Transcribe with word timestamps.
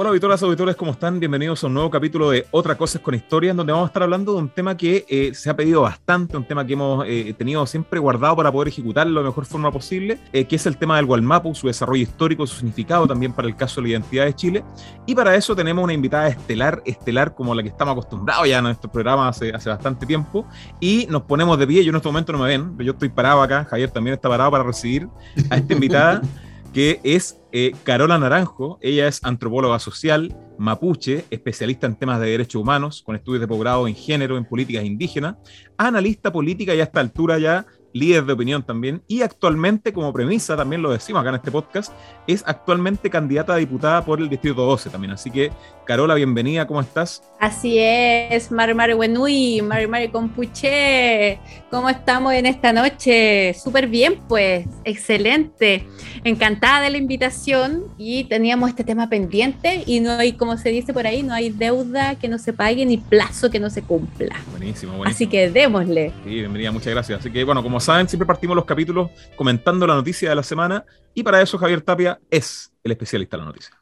Hola 0.00 0.08
auditoras, 0.08 0.42
auditores, 0.42 0.76
¿cómo 0.76 0.92
están? 0.92 1.20
Bienvenidos 1.20 1.62
a 1.62 1.66
un 1.66 1.74
nuevo 1.74 1.90
capítulo 1.90 2.30
de 2.30 2.46
Otra 2.52 2.74
Cosas 2.74 3.02
con 3.02 3.14
Historia, 3.14 3.50
en 3.50 3.58
donde 3.58 3.74
vamos 3.74 3.84
a 3.84 3.88
estar 3.88 4.02
hablando 4.02 4.32
de 4.32 4.38
un 4.38 4.48
tema 4.48 4.74
que 4.74 5.04
eh, 5.06 5.34
se 5.34 5.50
ha 5.50 5.54
pedido 5.54 5.82
bastante, 5.82 6.38
un 6.38 6.46
tema 6.46 6.66
que 6.66 6.72
hemos 6.72 7.04
eh, 7.06 7.34
tenido 7.36 7.66
siempre 7.66 8.00
guardado 8.00 8.34
para 8.34 8.50
poder 8.50 8.68
ejecutarlo 8.68 9.20
de 9.20 9.24
la 9.24 9.28
mejor 9.28 9.44
forma 9.44 9.70
posible, 9.70 10.18
eh, 10.32 10.46
que 10.46 10.56
es 10.56 10.64
el 10.64 10.78
tema 10.78 10.96
del 10.96 11.04
Gualmapu, 11.04 11.54
su 11.54 11.66
desarrollo 11.66 12.02
histórico, 12.02 12.46
su 12.46 12.56
significado 12.56 13.06
también 13.06 13.34
para 13.34 13.46
el 13.46 13.54
caso 13.56 13.82
de 13.82 13.88
la 13.88 13.88
identidad 13.90 14.24
de 14.24 14.34
Chile. 14.34 14.64
Y 15.04 15.14
para 15.14 15.34
eso 15.34 15.54
tenemos 15.54 15.84
una 15.84 15.92
invitada 15.92 16.28
estelar, 16.28 16.80
estelar 16.86 17.34
como 17.34 17.54
la 17.54 17.62
que 17.62 17.68
estamos 17.68 17.92
acostumbrados 17.92 18.48
ya 18.48 18.56
en 18.56 18.64
nuestro 18.64 18.90
programa 18.90 19.28
hace, 19.28 19.52
hace 19.52 19.68
bastante 19.68 20.06
tiempo, 20.06 20.46
y 20.80 21.08
nos 21.10 21.24
ponemos 21.24 21.58
de 21.58 21.66
pie, 21.66 21.84
yo 21.84 21.90
en 21.90 21.96
este 21.96 22.08
momento 22.08 22.32
no 22.32 22.38
me 22.38 22.46
ven, 22.46 22.74
yo 22.78 22.92
estoy 22.92 23.10
parado 23.10 23.42
acá, 23.42 23.66
Javier 23.66 23.90
también 23.90 24.14
está 24.14 24.30
parado 24.30 24.50
para 24.50 24.64
recibir 24.64 25.08
a 25.50 25.58
esta 25.58 25.74
invitada. 25.74 26.22
que 26.72 27.00
es 27.02 27.38
eh, 27.52 27.72
Carola 27.84 28.18
Naranjo. 28.18 28.78
Ella 28.80 29.08
es 29.08 29.24
antropóloga 29.24 29.78
social, 29.78 30.34
mapuche, 30.58 31.24
especialista 31.30 31.86
en 31.86 31.96
temas 31.96 32.20
de 32.20 32.30
derechos 32.30 32.60
humanos, 32.60 33.02
con 33.04 33.16
estudios 33.16 33.40
de 33.40 33.48
posgrado 33.48 33.88
en 33.88 33.94
género, 33.94 34.36
en 34.36 34.44
políticas 34.44 34.84
indígenas, 34.84 35.36
analista 35.76 36.32
política 36.32 36.74
y 36.74 36.80
a 36.80 36.84
esta 36.84 37.00
altura 37.00 37.38
ya 37.38 37.66
líder 37.92 38.24
de 38.24 38.32
opinión 38.32 38.62
también, 38.62 39.02
y 39.08 39.22
actualmente, 39.22 39.92
como 39.92 40.12
premisa, 40.12 40.56
también 40.56 40.82
lo 40.82 40.90
decimos 40.90 41.20
acá 41.20 41.30
en 41.30 41.36
este 41.36 41.50
podcast, 41.50 41.92
es 42.26 42.44
actualmente 42.46 43.10
candidata 43.10 43.54
a 43.54 43.56
diputada 43.56 44.04
por 44.04 44.20
el 44.20 44.28
Distrito 44.28 44.62
12 44.62 44.90
también. 44.90 45.12
Así 45.12 45.30
que, 45.30 45.50
Carola, 45.84 46.14
bienvenida, 46.14 46.66
¿cómo 46.66 46.80
estás? 46.80 47.22
Así 47.40 47.78
es, 47.78 48.52
Mari 48.52 48.74
Mari 48.74 48.94
Wenui, 48.94 49.62
Mari 49.62 49.86
Mari 49.86 50.08
Compuche, 50.08 51.40
¿cómo 51.70 51.88
estamos 51.88 52.32
en 52.34 52.46
esta 52.46 52.72
noche? 52.72 53.54
Súper 53.54 53.88
bien, 53.88 54.20
pues, 54.28 54.66
excelente. 54.84 55.86
Encantada 56.22 56.82
de 56.82 56.90
la 56.90 56.98
invitación 56.98 57.84
y 57.98 58.24
teníamos 58.24 58.70
este 58.70 58.84
tema 58.84 59.08
pendiente 59.08 59.82
y 59.86 60.00
no 60.00 60.12
hay, 60.12 60.34
como 60.34 60.56
se 60.58 60.68
dice 60.68 60.92
por 60.92 61.06
ahí, 61.06 61.22
no 61.22 61.34
hay 61.34 61.50
deuda 61.50 62.14
que 62.14 62.28
no 62.28 62.38
se 62.38 62.52
pague 62.52 62.86
ni 62.86 62.98
plazo 62.98 63.50
que 63.50 63.58
no 63.58 63.70
se 63.70 63.82
cumpla. 63.82 64.36
Buenísimo, 64.50 64.96
buenísimo. 64.96 65.04
Así 65.04 65.26
que 65.26 65.50
démosle. 65.50 66.12
Sí, 66.24 66.30
bienvenida, 66.30 66.70
muchas 66.70 66.92
gracias. 66.92 67.20
Así 67.20 67.30
que, 67.32 67.42
bueno, 67.42 67.62
como 67.62 67.79
saben, 67.80 68.08
siempre 68.08 68.26
partimos 68.26 68.56
los 68.56 68.64
capítulos 68.64 69.10
comentando 69.36 69.86
la 69.86 69.94
noticia 69.94 70.28
de 70.28 70.36
la 70.36 70.42
semana 70.42 70.84
y 71.14 71.22
para 71.22 71.40
eso 71.40 71.58
Javier 71.58 71.80
Tapia 71.80 72.20
es 72.30 72.72
el 72.84 72.92
especialista 72.92 73.36
de 73.36 73.42
la 73.42 73.46
noticia. 73.46 73.74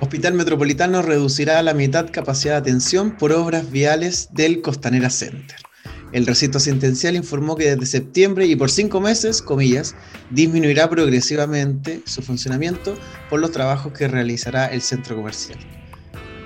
Hospital 0.00 0.34
Metropolitano 0.34 1.02
reducirá 1.02 1.60
a 1.60 1.62
la 1.62 1.72
mitad 1.72 2.10
capacidad 2.10 2.54
de 2.54 2.58
atención 2.58 3.12
por 3.12 3.32
obras 3.32 3.70
viales 3.70 4.28
del 4.32 4.60
Costanera 4.60 5.08
Center. 5.08 5.56
El 6.12 6.26
recinto 6.26 6.58
asistencial 6.58 7.14
informó 7.14 7.54
que 7.54 7.70
desde 7.70 7.86
septiembre 7.86 8.46
y 8.46 8.56
por 8.56 8.70
cinco 8.70 9.00
meses, 9.00 9.40
comillas, 9.40 9.94
disminuirá 10.30 10.90
progresivamente 10.90 12.02
su 12.06 12.22
funcionamiento 12.22 12.96
por 13.28 13.40
los 13.40 13.52
trabajos 13.52 13.92
que 13.92 14.08
realizará 14.08 14.66
el 14.66 14.82
centro 14.82 15.14
comercial. 15.14 15.58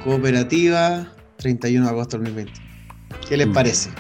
Cooperativa, 0.04 1.10
31 1.38 1.86
de 1.86 1.90
agosto 1.90 2.18
del 2.18 2.26
2020. 2.26 2.60
¿Qué 3.26 3.38
les 3.38 3.46
mm. 3.46 3.52
parece? 3.52 3.90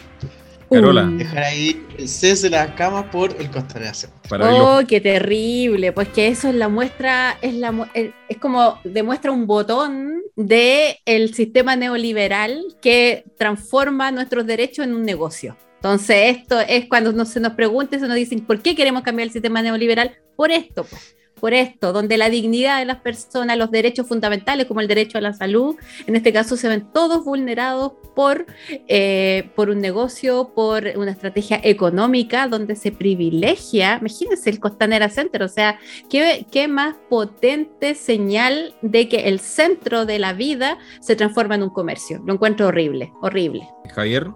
Carola. 0.70 1.04
Dejar 1.06 1.44
ahí 1.44 1.82
el 1.96 2.08
cese 2.08 2.50
de 2.50 2.50
las 2.50 2.72
camas 2.72 3.04
por 3.06 3.34
el 3.40 3.50
Costanera 3.50 3.92
Oh, 4.30 4.80
qué 4.86 5.00
terrible. 5.00 5.92
Pues 5.92 6.08
que 6.08 6.28
eso 6.28 6.48
es 6.48 6.54
la 6.54 6.68
muestra, 6.68 7.38
es, 7.40 7.54
la, 7.54 7.90
es 7.94 8.38
como 8.38 8.78
demuestra 8.84 9.30
un 9.32 9.46
botón 9.46 10.22
del 10.36 10.96
el 11.06 11.34
sistema 11.34 11.74
neoliberal 11.76 12.62
que 12.82 13.24
transforma 13.38 14.10
nuestros 14.10 14.46
derechos 14.46 14.84
en 14.84 14.94
un 14.94 15.04
negocio. 15.04 15.56
Entonces, 15.76 16.36
esto 16.36 16.60
es 16.60 16.86
cuando 16.86 17.24
se 17.24 17.40
nos 17.40 17.52
pregunta, 17.52 17.98
se 17.98 18.08
nos 18.08 18.16
dicen, 18.16 18.40
¿por 18.40 18.60
qué 18.60 18.74
queremos 18.74 19.02
cambiar 19.02 19.28
el 19.28 19.32
sistema 19.32 19.62
neoliberal? 19.62 20.12
Por 20.36 20.50
esto. 20.50 20.84
Pues 20.84 21.14
por 21.44 21.52
esto, 21.52 21.92
donde 21.92 22.16
la 22.16 22.30
dignidad 22.30 22.78
de 22.78 22.86
las 22.86 23.02
personas, 23.02 23.58
los 23.58 23.70
derechos 23.70 24.08
fundamentales 24.08 24.64
como 24.64 24.80
el 24.80 24.88
derecho 24.88 25.18
a 25.18 25.20
la 25.20 25.34
salud, 25.34 25.76
en 26.06 26.16
este 26.16 26.32
caso 26.32 26.56
se 26.56 26.68
ven 26.68 26.90
todos 26.90 27.22
vulnerados 27.22 27.92
por, 28.14 28.46
eh, 28.88 29.50
por 29.54 29.68
un 29.68 29.78
negocio, 29.78 30.52
por 30.54 30.84
una 30.96 31.10
estrategia 31.10 31.60
económica 31.62 32.48
donde 32.48 32.76
se 32.76 32.92
privilegia, 32.92 33.98
imagínense 34.00 34.48
el 34.48 34.58
Costanera 34.58 35.10
Center, 35.10 35.42
o 35.42 35.48
sea, 35.48 35.78
¿qué, 36.08 36.46
qué 36.50 36.66
más 36.66 36.94
potente 37.10 37.94
señal 37.94 38.74
de 38.80 39.10
que 39.10 39.28
el 39.28 39.38
centro 39.38 40.06
de 40.06 40.18
la 40.18 40.32
vida 40.32 40.78
se 41.00 41.14
transforma 41.14 41.56
en 41.56 41.64
un 41.64 41.70
comercio. 41.74 42.22
Lo 42.24 42.32
encuentro 42.32 42.68
horrible, 42.68 43.12
horrible. 43.20 43.68
Javier, 43.94 44.28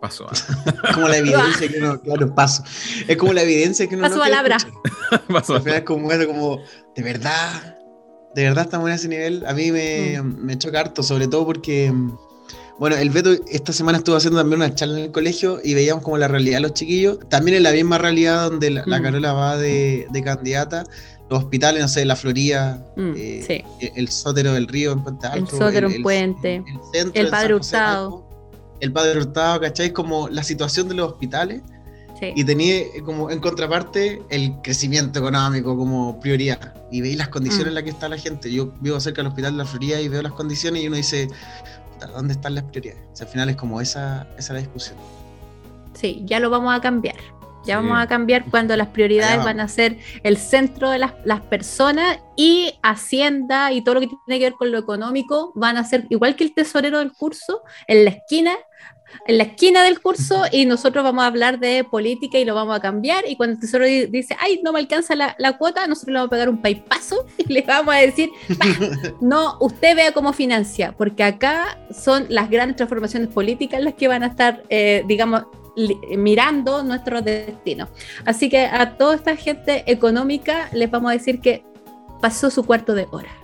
Paso. 0.00 0.26
como 0.94 1.08
la 1.08 1.18
evidencia 1.18 1.68
que 1.68 1.78
uno, 1.78 2.00
claro, 2.00 2.34
paso. 2.34 2.64
Es 3.06 3.16
como 3.18 3.34
la 3.34 3.42
evidencia 3.42 3.86
que 3.86 3.94
uno 3.94 4.04
paso 4.04 4.16
no 4.16 4.22
palabra. 4.22 4.56
paso 5.28 5.56
Al 5.56 5.62
final 5.62 5.78
es 5.78 5.84
como, 5.84 6.08
como, 6.08 6.62
de 6.96 7.02
verdad, 7.02 7.76
de 8.34 8.44
verdad 8.44 8.64
estamos 8.64 8.88
en 8.88 8.94
ese 8.94 9.08
nivel. 9.08 9.44
A 9.46 9.52
mí 9.52 9.70
me, 9.70 10.20
mm. 10.22 10.44
me 10.44 10.58
choca 10.58 10.80
harto, 10.80 11.02
sobre 11.02 11.28
todo 11.28 11.44
porque, 11.44 11.92
bueno, 12.78 12.96
el 12.96 13.10
Beto 13.10 13.32
esta 13.48 13.74
semana 13.74 13.98
estuvo 13.98 14.16
haciendo 14.16 14.40
también 14.40 14.62
una 14.62 14.74
charla 14.74 14.98
en 14.98 15.04
el 15.04 15.12
colegio 15.12 15.60
y 15.62 15.74
veíamos 15.74 16.02
como 16.02 16.16
la 16.16 16.28
realidad 16.28 16.56
de 16.56 16.62
los 16.62 16.74
chiquillos. 16.74 17.18
También 17.28 17.58
en 17.58 17.64
la 17.64 17.72
misma 17.72 17.98
realidad 17.98 18.50
donde 18.50 18.70
la, 18.70 18.84
mm. 18.86 19.02
Carola 19.02 19.32
va 19.34 19.58
de, 19.58 20.06
de, 20.10 20.22
candidata. 20.22 20.84
Los 21.28 21.44
hospitales, 21.44 21.82
no 21.82 21.88
sé, 21.88 22.06
la 22.06 22.16
Florida, 22.16 22.82
mm, 22.96 23.12
eh, 23.16 23.64
el 23.94 24.08
Sótero 24.08 24.54
del 24.54 24.66
Río 24.66 24.92
en 24.92 25.02
Puente 25.04 25.26
Alto. 25.26 25.56
El 25.56 25.62
Sótero 25.62 25.90
en 25.90 26.02
Puente, 26.02 26.64
el, 26.94 27.10
el 27.14 27.28
Padre 27.28 27.54
Hurtado 27.54 28.29
el 28.80 28.92
padre 28.92 29.18
Hurtado, 29.18 29.60
¿cachai? 29.60 29.92
Como 29.92 30.28
la 30.28 30.42
situación 30.42 30.88
de 30.88 30.94
los 30.94 31.12
hospitales. 31.12 31.62
Y 32.34 32.44
tenía 32.44 32.80
eh, 32.80 33.02
como 33.02 33.30
en 33.30 33.40
contraparte 33.40 34.22
el 34.28 34.54
crecimiento 34.62 35.20
económico 35.20 35.76
como 35.76 36.20
prioridad. 36.20 36.74
Y 36.90 37.00
veis 37.00 37.16
las 37.16 37.28
condiciones 37.28 37.68
en 37.68 37.72
mm. 37.72 37.74
las 37.76 37.84
que 37.84 37.90
está 37.90 38.08
la 38.10 38.18
gente. 38.18 38.52
Yo 38.52 38.74
vivo 38.80 39.00
cerca 39.00 39.22
del 39.22 39.28
hospital 39.28 39.52
de 39.52 39.58
la 39.58 39.64
Florida 39.64 40.00
y 40.00 40.08
veo 40.08 40.20
las 40.20 40.32
condiciones 40.32 40.82
y 40.82 40.88
uno 40.88 40.96
dice, 40.96 41.28
¿dónde 42.14 42.34
están 42.34 42.54
las 42.54 42.64
prioridades? 42.64 43.00
al 43.20 43.26
final 43.26 43.48
es 43.48 43.56
como 43.56 43.80
esa, 43.80 44.26
esa 44.38 44.52
la 44.52 44.58
discusión. 44.58 44.98
Sí, 45.94 46.22
ya 46.26 46.40
lo 46.40 46.50
vamos 46.50 46.74
a 46.76 46.80
cambiar. 46.80 47.16
Ya 47.64 47.76
vamos 47.76 47.98
a 47.98 48.06
cambiar 48.06 48.46
cuando 48.50 48.74
las 48.74 48.88
prioridades 48.88 49.44
van 49.44 49.60
a 49.60 49.68
ser 49.68 49.98
el 50.22 50.38
centro 50.38 50.88
de 50.88 50.98
las, 50.98 51.12
las, 51.26 51.42
personas 51.42 52.18
y 52.34 52.72
Hacienda 52.82 53.70
y 53.70 53.82
todo 53.84 53.96
lo 53.96 54.00
que 54.00 54.08
tiene 54.26 54.38
que 54.38 54.46
ver 54.46 54.54
con 54.54 54.72
lo 54.72 54.78
económico 54.78 55.52
van 55.54 55.76
a 55.76 55.84
ser 55.84 56.06
igual 56.08 56.36
que 56.36 56.44
el 56.44 56.54
tesorero 56.54 57.00
del 57.00 57.12
curso, 57.12 57.62
en 57.86 58.06
la 58.06 58.12
esquina 58.12 58.52
en 59.26 59.38
la 59.38 59.44
esquina 59.44 59.84
del 59.84 60.00
curso 60.00 60.42
y 60.50 60.66
nosotros 60.66 61.04
vamos 61.04 61.24
a 61.24 61.26
hablar 61.26 61.58
de 61.58 61.84
política 61.84 62.38
y 62.38 62.44
lo 62.44 62.54
vamos 62.54 62.76
a 62.76 62.80
cambiar. 62.80 63.24
Y 63.28 63.36
cuando 63.36 63.54
el 63.54 63.60
tesoro 63.60 63.84
dice, 63.84 64.36
ay, 64.40 64.60
no 64.62 64.72
me 64.72 64.80
alcanza 64.80 65.14
la, 65.14 65.34
la 65.38 65.58
cuota, 65.58 65.86
nosotros 65.86 66.12
le 66.12 66.18
vamos 66.18 66.28
a 66.28 66.30
pegar 66.30 66.48
un 66.48 66.60
paipazo 66.60 67.26
y 67.38 67.52
le 67.52 67.62
vamos 67.62 67.94
a 67.94 67.98
decir, 67.98 68.30
no, 69.20 69.56
usted 69.60 69.96
vea 69.96 70.12
cómo 70.12 70.32
financia, 70.32 70.92
porque 70.96 71.22
acá 71.22 71.78
son 71.90 72.26
las 72.28 72.50
grandes 72.50 72.76
transformaciones 72.76 73.28
políticas 73.28 73.82
las 73.82 73.94
que 73.94 74.08
van 74.08 74.22
a 74.22 74.28
estar, 74.28 74.62
eh, 74.68 75.04
digamos, 75.06 75.44
mirando 76.16 76.82
nuestro 76.82 77.22
destino. 77.22 77.88
Así 78.24 78.48
que 78.48 78.66
a 78.66 78.96
toda 78.96 79.14
esta 79.14 79.36
gente 79.36 79.84
económica 79.86 80.68
les 80.72 80.90
vamos 80.90 81.10
a 81.10 81.14
decir 81.14 81.40
que 81.40 81.64
pasó 82.20 82.50
su 82.50 82.64
cuarto 82.64 82.94
de 82.94 83.06
hora 83.10 83.39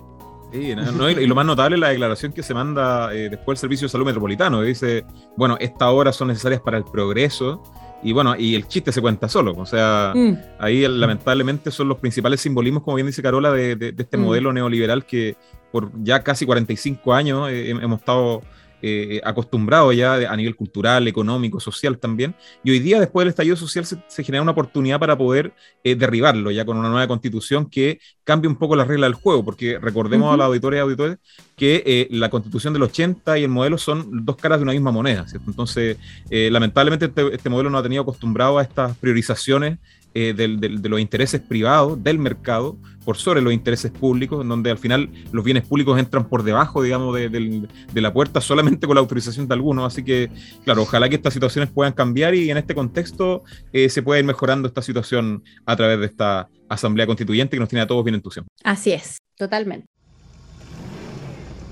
y 0.52 1.26
lo 1.26 1.34
más 1.34 1.46
notable 1.46 1.76
es 1.76 1.80
la 1.80 1.88
declaración 1.88 2.32
que 2.32 2.42
se 2.42 2.54
manda 2.54 3.12
eh, 3.12 3.28
después 3.28 3.56
del 3.56 3.60
Servicio 3.62 3.86
de 3.86 3.90
Salud 3.90 4.06
Metropolitano, 4.06 4.60
que 4.60 4.66
dice, 4.66 5.04
bueno, 5.36 5.56
estas 5.60 5.88
horas 5.88 6.16
son 6.16 6.28
necesarias 6.28 6.60
para 6.60 6.78
el 6.78 6.84
progreso, 6.84 7.62
y 8.02 8.12
bueno, 8.12 8.36
y 8.36 8.54
el 8.54 8.68
chiste 8.68 8.92
se 8.92 9.00
cuenta 9.00 9.28
solo, 9.28 9.54
o 9.56 9.66
sea, 9.66 10.12
mm. 10.14 10.36
ahí 10.58 10.86
lamentablemente 10.86 11.70
son 11.70 11.88
los 11.88 11.98
principales 11.98 12.40
simbolismos, 12.40 12.82
como 12.82 12.96
bien 12.96 13.06
dice 13.06 13.22
Carola, 13.22 13.50
de, 13.52 13.94
este 13.96 14.16
mm. 14.16 14.20
modelo 14.20 14.52
neoliberal 14.52 15.04
que 15.04 15.36
por 15.72 15.90
ya 16.02 16.22
casi 16.22 16.46
45 16.46 17.12
años 17.12 17.50
eh, 17.50 17.70
hemos 17.70 17.98
estado 17.98 18.42
eh, 18.82 19.20
acostumbrado 19.24 19.92
ya 19.92 20.14
a 20.30 20.36
nivel 20.36 20.54
cultural, 20.54 21.08
económico, 21.08 21.60
social 21.60 21.98
también. 21.98 22.34
Y 22.62 22.72
hoy 22.72 22.78
día, 22.78 23.00
después 23.00 23.22
del 23.22 23.30
estallido 23.30 23.56
social, 23.56 23.86
se, 23.86 24.24
genera 24.24 24.42
una 24.42 24.52
oportunidad 24.52 25.00
para 25.00 25.16
poder 25.16 25.52
eh, 25.82 25.94
derribarlo, 25.94 26.50
ya 26.50 26.64
con 26.64 26.76
una 26.76 26.88
nueva 26.88 27.08
constitución 27.08 27.70
que 27.70 28.00
cambie 28.24 28.48
un 28.48 28.56
poco 28.56 28.76
la 28.76 28.84
regla 28.84 29.06
del 29.06 29.14
juego, 29.14 29.44
porque 29.44 29.78
recordemos 29.78 30.32
a 30.32 30.36
la 30.36 30.44
auditoría 30.44 30.80
y 30.80 30.82
auditores 30.82 31.18
que 31.56 31.82
eh, 31.86 32.08
la 32.10 32.28
constitución 32.28 32.72
del 32.72 32.82
80 32.82 33.38
y 33.38 33.44
el 33.44 33.48
modelo 33.48 33.78
son 33.78 34.24
dos 34.24 34.36
caras 34.36 34.58
de 34.58 34.64
una 34.64 34.72
misma 34.72 34.90
moneda, 34.90 35.26
¿cierto? 35.26 35.50
Entonces, 35.50 35.96
lamentablemente 36.30 37.06
este, 37.06 37.34
este, 37.34 37.48
modelo 37.48 37.70
no 37.70 37.78
ha 37.78 37.82
tenido 37.82 38.02
acostumbrado 38.02 38.58
a 38.58 38.62
estas 38.62 38.96
priorizaciones 38.98 39.78
de, 40.16 40.48
de 40.56 40.88
los 40.88 41.00
intereses 41.00 41.40
privados 41.40 42.02
del 42.02 42.18
mercado 42.18 42.78
por 43.06 43.16
sobre 43.16 43.40
los 43.40 43.52
intereses 43.52 43.92
públicos, 43.92 44.42
en 44.42 44.48
donde 44.48 44.68
al 44.68 44.78
final 44.78 45.08
los 45.30 45.44
bienes 45.44 45.64
públicos 45.64 45.96
entran 45.96 46.28
por 46.28 46.42
debajo, 46.42 46.82
digamos, 46.82 47.14
de, 47.14 47.68
la 47.94 48.12
puerta 48.12 48.40
solamente 48.40 48.84
con 48.88 48.96
la 48.96 49.00
autorización 49.00 49.46
de 49.46 49.54
algunos. 49.54 49.86
Así 49.86 50.02
que, 50.02 50.28
claro, 50.64 50.82
ojalá 50.82 51.08
que 51.08 51.14
estas 51.14 51.32
situaciones 51.32 51.70
puedan 51.70 51.92
cambiar 51.92 52.34
y 52.34 52.50
en 52.50 52.56
este 52.56 52.74
contexto 52.74 53.44
eh, 53.72 53.88
se 53.88 54.02
pueda 54.02 54.18
ir 54.18 54.26
mejorando 54.26 54.66
esta 54.66 54.82
situación 54.82 55.44
a 55.64 55.76
través 55.76 56.00
de 56.00 56.06
esta 56.06 56.48
Asamblea 56.68 57.06
Constituyente 57.06 57.56
que 57.56 57.60
nos 57.60 57.68
tiene 57.68 57.82
a 57.82 57.86
todos 57.86 58.04
bien 58.04 58.16
entusiasmados. 58.16 58.50
Así 58.64 58.90
es, 58.90 59.18
totalmente. 59.36 59.86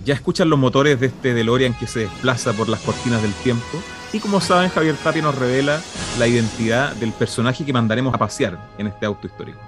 Ya 0.05 0.15
escuchan 0.15 0.49
los 0.49 0.59
motores 0.59 1.01
de 1.01 1.07
este 1.07 1.35
DeLorean 1.35 1.75
que 1.75 1.89
se 1.89 2.01
desplaza 2.01 2.53
por 2.53 2.69
las 2.69 2.81
cortinas 2.81 3.21
del 3.23 3.33
tiempo. 3.33 3.83
Y 4.15 4.21
como 4.21 4.41
saben, 4.41 4.71
Javier 4.71 4.95
Tapia 4.95 5.23
nos 5.23 5.37
revela 5.37 5.83
la 6.21 6.29
identidad 6.29 6.95
del 6.95 7.13
personaje 7.13 7.65
que 7.65 7.73
mandaremos 7.73 8.15
a 8.15 8.19
pasear 8.19 8.57
en 8.79 8.87
este 8.87 9.07
auto 9.07 9.27
histórico. 9.27 9.59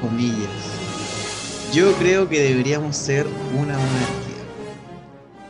Comillas. 0.00 0.48
Yo 1.74 1.92
creo 1.94 2.28
que 2.28 2.40
deberíamos 2.40 2.96
ser 2.96 3.26
una 3.54 3.76
monarquía. 3.76 4.44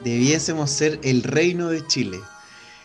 Debiésemos 0.02 0.70
ser 0.70 0.98
el 1.02 1.22
reino 1.22 1.68
de 1.68 1.86
Chile. 1.86 2.18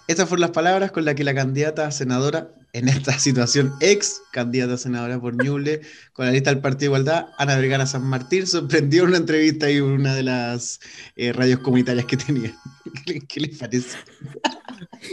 Estas 0.09 0.27
fueron 0.27 0.41
las 0.41 0.51
palabras 0.51 0.91
con 0.91 1.05
las 1.05 1.15
que 1.15 1.23
la 1.23 1.33
candidata 1.33 1.87
a 1.87 1.91
senadora 1.91 2.49
en 2.77 2.87
esta 2.87 3.17
situación, 3.19 3.73
ex 3.79 4.21
candidata 4.31 4.75
a 4.75 4.77
senadora 4.77 5.19
por 5.19 5.41
Ñuble, 5.41 5.81
con 6.13 6.25
la 6.25 6.31
lista 6.31 6.51
del 6.51 6.61
Partido 6.61 6.79
de 6.79 6.85
Igualdad, 6.99 7.27
Ana 7.37 7.57
Vergara 7.57 7.85
San 7.85 8.03
Martín, 8.03 8.45
sorprendió 8.45 9.03
en 9.03 9.09
una 9.09 9.17
entrevista 9.17 9.69
y 9.69 9.79
una 9.79 10.13
de 10.15 10.23
las 10.23 10.79
eh, 11.15 11.33
radios 11.33 11.59
comunitarias 11.59 12.05
que 12.05 12.17
tenía. 12.17 12.55
¿Qué, 13.27 13.39
les 13.39 13.57
parece? 13.57 13.97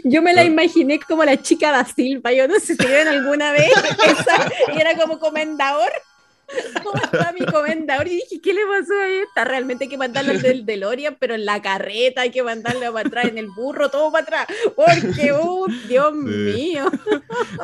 Yo 0.05 0.23
me 0.23 0.35
la 0.35 0.45
imaginé 0.45 1.01
como 1.01 1.25
la 1.25 1.41
chica 1.41 1.73
da 1.73 1.85
Silva, 1.85 2.33
yo 2.33 2.47
no 2.47 2.59
sé 2.61 2.77
si 2.77 2.87
vieron 2.87 3.09
alguna 3.09 3.53
vez, 3.53 3.73
esa, 4.07 4.51
y 4.75 4.81
era 4.81 4.97
como 4.97 5.19
comendador. 5.19 5.91
¿Cómo 6.83 7.03
está 7.03 7.33
mi 7.33 7.45
comendador? 7.47 8.07
Y 8.07 8.17
dije, 8.17 8.41
¿qué 8.41 8.55
le 8.55 8.63
pasó 8.67 8.95
a 8.95 9.09
esta? 9.09 9.45
Realmente 9.45 9.85
hay 9.85 9.91
que 9.91 9.99
mandarla 9.99 10.35
del 10.35 10.67
DeLorean, 10.67 11.17
pero 11.19 11.35
en 11.35 11.45
la 11.45 11.61
carreta 11.63 12.23
hay 12.23 12.31
que 12.31 12.43
mandarla 12.43 12.93
para 12.93 13.09
atrás, 13.09 13.25
en 13.27 13.39
el 13.39 13.49
burro, 13.49 13.91
todo 13.91 14.13
para 14.13 14.23
atrás. 14.23 14.47
Porque, 14.77 15.33
uh, 15.41 15.67
Dios 15.89 16.15
mío. 16.15 16.91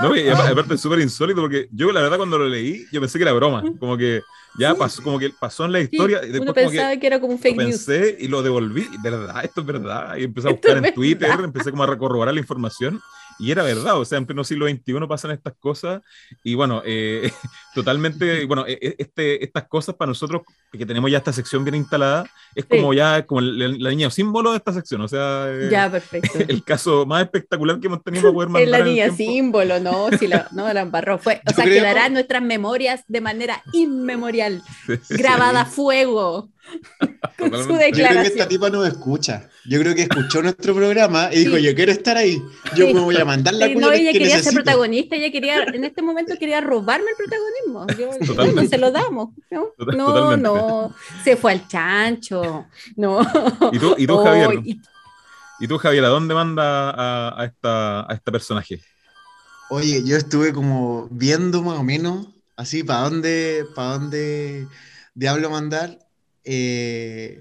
No, 0.01 0.17
y 0.17 0.29
aparte 0.29 0.75
es 0.75 0.81
súper 0.81 1.01
insólito 1.01 1.41
porque 1.41 1.69
yo 1.73 1.93
la 1.93 2.01
verdad 2.01 2.17
cuando 2.17 2.39
lo 2.39 2.49
leí, 2.49 2.87
yo 2.93 3.01
pensé 3.01 3.19
que 3.19 3.25
era 3.25 3.33
broma. 3.33 3.63
Como 3.79 3.97
que 3.97 4.23
ya 4.59 4.75
pasó, 4.75 5.03
como 5.03 5.19
que 5.19 5.31
pasó 5.31 5.65
en 5.65 5.73
la 5.73 5.81
historia. 5.81 6.21
y 6.27 6.37
uno 6.37 6.53
pensaba 6.53 6.97
que, 6.97 7.07
era 7.07 7.21
como 7.21 7.35
un 7.35 7.39
fake 7.39 7.57
lo 7.57 7.65
pensé 7.65 8.17
y 8.19 8.29
lo 8.29 8.43
devolví. 8.43 8.89
¿Verdad? 9.03 9.45
Esto 9.45 9.61
es 9.61 9.67
verdad. 9.67 10.17
Y 10.17 10.25
empecé 10.25 10.49
a 10.49 10.53
buscar 10.53 10.85
en 10.85 10.95
Twitter, 10.95 11.31
empecé 11.43 11.71
como 11.71 11.85
a 11.85 11.99
corroborar 11.99 12.35
la 12.35 12.41
información 12.41 13.01
y 13.41 13.51
era 13.51 13.63
verdad, 13.63 13.99
o 13.99 14.05
sea, 14.05 14.19
en 14.19 14.27
pleno 14.27 14.45
siglo 14.45 14.69
XXI 14.69 15.07
pasan 15.09 15.31
estas 15.31 15.55
cosas 15.59 16.03
y 16.45 16.55
bueno, 16.55 16.83
eh, 16.85 17.33
totalmente, 17.75 18.45
bueno, 18.47 18.67
e, 18.67 18.79
e, 18.81 18.97
este, 18.99 19.43
estas 19.43 19.67
cosas 19.67 19.95
para 19.95 20.09
nosotros 20.09 20.43
que 20.71 20.87
tenemos 20.87 21.11
ya 21.11 21.19
esta 21.19 21.33
sección 21.33 21.65
bien 21.65 21.75
instalada, 21.75 22.27
es 22.55 22.67
como 22.67 22.93
ya 22.93 23.25
como 23.27 23.41
la, 23.41 23.91
niña 23.91 24.11
símbolo 24.11 24.51
de 24.51 24.59
esta 24.59 24.73
sección, 24.73 25.01
o 25.01 25.09
sea, 25.09 25.47
eh, 25.49 25.69
ya, 25.71 25.91
perfecto. 25.91 26.39
el 26.49 26.63
caso 26.63 27.07
más 27.07 27.23
espectacular 27.23 27.81
que 27.81 27.87
hemos 27.87 28.05
tenido 28.05 28.25
para 28.25 28.35
poder 28.35 28.49
mandar. 28.51 28.63
Es 28.63 28.71
la 28.71 28.85
niña 28.85 29.11
símbolo, 29.11 29.81
no, 29.81 30.11
si 30.19 30.27
la, 30.29 30.49
no, 30.53 30.73
la 30.73 30.83
embarró, 30.83 31.19
fue, 31.19 31.41
o 31.49 31.53
sea, 31.53 31.65
quedará 31.65 32.07
en 32.07 32.13
nuestras 32.13 32.43
memorias 32.43 33.05
de 33.09 33.21
manera 33.21 33.63
inmemorial, 33.73 34.63
grabada 35.09 35.63
a 35.63 35.67
fuego. 35.67 36.51
Con 37.39 37.51
su 37.51 37.73
declaración. 37.73 37.93
Yo 37.93 38.09
creo 38.09 38.23
que 38.23 38.29
esta 38.29 38.49
tipa 38.49 38.71
no 38.71 38.85
escucha. 38.85 39.49
Yo 39.65 39.81
creo 39.81 39.95
que 39.95 40.03
escuchó 40.03 40.43
nuestro 40.43 40.75
programa 40.75 41.31
y 41.33 41.45
dijo, 41.45 41.59
yo 41.59 41.75
quiero 41.75 41.93
estar 41.93 42.17
ahí. 42.17 42.43
Yo 42.77 42.93
me 42.93 43.01
voy 43.01 43.17
a 43.17 43.25
mandar 43.25 43.55
la 43.55 43.67
sí, 43.67 43.75
No, 43.75 43.91
ella 43.91 44.13
quería 44.13 44.43
ser 44.43 44.55
protagonista, 44.55 45.17
ella 45.17 45.31
quería, 45.31 45.63
en 45.65 45.85
este 45.85 46.03
momento 46.03 46.35
quería 46.39 46.61
robarme 46.61 47.07
el 47.11 47.17
protagonismo. 47.17 47.87
Yo, 47.99 48.55
no 48.55 48.69
se 48.69 48.79
lo 48.79 48.91
damos. 48.91 49.31
No, 49.51 49.73
no, 49.79 50.37
no, 50.37 50.95
se 51.25 51.37
fue 51.37 51.53
al 51.53 51.67
chancho. 51.67 52.67
No. 52.97 53.21
¿Y 53.73 53.79
tú, 53.79 53.95
y 53.97 54.07
tú 54.07 54.19
Javier? 54.19 54.61
Y... 55.61 55.67
tú, 55.67 55.79
Javier, 55.79 56.05
a 56.05 56.09
dónde 56.09 56.35
manda 56.35 56.91
a, 56.91 57.41
a, 57.41 57.45
esta, 57.47 58.11
a 58.11 58.15
este 58.15 58.33
personaje? 58.33 58.81
Oye, 59.71 60.03
yo 60.05 60.17
estuve 60.17 60.53
como 60.53 61.09
viendo 61.11 61.63
más 61.63 61.79
o 61.79 61.85
menos 61.85 62.27
así 62.57 62.83
para 62.83 63.03
dónde, 63.03 63.65
para 63.75 63.99
dónde 63.99 64.67
diablo 65.15 65.49
mandar 65.49 65.99
eh, 66.45 67.41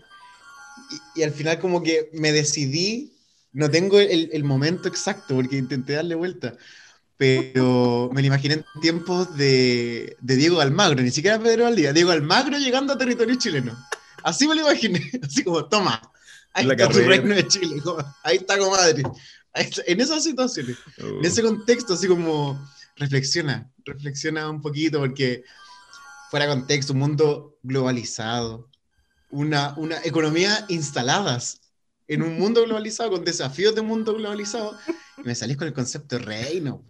y, 1.16 1.24
al 1.24 1.32
final 1.32 1.60
como 1.60 1.84
que 1.84 2.10
me 2.14 2.32
decidí, 2.32 3.14
no 3.52 3.70
tengo 3.70 4.00
el, 4.00 4.44
momento 4.44 4.88
exacto 4.88 5.36
porque 5.36 5.58
intenté 5.58 5.94
darle 5.94 6.16
vuelta, 6.16 6.56
pero 7.18 8.10
me 8.14 8.22
lo 8.22 8.28
imaginé 8.28 8.56
en 8.56 8.66
tiempos 8.82 9.36
de, 9.36 10.16
Diego 10.22 10.62
Almagro, 10.62 11.02
ni 11.02 11.12
siquiera 11.12 11.40
Pedro 11.40 11.66
Valdía, 11.66 11.94
Diego 11.94 12.12
Almagro 12.12 12.58
llegando 12.58 12.94
a 12.94 12.98
territorio 12.98 13.36
chileno. 13.36 13.78
Así 14.24 14.48
me 14.48 14.56
lo 14.56 14.62
imaginé, 14.62 15.10
así 15.24 15.44
como, 15.44 15.66
toma, 15.66 16.02
ahí 16.54 16.70
está 16.70 16.90
tu 16.90 17.00
reino 17.00 17.36
de 17.36 17.48
Chile, 17.48 17.82
ahí 18.24 18.38
está 18.38 18.58
comadre. 18.58 19.04
en 19.54 20.02
esas 20.02 20.24
situaciones, 20.24 20.78
en 20.98 21.26
ese 21.26 21.42
contexto, 21.42 21.94
así 21.94 22.08
como, 22.08 22.60
reflexiona, 22.96 23.72
reflexiona 23.86 24.50
un 24.50 24.62
poquito 24.62 25.00
porque 25.00 25.44
fuera 26.30 26.48
contexto, 26.48 26.94
un 26.94 27.00
mundo 27.00 27.58
globalizado, 27.64 28.70
una, 29.30 29.74
una 29.78 29.98
economía 30.04 30.66
instaladas 30.70 31.62
en 32.08 32.24
un 32.24 32.40
mundo 32.40 32.64
globalizado, 32.64 33.12
con 33.12 33.24
desafíos 33.24 33.76
de 33.76 33.82
mundo 33.82 34.16
globalizado, 34.16 34.76
y 35.18 35.22
me 35.24 35.36
salís 35.36 35.58
con 35.58 35.68
el 35.68 35.74
concepto 35.74 36.18
de 36.18 36.26
reino. 36.26 36.84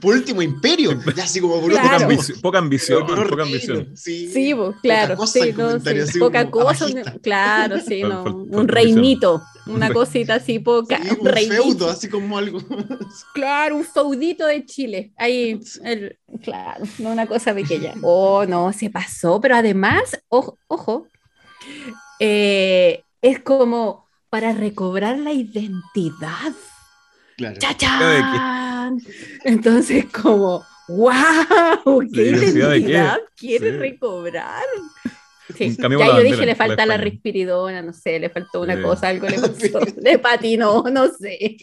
Por 0.00 0.14
último, 0.14 0.42
imperio. 0.42 0.96
Ya 1.16 1.24
así 1.24 1.40
como 1.40 1.60
por 1.60 1.72
poca, 1.72 1.96
ambición, 1.96 2.40
poca 2.40 2.58
ambición. 2.58 3.06
Poca 3.06 3.42
ambición. 3.42 3.96
Sí, 3.96 4.30
sí 4.32 4.54
claro. 4.80 5.16
Poca 5.16 5.16
cosa, 5.16 5.40
sí, 5.40 5.52
no, 5.52 6.06
sí. 6.06 6.18
Poca 6.20 6.50
cosa 6.50 6.86
claro, 7.20 7.80
sí, 7.80 8.02
no. 8.02 8.22
un 8.22 8.68
reinito. 8.68 9.42
Una 9.66 9.90
cosita 9.92 10.34
así, 10.34 10.58
poca. 10.58 11.00
un, 11.18 11.26
feudo, 11.26 11.88
así 11.88 12.08
como 12.08 12.36
algo. 12.36 12.60
Claro, 13.34 13.76
un 13.76 13.84
feudito 13.84 14.46
de 14.46 14.64
Chile. 14.66 15.12
Ahí, 15.16 15.58
el, 15.82 16.18
claro, 16.42 16.84
no 16.98 17.10
una 17.10 17.26
cosa 17.26 17.54
pequeña. 17.54 17.94
Oh, 18.02 18.44
no, 18.46 18.72
se 18.72 18.90
pasó, 18.90 19.40
pero 19.40 19.56
además, 19.56 20.20
ojo, 20.28 20.58
ojo 20.68 21.08
eh, 22.18 23.02
es 23.22 23.40
como 23.40 24.06
para 24.30 24.52
recobrar 24.52 25.18
la 25.18 25.32
identidad. 25.32 26.52
Claro. 27.36 27.56
Entonces, 29.44 30.06
como, 30.06 30.64
¡wow! 30.88 32.08
¿Qué 32.12 32.30
identidad 32.30 33.20
quiere 33.36 33.78
recobrar? 33.78 34.64
Ya 35.58 35.88
yo 35.88 36.22
dije, 36.22 36.46
le 36.46 36.54
falta 36.54 36.86
la, 36.86 36.96
respiridona, 36.96 37.82
no 37.82 37.92
sé, 37.92 38.18
le 38.18 38.30
faltó 38.30 38.60
una 38.60 38.80
cosa, 38.80 39.08
algo 39.08 39.28
le 39.28 39.38
pasó, 39.40 39.80
le 40.00 40.18
patinó, 40.18 40.84
no 40.90 41.08
sé. 41.08 41.56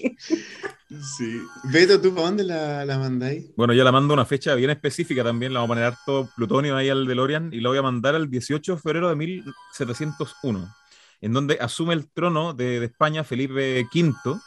Sí. 1.17 1.41
Beto, 1.65 2.01
¿tú 2.01 2.13
para 2.13 2.27
dónde 2.27 2.43
la, 2.43 2.85
la 2.85 2.97
mandáis? 2.97 3.45
Bueno, 3.55 3.73
yo 3.73 3.83
la 3.83 3.91
mando 3.91 4.13
una 4.13 4.25
fecha 4.25 4.55
bien 4.55 4.69
específica 4.69 5.23
también, 5.23 5.53
la 5.53 5.59
vamos 5.59 5.69
a 5.69 5.73
poner 5.75 5.83
harto 5.85 6.29
plutonio 6.35 6.75
ahí 6.75 6.89
al 6.89 7.07
DeLorean 7.07 7.49
y 7.53 7.61
la 7.61 7.69
voy 7.69 7.77
a 7.77 7.83
mandar 7.83 8.15
al 8.15 8.29
18 8.29 8.75
de 8.75 8.81
febrero 8.81 9.09
de 9.09 9.15
1701, 9.15 10.75
en 11.21 11.33
donde 11.33 11.57
asume 11.61 11.93
el 11.93 12.09
trono 12.11 12.53
de, 12.53 12.79
de 12.79 12.85
España 12.85 13.23
Felipe 13.23 13.85
V, 13.93 14.39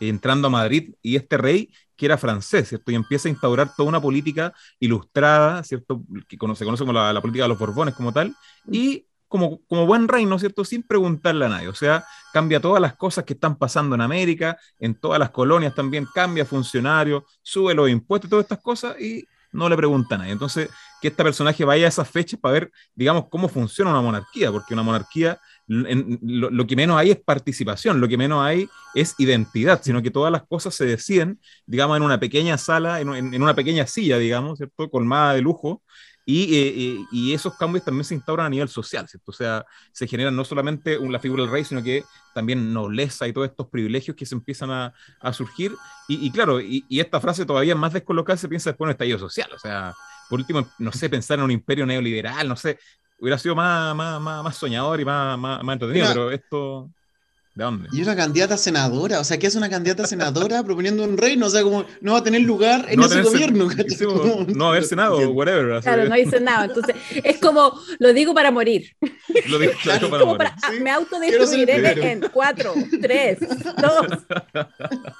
entrando 0.00 0.48
a 0.48 0.50
Madrid, 0.50 0.94
y 1.02 1.16
este 1.16 1.36
rey 1.36 1.70
que 2.00 2.06
era 2.06 2.16
francés, 2.16 2.70
¿cierto? 2.70 2.90
Y 2.90 2.94
empieza 2.94 3.28
a 3.28 3.30
instaurar 3.30 3.74
toda 3.76 3.86
una 3.90 4.00
política 4.00 4.54
ilustrada, 4.78 5.62
¿cierto? 5.62 6.02
Que 6.26 6.38
se 6.56 6.64
conoce 6.64 6.78
como 6.86 6.94
la, 6.94 7.20
política 7.20 7.44
de 7.44 7.48
los 7.50 7.58
Borbones 7.58 7.94
como 7.94 8.10
tal, 8.10 8.34
y 8.72 9.04
como, 9.28 9.60
como 9.66 9.84
buen 9.84 10.08
reino, 10.08 10.38
¿cierto? 10.38 10.64
Sin 10.64 10.82
preguntarle 10.82 11.44
a 11.44 11.50
nadie. 11.50 11.68
O 11.68 11.74
sea, 11.74 12.02
cambia 12.32 12.58
todas 12.58 12.80
las 12.80 12.96
cosas 12.96 13.24
que 13.24 13.34
están 13.34 13.54
pasando 13.56 13.96
en 13.96 14.00
América, 14.00 14.56
en 14.78 14.94
todas 14.94 15.18
las 15.18 15.28
colonias 15.28 15.74
también, 15.74 16.08
cambia 16.14 16.46
funcionarios, 16.46 17.24
sube 17.42 17.74
los 17.74 17.90
impuestos, 17.90 18.30
todas 18.30 18.44
estas 18.44 18.60
cosas, 18.60 18.98
y 18.98 19.26
no 19.52 19.68
le 19.68 19.76
pregunta 19.76 20.14
a 20.14 20.18
nadie. 20.18 20.32
Entonces, 20.32 20.70
que 21.02 21.08
este 21.08 21.22
personaje 21.22 21.66
vaya 21.66 21.84
a 21.84 21.88
esas 21.90 22.08
fechas 22.08 22.40
para 22.40 22.54
ver, 22.54 22.72
digamos, 22.94 23.26
cómo 23.28 23.46
funciona 23.46 23.90
una 23.90 24.00
monarquía, 24.00 24.50
porque 24.50 24.72
una 24.72 24.82
monarquía 24.82 25.38
lo, 25.70 26.66
que 26.66 26.74
menos 26.74 26.98
hay 26.98 27.12
es 27.12 27.20
participación, 27.20 28.00
lo 28.00 28.08
que 28.08 28.18
menos 28.18 28.42
hay 28.42 28.68
es 28.94 29.14
identidad, 29.18 29.80
sino 29.82 30.02
que 30.02 30.10
todas 30.10 30.32
las 30.32 30.42
cosas 30.42 30.74
se 30.74 30.84
deciden, 30.84 31.38
digamos, 31.64 31.96
en 31.96 32.02
una 32.02 32.18
pequeña 32.18 32.58
sala, 32.58 33.00
en, 33.00 33.08
una 33.08 33.54
pequeña 33.54 33.86
silla, 33.86 34.18
digamos, 34.18 34.58
¿cierto? 34.58 34.90
Colmada 34.90 35.34
de 35.34 35.42
lujo, 35.42 35.82
y, 36.26 36.58
eh, 36.58 37.06
y, 37.10 37.32
esos 37.32 37.56
cambios 37.56 37.84
también 37.84 38.04
se 38.04 38.14
instauran 38.14 38.46
a 38.46 38.50
nivel 38.50 38.68
social, 38.68 39.08
¿cierto? 39.08 39.30
O 39.30 39.34
sea, 39.34 39.64
se 39.92 40.06
generan 40.06 40.36
no 40.36 40.44
solamente 40.44 40.98
la 41.00 41.18
figura 41.18 41.42
del 41.42 41.50
rey, 41.50 41.64
sino 41.64 41.82
que 41.82 42.04
también 42.34 42.72
nobleza 42.72 43.26
y 43.26 43.32
todos 43.32 43.48
estos 43.48 43.68
privilegios 43.68 44.16
que 44.16 44.26
se 44.26 44.34
empiezan 44.34 44.70
a, 44.70 44.92
surgir. 45.32 45.72
Y, 46.08 46.26
y 46.26 46.30
claro, 46.30 46.60
y, 46.60 46.84
esta 46.90 47.20
frase 47.20 47.46
todavía 47.46 47.74
más 47.74 47.92
descolocada 47.92 48.36
se 48.36 48.48
piensa 48.48 48.70
después 48.70 48.86
en 48.86 48.90
el 48.90 48.94
estallido 48.94 49.18
social, 49.18 49.50
o 49.54 49.58
sea, 49.58 49.94
por 50.28 50.38
último, 50.38 50.68
no 50.78 50.92
sé, 50.92 51.08
pensar 51.08 51.38
en 51.38 51.44
un 51.46 51.50
imperio 51.50 51.86
neoliberal, 51.86 52.46
no 52.46 52.54
sé, 52.54 52.78
hubiera 53.20 53.38
sido 53.38 53.54
más, 53.54 53.94
más, 53.94 54.20
más, 54.20 54.56
soñador 54.56 55.00
y 55.00 55.04
más, 55.04 55.38
más, 55.38 55.60
entretenido, 55.62 56.08
pero 56.08 56.30
esto. 56.30 56.90
¿De 57.52 57.64
dónde? 57.64 57.88
Y 57.92 58.00
una 58.00 58.14
candidata 58.14 58.56
senadora, 58.56 59.18
o 59.18 59.24
sea, 59.24 59.36
¿qué 59.36 59.48
es 59.48 59.56
una 59.56 59.68
candidata 59.68 60.06
senadora 60.06 60.62
proponiendo 60.62 61.02
un 61.02 61.18
reino? 61.18 61.46
O 61.46 61.50
sea, 61.50 61.64
como 61.64 61.84
no 62.00 62.12
va 62.12 62.18
a 62.18 62.22
tener 62.22 62.42
lugar 62.42 62.86
en 62.88 63.00
ese 63.00 63.22
gobierno. 63.22 63.68
no 64.46 64.64
va 64.64 64.66
a 64.66 64.70
haber 64.70 64.84
senado, 64.84 65.18
whatever. 65.30 65.82
Claro, 65.82 66.04
no 66.04 66.14
hay 66.14 66.26
senado. 66.26 66.66
Entonces, 66.66 66.94
es 67.24 67.38
como, 67.38 67.76
lo 67.98 68.12
digo 68.12 68.34
para 68.34 68.52
morir. 68.52 68.94
Lo 69.48 69.58
digo, 69.58 69.72
claro, 69.82 70.08
para 70.08 70.24
morir. 70.24 70.48
Me 70.80 70.90
autodestruiré 70.92 72.12
en 72.12 72.20
4, 72.32 72.74
3, 73.00 73.38
2, 73.40 73.48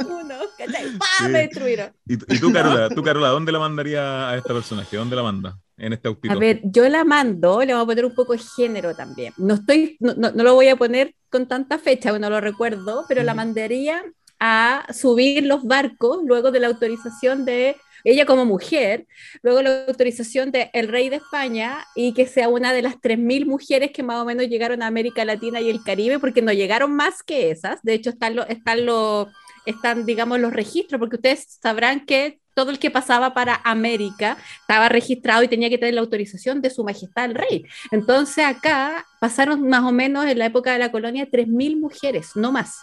1, 0.09 0.35
¿cachai? 0.57 0.85
¡Pam! 0.99 1.33
Me 1.33 1.38
destruyeron. 1.40 1.92
¿Y, 2.07 2.16
tú, 2.16 2.52
Carola, 2.52 2.88
tú, 2.90 3.02
Carola, 3.02 3.28
¿dónde 3.30 3.50
la 3.50 3.59
mandaría 3.59 4.30
a 4.30 4.37
esta 4.37 4.54
personaje? 4.54 4.97
¿Dónde 4.97 5.16
la 5.16 5.25
manda? 5.25 5.59
En 5.80 5.92
este 5.92 6.08
autito? 6.08 6.34
A 6.34 6.38
ver, 6.38 6.60
yo 6.64 6.88
la 6.88 7.04
mando, 7.04 7.60
le 7.60 7.75
voy 7.75 7.82
a 7.82 7.87
poner 7.87 8.04
un 8.04 8.14
poco 8.14 8.32
de 8.32 8.38
género 8.38 8.94
también. 8.94 9.32
No 9.37 9.54
estoy, 9.54 9.96
no, 10.00 10.14
no, 10.14 10.30
lo 10.30 10.54
voy 10.54 10.68
a 10.68 10.76
poner 10.76 11.14
con 11.30 11.46
tanta 11.46 11.78
fecha, 11.78 12.16
no 12.18 12.30
lo 12.30 12.40
recuerdo, 12.40 13.04
pero 13.08 13.22
la 13.22 13.34
mandaría 13.34 14.02
a 14.38 14.87
subir 14.92 15.44
los 15.44 15.64
barcos 15.64 16.20
luego 16.25 16.50
de 16.50 16.60
la 16.60 16.68
autorización 16.68 17.44
de 17.44 17.76
ella 18.04 18.25
como 18.25 18.46
mujer, 18.46 19.06
luego 19.42 19.62
la 19.62 19.84
autorización 19.87 20.50
del 20.50 20.70
el 20.72 20.88
rey 20.88 21.08
de 21.08 21.16
España 21.16 21.84
y 21.94 22.14
que 22.14 22.26
sea 22.26 22.49
una 22.49 22.72
de 22.72 22.82
las 22.82 22.96
3.000 22.96 23.46
mujeres 23.46 23.90
que 23.92 24.02
más 24.02 24.20
o 24.20 24.25
menos 24.25 24.49
llegaron 24.49 24.82
a 24.82 24.87
América 24.87 25.25
Latina 25.25 25.60
y 25.60 25.68
el 25.68 25.82
Caribe, 25.82 26.18
porque 26.18 26.42
no 26.42 26.52
llegaron 26.52 26.94
más 26.94 27.22
que 27.22 27.50
esas. 27.50 27.82
De 27.82 27.94
hecho, 27.94 28.10
están, 28.10 28.37
lo, 28.37 28.46
están, 28.46 28.87
lo, 28.87 29.28
están 29.70 30.06
digamos, 30.06 30.38
los 30.40 30.52
registros, 30.52 30.98
porque 30.98 31.16
ustedes 31.16 31.58
sabrán 31.60 32.04
que 32.04 32.40
todo 32.54 32.70
el 32.70 32.78
que 32.78 32.90
pasaba 32.90 33.32
para 33.32 33.60
América 33.64 34.36
estaba 34.60 34.88
registrado 34.88 35.42
y 35.42 35.48
tenía 35.48 35.70
que 35.70 35.78
tener 35.78 35.94
la 35.94 36.00
autorización 36.00 36.60
de 36.60 36.70
su 36.70 36.84
majestad 36.84 37.26
el 37.26 37.34
rey. 37.34 37.64
Entonces 37.90 38.44
acá 38.44 39.06
pasaron 39.20 39.66
más 39.68 39.82
o 39.84 39.92
menos 39.92 40.26
en 40.26 40.38
la 40.38 40.46
época 40.46 40.72
de 40.72 40.78
la 40.78 40.92
colonia 40.92 41.28
3.000 41.30 41.78
mujeres, 41.78 42.30
no 42.34 42.52
más. 42.52 42.76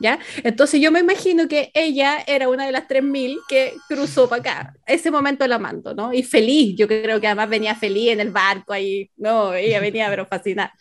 ¿Ya? 0.00 0.18
Entonces 0.42 0.80
yo 0.80 0.90
me 0.90 0.98
imagino 0.98 1.46
que 1.46 1.70
ella 1.72 2.18
era 2.26 2.48
una 2.48 2.66
de 2.66 2.72
las 2.72 2.88
3.000 2.88 3.38
que 3.48 3.74
cruzó 3.88 4.28
para 4.28 4.40
acá. 4.40 4.74
Ese 4.86 5.10
momento 5.10 5.46
la 5.46 5.60
mando, 5.60 5.94
¿no? 5.94 6.12
Y 6.12 6.24
feliz, 6.24 6.76
yo 6.76 6.88
creo 6.88 7.20
que 7.20 7.28
además 7.28 7.48
venía 7.48 7.76
feliz 7.76 8.10
en 8.10 8.18
el 8.18 8.30
barco 8.30 8.72
ahí, 8.72 9.08
no, 9.16 9.54
ella 9.54 9.80
venía 9.80 10.10
pero 10.10 10.26
fascinada. 10.26 10.74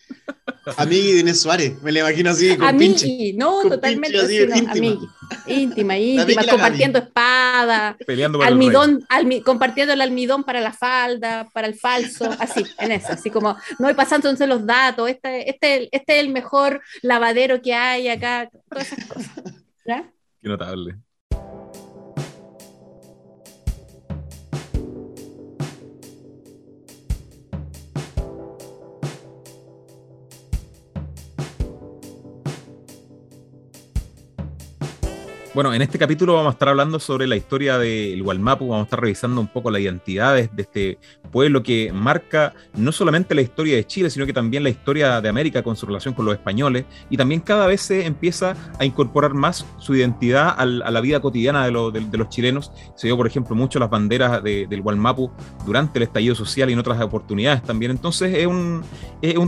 A 0.77 0.85
mí 0.85 0.97
Inés 0.97 1.41
Suárez, 1.41 1.79
me 1.83 1.91
la 1.91 1.99
imagino 1.99 2.31
así, 2.31 2.57
con 2.57 2.77
pinche. 2.77 3.33
No, 3.35 3.61
totalmente 3.61 4.17
así, 4.17 4.39
íntima. 4.41 4.99
Íntima, 5.47 5.97
íntima, 5.99 6.43
compartiendo 6.49 6.99
espada, 6.99 7.95
peleando 8.05 8.41
almidón, 8.41 9.05
compartiendo 9.43 9.93
el 9.93 10.01
almidón 10.01 10.43
para 10.43 10.61
la 10.61 10.73
falda, 10.73 11.47
para 11.53 11.67
el 11.67 11.75
falso, 11.75 12.29
así, 12.39 12.63
en 12.79 12.91
eso, 12.91 13.13
así 13.13 13.29
como, 13.29 13.57
no, 13.79 13.89
y 13.89 13.93
pasándose 13.93 14.47
los 14.47 14.65
datos, 14.65 15.09
este, 15.09 15.49
este, 15.49 15.89
este 15.91 16.17
es 16.17 16.23
el 16.23 16.29
mejor 16.29 16.81
lavadero 17.01 17.61
que 17.61 17.73
hay 17.73 18.07
acá, 18.07 18.49
todas 18.69 18.91
esas 18.91 19.05
cosas. 19.05 19.31
¿Ya? 19.85 20.09
Qué 20.41 20.49
notable. 20.49 20.97
Bueno, 35.53 35.71
en 35.71 35.83
este 35.83 35.99
capítulo 35.99 36.33
vamos 36.33 36.49
a 36.49 36.53
estar 36.53 36.69
hablando 36.69 36.97
sobre 36.97 37.27
la 37.27 37.35
historia 37.35 37.77
del 37.77 38.23
Gualmapu, 38.23 38.69
vamos 38.69 38.85
a 38.85 38.87
estar 38.87 38.99
revisando 38.99 39.39
un 39.39 39.47
poco 39.47 39.69
las 39.69 39.81
identidades 39.81 40.49
de 40.55 40.63
este 40.63 40.97
pueblo 41.31 41.61
que 41.61 41.93
marca 41.93 42.55
no 42.75 42.91
solamente 42.91 43.35
la 43.35 43.41
historia 43.41 43.75
de 43.75 43.85
Chile, 43.85 44.09
sino 44.09 44.25
que 44.25 44.33
también 44.33 44.63
la 44.63 44.71
historia 44.71 45.21
de 45.21 45.29
América 45.29 45.61
con 45.61 45.75
su 45.75 45.85
relación 45.85 46.15
con 46.15 46.25
los 46.25 46.33
españoles, 46.33 46.85
y 47.07 47.17
también 47.17 47.39
cada 47.39 47.67
vez 47.67 47.81
se 47.81 48.03
empieza 48.03 48.55
a 48.79 48.85
incorporar 48.85 49.35
más 49.35 49.63
su 49.77 49.93
identidad 49.93 50.55
a 50.57 50.65
la 50.65 51.01
vida 51.01 51.19
cotidiana 51.19 51.65
de, 51.67 51.71
los 51.71 52.29
chilenos. 52.29 52.71
Se 52.95 53.05
dio, 53.05 53.15
por 53.15 53.27
ejemplo, 53.27 53.55
mucho 53.55 53.77
las 53.77 53.91
banderas 53.91 54.41
del 54.41 54.81
Gualmapu 54.81 55.31
durante 55.67 55.99
el 55.99 56.03
estallido 56.03 56.33
social 56.33 56.71
y 56.71 56.73
en 56.73 56.79
otras 56.79 56.99
oportunidades 56.99 57.61
también. 57.61 57.91
Entonces 57.91 58.35
es 58.35 58.47
un, 58.47 58.83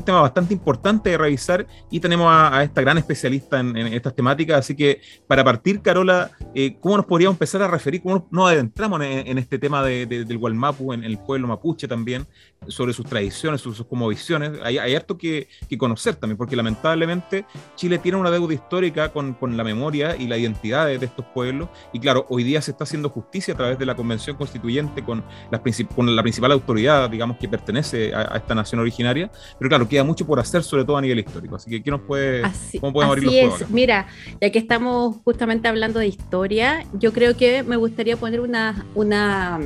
tema 0.05 0.21
bastante 0.21 0.53
importante 0.53 1.09
de 1.09 1.17
revisar 1.17 1.65
y 1.89 1.99
tenemos 1.99 2.27
a, 2.29 2.61
esta 2.63 2.81
gran 2.81 2.99
especialista 2.99 3.59
en, 3.59 3.75
en 3.75 3.87
estas 3.87 4.13
temáticas, 4.13 4.59
así 4.59 4.75
que 4.75 5.01
para 5.25 5.43
partir, 5.43 5.81
Carola, 5.95 6.29
eh, 6.53 6.75
¿cómo 6.81 6.97
nos 6.97 7.05
podríamos 7.05 7.35
empezar 7.35 7.61
a 7.61 7.69
referir, 7.69 8.01
cómo 8.01 8.27
nos 8.29 8.49
adentramos 8.49 8.99
en, 9.01 9.37
este 9.37 9.57
tema 9.57 9.81
del 9.81 10.37
Gualmapu, 10.37 10.91
en 10.91 11.05
el 11.05 11.17
pueblo 11.17 11.47
mapuche 11.47 11.87
también, 11.87 12.27
sobre 12.67 12.91
sus 12.91 13.05
tradiciones, 13.05 13.61
sus, 13.61 13.77
sus 13.77 13.87
visiones? 14.09 14.59
Hay, 14.61 14.77
hay 14.77 14.93
harto 14.93 15.17
que, 15.17 15.47
conocer 15.77 16.15
también, 16.15 16.35
porque 16.35 16.57
lamentablemente 16.57 17.45
Chile 17.77 17.97
tiene 17.97 18.17
una 18.17 18.29
deuda 18.29 18.53
histórica 18.53 19.13
con, 19.13 19.37
la 19.55 19.63
memoria 19.63 20.17
y 20.17 20.27
la 20.27 20.37
identidad 20.37 20.87
de, 20.87 20.95
estos 20.95 21.23
pueblos, 21.33 21.69
y 21.93 21.99
claro, 22.01 22.25
hoy 22.27 22.43
día 22.43 22.61
se 22.61 22.71
está 22.71 22.83
haciendo 22.83 23.07
justicia 23.07 23.53
a 23.53 23.57
través 23.57 23.79
de 23.79 23.85
la 23.85 23.95
Convención 23.95 24.35
Constituyente 24.35 25.01
con, 25.01 25.23
las 25.49 25.61
con 25.95 26.13
la 26.13 26.21
principal 26.23 26.51
autoridad, 26.51 27.09
digamos, 27.09 27.37
que 27.37 27.47
pertenece 27.47 28.13
a, 28.13 28.35
esta 28.35 28.53
nación 28.53 28.81
originaria, 28.81 29.31
pero 29.57 29.69
claro, 29.69 29.87
queda 29.87 30.03
mucho 30.03 30.27
por 30.27 30.41
hacer, 30.41 30.61
sobre 30.61 30.83
todo 30.83 30.97
a 30.97 31.01
nivel 31.01 31.19
histórico. 31.19 31.55
Así 31.55 31.69
que, 31.69 31.81
¿qué 31.81 31.89
nos 31.89 32.01
puede, 32.01 32.41
¿cómo 32.81 32.91
podemos 32.91 33.15
abrir 33.15 33.45
los 33.45 33.61
es. 33.61 33.69
Mira, 33.69 34.07
ya 34.41 34.49
que 34.49 34.59
estamos 34.59 35.15
justamente 35.23 35.69
hablando 35.69 35.84
de 35.93 36.07
historia, 36.07 36.85
yo 36.93 37.13
creo 37.13 37.37
que 37.37 37.63
me 37.63 37.75
gustaría 37.75 38.17
poner 38.17 38.39
una, 38.39 38.85
una, 38.95 39.59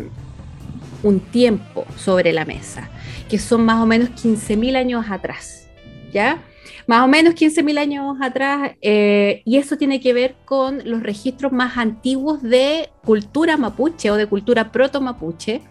un 1.04 1.20
tiempo 1.20 1.86
sobre 1.98 2.34
la 2.34 2.46
mesa, 2.46 2.90
que 3.30 3.40
son 3.40 3.66
más 3.66 3.82
o 3.82 3.86
menos 3.86 4.10
15.000 4.10 4.76
años 4.76 5.06
atrás, 5.10 5.68
¿ya? 6.12 6.44
Más 6.88 7.04
o 7.04 7.08
menos 7.08 7.36
15.000 7.36 7.78
años 7.78 8.18
atrás, 8.20 8.72
eh, 8.82 9.44
y 9.46 9.58
eso 9.58 9.78
tiene 9.78 10.00
que 10.00 10.12
ver 10.12 10.36
con 10.44 10.82
los 10.86 11.04
registros 11.04 11.52
más 11.52 11.78
antiguos 11.78 12.42
de 12.42 12.90
cultura 13.06 13.58
mapuche 13.58 14.10
o 14.10 14.16
de 14.16 14.26
cultura 14.26 14.72
proto-mapuche. 14.72 15.62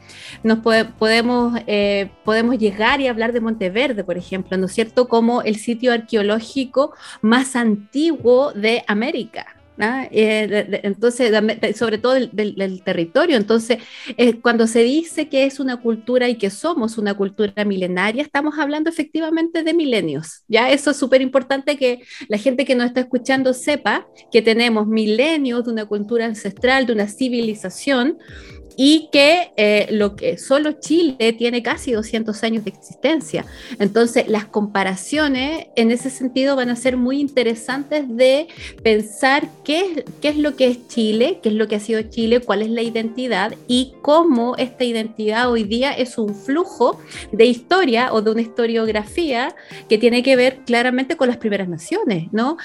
Nos 0.45 0.61
podemos, 0.61 1.59
eh, 1.67 2.11
podemos 2.25 2.57
llegar 2.57 3.00
y 3.00 3.09
hablar 3.09 3.33
de 3.33 3.40
Monteverde, 3.40 4.05
por 4.05 4.17
ejemplo, 4.17 4.57
¿no 4.57 4.67
es 4.67 4.73
cierto? 4.73 5.09
Como 5.09 5.43
el 5.43 5.57
sitio 5.57 5.93
arqueológico 5.93 6.95
más 7.21 7.57
antiguo 7.57 8.52
de 8.52 8.85
América. 8.87 9.58
¿Ah? 9.80 10.08
Eh, 10.11 10.80
entonces, 10.82 11.32
sobre 11.76 11.99
todo 11.99 12.14
del, 12.14 12.82
territorio. 12.85 13.37
Entonces, 13.37 13.78
eh, 14.16 14.40
cuando 14.40 14.66
se 14.66 14.82
dice 14.82 15.28
que 15.28 15.44
es 15.44 15.61
una 15.61 15.78
cultura 15.78 16.28
y 16.28 16.37
que 16.37 16.50
somos 16.50 16.99
una 16.99 17.14
cultura 17.14 17.64
milenaria, 17.64 18.23
estamos 18.23 18.58
hablando 18.58 18.90
efectivamente 18.90 19.62
de 19.62 19.75
milenios. 19.75 20.42
Ya 20.49 20.70
eso 20.70 20.90
es 20.90 20.97
súper 20.97 21.23
importante 21.23 21.76
que 21.76 22.02
la 22.28 22.38
gente 22.38 22.64
que 22.64 22.75
nos 22.75 22.87
está 22.87 23.00
escuchando 23.00 23.54
sepa 23.54 24.06
que 24.30 24.42
tenemos 24.42 24.87
milenios 24.87 25.64
de 25.64 25.73
una 25.73 25.87
cultura 25.87 26.26
ancestral, 26.26 26.87
de 26.87 26.92
una 26.92 27.08
civilización 27.08 28.18
y 28.80 29.08
que 29.11 29.50
eh, 29.56 29.88
lo 29.90 30.14
que 30.14 30.38
solo 30.38 30.70
Chile 30.78 31.32
tiene 31.32 31.64
casi 31.64 31.90
200 31.90 32.44
años 32.44 32.64
de 32.64 32.70
existencia. 32.70 33.44
Entonces, 33.80 34.28
las 34.28 34.44
comparaciones 34.44 35.66
en 35.75 35.90
ese 35.90 36.11
sentido 36.11 36.54
van 36.54 36.70
a 36.70 36.76
ser 36.76 36.97
muy 36.97 37.18
interesantes 37.20 38.04
de 38.08 38.47
pensar 38.85 39.49
qué, 39.64 40.04
qué 40.23 40.28
es 40.28 40.37
lo 40.37 40.54
que 40.54 40.68
es 40.68 40.87
Chile, 40.87 41.40
qué 41.42 41.49
es 41.49 41.56
lo 41.56 41.66
que 41.66 41.75
ha 41.75 41.80
sido 41.80 42.02
Chile, 42.02 42.38
cuál 42.38 42.62
es 42.62 42.70
la 42.70 42.82
identidad 42.82 43.52
y 43.66 43.94
cómo 44.00 44.54
esta 44.56 44.85
identidad 44.85 45.50
hoy 45.50 45.64
día 45.64 45.90
es 45.90 46.16
un 46.16 46.32
flujo 46.32 47.00
de 47.32 47.47
historia 47.47 48.12
o 48.12 48.23
de 48.23 48.30
una 48.30 48.42
historiografía 48.42 49.56
que 49.88 49.99
tiene 49.99 50.23
que 50.23 50.37
ver 50.37 50.61
claramente 50.64 51.16
con 51.16 51.26
las 51.26 51.38
primeras 51.38 51.68
naciones, 51.68 52.28
¿no? 52.30 52.56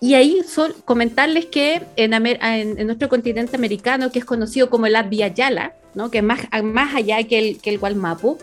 Y 0.00 0.14
ahí 0.14 0.40
comentarles 0.84 1.46
que 1.46 1.82
en, 1.96 2.14
en, 2.14 2.86
nuestro 2.86 3.08
continente 3.08 3.56
americano, 3.56 4.12
que 4.12 4.20
es 4.20 4.24
conocido 4.24 4.70
como 4.70 4.86
el 4.86 4.94
Abya 4.94 5.28
Yala, 5.28 5.74
¿no? 5.94 6.08
que 6.10 6.22
más, 6.22 6.40
más 6.62 6.94
allá 6.94 7.22
que 7.24 7.38
el, 7.38 7.60
que 7.60 7.70
el 7.70 7.78
Gualmapu, 7.78 8.38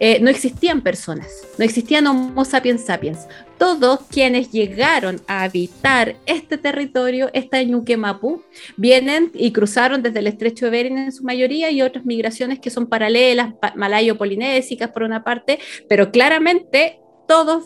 eh, 0.00 0.20
no 0.20 0.28
existían 0.28 0.82
personas, 0.82 1.28
no 1.56 1.64
existían 1.64 2.06
Homo 2.06 2.44
sapiens 2.44 2.84
sapiens. 2.84 3.26
Todos 3.56 4.00
quienes 4.10 4.52
llegaron 4.52 5.20
a 5.26 5.44
habitar 5.44 6.16
este 6.26 6.58
territorio, 6.58 7.30
esta 7.32 7.62
Ñuque 7.62 7.96
Mapu, 7.96 8.42
vienen 8.76 9.32
y 9.34 9.52
cruzaron 9.52 10.02
desde 10.02 10.18
el 10.18 10.26
estrecho 10.26 10.66
de 10.66 10.70
Bering 10.70 10.98
en 10.98 11.12
su 11.12 11.24
mayoría 11.24 11.70
y 11.70 11.80
otras 11.80 12.04
migraciones 12.04 12.60
que 12.60 12.70
son 12.70 12.86
paralelas, 12.86 13.54
malayo-polinésicas 13.74 14.90
por 14.90 15.02
una 15.02 15.24
parte, 15.24 15.58
pero 15.88 16.12
claramente 16.12 17.00
todos, 17.28 17.64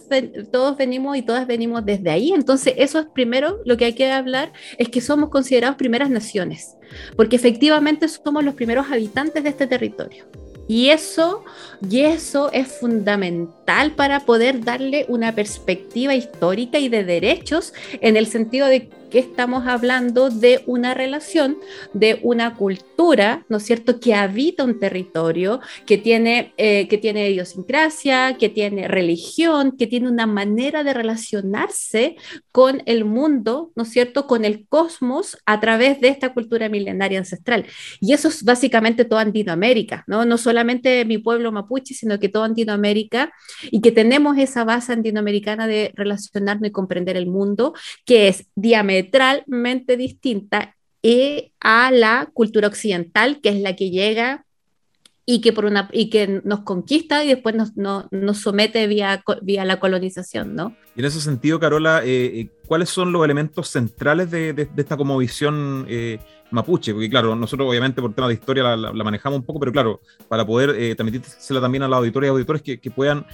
todos 0.51 0.77
venimos 0.77 1.17
y 1.17 1.23
todas 1.23 1.47
venimos 1.47 1.87
desde 1.87 2.11
ahí. 2.11 2.33
Entonces, 2.33 2.75
eso 2.77 2.99
es 2.99 3.07
primero 3.07 3.61
lo 3.65 3.77
que 3.77 3.87
hay 3.87 3.93
que 3.95 4.11
hablar, 4.11 4.53
es 4.77 4.89
que 4.89 5.01
somos 5.01 5.31
considerados 5.31 5.77
primeras 5.77 6.11
naciones, 6.11 6.77
porque 7.17 7.37
efectivamente 7.37 8.09
somos 8.09 8.45
los 8.45 8.55
primeros 8.55 8.91
habitantes 8.91 9.43
de 9.43 9.49
este 9.49 9.67
territorio. 9.67 10.27
Y 10.69 10.89
eso, 10.89 11.45
y 11.89 12.01
eso 12.01 12.51
es 12.53 12.69
fundamental 12.69 13.93
para 13.93 14.21
poder 14.21 14.65
darle 14.65 15.07
una 15.09 15.35
perspectiva 15.35 16.15
histórica 16.15 16.79
y 16.79 16.89
de 16.89 17.05
derechos 17.05 17.73
en 18.01 18.17
el 18.17 18.27
sentido 18.27 18.67
de 18.67 18.89
que 19.13 19.19
estamos 19.19 19.67
hablando 19.67 20.31
de 20.31 20.63
una 20.67 20.95
relación, 20.95 21.59
de 21.93 22.19
una 22.23 22.55
cultura, 22.57 23.45
¿no 23.51 23.59
es 23.59 23.65
cierto?, 23.65 24.01
que 24.01 24.15
habita 24.15 24.65
un 24.65 24.81
territorio, 24.81 25.61
que 25.85 25.99
tiene, 25.99 26.55
eh, 26.57 26.89
que 26.89 26.97
tiene 26.97 27.31
idiosincrasia, 27.31 28.39
que 28.39 28.49
tiene 28.49 28.89
religión, 28.89 29.77
que 29.77 29.87
tiene 29.87 30.09
una 30.09 30.27
manera 30.27 30.83
de 30.83 30.95
relacionarse 30.95 32.17
con 32.53 32.83
el 32.87 33.05
mundo, 33.05 33.71
¿no 33.77 33.83
es 33.83 33.91
cierto?, 33.91 34.27
con 34.27 34.47
el 34.47 34.67
cosmos 34.67 35.37
a 35.45 35.61
través 35.61 36.01
de 36.01 36.09
esta 36.09 36.33
cultura 36.33 36.71
milenaria 36.71 37.19
ancestral. 37.19 37.67
Y 38.01 38.15
eso 38.15 38.29
es 38.29 38.43
básicamente 38.43 39.05
toda 39.05 39.21
Andinoamérica, 39.21 40.05
¿no? 40.07 40.25
No 40.25 40.39
solamente 40.39 41.05
mi 41.05 41.19
pueblo 41.19 41.53
mapuche, 41.53 41.93
sino 41.93 42.19
que 42.19 42.31
toda 42.31 42.47
Andinoamérica, 42.47 43.31
y 43.71 43.83
que 43.83 43.93
tenemos 43.93 44.39
esa 44.39 44.65
base 44.65 44.95
andinoamericana 44.95 45.67
de 45.67 45.93
relacionarnos 45.95 46.69
y 46.69 46.73
comprender 46.73 47.19
el 47.19 47.27
mundo, 47.27 47.75
que 48.07 48.29
es 48.29 48.47
diametralmente 48.55 49.02
diametralmente 49.03 49.97
distinta 49.97 50.77
a 51.61 51.91
la 51.91 52.31
cultura 52.33 52.69
occidental, 52.69 53.41
que 53.41 53.49
es 53.49 53.61
la 53.61 53.75
que 53.75 53.91
llega 53.91 54.45
y 55.27 55.41
que, 55.41 55.53
por 55.53 55.65
una, 55.65 55.89
y 55.93 56.11
que 56.11 56.41
nos 56.45 56.61
conquista 56.61 57.25
y 57.25 57.29
después 57.29 57.55
nos, 57.55 57.77
nos 57.77 58.39
somete 58.39 58.87
vía, 58.87 59.23
vía 59.43 59.65
la 59.65 59.81
colonización, 59.81 60.55
¿no? 60.55 60.77
Y 60.95 61.01
en 61.01 61.07
ese 61.07 61.21
sentido, 61.21 61.59
Carola, 61.59 62.05
eh, 62.05 62.41
eh, 62.41 62.49
¿cuáles 62.67 62.91
son 62.91 63.13
los 63.13 63.25
elementos 63.25 63.69
centrales 63.69 64.31
de, 64.31 64.69
esta 64.77 64.97
como 64.97 65.17
visión 65.17 65.87
eh, 65.89 66.19
mapuche? 66.51 66.93
Porque 66.93 67.09
claro, 67.09 67.35
nosotros 67.35 67.69
obviamente 67.69 68.03
por 68.03 68.15
tema 68.15 68.29
de 68.29 68.35
historia 68.35 68.77
la, 68.77 68.93
manejamos 68.93 69.39
un 69.39 69.45
poco, 69.47 69.59
pero 69.59 69.73
claro, 69.73 70.01
para 70.29 70.47
poder 70.47 70.71
eh, 70.71 70.95
transmitírsela 70.95 71.63
también 71.63 71.83
a 71.83 71.89
la 71.89 71.97
auditoría 71.97 72.29
y 72.29 72.31
auditores 72.31 72.63
que, 72.63 72.79
puedan 72.95 73.25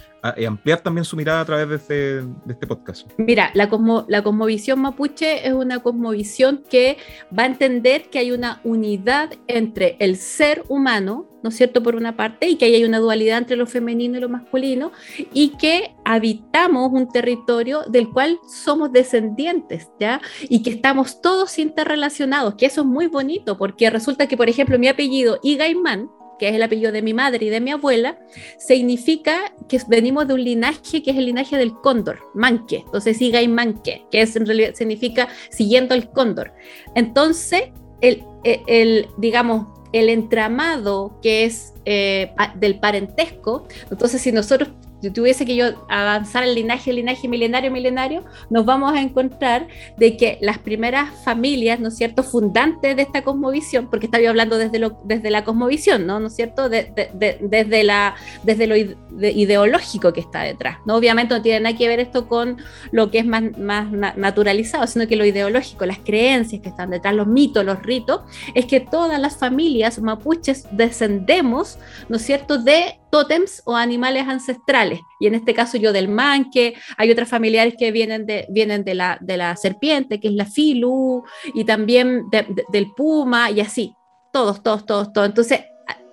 ampliar 0.47 0.79
también 0.81 1.03
su 1.03 1.17
mirada 1.17 1.41
a 1.41 1.45
través 1.45 1.67
de 1.69 1.75
este, 1.75 2.19
este 2.49 2.65
podcast. 2.65 3.09
Mira, 3.17 3.51
la, 3.53 3.69
cosmo, 3.69 4.07
cosmovisión 4.23 4.79
mapuche 4.79 5.45
es 5.45 5.53
una 5.53 5.79
cosmovisión 5.79 6.63
que 6.69 6.97
va 7.37 7.43
a 7.43 7.45
entender 7.45 8.09
que 8.09 8.19
hay 8.19 8.31
una 8.31 8.61
unidad 8.63 9.31
entre 9.47 9.97
el 9.99 10.15
ser 10.15 10.63
humano, 10.69 11.27
¿no 11.43 11.49
es 11.49 11.57
cierto?, 11.57 11.83
por 11.83 11.95
una 11.95 12.15
parte, 12.15 12.47
y 12.47 12.55
que 12.55 12.65
hay 12.65 12.85
una 12.85 12.99
dualidad 12.99 13.37
entre 13.37 13.57
lo 13.57 13.65
femenino 13.65 14.17
y 14.17 14.21
lo 14.21 14.29
masculino, 14.29 14.91
y 15.33 15.57
que 15.57 15.93
habitamos 16.09 16.91
un 16.91 17.07
territorio 17.07 17.83
del 17.87 18.09
cual 18.09 18.39
somos 18.47 18.91
descendientes, 18.91 19.89
¿ya? 19.99 20.19
Y 20.49 20.63
que 20.63 20.71
estamos 20.71 21.21
todos 21.21 21.59
interrelacionados, 21.59 22.55
que 22.55 22.65
eso 22.65 22.81
es 22.81 22.87
muy 22.87 23.05
bonito, 23.05 23.59
porque 23.59 23.91
resulta 23.91 24.27
que, 24.27 24.35
por 24.35 24.49
ejemplo, 24.49 24.79
mi 24.79 24.87
apellido 24.87 25.39
Igaimán, 25.43 26.09
que 26.39 26.49
es 26.49 26.55
el 26.55 26.63
apellido 26.63 26.91
de 26.91 27.03
mi 27.03 27.13
madre 27.13 27.45
y 27.45 27.49
de 27.49 27.61
mi 27.61 27.69
abuela, 27.69 28.17
significa 28.57 29.53
que 29.67 29.79
venimos 29.87 30.27
de 30.27 30.33
un 30.33 30.43
linaje 30.43 31.03
que 31.03 31.11
es 31.11 31.17
el 31.17 31.27
linaje 31.27 31.57
del 31.57 31.73
cóndor, 31.75 32.19
manque. 32.33 32.77
Entonces, 32.77 33.21
Igaimanque, 33.21 34.07
que 34.09 34.21
es, 34.23 34.35
en 34.35 34.47
realidad 34.47 34.73
significa 34.73 35.27
siguiendo 35.51 35.93
el 35.93 36.09
cóndor. 36.09 36.53
Entonces, 36.95 37.65
el, 38.01 38.23
el 38.43 39.05
digamos, 39.17 39.67
el 39.93 40.09
entramado 40.09 41.19
que 41.21 41.45
es 41.45 41.73
eh, 41.85 42.31
del 42.55 42.79
parentesco, 42.79 43.67
entonces 43.91 44.21
si 44.21 44.31
nosotros 44.31 44.69
si 45.01 45.11
tuviese 45.11 45.45
que 45.45 45.55
yo 45.55 45.85
avanzar 45.89 46.43
el 46.43 46.55
linaje, 46.55 46.89
el 46.89 46.97
linaje 46.97 47.27
milenario, 47.27 47.71
milenario, 47.71 48.23
nos 48.49 48.65
vamos 48.65 48.93
a 48.93 49.01
encontrar 49.01 49.67
de 49.97 50.17
que 50.17 50.37
las 50.41 50.57
primeras 50.57 51.09
familias, 51.23 51.79
¿no 51.79 51.87
es 51.89 51.97
cierto?, 51.97 52.23
fundantes 52.23 52.95
de 52.95 53.01
esta 53.01 53.23
cosmovisión, 53.23 53.89
porque 53.89 54.05
estaba 54.07 54.27
hablando 54.27 54.57
desde, 54.57 54.79
lo, 54.79 54.99
desde 55.03 55.31
la 55.31 55.43
cosmovisión, 55.43 56.05
¿no? 56.05 56.19
¿No 56.19 56.27
es 56.27 56.35
cierto?, 56.35 56.69
desde, 56.69 57.11
desde 57.11 58.67
lo 58.67 58.75
ideológico 58.75 60.13
que 60.13 60.19
está 60.19 60.41
detrás, 60.41 60.77
¿no? 60.85 60.95
Obviamente 60.95 61.33
no 61.33 61.41
tiene 61.41 61.61
nada 61.61 61.77
que 61.77 61.87
ver 61.87 61.99
esto 61.99 62.27
con 62.27 62.57
lo 62.91 63.11
que 63.11 63.19
es 63.19 63.25
más, 63.25 63.43
más 63.57 63.91
naturalizado, 63.91 64.85
sino 64.87 65.07
que 65.07 65.15
lo 65.15 65.25
ideológico, 65.25 65.85
las 65.85 65.99
creencias 65.99 66.61
que 66.61 66.69
están 66.69 66.89
detrás, 66.89 67.13
los 67.15 67.27
mitos, 67.27 67.63
los 67.65 67.81
ritos, 67.83 68.21
es 68.53 68.65
que 68.65 68.79
todas 68.79 69.19
las 69.19 69.37
familias 69.37 69.99
mapuches 69.99 70.67
descendemos, 70.71 71.77
¿no 72.09 72.17
es 72.17 72.23
cierto?, 72.23 72.57
de 72.57 72.99
tótems 73.09 73.61
o 73.65 73.75
animales 73.75 74.27
ancestrales. 74.27 75.01
Y 75.19 75.27
en 75.27 75.35
este 75.35 75.53
caso 75.53 75.77
yo 75.77 75.93
del 75.93 76.07
manque, 76.07 76.75
hay 76.97 77.11
otras 77.11 77.29
familiares 77.29 77.75
que 77.77 77.91
vienen 77.91 78.25
de, 78.25 78.45
vienen 78.49 78.83
de, 78.83 78.93
la, 78.93 79.17
de 79.21 79.37
la 79.37 79.55
serpiente, 79.55 80.19
que 80.19 80.29
es 80.29 80.33
la 80.33 80.45
filu, 80.45 81.23
y 81.53 81.63
también 81.65 82.25
del 82.29 82.91
puma, 82.95 83.51
y 83.51 83.61
así. 83.61 83.95
Todos, 84.31 84.61
todos, 84.61 84.85
todos, 84.85 85.11
todos. 85.11 85.27
Entonces, 85.27 85.61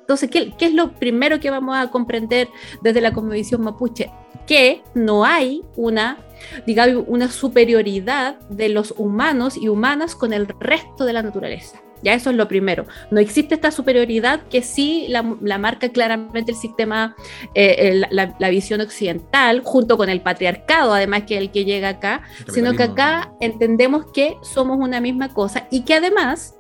entonces 0.01 0.31
¿qué, 0.31 0.53
¿qué, 0.57 0.67
es 0.67 0.73
lo 0.73 0.93
primero 0.93 1.41
que 1.41 1.51
vamos 1.51 1.77
a 1.77 1.91
comprender 1.91 2.49
desde 2.83 3.01
la 3.01 3.13
cosmovisión 3.13 3.63
mapuche? 3.63 4.11
Que 4.47 4.83
no 4.95 5.25
hay 5.25 5.63
una, 5.77 6.19
digamos, 6.67 7.05
una 7.09 7.29
superioridad 7.29 8.39
de 8.49 8.69
los 8.69 8.95
humanos 8.97 9.57
y 9.57 9.69
humanas 9.69 10.15
con 10.15 10.33
el 10.33 10.47
resto 10.61 11.05
de 11.05 11.13
la 11.13 11.23
naturaleza. 11.23 11.83
Ya 12.07 12.15
eso 12.15 12.31
es 12.31 12.37
lo 12.37 12.47
primero. 12.47 12.87
No 13.11 13.19
existe 13.19 13.57
esta 13.57 13.73
superioridad 13.73 14.43
que 14.49 14.63
sí 14.63 15.07
la, 15.09 15.25
marca 15.59 15.89
claramente 15.89 16.53
el 16.53 16.57
sistema, 16.57 17.17
eh, 17.53 18.01
la, 18.11 18.49
visión 18.49 18.81
occidental, 18.81 19.63
junto 19.65 19.97
con 19.97 20.09
el 20.09 20.21
patriarcado, 20.21 20.95
además 20.95 21.25
que 21.27 21.37
el 21.37 21.51
que 21.51 21.65
llega 21.65 21.89
acá, 21.89 22.23
sino 22.47 22.75
que 22.75 22.85
acá 22.85 23.33
entendemos 23.41 24.05
que 24.15 24.37
somos 24.41 24.79
una 24.79 25.01
misma 25.01 25.35
cosa 25.35 25.67
y 25.69 25.81
que 25.81 25.95
además, 25.95 26.55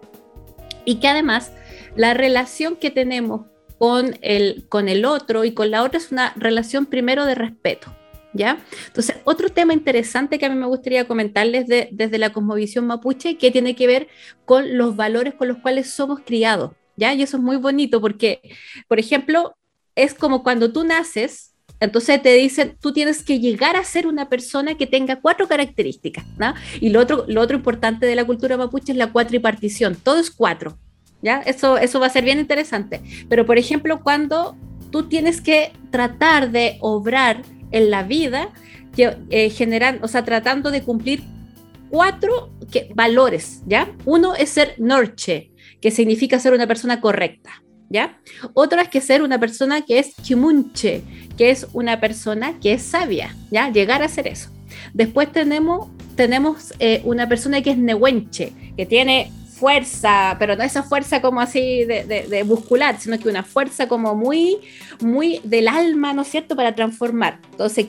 y 0.85 0.97
que 0.97 1.07
además 1.07 1.53
la 1.95 2.13
relación 2.13 2.75
que 2.75 2.91
tenemos 2.91 3.43
con 3.79 4.19
el, 4.23 4.67
con 4.69 4.89
el 4.89 5.05
otro 5.05 5.45
y 5.45 5.53
con 5.53 5.71
la 5.71 5.85
otra 5.85 5.99
es 5.99 6.11
una 6.11 6.33
relación 6.35 6.87
primero 6.87 7.25
de 7.25 7.37
respeto. 7.37 7.96
¿Ya? 8.37 8.59
Entonces, 8.89 9.17
otro 9.25 9.49
tema 9.49 9.73
interesante 9.73 10.39
que 10.39 10.45
a 10.45 10.51
mí 10.51 10.57
me 10.57 10.67
gustaría 10.67 11.09
comentarles 11.09 11.67
desde 11.67 12.19
la 12.19 12.35
cosmovisión 12.35 12.87
mapuche, 12.87 13.39
que 13.39 13.51
tiene 13.51 13.75
que 13.75 13.87
ver 13.87 14.09
con 14.45 14.77
los 14.77 14.95
valores 14.95 15.33
con 15.35 15.49
los 15.49 15.57
cuales 15.59 15.89
somos 15.91 16.21
criados, 16.21 16.73
¿ya? 16.97 17.15
Y 17.15 17.23
eso 17.23 17.39
es 17.39 17.43
muy 17.43 17.57
bonito 17.57 17.99
porque, 18.01 18.41
por 18.89 18.99
ejemplo, 18.99 19.57
es 19.95 20.13
como 20.13 20.43
cuando 20.43 20.71
tú 20.71 20.85
naces, 20.85 21.55
entonces 21.81 22.23
te 22.23 22.35
dicen, 22.35 22.77
tú 22.79 22.93
tienes 22.93 23.23
que 23.23 23.41
llegar 23.41 23.77
a 23.77 23.85
ser 23.85 24.07
una 24.07 24.29
persona 24.29 24.77
que 24.77 24.87
tenga 24.87 25.21
cuatro 25.21 25.49
características, 25.49 26.27
¿no? 26.37 26.55
Y 26.81 26.91
lo 26.91 27.01
otro, 27.01 27.25
lo 27.29 27.41
otro 27.41 27.57
importante 27.57 28.05
de 28.05 28.17
la 28.17 28.25
cultura 28.25 28.59
mapuche 28.59 28.93
es 28.93 28.99
la 28.99 29.13
cuatripartición, 29.13 29.95
todo 29.95 30.19
es 30.19 30.31
cuatro, 30.31 30.79
¿ya? 31.23 31.41
Eso, 31.41 31.79
eso 31.79 32.01
va 32.01 32.07
a 32.07 32.11
ser 32.11 32.25
bien 32.25 32.39
interesante. 32.39 33.01
Pero, 33.29 33.47
por 33.47 33.57
ejemplo, 33.57 34.03
cuando 34.03 34.57
tú 34.91 35.05
tienes 35.09 35.41
que 35.41 35.73
tratar 35.91 36.51
de 36.51 36.79
obrar 36.81 37.43
en 37.71 37.91
la 37.91 38.03
vida, 38.03 38.51
que, 38.95 39.17
eh, 39.31 39.51
generan, 39.51 39.99
o 40.03 40.09
sea, 40.09 40.25
tratando 40.25 40.71
de 40.71 40.83
cumplir 40.83 41.23
cuatro 41.91 42.51
valores, 42.95 43.63
¿ya? 43.67 43.93
Uno 44.05 44.35
es 44.35 44.51
ser 44.51 44.75
norche, 44.79 45.51
que 45.81 45.91
significa 45.91 46.39
ser 46.39 46.53
una 46.53 46.67
persona 46.67 47.01
correcta, 47.01 47.63
¿ya? 47.89 48.19
Otro 48.55 48.81
es 48.81 48.89
que 48.89 49.01
ser 49.01 49.23
una 49.23 49.39
persona 49.39 49.83
que 49.83 49.99
es 49.99 50.15
chimunche, 50.23 51.03
que 51.37 51.51
es 51.51 51.67
una 51.73 52.01
persona 52.01 52.59
que 52.61 52.73
es 52.73 52.83
sabia, 52.83 53.37
¿ya? 53.51 53.71
Llegar 53.71 54.03
a 54.03 54.09
ser 54.09 54.27
eso. 54.27 54.51
Después 54.95 55.31
tenemos, 55.31 55.89
tenemos 56.17 56.75
eh, 56.79 57.03
una 57.05 57.29
persona 57.29 57.63
que 57.63 57.71
es 57.71 57.79
nehuenche, 57.79 58.53
que 58.77 58.87
tiene 58.87 59.31
fuerza, 59.57 60.37
pero 60.39 60.55
no 60.55 60.63
esa 60.63 60.83
fuerza 60.83 61.23
como 61.23 61.41
así 61.41 61.85
de, 61.85 62.45
muscular, 62.47 63.01
sino 63.01 63.19
que 63.19 63.29
una 63.29 63.43
fuerza 63.43 63.89
como 63.89 64.15
muy, 64.15 64.59
muy 65.01 65.41
del 65.45 65.69
alma, 65.69 66.13
¿no 66.13 66.23
es 66.23 66.29
cierto?, 66.29 66.57
para 66.57 66.75
transformar. 66.75 67.41
Entonces, 67.53 67.87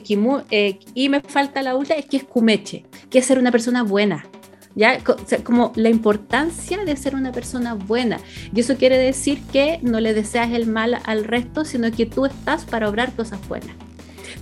eh, 0.50 0.78
y 0.94 1.08
me 1.08 1.20
falta 1.20 1.62
la 1.62 1.76
última, 1.76 1.98
es 1.98 2.06
que 2.06 2.16
es 2.16 2.24
cumeche, 2.24 2.84
que 3.10 3.18
es 3.18 3.26
ser 3.26 3.38
una 3.38 3.52
persona 3.52 3.82
buena. 3.82 4.26
¿Ya? 4.74 4.98
Como 5.42 5.72
la 5.74 5.88
importancia 5.88 6.84
de 6.84 6.96
ser 6.96 7.16
una 7.16 7.32
persona 7.32 7.74
buena. 7.74 8.20
Y 8.54 8.60
eso 8.60 8.76
quiere 8.76 8.96
decir 8.96 9.42
que 9.52 9.80
no 9.82 9.98
le 9.98 10.14
deseas 10.14 10.52
el 10.52 10.68
mal 10.68 11.00
al 11.04 11.24
resto, 11.24 11.64
sino 11.64 11.90
que 11.90 12.06
tú 12.06 12.26
estás 12.26 12.64
para 12.64 12.88
obrar 12.88 13.12
cosas 13.12 13.40
buenas. 13.48 13.87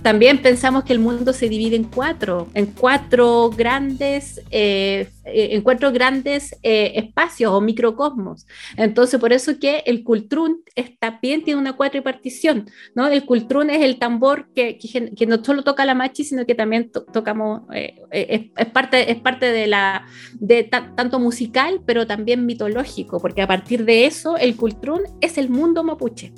También 0.01 0.41
pensamos 0.41 0.83
que 0.83 0.93
el 0.93 0.99
mundo 0.99 1.33
se 1.33 1.49
divide 1.49 1.75
en 1.75 1.85
cuatro, 1.85 2.47
en 2.53 2.67
cuatro 2.67 3.49
grandes, 3.49 4.41
eh, 4.51 5.09
eh, 5.25 5.63
grandes 5.93 6.55
eh, 6.63 6.93
espacios 6.95 7.51
o 7.51 7.61
microcosmos. 7.61 8.45
Entonces, 8.75 9.19
por 9.19 9.33
eso 9.33 9.59
que 9.59 9.83
el 9.85 10.03
cultrún 10.03 10.63
también 10.99 11.43
tiene 11.43 11.59
una 11.59 11.73
cuatripartición, 11.73 12.69
¿no? 12.95 13.07
El 13.07 13.25
cultrún 13.25 13.69
es 13.69 13.81
el 13.81 13.99
tambor 13.99 14.49
que, 14.53 14.77
que, 14.77 15.25
no 15.25 15.43
solo 15.43 15.63
toca 15.63 15.85
la 15.85 15.95
machi, 15.95 16.23
sino 16.23 16.45
que 16.45 16.55
también 16.55 16.91
tocamos, 16.91 17.63
es, 18.11 18.67
parte, 18.73 19.11
es 19.11 19.19
parte 19.19 19.51
de 19.51 19.67
la, 19.67 20.05
de 20.33 20.63
tanto 20.63 21.19
musical, 21.19 21.81
pero 21.85 22.07
también 22.07 22.45
mitológico, 22.45 23.19
porque 23.19 23.41
a 23.41 23.47
partir 23.47 23.85
de 23.85 24.05
eso, 24.05 24.37
el 24.37 24.55
cultrún 24.55 25.01
es 25.21 25.37
el 25.37 25.49
mundo 25.49 25.83
mapuche. 25.83 26.33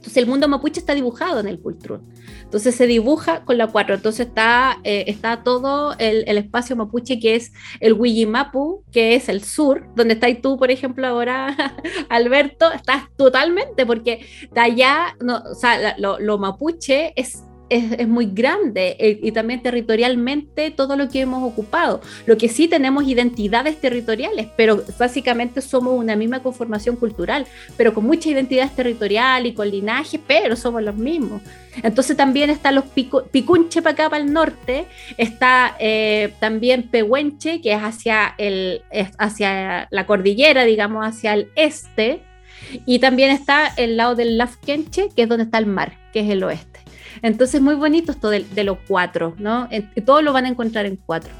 Entonces 0.00 0.16
el 0.16 0.26
mundo 0.26 0.48
mapuche 0.48 0.80
está 0.80 0.94
dibujado 0.94 1.40
en 1.40 1.46
el 1.46 1.60
Cultrún. 1.60 2.08
Entonces 2.42 2.74
se 2.74 2.86
dibuja 2.86 3.44
con 3.44 3.58
la 3.58 3.66
4. 3.66 3.96
Entonces 3.96 4.28
está, 4.28 4.78
eh, 4.82 5.04
está 5.08 5.42
todo 5.42 5.94
el, 5.98 6.26
espacio 6.38 6.74
mapuche 6.74 7.20
que 7.20 7.34
es 7.34 7.52
el 7.80 7.92
Huillimapu, 7.92 8.82
que 8.90 9.14
es 9.14 9.28
el 9.28 9.44
sur, 9.44 9.86
donde 9.94 10.14
estáis 10.14 10.40
tú, 10.40 10.56
por 10.56 10.70
ejemplo, 10.70 11.06
ahora, 11.06 11.54
Alberto, 12.08 12.72
estás 12.72 13.14
totalmente, 13.18 13.84
porque 13.84 14.26
de 14.50 14.60
allá, 14.60 15.16
no, 15.20 15.42
o 15.50 15.54
sea, 15.54 15.94
lo 15.98 16.38
mapuche 16.38 17.12
es 17.14 17.42
es, 17.70 18.08
muy 18.08 18.26
grande 18.26 18.96
eh, 18.98 19.18
y 19.22 19.32
también 19.32 19.62
territorialmente 19.62 20.70
todo 20.70 20.96
lo 20.96 21.08
que 21.08 21.20
hemos 21.20 21.42
ocupado. 21.42 22.00
Lo 22.26 22.36
que 22.36 22.48
sí 22.48 22.68
tenemos 22.68 23.04
identidades 23.06 23.80
territoriales, 23.80 24.48
pero 24.56 24.82
básicamente 24.98 25.60
somos 25.60 25.98
una 25.98 26.16
misma 26.16 26.42
conformación 26.42 26.96
cultural, 26.96 27.46
pero 27.76 27.94
con 27.94 28.04
mucha 28.04 28.28
identidad 28.28 28.70
territorial 28.74 29.46
y 29.46 29.54
con 29.54 29.70
linaje, 29.70 30.20
pero 30.26 30.56
somos 30.56 30.82
los 30.82 30.96
mismos. 30.96 31.40
Entonces 31.82 32.16
también 32.16 32.50
están 32.50 32.74
los 32.74 32.84
Picunche 33.30 33.80
para 33.80 33.92
acá, 33.92 34.10
para 34.10 34.22
el 34.22 34.32
norte, 34.32 34.86
está 35.16 35.76
eh, 35.78 36.34
también 36.40 36.90
Pehuenche, 36.90 37.60
que 37.60 37.72
es 37.72 37.80
hacia, 37.80 38.34
el, 38.36 38.82
hacia 39.18 39.86
la 39.90 40.06
cordillera, 40.06 40.64
digamos, 40.64 41.06
hacia 41.06 41.34
el 41.34 41.48
este, 41.54 42.22
y 42.86 42.98
también 42.98 43.30
está 43.30 43.66
el 43.76 43.96
lado 43.96 44.14
del 44.14 44.38
Lafkenche, 44.38 45.08
que 45.14 45.22
es 45.22 45.28
donde 45.28 45.44
está 45.44 45.58
el 45.58 45.66
mar, 45.66 45.98
que 46.12 46.20
es 46.20 46.30
el 46.30 46.42
oeste. 46.42 46.69
Entonces, 47.22 47.60
muy 47.60 47.74
bonito 47.74 48.12
esto 48.12 48.30
de, 48.30 48.64
los 48.64 48.78
cuatro, 48.86 49.34
¿no? 49.38 49.68
todo 50.04 50.22
lo 50.22 50.32
van 50.32 50.44
a 50.44 50.48
encontrar 50.48 50.86
en 50.86 50.96
cuatro. 50.96 51.30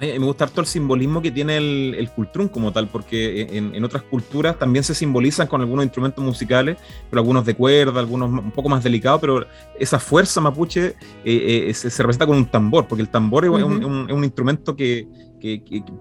me 0.00 0.18
gusta 0.18 0.44
harto 0.44 0.60
el 0.60 0.66
simbolismo 0.66 1.20
que 1.22 1.30
tiene 1.30 1.56
el, 1.56 1.94
el 1.98 2.10
cultrún 2.10 2.48
como 2.48 2.72
tal, 2.72 2.88
porque 2.88 3.48
en, 3.52 3.84
otras 3.84 4.02
culturas 4.02 4.58
también 4.58 4.82
se 4.84 4.94
simbolizan 4.94 5.46
con 5.46 5.60
algunos 5.60 5.84
instrumentos 5.84 6.24
musicales, 6.24 6.78
pero 7.10 7.20
algunos 7.20 7.44
de 7.44 7.54
cuerda, 7.54 8.00
algunos 8.00 8.30
un 8.30 8.50
poco 8.50 8.68
más 8.68 8.82
delicados, 8.82 9.20
pero 9.20 9.46
esa 9.78 9.98
fuerza 9.98 10.40
mapuche 10.40 10.96
eh, 11.24 11.66
eh, 11.68 11.74
se, 11.74 11.88
representa 12.02 12.26
con 12.26 12.36
un 12.36 12.46
tambor, 12.46 12.86
porque 12.86 13.02
el 13.02 13.08
tambor 13.08 13.44
es, 13.44 13.50
un, 13.50 14.24
instrumento 14.24 14.74
que, 14.74 15.06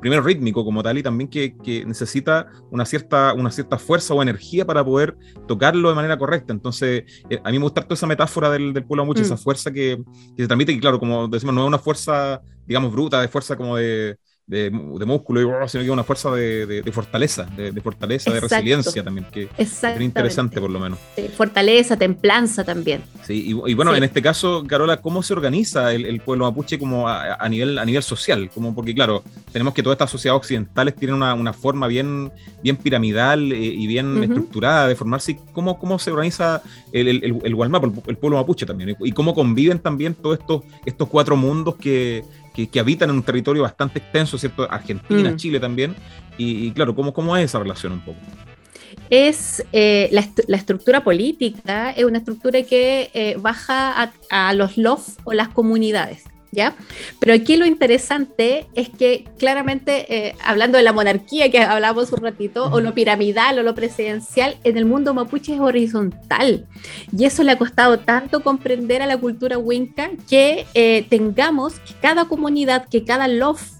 primero 0.01 0.21
rítmico 0.21 0.63
como 0.63 0.83
tal 0.83 0.97
y 0.97 1.03
también 1.03 1.29
que, 1.29 1.83
necesita 1.85 2.47
una 2.71 2.85
cierta, 2.85 3.33
una 3.33 3.51
cierta 3.51 3.77
fuerza 3.77 4.13
o 4.13 4.21
energía 4.21 4.65
para 4.65 4.83
poder 4.83 5.15
tocarlo 5.47 5.89
de 5.89 5.95
manera 5.95 6.17
correcta. 6.17 6.53
Entonces, 6.53 7.03
eh, 7.29 7.39
a 7.43 7.51
mí 7.51 7.57
me 7.57 7.63
gusta 7.63 7.81
toda 7.81 7.95
esa 7.95 8.07
metáfora 8.07 8.49
del, 8.49 8.73
del 8.73 8.85
pueblo 8.85 9.13
esa 9.15 9.35
mm. 9.35 9.37
fuerza 9.37 9.71
que, 9.71 10.01
que 10.35 10.43
se 10.43 10.47
transmite, 10.47 10.71
y 10.71 10.79
claro, 10.79 10.99
como 10.99 11.27
decimos, 11.27 11.55
no 11.55 11.61
es 11.61 11.67
una 11.67 11.79
fuerza 11.79 12.41
digamos, 12.65 12.91
bruta, 12.91 13.21
de 13.21 13.27
fuerza 13.27 13.55
como 13.55 13.77
de, 13.77 14.17
de, 14.47 14.69
músculo, 14.69 15.41
y, 15.41 15.43
oh, 15.43 15.67
sino 15.67 15.83
que 15.83 15.89
una 15.89 16.03
fuerza 16.03 16.29
de, 16.31 16.83
fortaleza, 16.93 17.45
de, 17.45 17.81
fortaleza, 17.81 18.31
de 18.31 18.39
resiliencia 18.39 19.03
también, 19.03 19.25
que 19.31 19.49
es 19.57 19.81
interesante 19.99 20.61
por 20.61 20.69
lo 20.69 20.79
menos. 20.79 20.99
fortaleza, 21.35 21.97
templanza 21.97 22.63
también. 22.63 23.01
Sí, 23.23 23.55
y, 23.65 23.73
bueno, 23.73 23.95
en 23.95 24.03
este 24.03 24.21
caso, 24.21 24.63
Carola, 24.67 25.01
¿cómo 25.01 25.23
se 25.23 25.33
organiza 25.33 25.93
el, 25.93 26.19
pueblo 26.21 26.45
mapuche 26.45 26.77
como 26.77 27.07
a, 27.09 27.47
nivel, 27.49 27.79
a 27.79 27.85
nivel 27.85 28.03
social? 28.03 28.49
Como, 28.53 28.75
porque 28.75 28.93
claro, 28.93 29.23
tenemos 29.51 29.73
que 29.73 29.81
todas 29.81 29.95
estas 29.95 30.11
sociedades 30.11 30.41
occidentales 30.41 30.95
tienen 30.95 31.15
una, 31.15 31.33
una 31.33 31.53
forma 31.53 31.87
bien, 31.87 32.31
bien 32.61 32.77
piramidal 32.77 33.51
eh, 33.51 33.57
y 33.57 33.87
bien 33.87 34.23
estructurada 34.23 34.87
de 34.87 34.95
formarse. 34.95 35.39
¿Cómo, 35.53 35.79
¿Cómo 35.79 35.97
se 35.97 36.11
organiza 36.11 36.61
el, 36.91 37.07
el, 37.07 37.23
el, 37.23 37.39
el 37.43 38.17
pueblo 38.17 38.37
mapuche 38.37 38.65
también? 38.65 38.95
Y 38.99 39.11
cómo 39.11 39.33
conviven 39.33 39.79
también 39.79 40.13
todos 40.13 40.39
estos, 40.39 40.61
estos 40.85 41.09
cuatro 41.09 41.35
mundos 41.35 41.75
que 41.77 42.23
que, 42.55 42.79
habitan 42.79 43.09
en 43.09 43.17
un 43.17 43.23
territorio 43.23 43.63
bastante 43.63 43.99
extenso, 43.99 44.37
¿cierto? 44.37 44.67
Argentina, 44.69 45.31
mm. 45.31 45.35
Chile 45.35 45.59
también. 45.59 45.95
Y, 46.37 46.71
claro, 46.71 46.95
¿cómo, 46.95 47.13
¿cómo 47.13 47.35
es 47.37 47.45
esa 47.45 47.59
relación 47.59 47.93
un 47.93 48.01
poco? 48.01 48.19
es 49.09 49.63
eh, 49.71 50.09
la, 50.11 50.57
estructura 50.57 51.03
política, 51.03 51.91
es 51.91 52.05
una 52.05 52.19
estructura 52.19 52.63
que 52.63 53.11
eh, 53.13 53.35
baja 53.39 54.01
a, 54.01 54.11
a, 54.29 54.53
los 54.53 54.77
LOF 54.77 55.17
o 55.25 55.33
las 55.33 55.49
comunidades. 55.49 56.23
Pero 57.19 57.33
aquí 57.33 57.57
lo 57.57 57.65
interesante 57.65 58.67
es 58.75 58.89
que 58.89 59.25
claramente, 59.37 60.05
eh, 60.13 60.35
hablando 60.43 60.77
de 60.77 60.83
la 60.83 60.93
monarquía 60.93 61.51
que 61.51 61.59
hablábamos 61.59 62.11
un 62.11 62.21
ratito, 62.21 62.69
o 62.71 62.79
lo 62.79 62.93
piramidal 62.93 63.59
o 63.59 63.63
lo 63.63 63.75
presidencial, 63.75 64.57
en 64.63 64.77
el 64.77 64.85
mundo 64.85 65.13
mapuche 65.13 65.55
es 65.55 65.59
horizontal. 65.59 66.65
Y 67.15 67.25
eso 67.25 67.43
le 67.43 67.51
ha 67.51 67.57
costado 67.57 67.99
tanto 67.99 68.41
comprender 68.41 69.01
a 69.01 69.07
la 69.07 69.17
cultura 69.17 69.57
winca 69.57 70.11
que 70.29 70.65
eh, 70.73 71.05
tengamos 71.09 71.79
que 71.79 71.93
cada 72.01 72.25
comunidad, 72.25 72.87
que 72.87 73.03
cada 73.03 73.27
lof 73.27 73.75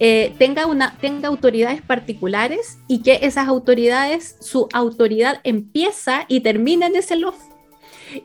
eh, 0.00 0.32
tenga, 0.38 0.66
una, 0.66 0.96
tenga 1.00 1.28
autoridades 1.28 1.82
particulares 1.82 2.78
y 2.86 3.02
que 3.02 3.20
esas 3.22 3.48
autoridades, 3.48 4.36
su 4.40 4.68
autoridad 4.72 5.40
empieza 5.42 6.24
y 6.28 6.40
termina 6.40 6.86
en 6.86 6.96
ese 6.96 7.16
lof. 7.16 7.36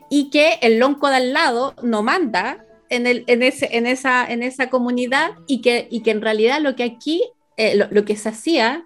Y 0.08 0.30
que 0.30 0.58
el 0.62 0.78
lonco 0.78 1.10
de 1.10 1.16
al 1.16 1.32
lado 1.34 1.74
no 1.82 2.02
manda, 2.02 2.63
en, 2.94 3.06
el, 3.06 3.24
en, 3.26 3.42
ese, 3.42 3.68
en, 3.72 3.86
esa, 3.86 4.26
en 4.26 4.42
esa 4.42 4.70
comunidad 4.70 5.32
y 5.46 5.60
que, 5.60 5.88
y 5.90 6.02
que 6.02 6.10
en 6.10 6.22
realidad 6.22 6.60
lo 6.60 6.76
que 6.76 6.84
aquí, 6.84 7.22
eh, 7.56 7.76
lo, 7.88 8.04
que 8.04 8.16
se 8.16 8.30
hacía 8.30 8.84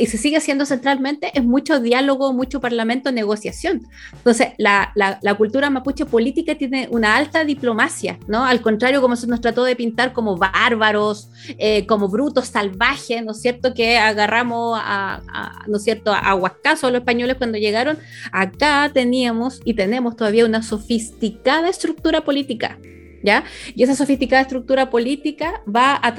y 0.00 0.06
se 0.06 0.18
sigue 0.18 0.38
haciendo 0.38 0.66
centralmente 0.66 1.30
es 1.34 1.44
mucho 1.44 1.78
diálogo, 1.78 2.32
mucho 2.32 2.60
parlamento, 2.60 3.12
negociación. 3.12 3.82
Entonces, 4.12 4.48
la, 4.58 4.92
la, 4.96 5.34
cultura 5.34 5.70
mapuche 5.70 6.04
política 6.04 6.56
tiene 6.56 6.88
una 6.90 7.14
alta 7.14 7.44
diplomacia, 7.44 8.18
¿no? 8.26 8.44
Al 8.44 8.60
contrario, 8.60 9.00
como 9.00 9.14
se 9.14 9.28
nos 9.28 9.40
trató 9.40 9.62
de 9.62 9.76
pintar 9.76 10.12
como 10.12 10.36
bárbaros, 10.36 11.30
eh, 11.58 11.86
como 11.86 12.08
brutos, 12.08 12.48
salvajes, 12.48 13.24
¿no 13.24 13.30
es 13.30 13.40
cierto? 13.40 13.72
Que 13.72 13.98
agarramos 13.98 14.80
a, 14.82 15.62
¿no 15.68 15.76
es 15.76 15.84
cierto?, 15.84 16.12
a, 16.12 16.18
a 16.18 16.34
Huascazo 16.34 16.88
a 16.88 16.90
los 16.90 17.00
españoles 17.00 17.36
cuando 17.36 17.56
llegaron. 17.56 17.98
Acá 18.32 18.90
teníamos 18.92 19.60
y 19.64 19.74
tenemos 19.74 20.16
todavía 20.16 20.44
una 20.44 20.64
sofisticada 20.64 21.68
estructura 21.68 22.22
política 22.22 22.78
¿ya? 23.22 23.44
Y 23.74 23.82
esa 23.82 23.94
sofisticada 23.94 24.42
estructura 24.42 24.90
política 24.90 25.62
va 25.66 25.94
a, 25.94 26.14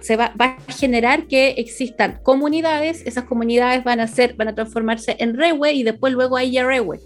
se 0.00 0.16
va, 0.16 0.32
a 0.38 0.56
generar 0.72 1.26
que 1.26 1.50
existan 1.58 2.20
comunidades, 2.22 3.02
esas 3.06 3.24
comunidades 3.24 3.84
van 3.84 4.00
a, 4.00 4.06
ser, 4.06 4.34
van 4.34 4.48
a 4.48 4.54
transformarse 4.54 5.16
en 5.18 5.36
rewe 5.36 5.72
y 5.72 5.82
después 5.82 6.12
luego 6.12 6.36
hay 6.36 6.52
ya 6.52 6.64
rewe. 6.64 7.00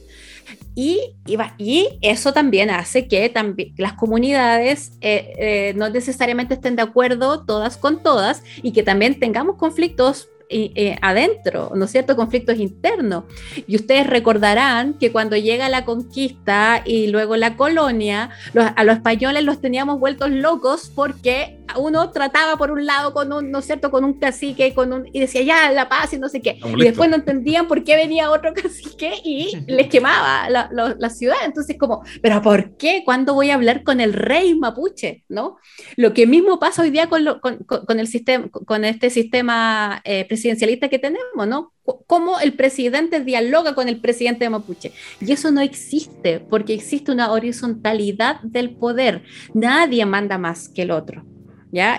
Y, 0.75 1.15
y, 1.57 1.89
eso 2.03 2.33
también 2.33 2.69
hace 2.69 3.07
que 3.07 3.29
también 3.29 3.73
las 3.79 3.93
comunidades 3.93 4.93
eh, 5.01 5.33
eh, 5.39 5.75
no 5.77 5.89
necesariamente 5.89 6.55
estén 6.55 6.77
de 6.77 6.83
acuerdo 6.83 7.45
todas 7.45 7.77
con 7.77 8.03
todas 8.03 8.43
y 8.63 8.73
que 8.73 8.83
también 8.83 9.19
tengamos 9.21 9.57
conflictos 9.57 10.29
eh, 10.51 10.97
adentro, 11.01 11.73
¿no 11.75 11.87
es 11.87 11.91
cierto? 11.91 12.17
Conflictos 12.17 12.59
internos. 12.59 13.25
Y 13.67 13.77
ustedes 13.77 14.07
recordarán 14.07 14.95
que 14.95 15.11
cuando 15.11 15.37
llega 15.37 15.69
la 15.69 15.85
conquista 15.85 16.83
y 16.85 17.09
luego 17.09 17.37
la 17.37 17.57
colonia, 17.57 18.31
a 18.55 18.85
los 18.85 18.97
españoles 18.97 19.45
los 19.45 19.61
teníamos 19.61 19.99
vueltos 19.99 20.31
locos 20.31 20.91
porque 20.95 21.59
uno 21.77 22.11
trataba 22.11 22.57
por 22.57 22.71
un 22.71 22.87
lado 22.87 23.13
con 23.13 23.33
un, 23.33 23.51
¿no 23.51 23.59
es 23.59 23.67
cierto?, 23.67 23.91
con 23.91 24.05
un 24.05 24.15
cacique 24.15 24.75
con 24.75 24.93
un, 24.93 25.09
y 25.13 25.21
decía 25.21 25.43
ya 25.43 25.73
la 25.73 25.89
paz 25.89 26.13
y 26.13 26.19
no 26.19 26.29
sé 26.29 26.41
qué. 26.41 26.59
y 26.77 26.83
después 26.83 27.09
no 27.09 27.17
entendían 27.17 27.67
por 27.67 27.85
qué 27.85 27.97
venía 27.97 28.31
otro 28.31 28.53
cacique 28.63 29.13
y 29.25 29.57
les 29.67 29.89
quemaba 29.89 30.49
la, 30.51 30.71
la, 30.71 31.11
ciudad. 31.11 31.37
Entonces, 31.45 31.77
como, 31.79 32.03
¿pero 32.23 32.43
por 32.43 32.77
qué? 32.77 33.03
¿Cuándo 33.05 33.35
voy 33.35 33.51
a 33.51 33.55
hablar 33.55 33.83
con 33.83 34.01
el 34.01 34.13
rey 34.13 34.55
mapuche? 34.55 35.25
¿No? 35.29 35.57
Lo 35.97 36.13
que 36.13 36.27
mismo 36.27 36.59
pasa 36.59 36.83
hoy 36.83 36.91
día 36.91 37.09
con, 37.09 37.25
con, 37.41 37.59
con 37.65 38.01
el 38.01 38.07
sistema, 38.07 38.49
con 38.49 38.85
este 38.85 39.11
sistema 39.11 40.01
eh, 40.05 40.25
presidencialista 40.45 40.89
que 40.91 40.99
tenemos, 40.99 41.49
¿no? 41.49 41.73
cómo 42.07 42.39
el 42.41 42.53
presidente 42.55 43.21
dialoga 43.21 43.75
con 43.75 43.89
el 43.89 44.01
presidente 44.01 44.45
de 44.45 44.51
Mapuche. 44.51 44.93
Y 45.21 45.33
eso 45.33 45.51
no 45.51 45.61
existe, 45.61 46.41
porque 46.41 46.75
existe 46.75 47.13
una 47.13 47.33
horizontalidad 47.33 48.41
del 48.43 48.77
poder. 48.77 49.23
Nadie 49.55 50.05
manda 50.05 50.39
más 50.39 50.69
que 50.69 50.83
el 50.83 50.91
otro. 50.91 51.25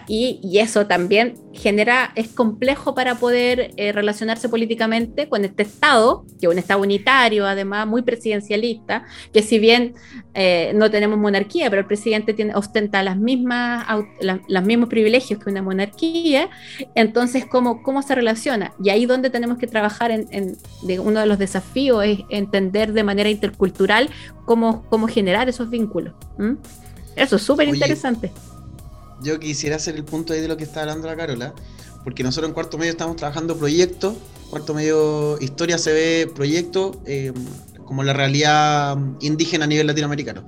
Y, 0.08 0.58
eso 0.58 0.88
también 0.88 1.36
genera, 1.54 2.12
es 2.16 2.30
complejo 2.30 2.96
para 2.96 3.16
poder 3.16 3.72
eh, 3.76 3.92
relacionarse 3.92 4.48
políticamente 4.48 5.28
con 5.28 5.44
este 5.44 5.64
Estado, 5.64 6.26
que 6.40 6.48
es 6.48 6.52
un 6.52 6.58
Estado 6.58 6.82
unitario, 6.82 7.46
además 7.46 7.86
muy 7.86 8.02
presidencialista, 8.02 9.06
que 9.34 9.42
si 9.42 9.60
bien 9.60 9.94
eh, 10.34 10.72
no 10.76 10.90
tenemos 10.90 11.20
monarquía, 11.20 11.70
pero 11.70 11.82
el 11.82 11.88
presidente 11.88 12.34
tiene, 12.34 12.56
ostenta 12.56 13.04
las 13.04 13.18
mismas, 13.18 13.86
los 14.48 14.64
mismos 14.64 14.88
privilegios 14.88 15.44
que 15.44 15.50
una 15.50 15.62
monarquía, 15.62 16.50
entonces, 16.96 17.46
¿cómo, 17.46 17.84
¿cómo 17.84 18.02
se 18.02 18.16
relaciona? 18.16 18.74
Y 18.82 18.90
ahí 18.92 19.06
donde 19.06 19.30
tenemos 19.30 19.58
que 19.58 19.68
trabajar 19.68 20.12
en, 20.12 20.58
uno 21.00 21.20
de 21.20 21.26
los 21.26 21.38
desafíos 21.38 22.06
es 22.06 22.20
entender 22.30 22.94
de 22.94 23.04
manera 23.04 23.30
intercultural 23.30 24.10
cómo, 24.46 24.86
cómo 24.90 25.08
generar 25.08 25.50
esos 25.50 25.70
vínculos. 25.70 26.14
Eso 27.18 27.36
es 27.36 27.42
súper 27.42 27.68
interesante 27.68 28.32
yo 29.22 29.40
quisiera 29.40 29.76
hacer 29.76 29.96
el 29.96 30.04
punto 30.04 30.34
ahí 30.34 30.42
de 30.42 30.48
lo 30.48 30.58
que 30.58 30.64
está 30.64 30.82
hablando 30.82 31.08
la 31.08 31.16
Carola, 31.16 31.54
porque 32.04 32.24
nosotros 32.24 32.50
en 32.50 32.54
cuarto 32.54 32.78
medio 32.78 32.92
estamos 32.92 33.16
trabajando 33.16 33.58
proyectos, 33.58 34.16
cuarto 34.50 34.74
medio 34.74 35.40
historia 35.42 35.78
se 35.78 35.92
ve 35.92 36.32
proyectos 36.34 36.98
eh, 37.06 37.34
como 37.86 38.04
la 38.04 38.14
realidad 38.14 38.98
indígena 39.22 39.66
a 39.66 39.68
nivel 39.68 39.88
latinoamericano. 39.88 40.48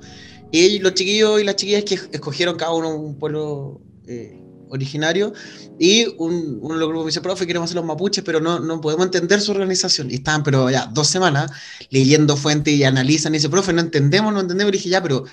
Y 0.51 0.80
los 0.80 0.93
chiquillos 0.93 1.41
y 1.41 1.43
las 1.43 1.56
chiquillas 1.56 1.84
que 1.84 1.95
escogieron 1.95 2.56
cada 2.56 2.73
uno 2.73 2.95
un 2.95 3.17
pueblo 3.17 3.82
eh, 4.08 4.41
originario 4.69 5.34
y 5.80 6.06
un, 6.17 6.60
uno 6.62 6.73
de 6.75 6.80
los 6.80 6.89
grupos 6.89 7.06
me 7.06 7.10
dice, 7.10 7.21
profe, 7.21 7.45
queremos 7.45 7.67
hacer 7.67 7.75
los 7.75 7.86
mapuches, 7.86 8.23
pero 8.23 8.39
no, 8.39 8.60
no 8.60 8.82
podemos 8.82 9.06
entender 9.06 9.41
su 9.41 9.51
organización. 9.51 10.12
Y 10.12 10.15
estaban, 10.15 10.43
pero 10.43 10.69
ya, 10.69 10.86
dos 10.88 11.08
semanas 11.08 11.51
leyendo 11.89 12.38
fuentes 12.38 12.73
y 12.73 12.84
analizan 12.84 13.34
y 13.34 13.38
dice, 13.38 13.49
profe, 13.49 13.73
no 13.73 13.82
entendemos, 13.82 14.34
no 14.34 14.39
entendemos. 14.39 14.73
Y 14.73 14.77
dije, 14.77 14.89
ya, 14.89 15.01
pero 15.01 15.25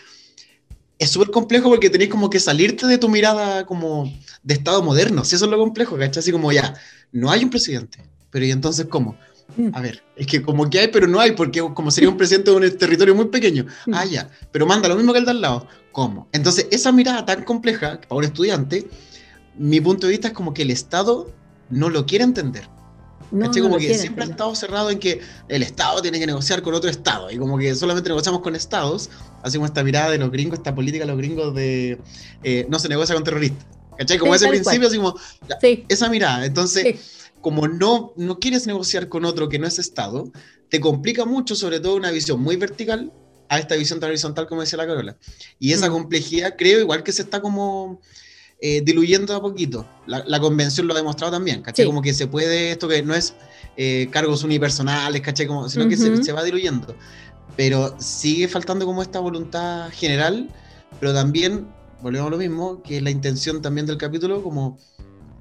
es 1.04 1.10
súper 1.10 1.30
complejo 1.30 1.68
porque 1.68 1.90
tenés 1.90 2.08
como 2.08 2.30
que 2.30 2.40
salirte 2.40 2.86
de 2.86 2.98
tu 2.98 3.08
mirada 3.08 3.66
como 3.66 4.12
de 4.42 4.54
Estado 4.54 4.82
moderno. 4.82 5.24
Si 5.24 5.36
eso 5.36 5.44
es 5.44 5.50
lo 5.50 5.58
complejo, 5.58 5.96
¿cachai? 5.96 6.20
Así 6.20 6.32
como 6.32 6.50
ya, 6.52 6.74
no 7.12 7.30
hay 7.30 7.44
un 7.44 7.50
presidente. 7.50 7.98
Pero 8.30 8.44
¿y 8.46 8.50
entonces 8.50 8.86
cómo? 8.86 9.16
Mm. 9.56 9.68
A 9.72 9.80
ver, 9.80 10.02
es 10.16 10.26
que 10.26 10.42
como 10.42 10.68
que 10.68 10.80
hay, 10.80 10.88
pero 10.88 11.06
no 11.06 11.20
hay, 11.20 11.32
porque 11.32 11.60
como 11.74 11.90
sería 11.90 12.08
un 12.08 12.16
presidente 12.16 12.50
de 12.50 12.56
un 12.56 12.78
territorio 12.78 13.14
muy 13.14 13.26
pequeño. 13.26 13.66
Mm. 13.86 13.94
Ah, 13.94 14.04
ya, 14.04 14.28
pero 14.50 14.66
manda 14.66 14.88
lo 14.88 14.96
mismo 14.96 15.12
que 15.12 15.18
el 15.18 15.24
de 15.24 15.30
al 15.30 15.40
lado. 15.40 15.68
¿Cómo? 15.92 16.28
Entonces, 16.32 16.66
esa 16.70 16.90
mirada 16.90 17.24
tan 17.24 17.44
compleja 17.44 18.00
para 18.00 18.16
un 18.16 18.24
estudiante, 18.24 18.88
mi 19.56 19.80
punto 19.80 20.06
de 20.06 20.12
vista 20.12 20.28
es 20.28 20.34
como 20.34 20.52
que 20.52 20.62
el 20.62 20.70
Estado 20.70 21.30
no 21.70 21.88
lo 21.88 22.06
quiere 22.06 22.24
entender. 22.24 22.68
No, 23.34 23.50
como 23.50 23.78
que 23.78 23.98
siempre 23.98 24.24
ha 24.24 24.28
estado 24.28 24.54
cerrado 24.54 24.90
en 24.90 24.98
que 25.00 25.20
el 25.48 25.62
Estado 25.62 26.00
tiene 26.00 26.20
que 26.20 26.26
negociar 26.26 26.62
con 26.62 26.72
otro 26.72 26.88
Estado 26.88 27.30
y 27.32 27.36
como 27.36 27.58
que 27.58 27.74
solamente 27.74 28.08
negociamos 28.08 28.42
con 28.42 28.54
Estados, 28.54 29.10
así 29.42 29.56
como 29.58 29.66
esta 29.66 29.82
mirada 29.82 30.10
de 30.10 30.18
los 30.18 30.30
gringos, 30.30 30.58
esta 30.58 30.74
política 30.74 31.04
de 31.04 31.10
los 31.10 31.18
gringos 31.18 31.54
de 31.54 31.98
eh, 32.44 32.66
no 32.68 32.78
se 32.78 32.88
negocia 32.88 33.14
con 33.14 33.24
terroristas. 33.24 33.66
¿Cachai? 33.98 34.18
Como 34.18 34.34
ese 34.34 34.48
principio, 34.48 34.88
así 34.88 34.96
como 34.96 35.16
esa 35.88 36.08
mirada. 36.08 36.46
Entonces, 36.46 37.28
como 37.40 37.66
no, 37.66 38.12
no 38.16 38.38
quieres 38.38 38.66
negociar 38.66 39.08
con 39.08 39.24
otro 39.24 39.48
que 39.48 39.58
no 39.58 39.66
es 39.66 39.78
Estado, 39.78 40.30
te 40.68 40.80
complica 40.80 41.24
mucho, 41.24 41.56
sobre 41.56 41.80
todo 41.80 41.96
una 41.96 42.10
visión 42.10 42.40
muy 42.40 42.56
vertical 42.56 43.12
a 43.48 43.58
esta 43.58 43.74
visión 43.76 44.00
tan 44.00 44.10
horizontal, 44.10 44.46
como 44.46 44.60
decía 44.60 44.76
la 44.76 44.86
Carola. 44.86 45.16
Y 45.58 45.72
esa 45.72 45.88
mm. 45.88 45.92
complejidad, 45.92 46.54
creo, 46.56 46.80
igual 46.80 47.02
que 47.02 47.12
se 47.12 47.22
está 47.22 47.40
como 47.40 48.00
eh, 48.60 48.82
diluyendo 48.82 49.34
a 49.34 49.40
poquito. 49.40 49.86
La, 50.06 50.40
convención 50.40 50.86
lo 50.86 50.94
ha 50.94 50.96
demostrado 50.96 51.32
también, 51.32 51.62
¿cachai? 51.62 51.86
Como 51.86 52.02
que 52.02 52.14
se 52.14 52.26
puede, 52.26 52.70
esto 52.70 52.88
que 52.88 53.02
no 53.02 53.14
es 53.14 53.34
eh, 53.76 54.08
cargos 54.10 54.44
unipersonales, 54.44 55.20
¿cachai? 55.20 55.46
Como, 55.46 55.68
sino 55.68 55.88
que 55.88 55.96
se, 55.96 56.32
va 56.32 56.42
diluyendo. 56.42 56.94
Pero 57.56 57.94
sigue 58.00 58.48
faltando 58.48 58.86
como 58.86 59.02
esta 59.02 59.20
voluntad 59.20 59.90
general, 59.92 60.48
pero 61.00 61.12
también, 61.12 61.66
volvemos 62.02 62.28
a 62.28 62.30
lo 62.30 62.38
mismo, 62.38 62.82
que 62.82 62.98
es 62.98 63.02
la 63.02 63.10
intención 63.10 63.60
también 63.60 63.86
del 63.86 63.98
capítulo, 63.98 64.42
como 64.42 64.78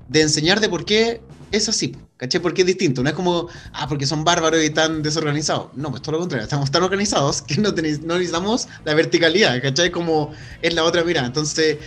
de 0.08 0.22
enseñar 0.22 0.60
de 0.60 0.70
por 0.70 0.86
qué 0.86 1.22
es 1.52 1.70
así, 1.70 1.96
¿cachai? 2.18 2.42
Porque 2.42 2.62
es 2.62 2.68
distinto, 2.68 3.04
no 3.04 3.10
es 3.10 3.16
como, 3.16 3.48
ah, 3.74 3.88
porque 3.88 4.06
son 4.06 4.24
bárbaros 4.24 4.64
y 4.64 4.70
tan 4.70 5.04
desorganizados. 5.04 5.68
No, 5.76 5.92
pues 5.92 6.02
todo 6.02 6.14
lo 6.14 6.20
contrario, 6.20 6.44
estamos 6.44 6.72
tan 6.72 6.84
organizados 6.84 7.42
que 7.42 7.56
no, 7.58 7.70
no 7.72 8.18
necesitamos 8.18 8.68
la 8.84 8.94
verticalidad, 8.96 9.62
¿cachai? 9.62 9.92
Como 9.92 10.32
es 10.62 10.74
la 10.74 10.84
otra 10.84 11.04
mirada. 11.04 11.28
Entonces, 11.28 11.78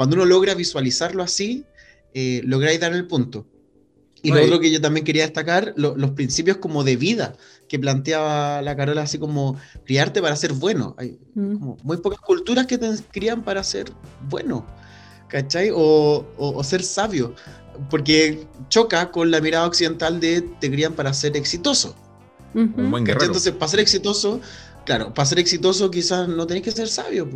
cuando 0.00 0.16
uno 0.16 0.24
logra 0.24 0.54
visualizarlo 0.54 1.22
así, 1.22 1.66
eh, 2.14 2.40
lográis 2.46 2.80
dar 2.80 2.94
el 2.94 3.06
punto. 3.06 3.46
Y 4.22 4.32
lo 4.32 4.42
otro 4.42 4.58
que 4.58 4.70
yo 4.70 4.80
también 4.80 5.04
quería 5.04 5.24
destacar, 5.24 5.74
los 5.76 6.10
principios 6.12 6.56
como 6.56 6.84
de 6.84 6.96
vida 6.96 7.34
que 7.68 7.78
planteaba 7.78 8.62
la 8.62 8.74
Carola, 8.74 9.02
así 9.02 9.18
como 9.18 9.60
criarte 9.84 10.22
para 10.22 10.36
ser 10.36 10.54
bueno. 10.54 10.94
Hay 10.96 11.18
mm. 11.34 11.82
muy 11.82 11.98
pocas 11.98 12.18
culturas 12.18 12.66
que 12.66 12.78
te 12.78 12.88
crían 13.12 13.44
para 13.44 13.62
ser 13.62 13.92
bueno, 14.30 14.66
¿cachai? 15.28 15.68
O, 15.70 16.26
o, 16.38 16.64
ser 16.64 16.82
sabio, 16.82 17.34
porque 17.90 18.46
choca 18.70 19.10
con 19.10 19.30
la 19.30 19.42
mirada 19.42 19.66
occidental 19.66 20.18
de 20.18 20.40
te 20.40 20.70
crían 20.70 20.94
para 20.94 21.12
ser 21.12 21.36
exitoso. 21.36 21.94
Un 22.54 22.90
buen 22.90 23.04
guerrero. 23.04 23.26
Entonces, 23.26 23.52
para 23.52 23.68
ser 23.70 23.80
exitoso, 23.80 24.40
claro, 24.86 25.12
para 25.12 25.26
ser 25.26 25.40
exitoso 25.40 25.90
quizás 25.90 26.26
no 26.26 26.46
tenéis 26.46 26.64
que 26.64 26.70
ser 26.70 26.88
sabio. 26.88 27.28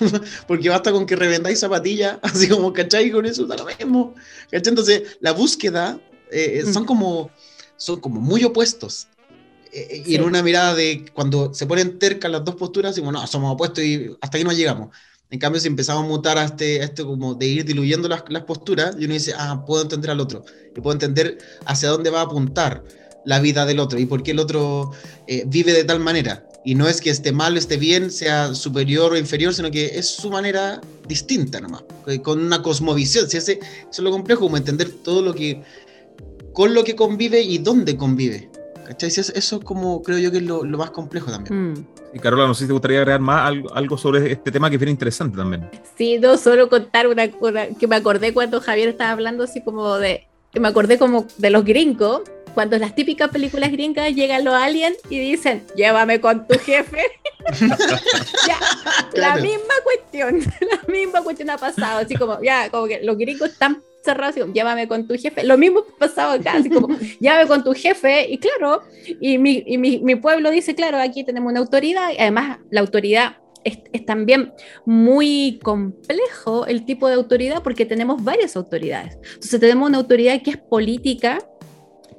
Porque 0.46 0.68
basta 0.68 0.92
con 0.92 1.06
que 1.06 1.16
revendáis 1.16 1.60
zapatillas, 1.60 2.18
así 2.22 2.48
como, 2.48 2.72
¿cachai? 2.72 3.10
Con 3.10 3.26
eso 3.26 3.46
da 3.46 3.56
lo 3.56 3.66
mismo. 3.66 4.14
¿cachai? 4.50 4.70
Entonces, 4.70 5.18
la 5.20 5.32
búsqueda 5.32 6.00
eh, 6.30 6.62
eh, 6.64 6.72
son, 6.72 6.84
como, 6.84 7.30
son 7.76 8.00
como 8.00 8.20
muy 8.20 8.44
opuestos. 8.44 9.08
Eh, 9.72 10.02
y 10.06 10.14
en 10.14 10.22
una 10.22 10.42
mirada 10.42 10.74
de 10.74 11.04
cuando 11.12 11.54
se 11.54 11.66
ponen 11.66 11.98
tercas 11.98 12.30
las 12.30 12.44
dos 12.44 12.56
posturas, 12.56 12.94
decimos, 12.94 13.12
no, 13.12 13.26
somos 13.26 13.52
opuestos 13.52 13.84
y 13.84 14.10
hasta 14.20 14.36
aquí 14.36 14.44
no 14.44 14.52
llegamos. 14.52 14.94
En 15.30 15.38
cambio, 15.38 15.60
si 15.60 15.68
empezamos 15.68 16.04
a 16.04 16.06
mutar 16.06 16.36
a 16.36 16.44
este, 16.44 16.82
este 16.82 17.04
como 17.04 17.34
de 17.34 17.46
ir 17.46 17.64
diluyendo 17.64 18.06
las, 18.06 18.24
las 18.28 18.44
posturas, 18.44 18.94
y 18.98 19.06
uno 19.06 19.14
dice, 19.14 19.32
ah, 19.36 19.64
puedo 19.66 19.82
entender 19.82 20.10
al 20.10 20.20
otro, 20.20 20.44
y 20.76 20.80
puedo 20.80 20.92
entender 20.92 21.38
hacia 21.64 21.88
dónde 21.88 22.10
va 22.10 22.20
a 22.20 22.24
apuntar 22.24 22.84
la 23.24 23.40
vida 23.40 23.64
del 23.64 23.78
otro 23.78 24.00
y 24.00 24.04
por 24.04 24.24
qué 24.24 24.32
el 24.32 24.40
otro 24.40 24.90
vive 25.46 25.72
de 25.72 25.84
tal 25.84 26.00
manera. 26.00 26.44
Y 26.64 26.74
no 26.74 26.86
es 26.86 27.00
que 27.00 27.10
esté 27.10 27.32
mal, 27.32 27.56
esté 27.56 27.76
bien, 27.76 28.10
sea 28.10 28.54
superior 28.54 29.12
o 29.12 29.16
inferior, 29.16 29.52
sino 29.52 29.70
que 29.70 29.98
es 29.98 30.08
su 30.08 30.30
manera 30.30 30.80
distinta 31.08 31.60
nomás, 31.60 31.82
eh, 32.06 32.20
con 32.20 32.40
una 32.40 32.62
cosmovisión. 32.62 33.28
Si 33.28 33.36
ese, 33.36 33.54
eso 33.54 33.88
es 33.90 33.98
lo 33.98 34.10
complejo, 34.10 34.42
como 34.42 34.56
entender 34.56 34.90
todo 35.02 35.22
lo 35.22 35.34
que, 35.34 35.62
con 36.52 36.72
lo 36.72 36.84
que 36.84 36.94
convive 36.94 37.42
y 37.42 37.58
dónde 37.58 37.96
convive. 37.96 38.48
¿Cachai? 38.86 39.10
Eso, 39.10 39.60
como 39.60 40.02
creo 40.02 40.18
yo 40.18 40.30
que 40.30 40.38
es 40.38 40.42
lo, 40.44 40.64
más 40.64 40.90
complejo 40.90 41.30
también. 41.30 41.72
Mm. 41.72 41.86
Y 42.14 42.18
Carola, 42.18 42.46
no 42.46 42.54
sé 42.54 42.64
si 42.64 42.66
te 42.66 42.72
gustaría 42.72 42.98
agregar 42.98 43.20
más 43.20 43.52
algo, 43.74 43.96
sobre 43.96 44.32
este 44.32 44.52
tema 44.52 44.68
que 44.68 44.76
viene 44.76 44.90
interesante 44.90 45.36
también. 45.36 45.68
Sí, 45.96 46.18
no, 46.18 46.36
solo 46.36 46.68
contar 46.68 47.06
una, 47.06 47.30
una 47.40 47.68
que 47.68 47.86
me 47.86 47.96
acordé 47.96 48.34
cuando 48.34 48.60
Javier 48.60 48.88
estaba 48.88 49.12
hablando 49.12 49.44
así 49.44 49.62
como 49.62 49.96
de, 49.96 50.26
me 50.54 50.68
acordé 50.68 50.98
como 50.98 51.26
de 51.38 51.50
los 51.50 51.64
gringos, 51.64 52.22
cuando 52.54 52.78
las 52.78 52.94
típicas 52.94 53.30
películas 53.30 53.70
gringas 53.72 54.14
llegan 54.14 54.44
los 54.44 54.54
aliens 54.54 54.98
y 55.08 55.18
dicen, 55.18 55.64
llévame 55.74 56.20
con 56.20 56.46
tu 56.46 56.58
jefe. 56.58 57.02
ya, 58.46 58.58
la 59.14 59.36
misma 59.36 59.74
cuestión, 59.82 60.40
la 60.60 60.92
misma 60.92 61.22
cuestión 61.22 61.50
ha 61.50 61.58
pasado, 61.58 62.00
así 62.00 62.14
como, 62.14 62.40
ya, 62.42 62.70
como 62.70 62.86
que 62.86 63.00
los 63.02 63.16
gringos 63.16 63.50
están 63.50 63.82
cerrados, 64.04 64.32
así 64.32 64.40
como, 64.40 64.52
llévame 64.52 64.86
con 64.86 65.06
tu 65.06 65.14
jefe. 65.14 65.44
Lo 65.44 65.58
mismo 65.58 65.80
ha 65.80 65.98
pasado 65.98 66.32
acá, 66.32 66.54
así 66.54 66.70
como, 66.70 66.88
llévame 67.20 67.46
con 67.46 67.64
tu 67.64 67.72
jefe, 67.74 68.26
y 68.28 68.38
claro, 68.38 68.82
y, 69.20 69.38
mi, 69.38 69.62
y 69.66 69.78
mi, 69.78 69.98
mi 69.98 70.16
pueblo 70.16 70.50
dice, 70.50 70.74
claro, 70.74 70.98
aquí 70.98 71.24
tenemos 71.24 71.50
una 71.50 71.60
autoridad, 71.60 72.10
y 72.12 72.18
además 72.18 72.58
la 72.70 72.80
autoridad 72.80 73.36
es, 73.64 73.78
es, 73.92 74.04
también 74.04 74.52
muy 74.84 75.60
complejo 75.62 76.66
el 76.66 76.84
tipo 76.84 77.08
de 77.08 77.14
autoridad 77.14 77.62
porque 77.62 77.86
tenemos 77.86 78.22
varias 78.22 78.56
autoridades. 78.56 79.14
Entonces 79.34 79.60
tenemos 79.60 79.88
una 79.88 79.98
autoridad 79.98 80.42
que 80.42 80.50
es 80.50 80.56
política, 80.56 81.38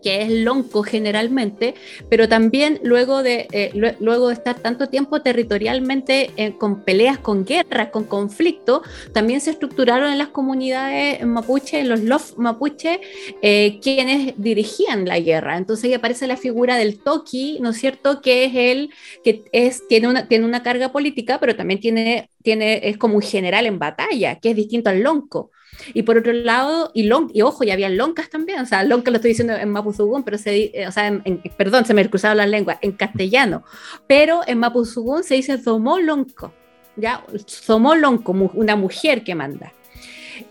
que 0.03 0.21
es 0.21 0.29
lonco 0.29 0.83
generalmente, 0.83 1.75
pero 2.09 2.27
también 2.27 2.79
luego 2.83 3.23
de, 3.23 3.47
eh, 3.51 3.95
luego 3.99 4.27
de 4.27 4.33
estar 4.33 4.59
tanto 4.59 4.89
tiempo 4.89 5.21
territorialmente 5.21 6.31
eh, 6.35 6.55
con 6.57 6.83
peleas, 6.83 7.17
con 7.17 7.45
guerras, 7.45 7.89
con 7.89 8.03
conflicto, 8.03 8.83
también 9.13 9.41
se 9.41 9.51
estructuraron 9.51 10.11
en 10.11 10.17
las 10.17 10.27
comunidades 10.27 11.25
mapuche, 11.25 11.79
en 11.79 11.89
los 11.89 12.01
lof 12.01 12.37
mapuche, 12.37 12.99
eh, 13.41 13.79
quienes 13.81 14.33
dirigían 14.37 15.05
la 15.07 15.19
guerra. 15.19 15.57
Entonces 15.57 15.85
ahí 15.85 15.93
aparece 15.93 16.27
la 16.27 16.37
figura 16.37 16.75
del 16.77 16.99
toki, 16.99 17.59
¿no 17.61 17.69
es 17.69 17.77
cierto?, 17.77 18.21
que 18.21 18.45
es 18.45 18.51
él, 18.55 18.89
que 19.23 19.45
es, 19.51 19.87
tiene, 19.87 20.07
una, 20.07 20.27
tiene 20.27 20.45
una 20.45 20.63
carga 20.63 20.91
política, 20.91 21.39
pero 21.39 21.55
también 21.55 21.79
tiene, 21.79 22.29
tiene, 22.43 22.81
es 22.89 22.97
como 22.97 23.15
un 23.15 23.21
general 23.21 23.65
en 23.65 23.79
batalla, 23.79 24.39
que 24.39 24.51
es 24.51 24.55
distinto 24.55 24.89
al 24.89 25.01
lonco. 25.01 25.51
Y 25.93 26.03
por 26.03 26.17
otro 26.17 26.33
lado, 26.33 26.91
y, 26.93 27.03
long, 27.03 27.29
y 27.33 27.41
ojo, 27.41 27.63
ya 27.63 27.73
había 27.73 27.89
loncas 27.89 28.29
también, 28.29 28.59
o 28.59 28.65
sea, 28.65 28.83
lonca 28.83 29.11
lo 29.11 29.17
estoy 29.17 29.29
diciendo 29.29 29.53
en 29.53 29.69
mapuzugún, 29.69 30.23
pero 30.23 30.37
se, 30.37 30.71
eh, 30.73 30.87
o 30.87 30.91
sea, 30.91 31.07
en, 31.07 31.41
perdón, 31.57 31.85
se 31.85 31.93
me 31.93 32.09
cruzaron 32.09 32.37
las 32.37 32.49
lenguas, 32.49 32.77
en 32.81 32.93
castellano, 32.93 33.63
pero 34.07 34.41
en 34.47 34.59
mapuzugún 34.59 35.23
se 35.23 35.35
dice 35.35 35.57
zomolonco, 35.57 36.53
ya, 36.95 37.23
zomolonco, 37.47 38.31
una 38.53 38.75
mujer 38.75 39.23
que 39.23 39.35
manda. 39.35 39.73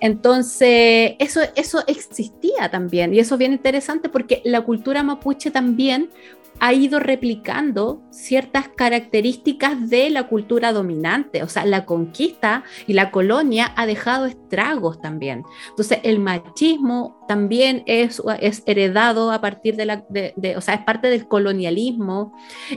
Entonces, 0.00 1.14
eso, 1.18 1.40
eso 1.56 1.82
existía 1.86 2.70
también, 2.70 3.14
y 3.14 3.18
eso 3.18 3.34
es 3.34 3.38
bien 3.38 3.52
interesante 3.52 4.08
porque 4.08 4.42
la 4.44 4.62
cultura 4.62 5.02
mapuche 5.02 5.50
también 5.50 6.10
ha 6.60 6.72
ido 6.72 7.00
replicando 7.00 8.02
ciertas 8.10 8.68
características 8.68 9.90
de 9.90 10.10
la 10.10 10.28
cultura 10.28 10.72
dominante. 10.72 11.42
O 11.42 11.48
sea, 11.48 11.64
la 11.64 11.84
conquista 11.84 12.64
y 12.86 12.92
la 12.92 13.10
colonia 13.10 13.72
ha 13.76 13.86
dejado 13.86 14.26
estragos 14.26 15.00
también. 15.00 15.42
Entonces, 15.70 15.98
el 16.02 16.18
machismo 16.18 17.24
también 17.26 17.82
es, 17.86 18.22
es 18.40 18.62
heredado 18.66 19.32
a 19.32 19.40
partir 19.40 19.76
de 19.76 19.86
la, 19.86 20.04
o 20.56 20.60
sea, 20.60 20.74
es 20.74 20.84
parte 20.84 21.08
del 21.08 21.26
colonialismo. 21.26 22.32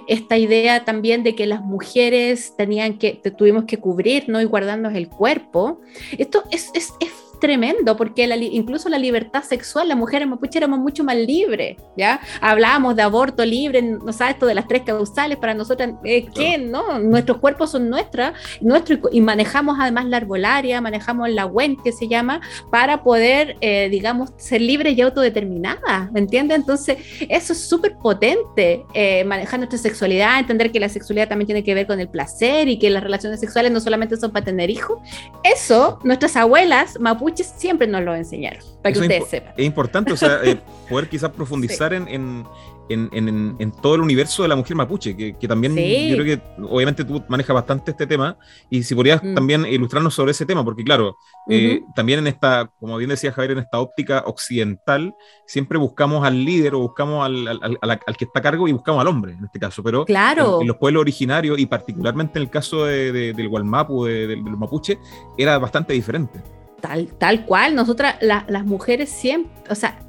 Esta 0.08 0.38
idea 0.38 0.86
también 0.86 1.24
de 1.24 1.36
que 1.36 1.46
las 1.46 1.62
mujeres 1.62 2.56
tenían 2.58 2.98
que, 2.98 3.22
tuvimos 3.38 3.66
que 3.66 3.78
cubrirnos 3.78 4.42
y 4.42 4.46
guardarnos 4.46 4.94
el 4.96 5.10
cuerpo. 5.10 5.82
Esto 6.18 6.44
es, 6.52 6.72
es, 6.74 6.94
es 7.00 7.25
tremendo, 7.46 7.96
porque 7.96 8.24
incluso 8.52 8.90
la 8.90 8.98
libertad 8.98 9.44
sexual, 9.44 9.88
las 9.88 9.98
mujeres 9.98 10.28
mapuche 10.28 10.58
éramos 10.58 10.80
mucho 10.80 11.04
más 11.04 11.16
libres, 11.16 11.78
¿ya? 11.96 12.20
Hablábamos 12.42 12.96
de 12.96 13.04
aborto 13.04 13.46
libre, 13.46 13.84
no 13.84 14.12
sabes, 14.12 14.34
esto 14.34 14.48
de 14.48 14.56
las 14.56 14.68
tres 14.68 14.82
causales, 14.82 15.38
para 15.38 15.54
nosotras, 15.54 15.92
eh, 16.04 16.26
¿qué? 16.34 16.58
¿No? 16.58 16.98
Nuestros 16.98 17.38
cuerpos 17.38 17.70
son 17.70 17.88
nuestras, 17.88 18.34
nuestro, 18.62 18.98
y 19.12 19.22
manejamos 19.22 19.78
además 19.80 20.06
la 20.06 20.18
arbolaria, 20.18 20.82
manejamos 20.82 21.30
la 21.30 21.46
WEN, 21.46 21.78
que 21.84 21.92
se 21.92 22.08
llama, 22.08 22.42
para 22.72 23.04
poder, 23.04 23.58
eh, 23.62 23.90
digamos, 23.92 24.32
ser 24.38 24.62
libres 24.62 24.98
y 24.98 25.02
autodeterminadas, 25.02 26.12
¿me 26.12 26.22
entiendes? 26.22 26.58
Entonces, 26.58 26.98
eso 27.30 27.54
es 27.54 27.60
súper 27.60 27.96
potente, 27.98 28.84
eh, 28.96 29.24
manejar 29.24 29.60
nuestra 29.60 29.78
sexualidad, 29.78 30.40
entender 30.40 30.72
que 30.72 30.80
la 30.80 30.90
sexualidad 30.90 31.30
también 31.30 31.46
tiene 31.46 31.64
que 31.64 31.76
ver 31.76 31.86
con 31.86 32.00
el 32.00 32.10
placer 32.10 32.68
y 32.70 32.80
que 32.80 32.90
las 32.90 33.04
relaciones 33.04 33.40
sexuales 33.40 33.72
no 33.72 33.80
solamente 33.80 34.18
son 34.18 34.32
para 34.32 34.46
tener 34.46 34.72
hijos. 34.72 34.98
Eso, 35.44 36.00
nuestras 36.04 36.36
abuelas 36.36 37.00
mapuche 37.00 37.35
siempre 37.44 37.88
nos 37.88 38.04
lo 38.04 38.16
enseñaron, 38.16 38.64
para 38.82 38.94
que 38.94 39.00
ustedes 39.00 39.28
sepan. 39.28 39.54
Es 39.58 39.66
importante, 39.66 40.14
o 40.14 40.18
sea, 40.18 40.40
eh, 40.44 40.60
poder 40.90 41.10
quizás 41.10 41.32
profundizar 41.32 41.94
en, 41.94 42.08
en, 42.08 42.46
en, 42.90 43.56
en, 43.60 43.72
todo 43.72 43.96
el 43.96 44.02
universo 44.02 44.44
de 44.44 44.50
la 44.50 44.56
mujer 44.56 44.76
mapuche, 44.76 45.16
que, 45.16 45.34
que 45.34 45.48
también 45.48 45.76
yo 45.76 46.18
creo 46.18 46.26
que 46.26 46.42
obviamente 46.64 47.04
tú 47.04 47.24
manejas 47.28 47.54
bastante 47.54 47.92
este 47.92 48.06
tema, 48.06 48.38
y 48.70 48.84
si 48.84 48.94
podrías 48.94 49.24
mm. 49.24 49.34
también 49.34 49.66
ilustrarnos 49.66 50.14
sobre 50.14 50.32
ese 50.32 50.46
tema, 50.46 50.64
porque 50.64 50.84
claro, 50.84 51.18
eh, 51.50 51.82
también 51.96 52.20
en 52.20 52.28
esta, 52.28 52.70
como 52.80 52.98
bien 52.98 53.10
decía 53.10 53.32
Javier, 53.32 53.52
en 53.52 53.60
esta 53.60 53.80
óptica 53.80 54.24
occidental, 54.26 55.16
siempre 55.48 55.78
buscamos 55.78 56.26
al 56.26 56.44
líder 56.44 56.76
o 56.76 56.80
buscamos 56.80 57.26
al, 57.26 57.48
al, 57.48 57.78
al, 57.82 58.18
que 58.18 58.26
está 58.26 58.40
a 58.40 58.44
cargo 58.44 58.68
y 58.68 58.72
buscamos 58.72 59.02
al 59.02 59.08
hombre, 59.08 59.34
en 59.34 59.46
este 59.46 59.60
caso, 59.60 59.82
pero 59.84 60.06
claro. 60.06 60.62
en, 60.62 60.68
los 60.68 60.78
pueblos 60.78 61.02
originarios, 61.02 61.58
y 61.60 61.66
particularmente 61.66 62.40
en 62.40 62.44
el 62.44 62.50
caso 62.50 62.86
de, 62.86 63.34
del 63.34 63.50
Gualmapu, 63.50 64.06
de, 64.06 64.28
del 64.28 64.44
mapuche, 64.44 65.00
era 65.38 65.58
bastante 65.58 65.94
diferente. 65.94 66.42
Tal, 66.82 67.08
tal 67.18 67.46
cual, 67.46 67.76
nosotras 67.76 68.16
las 68.22 68.66
mujeres 68.66 69.10
siempre, 69.10 69.52
o 69.70 69.76
sea, 69.76 70.00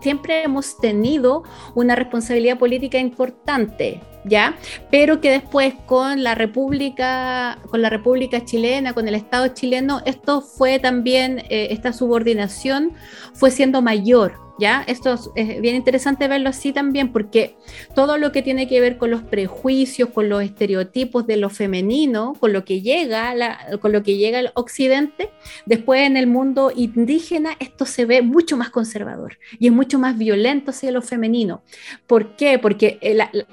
siempre 0.00 0.42
hemos 0.42 0.78
tenido 0.78 1.42
una 1.74 1.94
responsabilidad 1.94 2.58
política 2.58 2.98
importante, 2.98 4.00
¿ya? 4.24 4.56
Pero 4.90 5.20
que 5.20 5.30
después 5.30 5.74
con 5.86 6.22
la 6.22 6.34
República, 6.34 7.58
con 7.70 7.82
la 7.82 7.90
República 7.90 8.44
chilena, 8.44 8.92
con 8.92 9.08
el 9.08 9.14
Estado 9.14 9.48
chileno, 9.48 10.02
esto 10.04 10.40
fue 10.40 10.78
también, 10.78 11.40
eh, 11.50 11.68
esta 11.70 11.92
subordinación 11.92 12.92
fue 13.34 13.50
siendo 13.50 13.82
mayor, 13.82 14.48
¿ya? 14.58 14.84
Esto 14.86 15.14
es 15.36 15.60
bien 15.60 15.76
interesante 15.76 16.26
verlo 16.28 16.48
así 16.48 16.72
también, 16.72 17.12
porque 17.12 17.56
todo 17.94 18.18
lo 18.18 18.32
que 18.32 18.42
tiene 18.42 18.68
que 18.68 18.80
ver 18.80 18.98
con 18.98 19.10
los 19.10 19.22
prejuicios, 19.22 20.10
con 20.10 20.28
los 20.28 20.42
estereotipos 20.42 21.26
de 21.26 21.36
lo 21.36 21.48
femenino, 21.48 22.34
con 22.38 22.52
lo 22.52 22.64
que 22.64 22.80
llega, 22.80 23.34
con 23.80 23.92
lo 23.92 24.02
que 24.02 24.16
llega 24.16 24.40
al 24.40 24.50
occidente, 24.54 25.30
después 25.66 26.02
en 26.02 26.16
el 26.16 26.26
mundo 26.26 26.72
indígena 26.74 27.50
esto 27.60 27.86
se 27.86 28.04
ve 28.04 28.22
mucho 28.22 28.56
más 28.56 28.70
conservador 28.70 29.38
y 29.58 29.68
es 29.68 29.72
mucho 29.72 29.98
más 29.98 30.18
violento 30.18 30.72
hacia 30.72 30.90
lo 30.90 31.02
femenino. 31.02 31.62
¿Por 32.06 32.36
qué? 32.36 32.58
Porque 32.58 32.98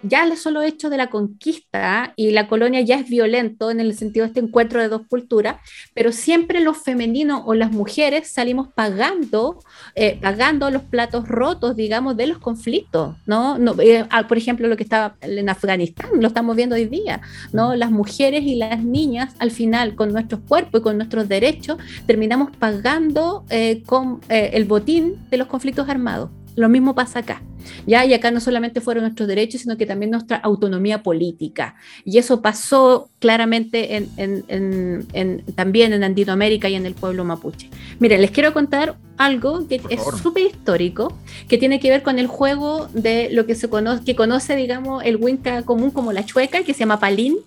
ya 0.02 0.24
el 0.24 0.32
solo 0.56 0.66
hecho 0.66 0.90
de 0.90 0.96
la 0.96 1.10
conquista 1.10 2.14
y 2.16 2.32
la 2.32 2.48
colonia 2.48 2.80
ya 2.80 2.96
es 2.96 3.10
violento 3.10 3.72
en 3.72 3.82
el 3.82 3.94
sentido 3.94 4.24
de 4.24 4.30
este 4.30 4.40
encuentro 4.40 4.80
de 4.80 4.88
dos 4.88 5.02
culturas, 5.10 5.58
pero 5.94 6.14
siempre 6.14 6.62
los 6.62 6.78
femeninos 6.78 7.42
o 7.46 7.54
las 7.56 7.72
mujeres 7.72 8.32
salimos 8.32 8.70
pagando, 8.74 9.60
eh, 9.96 10.18
pagando 10.22 10.72
los 10.72 10.84
platos 10.84 11.28
rotos, 11.28 11.76
digamos, 11.76 12.16
de 12.16 12.28
los 12.28 12.38
conflictos, 12.38 13.18
¿no? 13.26 13.58
Eh, 13.82 14.06
ah, 14.10 14.28
por 14.30 14.38
ejemplo, 14.38 14.70
lo 14.70 14.78
que 14.78 14.84
estaba 14.84 15.18
en 15.20 15.50
Afganistán, 15.50 16.10
lo 16.22 16.28
estamos 16.28 16.56
viendo 16.56 16.76
hoy 16.76 16.86
día, 16.86 17.20
¿no? 17.52 17.76
Las 17.76 17.92
mujeres 17.92 18.44
y 18.44 18.56
las 18.56 18.82
niñas, 18.82 19.36
al 19.40 19.52
final, 19.52 19.96
con 19.96 20.14
nuestros 20.14 20.40
cuerpos 20.48 20.80
y 20.80 20.84
con 20.84 20.96
nuestros 20.96 21.28
derechos, 21.28 21.78
terminamos 22.06 22.56
pagando 22.56 23.44
eh, 23.50 23.84
con 23.86 24.22
eh, 24.30 24.52
el 24.54 24.64
botín 24.64 25.16
de 25.30 25.38
los 25.38 25.48
conflictos 25.48 25.90
armados. 25.90 26.30
Lo 26.56 26.70
mismo 26.70 26.96
pasa 26.96 27.20
acá. 27.20 27.42
¿Ya? 27.86 28.06
Y 28.06 28.14
acá 28.14 28.32
no 28.32 28.40
solamente 28.40 28.82
fueron 28.82 29.04
nuestros 29.04 29.28
derechos, 29.28 29.62
sino 29.62 29.78
que 29.78 29.86
también 29.86 30.12
nuestra 30.12 30.38
autonomía 30.38 31.04
política. 31.04 31.76
Y 32.04 32.18
eso 32.18 32.42
pasó 32.42 33.10
claramente 33.20 33.96
en, 34.18 35.44
también 35.56 35.94
en 35.94 36.04
Andinoamérica 36.04 36.70
y 36.70 36.76
en 36.76 36.86
el 36.86 36.94
pueblo 36.94 37.24
mapuche. 37.24 37.70
Miren, 38.00 38.22
les 38.22 38.32
quiero 38.32 38.54
contar 38.54 38.96
algo 39.18 39.68
que 39.68 39.82
es 39.90 40.02
súper 40.22 40.44
histórico, 40.44 41.18
que 41.48 41.58
tiene 41.58 41.80
que 41.80 41.90
ver 41.90 42.04
con 42.04 42.20
el 42.20 42.28
juego 42.28 42.88
de 42.94 43.30
lo 43.32 43.46
que 43.46 43.56
se 43.56 43.70
conoce, 43.70 44.04
que 44.04 44.16
conoce, 44.16 44.56
digamos, 44.56 45.04
el 45.04 45.16
Winca 45.18 45.64
común 45.64 45.92
como 45.92 46.12
la 46.12 46.26
chueca, 46.26 46.64
que 46.64 46.74
se 46.74 46.80
llama 46.80 47.00
palín, 47.00 47.38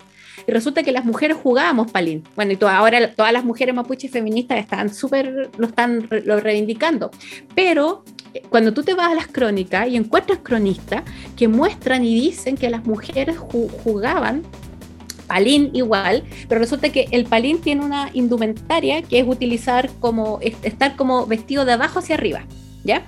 y 0.46 0.52
resulta 0.52 0.82
que 0.82 0.92
las 0.92 1.04
mujeres 1.04 1.36
jugábamos 1.42 1.90
palín. 1.90 2.24
Bueno, 2.34 2.52
y 2.52 2.64
ahora 2.64 3.12
todas 3.12 3.32
las 3.32 3.44
mujeres 3.44 3.74
mapuches 3.74 4.10
feministas 4.10 4.58
están 4.58 4.92
súper, 4.94 5.50
lo 5.58 5.66
están 5.66 6.08
lo 6.24 6.40
reivindicando. 6.40 7.10
Pero 7.54 8.04
cuando 8.50 8.72
tú 8.72 8.82
te 8.82 8.94
vas 8.94 9.12
a 9.12 9.14
las 9.14 9.26
crónicas 9.26 9.88
y 9.88 9.96
encuentras 9.96 10.40
cronistas 10.42 11.02
que 11.36 11.48
muestran 11.48 12.04
y 12.04 12.14
dicen 12.14 12.56
que 12.56 12.70
las 12.70 12.84
mujeres 12.84 13.36
jugaban 13.38 14.42
palín 15.26 15.70
igual, 15.74 16.24
pero 16.48 16.60
resulta 16.60 16.88
que 16.88 17.06
el 17.10 17.26
palín 17.26 17.60
tiene 17.60 17.84
una 17.84 18.10
indumentaria 18.14 19.02
que 19.02 19.20
es 19.20 19.28
utilizar 19.28 19.90
como 20.00 20.40
estar 20.40 20.96
como 20.96 21.26
vestido 21.26 21.64
de 21.64 21.72
abajo 21.72 21.98
hacia 21.98 22.16
arriba, 22.16 22.44
¿ya? 22.82 23.04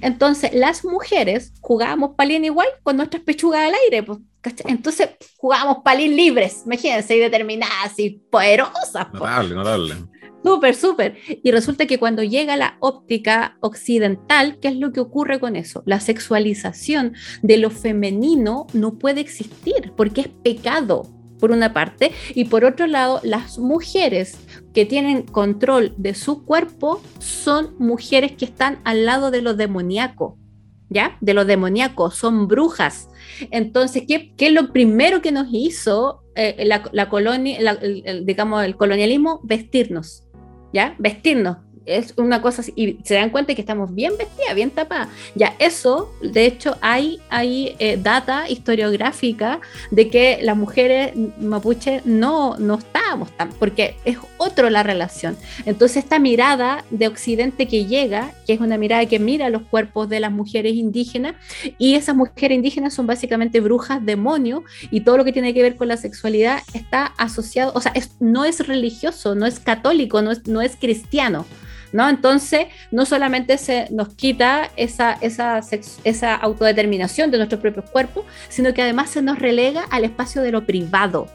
Entonces, 0.00 0.52
las 0.52 0.84
mujeres 0.84 1.52
jugábamos 1.60 2.12
palín 2.16 2.44
igual 2.44 2.68
con 2.82 2.96
nuestras 2.96 3.22
pechugas 3.22 3.62
al 3.68 3.74
aire, 3.84 4.02
pues, 4.02 4.18
Entonces, 4.66 5.10
jugábamos 5.36 5.78
palín 5.84 6.16
libres, 6.16 6.62
imagínense, 6.64 7.16
y 7.16 7.20
determinadas 7.20 7.98
y 7.98 8.10
poderosas. 8.30 9.06
Pues. 9.10 9.14
Notable, 9.14 9.54
notable. 9.54 9.94
Súper, 10.42 10.74
súper. 10.74 11.16
Y 11.42 11.50
resulta 11.50 11.86
que 11.86 11.98
cuando 11.98 12.22
llega 12.22 12.56
la 12.56 12.76
óptica 12.80 13.58
occidental, 13.60 14.58
¿qué 14.60 14.68
es 14.68 14.76
lo 14.76 14.92
que 14.92 15.00
ocurre 15.00 15.38
con 15.38 15.54
eso? 15.54 15.82
La 15.84 16.00
sexualización 16.00 17.14
de 17.42 17.58
lo 17.58 17.70
femenino 17.70 18.66
no 18.72 18.98
puede 18.98 19.20
existir 19.20 19.92
porque 19.96 20.22
es 20.22 20.28
pecado, 20.28 21.06
por 21.38 21.50
una 21.52 21.72
parte, 21.72 22.12
y 22.34 22.44
por 22.44 22.64
otro 22.64 22.86
lado, 22.86 23.20
las 23.22 23.58
mujeres 23.58 24.38
que 24.74 24.84
tienen 24.84 25.22
control 25.22 25.94
de 25.96 26.14
su 26.14 26.44
cuerpo 26.44 27.02
son 27.18 27.74
mujeres 27.78 28.32
que 28.32 28.44
están 28.44 28.78
al 28.84 29.06
lado 29.06 29.30
de 29.30 29.42
lo 29.42 29.54
demoníaco. 29.54 30.38
¿Ya? 30.92 31.16
De 31.20 31.34
lo 31.34 31.44
demoníaco, 31.44 32.10
son 32.10 32.48
brujas. 32.48 33.08
Entonces, 33.52 34.02
¿qué, 34.08 34.32
es 34.36 34.52
lo 34.52 34.72
primero 34.72 35.22
que 35.22 35.30
nos 35.30 35.46
hizo 35.52 36.24
eh, 36.34 36.64
la, 36.66 37.08
colonia, 37.08 37.78
digamos, 38.24 38.64
el 38.64 38.76
colonialismo? 38.76 39.40
Vestirnos 39.44 40.24
¿ya? 40.72 40.94
Vestirnos. 40.98 41.58
Es 41.90 42.14
una 42.16 42.40
cosa 42.40 42.62
y 42.76 42.98
se 43.04 43.14
dan 43.14 43.30
cuenta 43.30 43.54
que 43.54 43.60
estamos 43.60 43.92
bien 43.94 44.12
vestidas, 44.16 44.54
bien 44.54 44.70
tapadas. 44.70 45.08
Ya, 45.34 45.54
eso, 45.58 46.12
de 46.22 46.46
hecho, 46.46 46.76
hay, 46.80 47.20
hay 47.30 47.74
eh, 47.78 47.98
data 48.00 48.48
historiográfica 48.48 49.60
de 49.90 50.08
que 50.08 50.38
las 50.42 50.56
mujeres 50.56 51.12
mapuche 51.40 52.02
no, 52.04 52.56
no 52.58 52.76
estábamos 52.76 53.30
tan, 53.36 53.50
porque 53.50 53.96
es 54.04 54.18
otro 54.36 54.70
la 54.70 54.82
relación. 54.82 55.36
Entonces, 55.66 56.04
esta 56.04 56.18
mirada 56.18 56.84
de 56.90 57.08
Occidente 57.08 57.66
que 57.66 57.86
llega, 57.86 58.32
que 58.46 58.52
es 58.52 58.60
una 58.60 58.78
mirada 58.78 59.04
que 59.06 59.18
mira 59.18 59.50
los 59.50 59.62
cuerpos 59.62 60.08
de 60.08 60.20
las 60.20 60.30
mujeres 60.30 60.74
indígenas, 60.74 61.34
y 61.76 61.94
esas 61.94 62.14
mujeres 62.14 62.54
indígenas 62.56 62.94
son 62.94 63.06
básicamente 63.06 63.60
brujas, 63.60 64.04
demonios, 64.04 64.62
y 64.90 65.00
todo 65.00 65.16
lo 65.16 65.24
que 65.24 65.32
tiene 65.32 65.52
que 65.54 65.62
ver 65.62 65.76
con 65.76 65.88
la 65.88 65.96
sexualidad 65.96 66.62
está 66.72 67.06
asociado, 67.18 67.72
o 67.74 67.80
sea, 67.80 67.92
no 68.20 68.44
es 68.44 68.66
religioso, 68.66 69.34
no 69.34 69.46
es 69.46 69.58
católico, 69.58 70.22
no 70.22 70.30
es, 70.30 70.46
no 70.46 70.62
es 70.62 70.76
cristiano. 70.76 71.46
¿No? 71.92 72.08
Entonces, 72.08 72.66
no 72.90 73.04
solamente 73.06 73.58
se 73.58 73.88
nos 73.90 74.14
quita 74.14 74.70
esa, 74.76 75.12
esa, 75.14 75.60
esa 76.04 76.34
autodeterminación 76.34 77.30
de 77.30 77.38
nuestros 77.38 77.60
propios 77.60 77.88
cuerpos, 77.90 78.24
sino 78.48 78.72
que 78.74 78.82
además 78.82 79.10
se 79.10 79.22
nos 79.22 79.38
relega 79.38 79.84
al 79.90 80.04
espacio 80.04 80.42
de 80.42 80.52
lo 80.52 80.66
privado, 80.66 81.28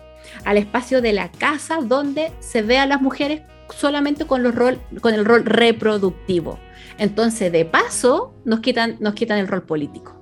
al 0.44 0.58
espacio 0.58 1.02
de 1.02 1.14
la 1.14 1.32
casa 1.32 1.80
donde 1.82 2.32
se 2.40 2.62
ve 2.62 2.78
a 2.78 2.86
las 2.86 3.02
mujeres 3.02 3.42
solamente 3.74 4.26
con, 4.26 4.44
los 4.44 4.54
rol, 4.54 4.80
con 5.02 5.14
el 5.14 5.26
rol 5.26 5.46
reproductivo. 5.46 6.60
Entonces, 6.98 7.52
de 7.52 7.66
paso, 7.66 8.34
nos 8.46 8.60
quitan, 8.62 8.98
nos 9.00 9.16
quitan 9.16 9.40
el 9.40 9.48
rol 9.48 9.64
político. 9.64 10.16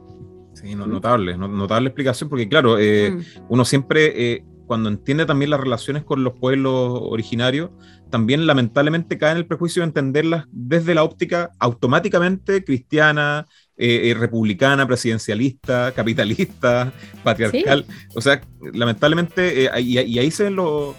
Sí, 0.53 0.75
notable, 0.75 1.37
notable 1.37 1.89
explicación, 1.89 2.29
porque 2.29 2.47
claro, 2.47 2.77
eh, 2.79 3.11
mm. 3.11 3.21
uno 3.49 3.65
siempre, 3.65 4.33
eh, 4.33 4.45
cuando 4.65 4.89
entiende 4.89 5.25
también 5.25 5.51
las 5.51 5.59
relaciones 5.59 6.03
con 6.03 6.23
los 6.23 6.33
pueblos 6.33 6.99
originarios, 7.01 7.71
también 8.09 8.45
lamentablemente 8.45 9.17
cae 9.17 9.31
en 9.31 9.37
el 9.37 9.47
prejuicio 9.47 9.81
de 9.81 9.87
entenderlas 9.87 10.45
desde 10.51 10.93
la 10.93 11.03
óptica 11.03 11.51
automáticamente 11.59 12.63
cristiana, 12.63 13.47
eh, 13.75 14.11
eh, 14.11 14.13
republicana, 14.13 14.85
presidencialista, 14.85 15.91
capitalista, 15.95 16.93
patriarcal. 17.23 17.87
O 18.13 18.21
sea, 18.21 18.39
lamentablemente, 18.71 19.65
eh, 19.65 19.81
y, 19.81 20.19
ahí 20.19 20.29
se 20.29 20.43
ven 20.43 20.55
los 20.55 20.95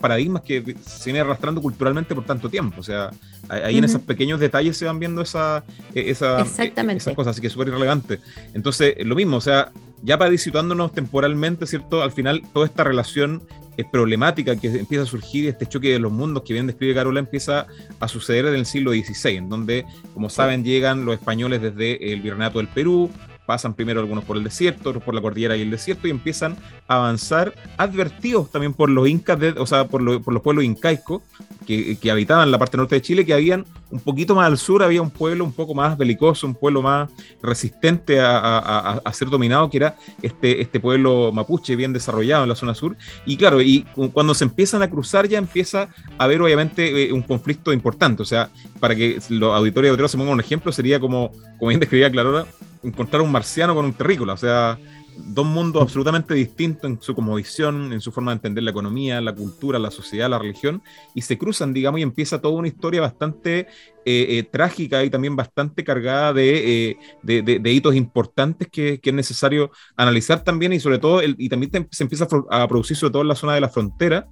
paradigmas 0.00 0.42
que 0.42 0.74
se 0.84 1.04
vienen 1.04 1.22
arrastrando 1.22 1.62
culturalmente 1.62 2.12
por 2.16 2.24
tanto 2.24 2.50
tiempo. 2.50 2.80
O 2.80 2.82
sea, 2.82 3.10
ahí 3.48 3.78
en 3.78 3.84
esos 3.84 4.02
pequeños 4.02 4.40
detalles 4.40 4.76
se 4.76 4.86
van 4.86 4.98
viendo 4.98 5.22
esa, 5.22 5.62
esa, 5.94 6.40
esas 6.40 7.14
cosas, 7.14 7.30
así 7.30 7.40
que 7.40 7.46
es 7.46 7.52
súper 7.52 7.68
irrelevante. 7.68 8.18
Entonces, 8.54 8.94
lo 9.06 9.14
mismo, 9.14 9.36
o 9.36 9.40
sea, 9.40 9.70
ya 10.02 10.18
para 10.18 10.36
situándonos 10.36 10.92
temporalmente, 10.92 11.66
¿cierto? 11.66 12.02
Al 12.02 12.12
final, 12.12 12.42
toda 12.52 12.66
esta 12.66 12.84
relación 12.84 13.42
problemática 13.84 14.56
que 14.56 14.68
empieza 14.68 15.04
a 15.04 15.06
surgir, 15.06 15.48
este 15.48 15.66
choque 15.66 15.90
de 15.90 15.98
los 15.98 16.12
mundos 16.12 16.42
que 16.44 16.52
bien 16.52 16.66
describe 16.66 16.94
Carola, 16.94 17.20
empieza 17.20 17.66
a 17.98 18.08
suceder 18.08 18.46
en 18.46 18.54
el 18.54 18.66
siglo 18.66 18.92
XVI, 18.92 19.36
en 19.36 19.48
donde, 19.48 19.84
como 20.14 20.28
saben, 20.28 20.64
llegan 20.64 21.04
los 21.04 21.14
españoles 21.14 21.62
desde 21.62 22.12
el 22.12 22.20
Virreinato 22.20 22.58
del 22.58 22.68
Perú, 22.68 23.10
pasan 23.50 23.74
primero 23.74 23.98
algunos 23.98 24.22
por 24.22 24.36
el 24.36 24.44
desierto, 24.44 24.90
otros 24.90 25.02
por 25.02 25.12
la 25.12 25.20
cordillera 25.20 25.56
y 25.56 25.62
el 25.62 25.72
desierto, 25.72 26.06
y 26.06 26.12
empiezan 26.12 26.56
a 26.86 26.98
avanzar, 26.98 27.52
advertidos 27.78 28.48
también 28.52 28.74
por 28.74 28.88
los 28.88 29.08
incas, 29.08 29.40
o 29.58 29.66
sea, 29.66 29.88
por, 29.88 30.00
los 30.02 30.22
pueblos 30.22 30.64
incaicos 30.64 31.22
que, 31.66 31.98
que, 31.98 32.12
habitaban 32.12 32.48
la 32.52 32.58
parte 32.60 32.76
norte 32.76 32.94
de 32.94 33.02
Chile, 33.02 33.26
que 33.26 33.34
habían 33.34 33.64
un 33.90 33.98
poquito 33.98 34.36
más 34.36 34.46
al 34.46 34.56
sur, 34.56 34.84
había 34.84 35.02
un 35.02 35.10
pueblo 35.10 35.44
un 35.44 35.52
poco 35.52 35.74
más 35.74 35.98
belicoso, 35.98 36.46
un 36.46 36.54
pueblo 36.54 36.80
más 36.80 37.10
resistente 37.42 38.20
a, 38.20 39.02
ser 39.12 39.28
dominado, 39.28 39.68
que 39.68 39.78
era 39.78 39.96
este, 40.22 40.60
este 40.60 40.78
pueblo 40.78 41.32
mapuche 41.32 41.74
bien 41.74 41.92
desarrollado 41.92 42.44
en 42.44 42.48
la 42.48 42.54
zona 42.54 42.74
sur. 42.74 42.96
Y 43.26 43.36
claro, 43.36 43.60
y 43.60 43.84
cuando 44.12 44.32
se 44.32 44.44
empiezan 44.44 44.82
a 44.82 44.88
cruzar 44.88 45.26
ya 45.26 45.38
empieza 45.38 45.88
a 46.18 46.24
haber 46.24 46.40
obviamente 46.40 47.08
eh, 47.08 47.12
un 47.12 47.22
conflicto 47.22 47.72
importante, 47.72 48.22
o 48.22 48.26
sea, 48.26 48.48
para 48.78 48.94
que 48.94 49.18
los 49.28 49.52
auditores 49.54 49.88
y 49.88 49.90
auditores 49.90 50.12
se 50.12 50.16
pongan 50.18 50.34
un 50.34 50.40
ejemplo, 50.40 50.70
sería 50.70 51.00
como, 51.00 51.32
como 51.58 51.70
bien 51.70 51.80
describía 51.80 52.10
Clarora, 52.10 52.46
encontrar 52.82 53.22
un 53.22 53.32
marciano 53.32 53.74
con 53.74 53.84
un 53.84 53.92
terrícola, 53.92 54.34
o 54.34 54.36
sea, 54.36 54.78
dos 55.16 55.46
mundos 55.46 55.82
absolutamente 55.82 56.34
distintos 56.34 56.90
en 56.90 57.00
su 57.00 57.14
visión, 57.14 57.92
en 57.92 58.00
su 58.00 58.12
forma 58.12 58.32
de 58.32 58.36
entender 58.36 58.64
la 58.64 58.70
economía, 58.70 59.20
la 59.20 59.34
cultura, 59.34 59.78
la 59.78 59.90
sociedad, 59.90 60.30
la 60.30 60.38
religión, 60.38 60.82
y 61.14 61.22
se 61.22 61.38
cruzan, 61.38 61.72
digamos, 61.72 62.00
y 62.00 62.02
empieza 62.02 62.40
toda 62.40 62.54
una 62.54 62.68
historia 62.68 63.00
bastante 63.00 63.60
eh, 63.60 63.66
eh, 64.04 64.48
trágica 64.50 65.04
y 65.04 65.10
también 65.10 65.36
bastante 65.36 65.84
cargada 65.84 66.32
de, 66.32 66.96
eh, 67.26 67.70
hitos 67.70 67.94
importantes 67.94 68.68
que, 68.68 69.00
es 69.02 69.14
necesario 69.14 69.70
analizar 69.96 70.42
también, 70.42 70.72
y 70.72 70.80
sobre 70.80 70.98
todo, 70.98 71.20
y 71.22 71.48
también 71.48 71.88
se 71.90 72.04
empieza 72.04 72.26
a 72.50 72.68
producir 72.68 72.96
sobre 72.96 73.12
todo 73.12 73.22
en 73.22 73.28
la 73.28 73.34
zona 73.34 73.54
de 73.54 73.60
la 73.60 73.68
frontera, 73.68 74.26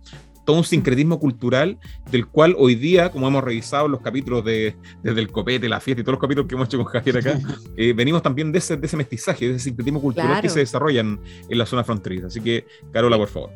todo 0.49 0.57
un 0.57 0.65
sincretismo 0.65 1.21
cultural 1.21 1.77
del 2.11 2.27
cual 2.27 2.55
hoy 2.57 2.75
día, 2.75 3.11
como 3.11 3.29
hemos 3.29 3.45
revisado 3.45 3.87
los 3.87 4.01
capítulos 4.01 4.43
de, 4.47 4.77
desde 5.03 5.21
el 5.21 5.31
copete, 5.31 5.69
la 5.69 5.79
fiesta 5.79 6.01
y 6.01 6.05
todos 6.05 6.15
los 6.15 6.23
capítulos 6.23 6.49
que 6.49 6.55
hemos 6.55 6.69
hecho 6.69 6.79
con 6.79 6.87
Javier 6.87 7.19
acá, 7.19 7.39
eh, 7.77 7.93
venimos 7.93 8.23
también 8.23 8.51
de 8.51 8.59
ese, 8.59 8.79
de 8.79 8.87
ese 8.87 8.97
mestizaje, 8.97 9.47
de 9.47 9.57
ese 9.57 9.65
sincretismo 9.65 10.01
cultural 10.01 10.41
que 10.41 10.49
se 10.49 10.61
desarrolla 10.61 11.03
en, 11.03 11.21
la 11.51 11.67
zona 11.67 11.85
fronteriza. 11.85 12.29
Así 12.29 12.41
que, 12.41 12.65
Carola, 12.95 13.19
por 13.19 13.29
favor. 13.29 13.51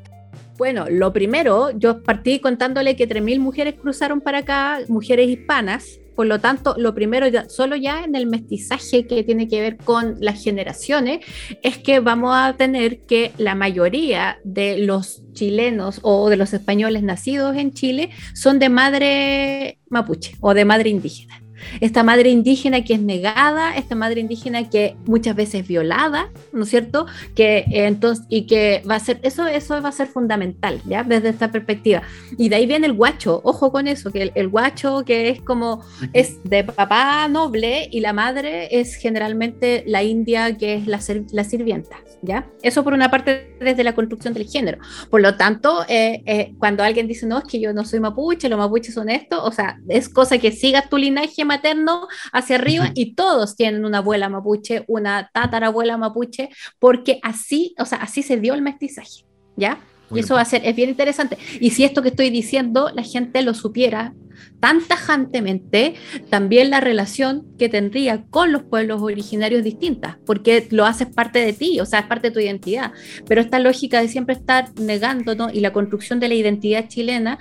Bueno, 0.59 0.85
lo 0.91 1.15
primero, 1.15 1.71
yo 1.71 2.03
partí 2.03 2.41
contándole 2.41 2.95
que 2.95 3.09
3.000 3.09 3.41
mujeres 3.41 3.77
cruzaron 3.81 4.21
para 4.21 4.41
acá, 4.41 4.81
mujeres 4.89 5.31
hispanas, 5.31 5.99
por 6.15 6.27
lo 6.27 6.41
tanto, 6.41 6.75
lo 6.79 6.95
primero, 6.95 7.27
solo 7.49 7.77
ya 7.77 8.05
en 8.05 8.15
el 8.15 8.27
mestizaje 8.27 9.07
que 9.07 9.25
tiene 9.25 9.49
que 9.49 9.61
ver 9.61 9.77
con 9.77 10.17
las 10.21 10.43
generaciones, 10.43 11.25
es 11.63 11.79
que 11.79 12.01
vamos 12.01 12.33
a 12.35 12.55
tener 12.55 13.01
que 13.01 13.33
la 13.39 13.55
mayoría 13.55 14.39
de 14.45 14.79
los 14.79 15.23
chilenos 15.33 16.01
o 16.03 16.29
de 16.29 16.37
los 16.37 16.53
españoles 16.53 17.03
nacidos 17.03 17.57
en 17.57 17.73
Chile 17.73 18.11
son 18.35 18.59
de 18.59 18.69
madre 18.69 19.79
mapuche 19.89 20.37
o 20.41 20.55
de 20.55 20.65
madre 20.65 20.91
indígena 20.91 21.43
esta 21.81 22.03
madre 22.03 22.31
indígena 22.31 22.85
que 22.85 22.95
es 22.95 23.01
negada, 23.01 23.77
esta 23.77 23.95
madre 23.95 24.21
indígena 24.21 24.69
que 24.69 24.97
muchas 25.05 25.37
veces 25.37 25.63
es 25.63 25.69
violada, 25.69 26.31
¿no 26.53 26.65
es 26.65 26.71
cierto? 26.71 27.07
Que 27.35 27.59
eh, 27.59 27.87
entonces, 27.87 28.25
y 28.29 28.47
que 28.47 28.83
va 28.89 28.97
a 28.97 29.01
ser, 29.01 29.19
eso, 29.23 29.47
eso 29.47 29.81
va 29.83 29.89
a 29.89 29.93
ser 29.93 30.09
fundamental, 30.09 30.81
¿ya? 30.87 31.03
Desde 31.03 31.29
esta 31.29 31.51
perspectiva. 31.51 32.03
Y 32.39 32.49
de 32.49 32.57
ahí 32.57 32.67
viene 32.67 32.87
el 32.87 32.93
guacho, 32.93 33.41
ojo 33.45 33.73
con 33.73 33.89
eso, 33.89 34.11
que 34.11 34.33
el, 34.35 34.49
guacho 34.49 35.05
que 35.05 35.31
es 35.31 35.41
como, 35.41 35.85
es 36.13 36.43
de 36.45 36.65
papá 36.65 37.29
noble 37.29 37.89
y 37.91 38.01
la 38.01 38.13
madre 38.13 38.81
es 38.81 38.95
generalmente 38.95 39.85
la 39.87 40.03
india 40.03 40.57
que 40.57 40.75
es 40.75 40.87
la, 40.87 41.01
la 41.33 41.45
sirvienta, 41.45 41.97
¿ya? 42.23 42.47
Eso 42.63 42.85
por 42.85 42.93
una 42.93 43.11
parte 43.11 43.57
desde 43.61 43.85
la 43.85 43.95
construcción 43.95 44.35
del 44.35 44.49
género. 44.49 44.79
Por 45.11 45.21
lo 45.21 45.37
tanto, 45.37 45.85
eh, 45.89 46.23
eh, 46.27 46.55
cuando 46.59 46.83
alguien 46.83 47.07
dice, 47.07 47.27
no, 47.27 47.39
es 47.39 47.45
que 47.45 47.61
yo 47.61 47.73
no 47.73 47.85
soy 47.85 48.01
mapuche, 48.01 48.49
los 48.49 48.59
mapuches 48.59 48.95
son 48.95 49.09
esto, 49.09 49.43
o 49.43 49.53
sea, 49.53 49.79
es 49.89 50.09
cosa 50.09 50.39
que 50.39 50.53
sigas 50.53 50.89
tu 50.89 50.97
linaje 50.97 51.45
materno 51.53 52.09
hacia 52.33 52.57
arriba 52.57 52.91
y 52.95 53.15
todos 53.15 53.57
tienen 53.57 53.85
una 53.85 53.99
abuela 53.99 54.29
mapuche, 54.29 54.85
una 54.89 55.31
tatarabuela 55.33 55.97
mapuche, 55.97 56.49
porque 56.79 57.19
así, 57.23 57.75
o 57.79 57.85
sea, 57.85 57.99
así 57.99 58.23
se 58.23 58.39
dio 58.39 58.55
el 58.55 58.63
mestizaje, 58.63 59.25
¿ya? 59.57 59.79
Y 60.15 60.21
eso 60.21 60.35
va 60.35 60.43
a 60.43 60.45
ser, 60.45 60.61
es 60.67 60.77
bien 60.77 60.91
interesante. 60.91 61.39
Y 61.59 61.71
si 61.71 61.85
esto 61.85 62.03
que 62.03 62.11
estoy 62.11 62.29
diciendo 62.29 62.91
la 62.95 63.03
gente 63.03 63.41
lo 63.43 63.55
supiera 63.55 64.13
tan 64.61 64.81
tajantemente, 64.87 65.95
también 66.31 66.71
la 66.71 66.81
relación 66.81 67.47
que 67.59 67.69
tendría 67.69 68.25
con 68.31 68.53
los 68.53 68.63
pueblos 68.63 69.03
originarios 69.03 69.65
distintas, 69.65 70.17
porque 70.25 70.69
lo 70.71 70.85
haces 70.85 71.09
parte 71.09 71.41
de 71.41 71.53
ti, 71.53 71.81
o 71.81 71.87
sea, 71.87 72.01
es 72.01 72.07
parte 72.07 72.29
de 72.29 72.35
tu 72.35 72.41
identidad. 72.41 72.93
Pero 73.27 73.41
esta 73.41 73.59
lógica 73.59 74.01
de 74.01 74.07
siempre 74.07 74.37
estar 74.37 74.73
negando, 74.79 75.35
¿no? 75.35 75.51
Y 75.51 75.61
la 75.61 75.73
construcción 75.73 76.21
de 76.21 76.29
la 76.29 76.35
identidad 76.35 76.89
chilena 76.89 77.39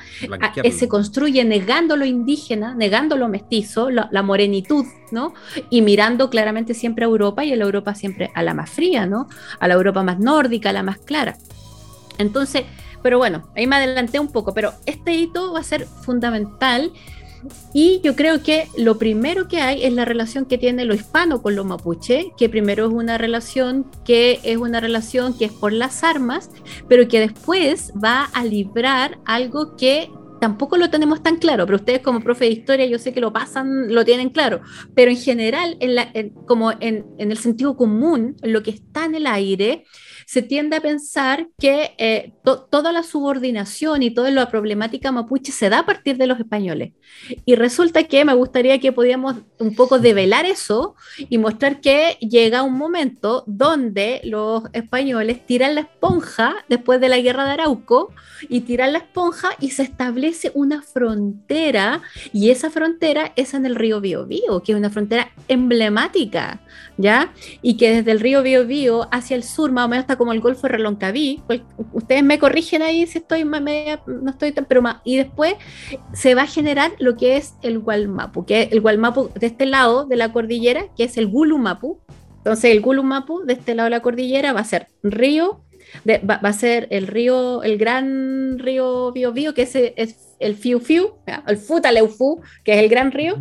eh, 0.63 0.71
se 0.71 0.87
construye 0.87 1.45
negando 1.45 1.95
lo 1.95 2.05
indígena, 2.05 2.73
negando 2.73 3.17
lo 3.17 3.27
mestizo, 3.27 3.89
la 3.91 4.23
morenitud, 4.23 4.85
¿no? 5.11 5.33
Y 5.69 5.81
mirando 5.81 6.29
claramente 6.29 6.73
siempre 6.73 7.05
a 7.05 7.07
Europa 7.07 7.45
y 7.45 7.53
a 7.53 7.55
la 7.55 7.65
Europa 7.65 7.93
siempre 7.93 8.31
a 8.33 8.41
la 8.41 8.53
más 8.53 8.69
fría, 8.69 9.05
¿no? 9.05 9.27
A 9.59 9.67
la 9.67 9.75
Europa 9.75 10.01
más 10.03 10.19
nórdica, 10.19 10.71
a 10.71 10.73
la 10.73 10.83
más 10.83 10.97
clara. 10.97 11.37
Entonces, 12.17 12.63
pero 13.01 13.17
bueno, 13.17 13.49
ahí 13.55 13.67
me 13.67 13.75
adelanté 13.75 14.19
un 14.19 14.27
poco, 14.27 14.53
pero 14.53 14.73
este 14.85 15.13
hito 15.13 15.53
va 15.53 15.59
a 15.59 15.63
ser 15.63 15.85
fundamental 15.85 16.91
y 17.73 18.01
yo 18.03 18.15
creo 18.15 18.43
que 18.43 18.67
lo 18.77 18.97
primero 18.97 19.47
que 19.47 19.61
hay 19.61 19.83
es 19.83 19.93
la 19.93 20.05
relación 20.05 20.45
que 20.45 20.57
tiene 20.57 20.85
lo 20.85 20.93
hispano 20.93 21.41
con 21.41 21.55
lo 21.55 21.63
mapuche, 21.63 22.31
que 22.37 22.49
primero 22.49 22.87
es 22.87 22.93
una 22.93 23.17
relación 23.17 23.89
que 24.05 24.39
es 24.43 24.57
una 24.57 24.79
relación 24.79 25.37
que 25.37 25.45
es 25.45 25.51
por 25.51 25.73
las 25.73 26.03
armas, 26.03 26.49
pero 26.87 27.07
que 27.07 27.19
después 27.19 27.91
va 28.03 28.25
a 28.25 28.43
librar 28.43 29.19
algo 29.25 29.75
que 29.75 30.09
tampoco 30.41 30.75
lo 30.75 30.89
tenemos 30.89 31.21
tan 31.21 31.37
claro, 31.37 31.65
pero 31.65 31.77
ustedes 31.77 32.01
como 32.01 32.19
profe 32.19 32.45
de 32.45 32.51
historia 32.51 32.85
yo 32.87 32.97
sé 32.97 33.13
que 33.13 33.21
lo 33.21 33.31
pasan, 33.31 33.93
lo 33.93 34.03
tienen 34.03 34.31
claro, 34.31 34.61
pero 34.95 35.11
en 35.11 35.17
general, 35.17 35.77
como 36.47 36.71
en, 36.79 37.05
el 37.19 37.37
sentido 37.37 37.77
común, 37.77 38.35
lo 38.41 38.63
que 38.63 38.71
está 38.71 39.05
en 39.05 39.15
el 39.15 39.27
aire, 39.27 39.85
se 40.31 40.41
tiende 40.41 40.77
a 40.77 40.81
pensar 40.81 41.49
que 41.59 41.93
eh, 41.97 42.31
toda 42.41 42.93
la 42.93 43.03
subordinación 43.03 44.01
y 44.01 44.11
toda 44.11 44.31
la 44.31 44.47
problemática 44.49 45.11
mapuche 45.11 45.51
se 45.51 45.67
da 45.67 45.79
a 45.79 45.85
partir 45.85 46.15
de 46.15 46.25
los 46.25 46.39
españoles. 46.39 46.93
Y 47.43 47.55
resulta 47.55 48.05
que 48.05 48.23
me 48.23 48.33
gustaría 48.33 48.79
que 48.79 48.93
podíamos 48.93 49.35
un 49.59 49.75
poco 49.75 49.99
develar 49.99 50.45
eso 50.45 50.95
y 51.17 51.37
mostrar 51.37 51.81
que 51.81 52.17
llega 52.21 52.63
un 52.63 52.77
momento 52.77 53.43
donde 53.45 54.21
los 54.23 54.63
españoles 54.71 55.45
tiran 55.45 55.75
la 55.75 55.81
esponja 55.81 56.55
después 56.69 57.01
de 57.01 57.09
la 57.09 57.19
guerra 57.19 57.43
de 57.43 57.51
Arauco 57.51 58.13
y 58.47 58.61
tiran 58.61 58.93
la 58.93 58.99
esponja 58.99 59.49
y 59.59 59.71
se 59.71 59.83
establece 59.83 60.51
una 60.53 60.81
frontera 60.81 62.03
y 62.31 62.51
esa 62.51 62.69
frontera 62.69 63.33
es 63.35 63.53
en 63.53 63.65
el 63.65 63.75
río 63.75 63.99
Biobío, 63.99 64.63
que 64.63 64.71
es 64.71 64.77
una 64.77 64.89
frontera 64.89 65.29
emblemática, 65.49 66.61
¿ya? 66.95 67.33
Y 67.61 67.75
que 67.75 67.95
desde 67.95 68.11
el 68.11 68.21
río 68.21 68.41
Biobío 68.43 69.09
hacia 69.11 69.35
el 69.35 69.43
sur, 69.43 69.73
más 69.73 69.85
o 69.85 69.87
menos 69.89 70.03
hasta 70.03 70.20
como 70.21 70.33
el 70.33 70.39
Golfo 70.39 70.67
de 70.67 70.73
Reloncaví. 70.73 71.41
Ustedes 71.93 72.21
me 72.21 72.37
corrigen 72.37 72.83
ahí 72.83 73.07
si 73.07 73.17
estoy 73.17 73.43
media, 73.43 74.03
no 74.05 74.29
estoy 74.29 74.51
tan, 74.51 74.65
pero 74.65 74.79
más. 74.79 74.97
Y 75.03 75.17
después 75.17 75.55
se 76.13 76.35
va 76.35 76.43
a 76.43 76.45
generar 76.45 76.91
lo 76.99 77.17
que 77.17 77.37
es 77.37 77.55
el 77.63 77.79
Gualmapu, 77.79 78.45
que 78.45 78.61
es 78.61 78.71
el 78.71 78.81
Gualmapu 78.81 79.31
de 79.33 79.47
este 79.47 79.65
lado 79.65 80.05
de 80.05 80.17
la 80.17 80.31
cordillera, 80.31 80.85
que 80.95 81.05
es 81.05 81.17
el 81.17 81.25
Gulumapu. 81.25 81.97
Entonces 82.37 82.65
el 82.65 82.81
Gulumapu 82.81 83.41
de 83.45 83.53
este 83.53 83.73
lado 83.73 83.85
de 83.85 83.89
la 83.89 84.03
cordillera 84.03 84.53
va 84.53 84.59
a 84.59 84.63
ser 84.63 84.89
río, 85.01 85.63
va, 86.07 86.35
a 86.35 86.53
ser 86.53 86.87
el 86.91 87.07
río, 87.07 87.63
el 87.63 87.79
gran 87.79 88.59
río 88.59 89.11
Biobío, 89.13 89.55
que 89.55 89.63
es, 89.63 89.75
es 89.75 90.35
el 90.37 90.53
Fiu 90.53 90.79
Fiu, 90.79 91.15
el 91.47 91.57
Futaleufu, 91.57 92.41
que 92.63 92.73
es 92.73 92.77
el 92.77 92.89
gran 92.89 93.11
río, 93.11 93.37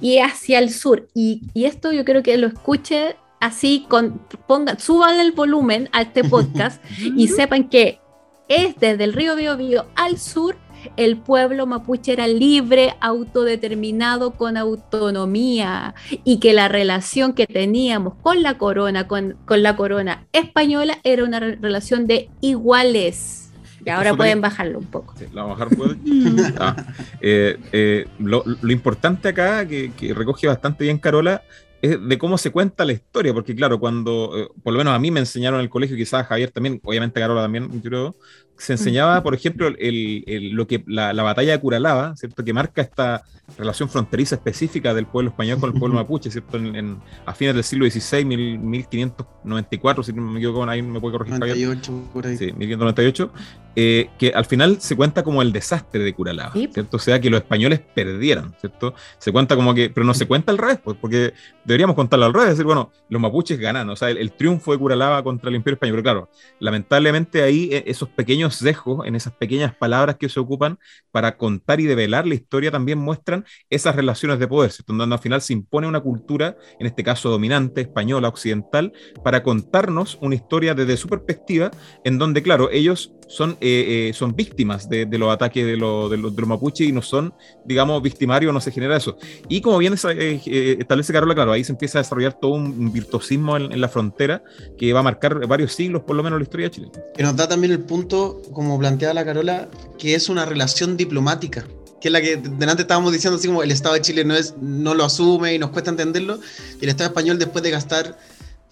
y 0.00 0.20
hacia 0.20 0.60
el 0.60 0.70
sur. 0.70 1.08
Y, 1.12 1.42
y, 1.52 1.66
esto 1.66 1.92
yo 1.92 2.06
creo 2.06 2.22
que 2.22 2.38
lo 2.38 2.46
escuche 2.46 3.16
así, 3.42 3.84
con, 3.88 4.22
pongan, 4.46 4.78
suban 4.78 5.20
el 5.20 5.32
volumen 5.32 5.88
a 5.92 6.02
este 6.02 6.24
podcast 6.24 6.82
y 7.16 7.28
sepan 7.28 7.68
que 7.68 8.00
es 8.48 8.76
desde 8.78 9.04
el 9.04 9.12
río 9.12 9.36
Biobío 9.36 9.86
al 9.94 10.18
sur 10.18 10.56
el 10.96 11.16
pueblo 11.16 11.66
mapuche 11.66 12.12
era 12.12 12.26
libre, 12.26 12.94
autodeterminado, 13.00 14.32
con 14.32 14.56
autonomía, 14.56 15.94
y 16.24 16.40
que 16.40 16.52
la 16.52 16.68
relación 16.68 17.34
que 17.34 17.46
teníamos 17.46 18.14
con 18.22 18.42
la 18.42 18.58
corona, 18.58 19.06
con, 19.06 19.36
con 19.44 19.62
la 19.62 19.76
corona 19.76 20.26
española, 20.32 20.98
era 21.04 21.24
una 21.24 21.40
relación 21.40 22.06
de 22.06 22.30
iguales. 22.40 23.50
Y 23.84 23.90
ahora 23.90 24.14
pueden 24.14 24.40
bajarlo 24.40 24.78
un 24.78 24.86
poco. 24.86 25.14
Sí, 25.18 25.26
la 25.32 25.42
bajar 25.44 25.68
puede. 25.68 25.96
Ah, 26.58 26.76
eh, 27.20 27.58
eh, 27.72 28.06
lo, 28.18 28.44
lo, 28.44 28.72
importante 28.72 29.28
acá, 29.28 29.66
que, 29.66 29.92
que, 29.92 30.14
recoge 30.14 30.46
bastante 30.46 30.84
bien 30.84 30.98
Carola, 30.98 31.42
es 31.82 31.98
de 32.08 32.16
cómo 32.16 32.38
se 32.38 32.52
cuenta 32.52 32.84
la 32.84 32.92
historia, 32.92 33.34
porque 33.34 33.56
claro, 33.56 33.80
cuando, 33.80 34.38
eh, 34.38 34.48
por 34.62 34.72
lo 34.72 34.78
menos 34.78 34.94
a 34.94 34.98
mí 35.00 35.10
me 35.10 35.20
enseñaron 35.20 35.58
en 35.58 35.64
el 35.64 35.70
colegio, 35.70 35.96
quizás 35.96 36.26
Javier 36.26 36.52
también, 36.52 36.80
obviamente 36.84 37.20
Carola 37.20 37.42
también, 37.42 37.70
yo 37.72 37.82
creo, 37.82 38.16
se 38.56 38.74
enseñaba, 38.74 39.22
por 39.22 39.34
ejemplo, 39.34 39.66
el, 39.66 40.50
lo 40.52 40.66
que 40.66 40.84
la, 40.86 41.12
batalla 41.22 41.52
de 41.52 41.60
Curalaba, 41.60 42.16
¿cierto? 42.16 42.44
Que 42.44 42.52
marca 42.52 42.82
esta 42.82 43.22
relación 43.58 43.88
fronteriza 43.88 44.36
específica 44.36 44.94
del 44.94 45.06
pueblo 45.06 45.30
español 45.30 45.58
con 45.58 45.72
el 45.72 45.78
pueblo 45.78 45.96
mapuche, 46.00 46.30
¿cierto? 46.30 46.58
En, 46.58 46.98
a 47.26 47.34
fines 47.34 47.54
del 47.54 47.64
siglo 47.64 47.90
XVI, 47.90 48.24
1594, 48.24 50.02
si 50.02 50.12
no 50.12 50.22
me 50.22 50.38
equivoco, 50.38 50.64
ahí 50.64 50.82
me 50.82 51.00
puede 51.00 51.18
corregir 51.18 51.38
98, 51.38 52.10
por 52.12 52.26
ahí. 52.26 52.36
Sí, 52.36 52.46
1598, 52.46 53.32
eh, 53.74 54.10
que 54.18 54.32
al 54.32 54.44
final 54.44 54.80
se 54.80 54.96
cuenta 54.96 55.22
como 55.22 55.42
el 55.42 55.52
desastre 55.52 56.02
de 56.02 56.14
Curalaba, 56.14 56.52
¿cierto? 56.52 56.98
O 56.98 57.00
sea, 57.00 57.20
que 57.20 57.30
los 57.30 57.40
españoles 57.40 57.80
perdieron, 57.80 58.54
¿cierto? 58.60 58.94
Se 59.18 59.32
cuenta 59.32 59.56
como 59.56 59.74
que, 59.74 59.90
pero 59.90 60.06
no 60.06 60.14
se 60.14 60.26
cuenta 60.26 60.52
al 60.52 60.58
revés, 60.58 60.78
pues, 60.82 60.96
porque 61.00 61.34
deberíamos 61.64 61.96
contarlo 61.96 62.26
al 62.26 62.34
revés, 62.34 62.50
decir, 62.50 62.64
bueno, 62.64 62.92
los 63.08 63.20
mapuches 63.20 63.58
ganan, 63.58 63.88
o 63.90 63.96
sea, 63.96 64.10
el, 64.10 64.18
el 64.18 64.32
triunfo 64.32 64.72
de 64.72 64.78
Curalaba 64.78 65.22
contra 65.22 65.48
el 65.48 65.56
imperio 65.56 65.74
español, 65.74 65.94
pero 65.94 66.02
claro, 66.02 66.30
lamentablemente 66.60 67.42
ahí 67.42 67.70
eh, 67.72 67.84
esos 67.86 68.08
pequeños 68.08 68.41
dejo 68.60 69.04
en 69.04 69.14
esas 69.16 69.34
pequeñas 69.34 69.74
palabras 69.74 70.16
que 70.16 70.28
se 70.28 70.40
ocupan 70.40 70.78
para 71.10 71.36
contar 71.36 71.80
y 71.80 71.84
develar 71.84 72.26
la 72.26 72.34
historia, 72.34 72.70
también 72.70 72.98
muestran 72.98 73.44
esas 73.70 73.96
relaciones 73.96 74.38
de 74.38 74.48
poder, 74.48 74.72
donde 74.86 75.14
al 75.14 75.18
final 75.20 75.40
se 75.42 75.52
impone 75.52 75.86
una 75.86 76.00
cultura, 76.00 76.56
en 76.78 76.86
este 76.86 77.04
caso 77.04 77.30
dominante, 77.30 77.80
española, 77.82 78.28
occidental, 78.28 78.92
para 79.24 79.42
contarnos 79.42 80.18
una 80.20 80.34
historia 80.34 80.74
desde 80.74 80.96
su 80.96 81.08
perspectiva, 81.08 81.70
en 82.04 82.18
donde, 82.18 82.42
claro, 82.42 82.70
ellos 82.70 83.12
son, 83.32 83.56
eh, 83.62 84.08
eh, 84.10 84.12
son 84.12 84.36
víctimas 84.36 84.90
de, 84.90 85.06
los 85.06 85.32
ataques 85.32 85.64
de, 85.64 85.76
los 85.78 86.10
de, 86.10 86.18
los 86.18 86.46
mapuches 86.46 86.86
y 86.86 86.92
no 86.92 87.00
son, 87.00 87.32
digamos, 87.64 88.02
victimarios, 88.02 88.52
no 88.52 88.60
se 88.60 88.70
genera 88.70 88.94
eso. 88.94 89.16
Y 89.48 89.62
como 89.62 89.78
bien 89.78 89.94
eh, 90.10 90.76
establece 90.78 91.14
Carola, 91.14 91.34
claro, 91.34 91.52
ahí 91.52 91.64
se 91.64 91.72
empieza 91.72 91.98
a 91.98 92.02
desarrollar 92.02 92.38
todo 92.38 92.52
un 92.52 92.92
virtuosismo 92.92 93.56
en, 93.56 93.72
en, 93.72 93.80
la 93.80 93.88
frontera 93.88 94.44
que 94.76 94.92
va 94.92 95.00
a 95.00 95.02
marcar 95.02 95.46
varios 95.46 95.72
siglos, 95.72 96.02
por 96.02 96.14
lo 96.14 96.22
menos, 96.22 96.38
la 96.38 96.42
historia 96.42 96.66
de 96.66 96.70
Chile. 96.72 96.90
Que 97.16 97.22
nos 97.22 97.34
da 97.34 97.48
también 97.48 97.72
el 97.72 97.80
punto, 97.80 98.42
como 98.52 98.78
plantea 98.78 99.14
la 99.14 99.24
Carola, 99.24 99.70
que 99.98 100.14
es 100.14 100.28
una 100.28 100.44
relación 100.44 100.98
diplomática 100.98 101.64
que 102.02 102.08
es 102.08 102.12
la 102.12 102.20
que 102.20 102.36
delante 102.36 102.82
estábamos 102.82 103.12
diciendo, 103.12 103.38
así 103.38 103.46
como 103.46 103.62
el 103.62 103.70
Estado 103.70 103.94
de 103.94 104.00
Chile 104.00 104.24
no, 104.24 104.34
es, 104.34 104.56
no 104.60 104.92
lo 104.92 105.04
asume 105.04 105.54
y 105.54 105.58
nos 105.60 105.70
cuesta 105.70 105.88
entenderlo, 105.90 106.40
y 106.80 106.82
el 106.84 106.90
Estado 106.90 107.10
español 107.10 107.38
después 107.38 107.62
de 107.62 107.70
gastar 107.70 108.18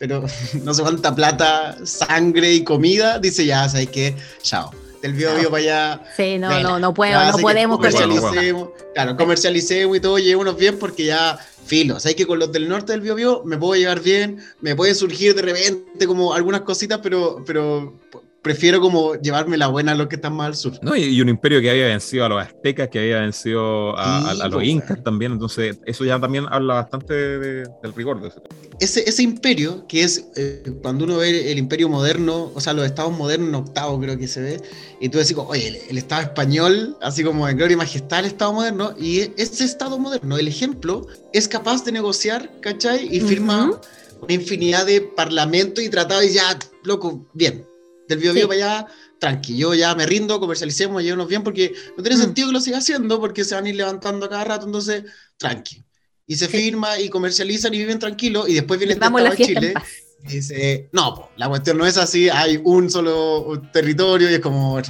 pero 0.00 0.24
no 0.64 0.72
se 0.72 0.82
cuánta 0.82 1.14
plata, 1.14 1.76
sangre 1.84 2.54
y 2.54 2.64
comida, 2.64 3.18
dice 3.18 3.44
ya, 3.44 3.68
¿sabes 3.68 3.90
qué? 3.90 4.16
Chao. 4.42 4.72
del 5.02 5.12
Bio 5.12 5.34
Bio 5.36 5.50
para 5.50 5.62
allá. 5.62 6.02
Sí, 6.16 6.38
no, 6.38 6.58
no, 6.60 6.78
no 6.78 6.94
puedo, 6.94 7.22
no 7.32 7.38
podemos 7.38 7.76
comercialicemos, 7.76 8.70
Claro, 8.94 9.16
comercialicemos 9.16 9.96
y 9.98 10.00
todo, 10.00 10.18
llevémonos 10.18 10.56
bien 10.56 10.78
porque 10.78 11.04
ya 11.04 11.38
filo. 11.66 12.00
Sea, 12.00 12.14
que 12.14 12.26
con 12.26 12.38
los 12.38 12.50
del 12.50 12.66
norte 12.66 12.92
del 12.92 13.02
Bio 13.02 13.42
me 13.44 13.58
puedo 13.58 13.78
llevar 13.78 14.00
bien, 14.00 14.42
me 14.62 14.74
pueden 14.74 14.94
surgir 14.94 15.34
de 15.34 15.42
repente 15.42 16.06
como 16.06 16.32
algunas 16.32 16.62
cositas, 16.62 17.00
pero, 17.02 17.44
pero 17.46 17.92
prefiero 18.42 18.80
como 18.80 19.14
llevarme 19.16 19.56
la 19.56 19.66
buena 19.66 19.92
a 19.92 19.94
los 19.94 20.08
que 20.08 20.16
están 20.16 20.34
más 20.34 20.46
al 20.46 20.56
sur. 20.56 20.72
No, 20.82 20.96
y, 20.96 21.20
un 21.20 21.28
imperio 21.28 21.60
que 21.60 21.70
había 21.70 21.86
vencido 21.86 22.24
a 22.24 22.28
los 22.28 22.42
aztecas, 22.42 22.88
que 22.88 22.98
había 22.98 23.20
vencido 23.20 23.96
a, 23.98 24.34
los 24.34 24.54
pues, 24.54 24.68
incas 24.68 25.02
también, 25.02 25.32
entonces 25.32 25.78
eso 25.84 26.04
ya 26.04 26.18
también 26.18 26.46
habla 26.50 26.74
bastante 26.74 27.14
del 27.14 27.94
rigor 27.94 28.20
de 28.20 28.28
ese. 28.28 28.40
Ese, 28.80 29.08
ese 29.08 29.22
imperio, 29.22 29.86
que 29.86 30.04
es 30.04 30.28
eh, 30.36 30.62
cuando 30.80 31.04
uno 31.04 31.18
ve 31.18 31.52
el 31.52 31.58
imperio 31.58 31.88
moderno, 31.90 32.50
o 32.54 32.60
sea, 32.60 32.72
los 32.72 32.86
estados 32.86 33.16
modernos 33.16 33.50
en 33.50 33.54
octavo 33.56 34.00
creo 34.00 34.16
que 34.16 34.26
se 34.26 34.40
ve, 34.40 34.62
y 35.00 35.10
tú 35.10 35.18
decís, 35.18 35.36
oye, 35.36 35.82
el, 35.88 35.98
estado 35.98 36.22
español, 36.22 36.96
así 37.02 37.22
como 37.22 37.46
en 37.46 37.56
gloria 37.56 37.74
y 37.74 37.76
majestad 37.76 38.20
el 38.20 38.26
estado 38.26 38.54
moderno, 38.54 38.94
y 38.98 39.20
ese 39.36 39.64
estado 39.64 39.98
moderno, 39.98 40.38
el 40.38 40.48
ejemplo, 40.48 41.06
es 41.34 41.46
capaz 41.46 41.84
de 41.84 41.92
negociar, 41.92 42.50
¿cachai? 42.60 43.14
Y 43.14 43.20
firma 43.20 43.78
una 44.22 44.34
infinidad 44.34 44.86
de 44.86 45.00
parlamentos 45.00 45.84
y 45.84 45.88
tratados 45.88 46.24
y 46.24 46.34
ya, 46.34 46.58
loco, 46.84 47.26
bien, 47.32 47.66
del 48.10 48.18
bio, 48.18 48.34
bio 48.34 48.48
para 48.48 48.56
allá, 48.56 48.86
tranqui, 49.18 49.56
yo 49.56 49.72
ya 49.74 49.94
me 49.94 50.04
rindo, 50.04 50.40
comercialicemos, 50.40 51.02
llevémonos 51.02 51.28
bien, 51.28 51.42
porque 51.42 51.72
no 51.96 52.02
tiene 52.02 52.18
mm. 52.18 52.20
sentido 52.20 52.48
que 52.48 52.52
lo 52.52 52.60
siga 52.60 52.78
haciendo, 52.78 53.20
porque 53.20 53.44
se 53.44 53.54
van 53.54 53.64
a 53.64 53.68
ir 53.68 53.76
levantando 53.76 54.28
cada 54.28 54.44
rato, 54.44 54.66
entonces, 54.66 55.04
tranqui. 55.36 55.84
Y 56.26 56.36
se 56.36 56.48
firma 56.48 56.98
y 56.98 57.08
comercializan 57.08 57.72
y 57.74 57.78
viven 57.78 57.98
tranquilos, 57.98 58.48
y 58.48 58.54
después 58.54 58.78
viene 58.78 58.94
el 58.94 59.02
Estado 59.02 59.18
de 59.18 59.36
Chile 59.36 59.74
y 60.24 60.34
dice, 60.34 60.88
no, 60.92 61.30
la 61.36 61.48
cuestión 61.48 61.78
no 61.78 61.86
es 61.86 61.96
así, 61.96 62.28
hay 62.28 62.60
un 62.62 62.90
solo 62.90 63.62
territorio 63.72 64.30
y 64.30 64.34
es 64.34 64.40
como, 64.40 64.80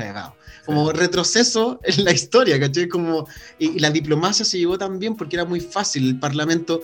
como 0.66 0.92
retroceso 0.92 1.78
en 1.84 2.04
la 2.04 2.12
historia, 2.12 2.58
¿cachai? 2.58 2.88
Como, 2.88 3.28
y, 3.58 3.78
la 3.78 3.90
diplomacia 3.90 4.44
se 4.44 4.58
llevó 4.58 4.76
también 4.76 5.16
porque 5.16 5.36
era 5.36 5.44
muy 5.44 5.60
fácil 5.60 6.08
el 6.08 6.18
Parlamento, 6.18 6.80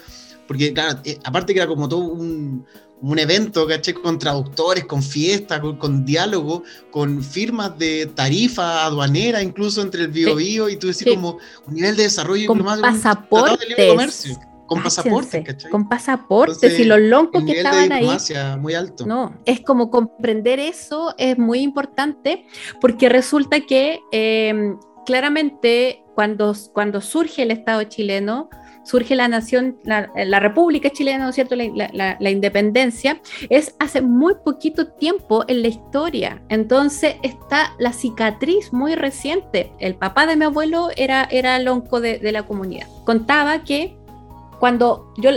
porque 0.47 0.73
claro, 0.73 1.01
eh, 1.05 1.19
aparte 1.25 1.55
que 1.55 1.61
era 1.61 1.67
como 1.67 1.89
todo 1.89 2.01
un, 2.01 2.67
un 3.03 3.19
evento, 3.19 3.67
¿caché? 3.67 3.95
Con 3.95 4.19
traductores, 4.19 4.85
con 4.85 5.03
fiestas, 5.03 5.61
con, 5.79 6.05
diálogo, 6.05 6.63
con 6.91 7.23
firmas 7.23 7.79
de 7.79 8.07
tarifa 8.07 8.85
aduanera, 8.85 9.43
incluso 9.43 9.83
entre 9.83 10.03
el 10.03 10.09
Bio, 10.09 10.37
Bio 10.37 10.69
y 10.69 10.77
tú 10.77 10.87
decís 10.89 11.07
como 11.15 11.39
un 11.67 11.75
nivel 11.75 11.97
de 11.97 12.05
desarrollo 12.05 12.47
con 12.47 12.65
pasaportes. 12.65 13.77
De 13.77 13.89
comercio, 13.89 14.39
con 14.67 14.83
pasaportes, 14.83 15.45
¿cachai? 15.45 15.71
Con 15.71 15.89
pasaportes 15.89 16.79
y 16.79 16.85
los 16.85 17.01
loncos 17.01 17.45
que 17.45 17.59
estaban 17.59 17.93
ahí. 17.93 18.09
muy 18.59 18.75
alto. 18.75 19.07
No, 19.07 19.35
es 19.45 19.61
como 19.61 19.91
comprender 19.91 20.59
eso 20.59 21.15
es 21.19 21.39
muy 21.39 21.61
importante 21.61 22.47
porque 22.81 23.09
resulta 23.09 23.61
que 23.61 24.01
em, 24.11 24.79
claramente 25.05 26.03
cuando, 26.15 26.55
cuando 26.73 27.01
surge 27.01 27.43
el 27.43 27.51
Estado 27.51 27.85
chileno, 27.85 28.49
surge 28.87 29.17
la 29.17 29.29
nación, 29.29 29.79
la, 29.85 30.41
República 30.41 30.91
Chilena, 30.91 31.25
¿no 31.25 31.31
es 31.31 31.35
cierto? 31.35 31.57
La, 31.57 32.31
independencia, 32.31 33.21
es 33.51 33.75
hace 33.79 34.01
muy 34.01 34.35
poquito 34.45 34.87
tiempo 34.93 35.45
en 35.49 35.63
la 35.63 35.69
historia. 35.69 36.43
Entonces 36.49 37.17
está 37.23 37.75
la 37.79 37.93
cicatriz 37.93 38.73
muy 38.73 38.95
reciente. 38.95 39.73
El 39.81 39.97
papá 39.97 40.27
de 40.27 40.37
mi 40.37 40.45
abuelo 40.45 40.91
era, 40.97 41.25
era 41.31 41.59
lonco 41.59 42.01
de, 42.01 42.19
de 42.19 42.33
la 42.33 42.45
comunidad. 42.45 42.87
Contaba 43.05 43.65
que 43.65 43.97
cuando 44.59 45.13
yo, 45.17 45.31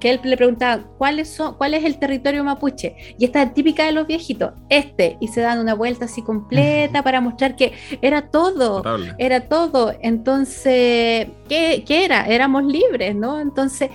que 0.00 0.10
él 0.10 0.20
le 0.22 0.36
preguntaba 0.36 0.82
¿cuáles 0.98 1.28
son, 1.28 1.54
cuál 1.54 1.74
es 1.74 1.84
el 1.84 1.98
territorio 1.98 2.44
mapuche 2.44 2.96
y 3.18 3.24
esta 3.24 3.52
típica 3.52 3.84
de 3.84 3.92
los 3.92 4.06
viejitos 4.06 4.52
este 4.68 5.16
y 5.20 5.28
se 5.28 5.40
dan 5.40 5.58
una 5.58 5.74
vuelta 5.74 6.04
así 6.04 6.22
completa 6.22 7.02
para 7.02 7.20
mostrar 7.20 7.56
que 7.56 7.72
era 8.02 8.30
todo 8.30 8.82
era 9.18 9.48
todo 9.48 9.94
entonces 10.00 11.28
¿qué, 11.48 11.84
¿qué, 11.86 12.04
era? 12.04 12.26
éramos 12.26 12.64
libres 12.64 13.14
¿no? 13.14 13.40
entonces 13.40 13.90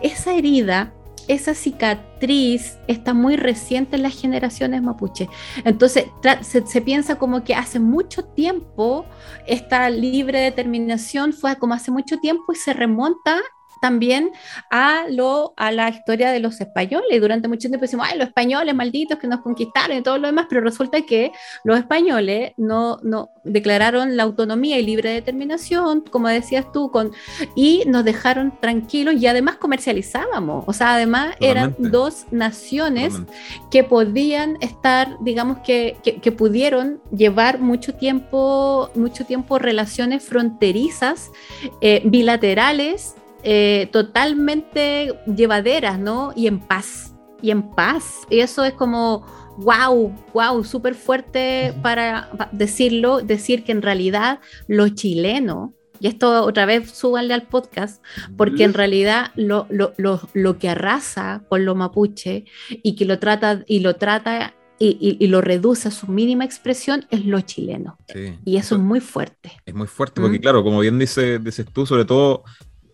esa 0.00 0.34
herida 0.34 0.92
esa 1.28 1.54
cicatriz 1.54 2.78
está 2.86 3.12
muy 3.12 3.36
reciente 3.36 3.96
en 3.96 4.02
las 4.02 4.18
generaciones 4.18 4.82
mapuche. 4.82 5.28
Entonces 5.62 6.06
se, 6.40 6.66
se, 6.66 6.80
piensa 6.80 7.16
como 7.16 7.44
que 7.44 7.54
hace 7.54 7.78
mucho 7.78 8.24
tiempo 8.24 9.04
esta 9.46 9.90
libre 9.90 10.40
determinación 10.40 11.34
fue 11.34 11.56
como 11.56 11.74
hace 11.74 11.90
mucho 11.90 12.18
tiempo 12.18 12.52
y 12.54 12.56
se 12.56 12.72
remonta 12.72 13.42
también 13.80 14.30
a, 14.70 15.04
lo, 15.08 15.54
a 15.56 15.70
la 15.72 15.88
historia 15.88 16.30
de 16.30 16.40
los 16.40 16.60
españoles. 16.60 17.20
Durante 17.20 17.48
mucho 17.48 17.68
tiempo 17.68 17.82
decimos, 17.82 18.06
ay, 18.10 18.18
los 18.18 18.28
españoles 18.28 18.74
malditos 18.74 19.18
que 19.18 19.26
nos 19.26 19.40
conquistaron 19.40 19.98
y 19.98 20.02
todo 20.02 20.18
lo 20.18 20.28
demás, 20.28 20.46
pero 20.48 20.60
resulta 20.60 21.02
que 21.02 21.32
los 21.64 21.78
españoles 21.78 22.52
no, 22.56 22.98
no 23.02 23.30
declararon 23.44 24.16
la 24.16 24.22
autonomía 24.22 24.78
y 24.78 24.84
libre 24.84 25.10
determinación, 25.10 26.02
como 26.02 26.28
decías 26.28 26.70
tú, 26.72 26.90
con, 26.90 27.12
y 27.54 27.84
nos 27.86 28.04
dejaron 28.04 28.52
tranquilos 28.60 29.14
y 29.16 29.26
además 29.26 29.56
comercializábamos. 29.56 30.64
O 30.66 30.72
sea, 30.72 30.94
además 30.94 31.34
eran 31.40 31.74
dos 31.78 32.26
naciones 32.30 33.14
que 33.70 33.84
podían 33.84 34.58
estar, 34.60 35.16
digamos 35.20 35.58
que, 35.58 35.96
que, 36.02 36.32
pudieron 36.32 37.00
llevar 37.10 37.58
mucho 37.58 37.94
tiempo, 37.94 38.90
mucho 38.94 39.24
tiempo 39.24 39.58
relaciones 39.58 40.24
fronterizas, 40.24 41.30
eh, 41.80 42.02
bilaterales 42.04 43.14
eh, 43.50 43.88
totalmente 43.92 45.14
llevaderas, 45.24 45.98
¿no? 45.98 46.34
Y 46.36 46.48
en 46.48 46.60
paz, 46.60 47.14
y 47.40 47.50
en 47.50 47.62
paz. 47.70 48.26
Y 48.28 48.40
eso 48.40 48.62
es 48.62 48.74
como, 48.74 49.24
wow, 49.56 50.14
wow, 50.34 50.62
súper 50.64 50.94
fuerte 50.94 51.72
para 51.80 52.28
decirlo, 52.52 53.22
decir 53.22 53.64
que 53.64 53.72
en 53.72 53.80
realidad 53.80 54.40
lo 54.66 54.90
chileno, 54.90 55.72
y 55.98 56.08
esto 56.08 56.44
otra 56.44 56.66
vez 56.66 56.90
súbanle 56.90 57.32
al 57.32 57.44
podcast, 57.44 58.04
porque 58.36 58.64
en 58.64 58.74
realidad 58.74 59.32
lo, 59.34 59.66
lo, 59.70 59.94
lo, 59.96 60.20
lo, 60.34 60.58
que 60.58 60.68
arrasa 60.68 61.42
con 61.48 61.64
lo 61.64 61.74
mapuche 61.74 62.44
y 62.82 62.96
que 62.96 63.06
lo 63.06 63.18
trata 63.18 63.64
y 63.66 63.80
lo 63.80 63.96
trata 63.96 64.54
y, 64.78 65.16
y, 65.18 65.26
lo 65.26 65.40
reduce 65.40 65.88
a 65.88 65.90
su 65.90 66.06
mínima 66.06 66.44
expresión 66.44 67.06
es 67.10 67.24
lo 67.24 67.40
chileno. 67.40 67.98
Y 68.44 68.58
eso, 68.58 68.76
es 68.76 68.80
muy 68.80 69.00
fuerte. 69.00 69.52
Es 69.66 69.74
muy 69.74 69.88
fuerte 69.88 70.20
porque, 70.20 70.38
¿Mm? 70.38 70.42
claro, 70.42 70.62
como 70.62 70.80
bien 70.80 70.98
dice, 70.98 71.40
dices 71.40 71.66
tú, 71.72 71.84
sobre 71.84 72.04
todo 72.04 72.44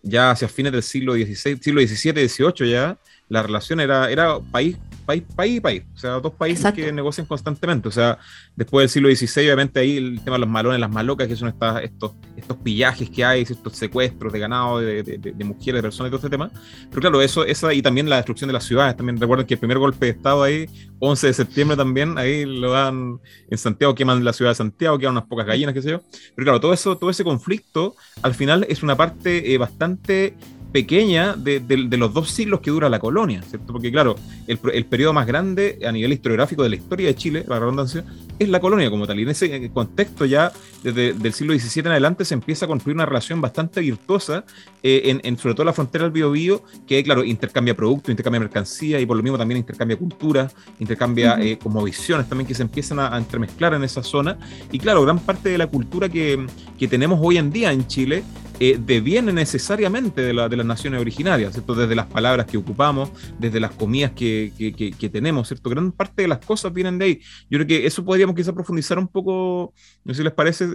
ya 0.05 0.31
hacia 0.31 0.47
fines 0.47 0.71
del 0.71 0.83
siglo 0.83 1.13
XVI, 1.15 1.57
siglo 1.59 1.81
XVII, 1.81 2.27
XVIII 2.27 2.71
ya, 2.71 2.97
la 3.27 3.43
relación 3.43 3.79
era, 3.79 4.09
era 4.09 4.39
país, 4.39 4.77
país, 5.05 5.23
país, 5.35 5.61
país. 5.61 5.83
O 5.93 5.97
sea, 5.97 6.11
dos 6.19 6.33
países 6.33 6.73
que 6.73 6.91
negocian 6.91 7.27
constantemente. 7.27 7.87
O 7.87 7.91
sea, 7.91 8.17
después 8.55 8.83
del 8.83 8.89
siglo 8.89 9.09
XVI, 9.09 9.45
obviamente 9.45 9.79
ahí 9.79 9.97
el 9.97 10.21
tema 10.23 10.35
de 10.35 10.41
los 10.41 10.49
malones, 10.49 10.79
las 10.79 10.89
malocas, 10.89 11.27
que 11.27 11.35
son 11.35 11.49
estas, 11.49 11.83
estos, 11.83 12.13
estos 12.35 12.57
pillajes 12.57 13.09
que 13.09 13.23
hay, 13.23 13.41
estos 13.43 13.73
secuestros 13.73 14.33
de 14.33 14.39
ganado, 14.39 14.79
de, 14.79 15.03
de, 15.03 15.43
mujeres, 15.43 15.75
de 15.75 15.81
personas 15.81 16.09
y 16.09 16.11
todo 16.11 16.17
este 16.17 16.29
tema. 16.29 16.51
Pero 16.89 17.01
claro, 17.01 17.21
eso, 17.21 17.45
esa 17.45 17.73
y 17.73 17.81
también 17.81 18.09
la 18.09 18.17
destrucción 18.17 18.47
de 18.47 18.53
las 18.53 18.63
ciudades. 18.63 18.97
También 18.97 19.19
recuerden 19.19 19.45
que 19.45 19.53
el 19.53 19.59
primer 19.59 19.77
golpe 19.77 20.07
de 20.07 20.11
Estado 20.13 20.43
ahí, 20.43 20.67
11 20.99 21.27
de 21.27 21.33
septiembre 21.33 21.77
también, 21.77 22.17
ahí 22.17 22.45
lo 22.45 22.71
dan 22.71 23.19
en 23.49 23.57
Santiago, 23.57 23.95
queman 23.95 24.23
la 24.23 24.33
ciudad 24.33 24.51
de 24.51 24.55
Santiago, 24.55 24.97
quedan 24.97 25.13
unas 25.13 25.25
pocas 25.25 25.45
gallinas, 25.45 25.73
qué 25.73 25.81
sé 25.81 25.91
yo. 25.91 26.01
Pero 26.35 26.45
claro, 26.45 26.59
todo 26.59 26.73
eso, 26.73 26.97
todo 26.97 27.09
ese 27.09 27.23
conflicto, 27.23 27.95
al 28.21 28.33
final 28.33 28.65
es 28.69 28.83
una 28.83 28.95
parte 28.95 29.53
eh, 29.53 29.57
bastante 29.57 30.35
pequeña 30.75 31.37
de, 31.37 31.61
los 31.97 32.13
dos 32.13 32.29
siglos 32.29 32.59
que 32.59 32.69
dura 32.69 32.89
la 32.89 32.99
colonia, 32.99 33.41
¿cierto? 33.43 33.71
Porque 33.71 33.93
claro, 33.93 34.17
el, 34.45 34.59
el, 34.73 34.83
periodo 34.83 35.13
más 35.13 35.25
grande 35.25 35.79
a 35.87 35.91
nivel 35.93 36.11
historiográfico 36.11 36.63
de 36.63 36.69
la 36.69 36.75
historia 36.75 37.07
de 37.07 37.15
Chile, 37.15 37.45
la 37.47 37.59
redundancia, 37.59 38.03
es 38.37 38.49
la 38.49 38.59
colonia 38.59 38.89
como 38.89 39.07
tal. 39.07 39.17
Y 39.17 39.23
en 39.23 39.29
ese 39.29 39.69
contexto 39.69 40.25
ya, 40.25 40.51
desde 40.83 41.11
el 41.11 41.33
siglo 41.33 41.57
XVII 41.57 41.79
en 41.79 41.91
adelante, 41.91 42.25
se 42.25 42.33
empieza 42.33 42.65
a 42.65 42.67
construir 42.67 42.93
una 42.93 43.05
relación 43.05 43.39
bastante 43.39 43.79
virtuosa, 43.79 44.43
eh, 44.83 45.17
en, 45.23 45.37
sobre 45.37 45.55
todo 45.55 45.63
la 45.63 45.71
frontera 45.71 46.03
del 46.03 46.11
Biobío, 46.11 46.61
que 46.85 47.01
claro, 47.05 47.23
intercambia 47.23 47.73
productos, 47.73 48.09
intercambia 48.09 48.41
mercancía 48.41 48.99
y 48.99 49.05
por 49.05 49.15
lo 49.15 49.23
mismo 49.23 49.37
también 49.37 49.59
intercambia 49.59 49.95
cultura, 49.95 50.51
intercambia 50.79 51.39
eh, 51.39 51.57
como 51.57 51.81
visiones 51.85 52.27
también 52.27 52.49
que 52.49 52.53
se 52.53 52.63
empiezan 52.63 52.99
a, 52.99 53.17
entremezclar 53.17 53.73
en 53.75 53.85
esa 53.85 54.03
zona. 54.03 54.37
Y 54.73 54.79
claro, 54.79 55.03
gran 55.03 55.19
parte 55.19 55.47
de 55.47 55.57
la 55.57 55.67
cultura 55.67 56.09
que, 56.09 56.45
que 56.77 56.89
tenemos 56.89 57.17
hoy 57.23 57.37
en 57.37 57.49
día 57.49 57.71
en 57.71 57.87
Chile 57.87 58.25
eh, 58.59 58.79
deviene 58.79 59.33
necesariamente 59.33 60.21
de, 60.21 60.33
la, 60.33 60.47
de, 60.47 60.55
naciones 60.65 61.01
originarias, 61.01 61.53
¿cierto? 61.53 61.75
Desde 61.75 61.95
las 61.95 62.05
palabras 62.07 62.45
que 62.45 62.57
ocupamos, 62.57 63.09
desde 63.39 63.59
las 63.59 63.71
comidas 63.71 64.11
que, 64.11 64.53
que, 64.57 64.91
que, 64.91 65.09
tenemos, 65.09 65.47
¿cierto? 65.47 65.69
Gran 65.69 65.91
parte 65.91 66.23
de 66.23 66.27
las 66.27 66.39
cosas 66.39 66.73
vienen 66.73 66.97
de 66.97 67.05
ahí. 67.05 67.19
Yo 67.49 67.57
creo 67.57 67.67
que 67.67 67.85
eso 67.85 68.03
podríamos 68.05 68.35
quizá 68.35 68.53
profundizar 68.53 68.99
un 68.99 69.07
poco, 69.07 69.73
no 70.03 70.13
sé 70.13 70.19
si 70.19 70.23
les 70.23 70.33
parece, 70.33 70.67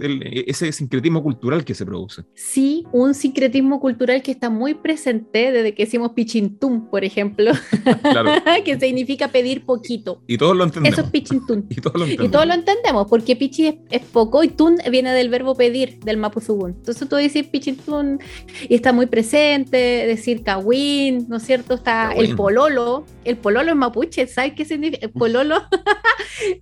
ese 0.47 0.71
sincretismo 0.71 1.23
cultural 1.23 1.63
que 1.63 1.73
se 1.73 1.85
produce. 1.85 2.23
Sí, 2.35 2.85
un 2.91 3.13
sincretismo 3.13 3.79
cultural 3.79 4.21
que 4.21 4.31
está 4.31 4.49
muy 4.49 4.73
presente 4.73 5.51
desde 5.51 5.73
que 5.73 5.85
decimos 5.85 6.11
pichintum, 6.11 6.89
por 6.89 7.03
ejemplo, 7.03 7.51
que 8.65 8.79
significa 8.79 9.29
pedir 9.29 9.65
poquito. 9.65 10.23
Y 10.27 10.37
todos 10.37 10.55
lo 10.55 10.63
entendemos. 10.65 10.97
Eso 10.97 11.05
es 11.05 11.11
pichintum. 11.11 11.63
y, 11.69 11.75
todos 11.75 11.95
lo 11.95 12.03
entendemos. 12.03 12.29
y 12.29 12.31
todos 12.31 12.47
lo 12.47 12.53
entendemos, 12.53 13.07
porque 13.07 13.35
pichi 13.35 13.79
es, 13.89 14.01
poco 14.11 14.43
y 14.43 14.49
tun 14.49 14.77
viene 14.89 15.13
del 15.13 15.29
verbo 15.29 15.55
pedir, 15.55 15.99
del 15.99 16.17
mapuzugún. 16.17 16.71
Entonces 16.71 17.07
tú 17.07 17.15
dices 17.15 17.47
pichintum 17.47 17.61
chiltún 17.61 18.19
y 18.67 18.75
está 18.75 18.91
muy 18.91 19.05
presente, 19.05 19.70
decir 19.77 20.43
kawin, 20.43 21.27
¿no 21.29 21.37
es 21.37 21.43
cierto? 21.43 21.75
Está 21.75 22.11
el 22.13 22.35
pololo, 22.35 23.05
el 23.23 23.37
pololo 23.37 23.71
en 23.71 23.77
mapuche, 23.77 24.27
¿sabes 24.27 24.53
qué 24.55 24.65
significa? 24.65 25.05
El 25.05 25.11
pololo, 25.11 25.63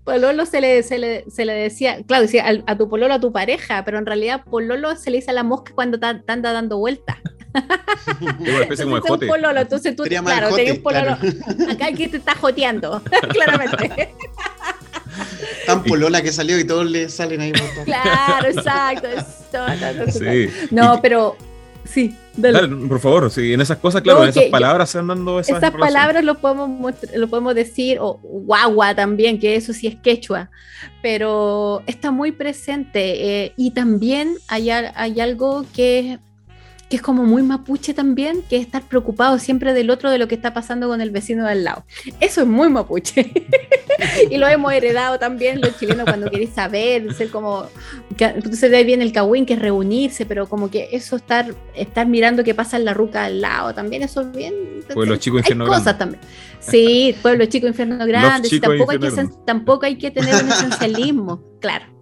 pololo 0.04 0.46
se 0.46 0.62
le, 0.62 0.84
se 0.84 0.98
le, 0.98 1.26
se 1.30 1.46
le 1.46 1.54
decía, 1.54 2.04
claro, 2.06 2.24
decía 2.24 2.46
a, 2.66 2.78
tu 2.78 2.90
pololo, 2.90 3.14
a 3.14 3.20
tu 3.20 3.32
pareja, 3.32 3.84
pero 3.86 3.98
en 3.98 4.06
realidad 4.06 4.44
pololo 4.46 4.96
se 4.96 5.12
le 5.12 5.18
dice 5.18 5.32
a 5.32 5.34
la 5.34 5.44
mosca 5.44 5.74
cuando 5.74 6.00
anda 6.28 6.54
dando 6.54 6.78
vueltas. 6.78 7.18
entonces, 8.40 8.86
como 8.86 8.96
un 8.98 9.28
pololo, 9.28 9.60
entonces 9.60 9.96
tú, 9.96 10.04
claro, 10.04 10.56
tenías 10.56 10.78
un 10.78 10.84
pololo. 10.84 11.18
Acá 11.70 11.88
aquí 11.88 12.08
te 12.08 12.18
está 12.18 12.36
joteando, 12.36 13.02
claramente. 13.32 14.14
Tan 15.66 15.84
polola 15.84 16.22
que 16.22 16.32
salió 16.32 16.60
y 16.60 16.64
todos 16.64 16.90
le 16.90 17.10
salen 17.10 17.42
ahí. 17.42 17.52
Claro, 17.86 18.48
exacto. 18.48 19.08
No, 20.72 21.00
pero 21.02 21.36
sí. 21.90 22.16
por 22.88 23.00
favor, 23.00 23.32
sí, 23.32 23.54
en 23.54 23.62
esas 23.62 23.78
cosas, 23.78 24.02
claro, 24.02 24.24
en 24.24 24.30
esas 24.30 24.46
palabras 24.46 24.90
se 24.90 25.02
dando 25.02 25.40
esas. 25.40 25.58
Esas 25.58 25.72
palabras 25.72 26.24
lo 26.24 26.36
podemos, 26.36 26.94
lo 27.16 27.28
podemos 27.28 27.56
decir, 27.56 27.98
o 28.00 28.20
guagua 28.22 28.96
también, 28.96 29.40
que 29.40 29.56
eso 29.56 29.74
sí 29.74 29.88
es 29.88 29.96
quechua, 29.96 30.50
pero 31.02 31.82
está 31.88 32.12
muy 32.12 32.32
presente. 32.32 33.44
Eh, 33.46 33.54
y 33.58 33.72
también 33.72 34.36
hay, 34.48 34.70
hay 34.70 35.20
algo 35.20 35.66
que 35.76 36.20
que 36.90 36.96
es 36.96 37.04
como 37.04 37.24
muy 37.24 37.44
mapuche 37.44 37.94
también, 37.94 38.42
que 38.50 38.58
es 38.58 38.64
estar 38.64 38.82
preocupado 38.82 39.38
siempre 39.38 39.74
del 39.74 39.92
otro, 39.92 40.10
de 40.10 40.18
lo 40.18 40.28
que 40.28 40.34
está 40.34 40.56
pasando 40.56 40.88
con 40.88 41.02
el 41.02 41.12
vecino 41.12 41.46
de 41.46 41.52
al 41.52 41.64
lado. 41.64 41.86
Eso 42.20 42.42
es 42.42 42.48
muy 42.48 42.68
mapuche. 42.70 43.32
y 44.32 44.38
lo 44.38 44.48
hemos 44.48 44.74
heredado 44.74 45.20
también 45.20 45.62
los 45.62 45.78
chilenos 45.78 46.06
cuando 46.06 46.32
queréis 46.32 46.50
saber, 46.50 47.14
ser 47.14 47.30
como, 47.30 47.68
entonces 48.18 48.72
de 48.72 48.78
ahí 48.78 48.84
viene 48.84 49.04
el 49.04 49.12
cagüín, 49.12 49.46
que 49.46 49.54
es 49.54 49.60
reunirse, 49.60 50.26
pero 50.26 50.50
como 50.50 50.72
que 50.72 50.90
eso 50.92 51.16
estar, 51.16 51.54
estar 51.76 52.08
mirando 52.08 52.44
qué 52.44 52.56
pasa 52.56 52.78
en 52.78 52.86
la 52.86 52.96
ruca 52.96 53.26
al 53.26 53.40
lado, 53.40 53.74
también 53.76 54.02
eso 54.02 54.22
es 54.22 54.32
bien. 54.32 54.56
Pueblo 54.92 55.18
chico, 55.18 55.38
infierno 55.38 55.66
grande. 55.66 55.94
también. 55.94 56.22
Sí, 56.60 57.16
pueblo 57.22 57.46
chico, 57.46 57.68
infierno 57.68 58.04
grande, 58.08 58.50
tampoco, 58.60 58.92
hay 58.92 59.00
que, 59.00 59.12
tampoco 59.46 59.86
hay 59.86 59.98
que 59.98 60.10
tener 60.10 60.44
un 60.44 60.50
esencialismo, 60.50 61.44
claro 61.62 61.99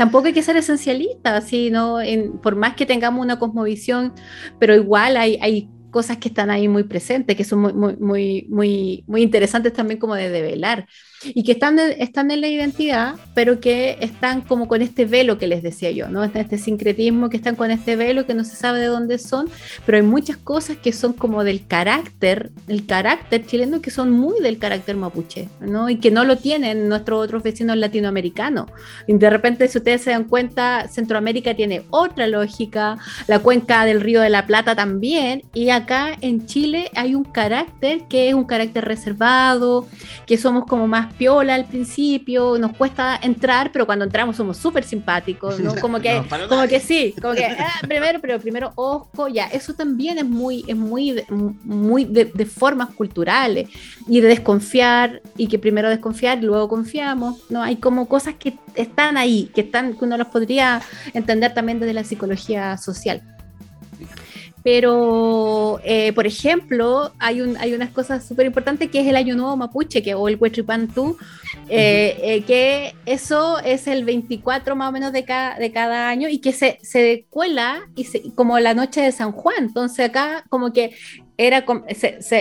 tampoco 0.00 0.28
hay 0.28 0.32
que 0.32 0.42
ser 0.42 0.56
esencialista, 0.56 1.42
sino 1.42 1.98
por 2.42 2.56
más 2.56 2.74
que 2.74 2.86
tengamos 2.86 3.22
una 3.22 3.38
cosmovisión, 3.38 4.14
pero 4.58 4.74
igual 4.74 5.18
hay, 5.18 5.38
hay 5.42 5.68
cosas 5.90 6.16
que 6.16 6.28
están 6.28 6.48
ahí 6.48 6.68
muy 6.68 6.84
presentes, 6.84 7.36
que 7.36 7.44
son 7.44 7.60
muy, 7.60 7.74
muy, 7.74 8.46
muy, 8.48 9.04
muy, 9.06 9.20
interesantes 9.20 9.74
también 9.74 10.00
como 10.00 10.14
de 10.14 10.30
develar 10.30 10.88
y 11.24 11.44
que 11.44 11.52
están, 11.52 11.78
están 11.78 12.30
en 12.30 12.40
la 12.40 12.48
identidad, 12.48 13.14
pero 13.34 13.60
que 13.60 13.98
están 14.00 14.40
como 14.40 14.68
con 14.68 14.82
este 14.82 15.04
velo 15.04 15.38
que 15.38 15.46
les 15.46 15.62
decía 15.62 15.90
yo, 15.90 16.08
¿no? 16.08 16.24
Este 16.24 16.58
sincretismo 16.58 17.28
que 17.28 17.36
están 17.36 17.56
con 17.56 17.70
este 17.70 17.96
velo 17.96 18.26
que 18.26 18.34
no 18.34 18.44
se 18.44 18.56
sabe 18.56 18.80
de 18.80 18.86
dónde 18.86 19.18
son, 19.18 19.48
pero 19.84 19.98
hay 19.98 20.02
muchas 20.02 20.36
cosas 20.38 20.78
que 20.78 20.92
son 20.92 21.12
como 21.12 21.44
del 21.44 21.66
carácter, 21.66 22.50
el 22.68 22.86
carácter 22.86 23.44
chileno 23.46 23.82
que 23.82 23.90
son 23.90 24.10
muy 24.10 24.40
del 24.40 24.58
carácter 24.58 24.96
mapuche, 24.96 25.48
¿no? 25.60 25.90
Y 25.90 25.96
que 25.96 26.10
no 26.10 26.24
lo 26.24 26.36
tienen 26.36 26.88
nuestros 26.88 27.24
otros 27.24 27.42
vecinos 27.42 27.76
latinoamericanos. 27.76 28.70
Y 29.06 29.14
de 29.14 29.30
repente, 29.30 29.68
si 29.68 29.78
ustedes 29.78 30.02
se 30.02 30.10
dan 30.10 30.24
cuenta, 30.24 30.88
Centroamérica 30.88 31.54
tiene 31.54 31.82
otra 31.90 32.26
lógica, 32.26 32.96
la 33.26 33.40
cuenca 33.40 33.84
del 33.84 34.00
Río 34.00 34.20
de 34.20 34.30
la 34.30 34.46
Plata 34.46 34.74
también, 34.74 35.42
y 35.52 35.70
acá 35.70 36.16
en 36.20 36.46
Chile 36.46 36.90
hay 36.94 37.14
un 37.14 37.24
carácter 37.24 38.02
que 38.08 38.28
es 38.28 38.34
un 38.34 38.44
carácter 38.44 38.84
reservado, 38.84 39.86
que 40.26 40.38
somos 40.38 40.64
como 40.64 40.86
más 40.86 41.09
piola 41.10 41.54
al 41.54 41.66
principio, 41.66 42.58
nos 42.58 42.76
cuesta 42.76 43.18
entrar, 43.22 43.70
pero 43.72 43.86
cuando 43.86 44.04
entramos 44.04 44.36
somos 44.36 44.56
súper 44.56 44.84
simpáticos, 44.84 45.60
¿no? 45.60 45.74
Como 45.76 46.00
que, 46.00 46.22
como 46.48 46.66
que 46.66 46.80
sí, 46.80 47.14
como 47.20 47.34
que 47.34 47.44
ah, 47.44 47.80
primero, 47.82 48.20
pero 48.20 48.38
primero 48.40 48.72
osco, 48.74 49.28
ya, 49.28 49.46
eso 49.46 49.74
también 49.74 50.18
es 50.18 50.24
muy, 50.24 50.64
es 50.66 50.76
muy, 50.76 51.22
muy 51.64 52.04
de, 52.04 52.26
formas 52.46 52.90
culturales 52.90 53.68
y 54.08 54.20
de 54.20 54.28
desconfiar 54.28 55.22
y 55.36 55.46
que 55.46 55.58
primero 55.58 55.88
desconfiar 55.88 56.38
y 56.38 56.46
luego 56.46 56.68
confiamos, 56.68 57.38
¿no? 57.50 57.62
Hay 57.62 57.76
como 57.76 58.08
cosas 58.08 58.34
que 58.34 58.58
están 58.74 59.16
ahí, 59.16 59.50
que 59.54 59.62
están, 59.62 59.96
que 59.96 60.04
uno 60.04 60.16
las 60.16 60.28
podría 60.28 60.82
entender 61.14 61.54
también 61.54 61.80
desde 61.80 61.94
la 61.94 62.04
psicología 62.04 62.76
social. 62.76 63.22
Pero, 64.62 65.80
eh, 65.84 66.12
por 66.12 66.26
ejemplo, 66.26 67.12
hay, 67.18 67.40
un, 67.40 67.56
hay 67.56 67.72
unas 67.72 67.90
cosas 67.90 68.26
súper 68.26 68.46
importantes 68.46 68.90
que 68.90 69.00
es 69.00 69.06
el 69.06 69.16
Año 69.16 69.34
Nuevo 69.34 69.56
Mapuche, 69.56 70.02
que, 70.02 70.14
o 70.14 70.28
el 70.28 70.36
Huetripantú, 70.36 71.16
eh, 71.68 72.18
eh, 72.22 72.42
que 72.42 72.94
eso 73.06 73.58
es 73.60 73.86
el 73.86 74.04
24 74.04 74.76
más 74.76 74.88
o 74.88 74.92
menos 74.92 75.12
de, 75.12 75.24
cada, 75.24 75.58
de 75.58 75.72
cada 75.72 76.08
año 76.08 76.28
y 76.28 76.38
que 76.38 76.52
se, 76.52 76.78
se 76.82 77.26
cuela 77.30 77.80
y 77.96 78.30
como 78.32 78.58
la 78.58 78.74
noche 78.74 79.00
de 79.00 79.12
San 79.12 79.32
Juan. 79.32 79.56
Entonces 79.60 80.06
acá 80.06 80.44
como 80.48 80.72
que 80.72 80.94
era 81.40 81.64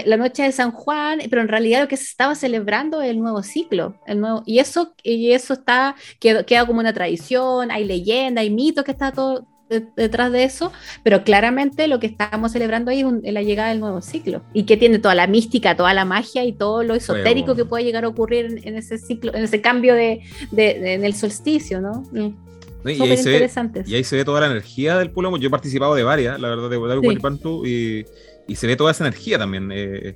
la 0.06 0.18
noche 0.18 0.44
de 0.44 0.52
San 0.52 0.72
Juan, 0.72 1.20
pero 1.30 1.42
en 1.42 1.48
realidad 1.48 1.80
lo 1.80 1.88
que 1.88 1.96
se 1.96 2.04
estaba 2.04 2.36
celebrando 2.36 3.02
es 3.02 3.10
el 3.12 3.22
nuevo 3.22 3.44
ciclo, 3.44 3.96
el 4.06 4.20
nuevo, 4.20 4.44
y 4.46 4.60
eso, 4.60 4.94
y 5.04 5.32
eso 5.32 5.54
está, 5.54 5.96
queda, 6.20 6.44
queda 6.44 6.66
como 6.66 6.82
una 6.82 6.92
tradición, 6.92 7.72
hay 7.72 7.86
leyenda, 7.86 8.42
hay 8.42 8.50
mitos 8.50 8.84
que 8.84 8.92
está 8.92 9.14
todo, 9.14 9.48
detrás 9.70 10.32
de 10.32 10.44
eso, 10.44 10.72
pero 11.04 11.24
claramente 11.24 11.88
lo 11.88 12.00
que 12.00 12.08
estamos 12.08 12.52
celebrando 12.52 12.92
ahí 12.92 13.06
es 13.24 13.34
la 13.34 13.42
llegada 13.42 13.70
del 13.70 13.80
nuevo 13.80 14.02
ciclo 14.02 14.42
y 14.54 14.64
que 14.64 14.78
tiene 14.78 15.00
toda 15.00 15.16
la 15.16 15.28
mística, 15.28 15.76
toda 15.76 15.94
la 15.94 16.06
magia 16.06 16.44
y 16.44 16.54
todo 16.54 16.84
lo 16.84 16.96
esotérico 16.96 17.56
que 17.56 17.66
puede 17.66 17.84
llegar 17.84 18.06
a 18.06 18.08
ocurrir 18.08 18.60
en, 18.64 18.76
ese 18.76 18.98
ciclo, 18.98 19.34
en 19.34 19.44
ese 19.44 19.62
cambio 19.62 19.94
de, 19.94 20.22
en 20.52 21.06
el 21.06 21.14
solsticio, 21.14 21.82
¿no? 21.82 22.04
Mm. 22.12 22.90
y, 22.90 23.02
ahí 23.02 23.18
se 23.18 23.30
ve, 23.30 23.50
y 23.86 23.96
ahí 23.96 24.04
se 24.04 24.16
ve 24.16 24.26
toda 24.26 24.42
la 24.42 24.48
energía 24.48 24.98
del 24.98 25.12
pueblo. 25.12 25.38
Yo 25.38 25.48
he 25.48 25.52
participado 25.52 25.96
de 25.96 26.04
varias, 26.04 26.40
la 26.40 26.50
verdad, 26.50 26.70
de, 26.70 26.78
de 26.78 27.70
y 27.70 28.06
y 28.50 28.56
se 28.56 28.66
ve 28.66 28.76
toda 28.76 28.92
esa 28.92 29.06
energía 29.06 29.38
también. 29.38 29.70
Eh, 29.72 30.16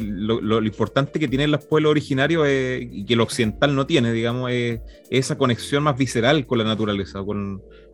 lo, 0.00 0.64
importante 0.64 1.20
que 1.20 1.28
tienen 1.28 1.50
los 1.50 1.66
pueblos 1.66 1.90
originarios 1.90 2.48
y 2.48 3.04
que 3.04 3.12
el 3.12 3.20
occidental 3.20 3.76
no 3.76 3.86
tiene, 3.86 4.10
digamos, 4.10 4.50
es 4.50 4.80
esa 5.10 5.36
conexión 5.36 5.82
más 5.82 5.98
visceral 5.98 6.46
con 6.46 6.58
la 6.58 6.64
naturaleza 6.64 7.20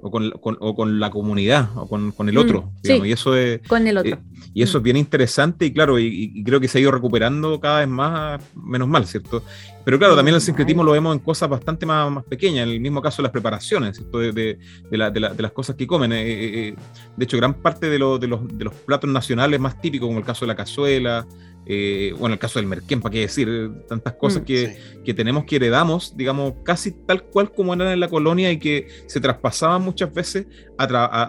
o 0.03 0.11
con, 0.11 0.33
o 0.61 0.75
con, 0.75 1.01
la 1.01 1.11
comunidad 1.11 1.69
o 1.77 1.87
con, 1.87 2.29
el 2.29 2.39
otro. 2.39 2.73
Mm, 2.85 3.05
y 3.05 3.13
eso 3.13 3.37
es, 3.37 3.61
con 3.67 3.87
el 3.87 3.99
otro. 3.99 4.17
Eh, 4.17 4.19
y 4.55 4.63
eso 4.63 4.79
es 4.79 4.85
bien 4.85 4.97
interesante 4.97 5.67
y 5.67 5.73
claro, 5.73 5.99
y, 5.99 6.43
creo 6.45 6.61
que 6.61 6.69
se 6.69 6.79
ha 6.79 6.81
ido 6.81 6.91
recuperando 6.91 7.61
cada 7.61 7.81
vez 7.81 7.89
más, 7.89 8.43
menos 8.55 8.89
mal, 8.89 9.07
¿cierto? 9.07 9.43
Pero 9.85 9.99
claro, 9.99 10.17
también 10.17 10.35
el 10.35 10.41
sincretismo 10.41 10.85
lo 10.85 10.93
vemos 10.93 11.15
en 11.15 11.21
cosas 11.21 11.49
bastante 11.49 11.87
más, 11.87 12.11
más 12.11 12.25
pequeñas, 12.25 12.65
en 12.67 12.75
el 12.75 12.81
mismo 12.81 13.01
caso 13.01 13.23
de 13.23 13.25
las 13.25 13.33
preparaciones, 13.33 13.97
¿cierto? 13.97 14.19
De, 14.19 14.33
de, 14.33 14.59
de, 14.91 15.43
las 15.43 15.53
cosas 15.53 15.77
que 15.77 15.87
comen. 15.87 16.13
Eh, 16.15 16.75
de 17.17 17.25
hecho, 17.25 17.37
gran 17.37 17.55
parte 17.55 17.89
de, 17.89 17.99
los, 17.99 18.21
de 18.21 18.29
los 18.29 18.75
platos 18.87 19.11
nacionales 19.11 19.61
más 19.61 19.81
típico, 19.81 20.07
como 20.07 20.19
el 20.19 20.25
caso 20.25 20.45
de 20.45 20.49
la 20.49 20.57
cazuela, 20.57 21.27
eh, 21.67 22.15
bueno, 22.19 22.35
el 22.35 22.39
caso 22.39 22.59
del 22.59 22.67
merquén, 22.67 23.01
para 23.01 23.13
qué 23.13 23.21
decir, 23.21 23.71
tantas 23.89 24.15
cosas 24.15 24.43
mm, 24.43 24.45
que, 24.45 25.15
tenemos 25.15 25.45
que 25.45 25.57
heredamos, 25.57 26.17
digamos, 26.17 26.55
casi 26.65 26.93
tal 26.93 27.25
cual 27.25 27.53
como 27.53 27.75
eran 27.75 27.89
en 27.89 28.01
la 28.01 28.09
colonia 28.09 28.51
y 28.51 28.59
que 28.59 28.89
se 29.07 29.21
traspasaban 29.21 29.83
muchas 29.83 30.13
veces 30.13 30.47
a, 30.79 30.87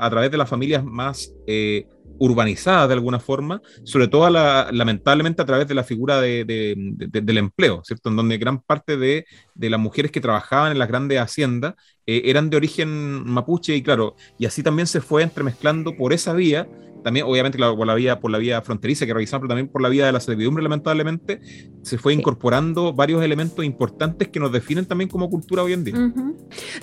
través 0.10 0.32
de 0.32 0.38
las 0.38 0.50
familias 0.50 0.84
más 0.84 1.34
eh, 1.48 1.88
urbanizadas 2.22 2.88
de 2.88 2.94
alguna 2.94 3.20
forma, 3.20 3.64
sobre 3.84 4.08
todo 4.08 4.30
lamentablemente 4.30 5.42
a 5.42 5.46
través 5.46 5.68
de 5.68 5.74
la 5.74 5.84
figura 5.84 6.22
del 6.22 7.38
empleo, 7.38 7.82
¿cierto? 7.84 8.10
En 8.10 8.16
donde 8.16 8.38
gran 8.38 8.62
parte 8.62 8.96
de, 8.96 9.26
las 9.56 9.80
mujeres 9.80 10.12
que 10.12 10.22
trabajaban 10.22 10.72
en 10.72 10.78
las 10.78 10.88
grandes 10.88 11.20
haciendas 11.20 11.74
eh, 12.06 12.22
eran 12.26 12.52
de 12.52 12.58
origen 12.58 13.28
mapuche 13.28 13.76
y 13.76 13.82
claro, 13.82 14.16
y 14.38 14.46
así 14.46 14.62
también 14.62 14.86
se 14.86 15.02
fue 15.02 15.24
entremezclando 15.24 15.98
por 15.98 16.14
esa 16.14 16.34
vía 16.34 16.68
también 17.04 17.26
obviamente 17.26 17.58
por 17.58 17.88
la 17.88 17.96
vía, 17.96 18.20
por 18.20 18.32
la 18.32 18.38
vía 18.38 18.62
fronteriza 18.62 19.06
que 19.06 19.14
revisamos, 19.14 19.42
pero 19.42 19.50
también 19.50 19.68
por 19.68 19.82
la 19.82 19.90
vía 19.90 20.06
de 20.06 20.12
la 20.12 20.20
servidumbre, 20.20 20.64
lamentablemente, 20.64 21.42
se 21.84 21.98
fue 21.98 22.14
incorporando 22.14 22.94
varios 22.94 23.24
elementos 23.24 23.64
importantes 23.66 24.28
que 24.28 24.40
nos 24.40 24.52
definen 24.52 24.86
también 24.86 25.10
como 25.10 25.30
cultura 25.30 25.64
hoy 25.64 25.74
en 25.74 25.84
día. 25.84 26.14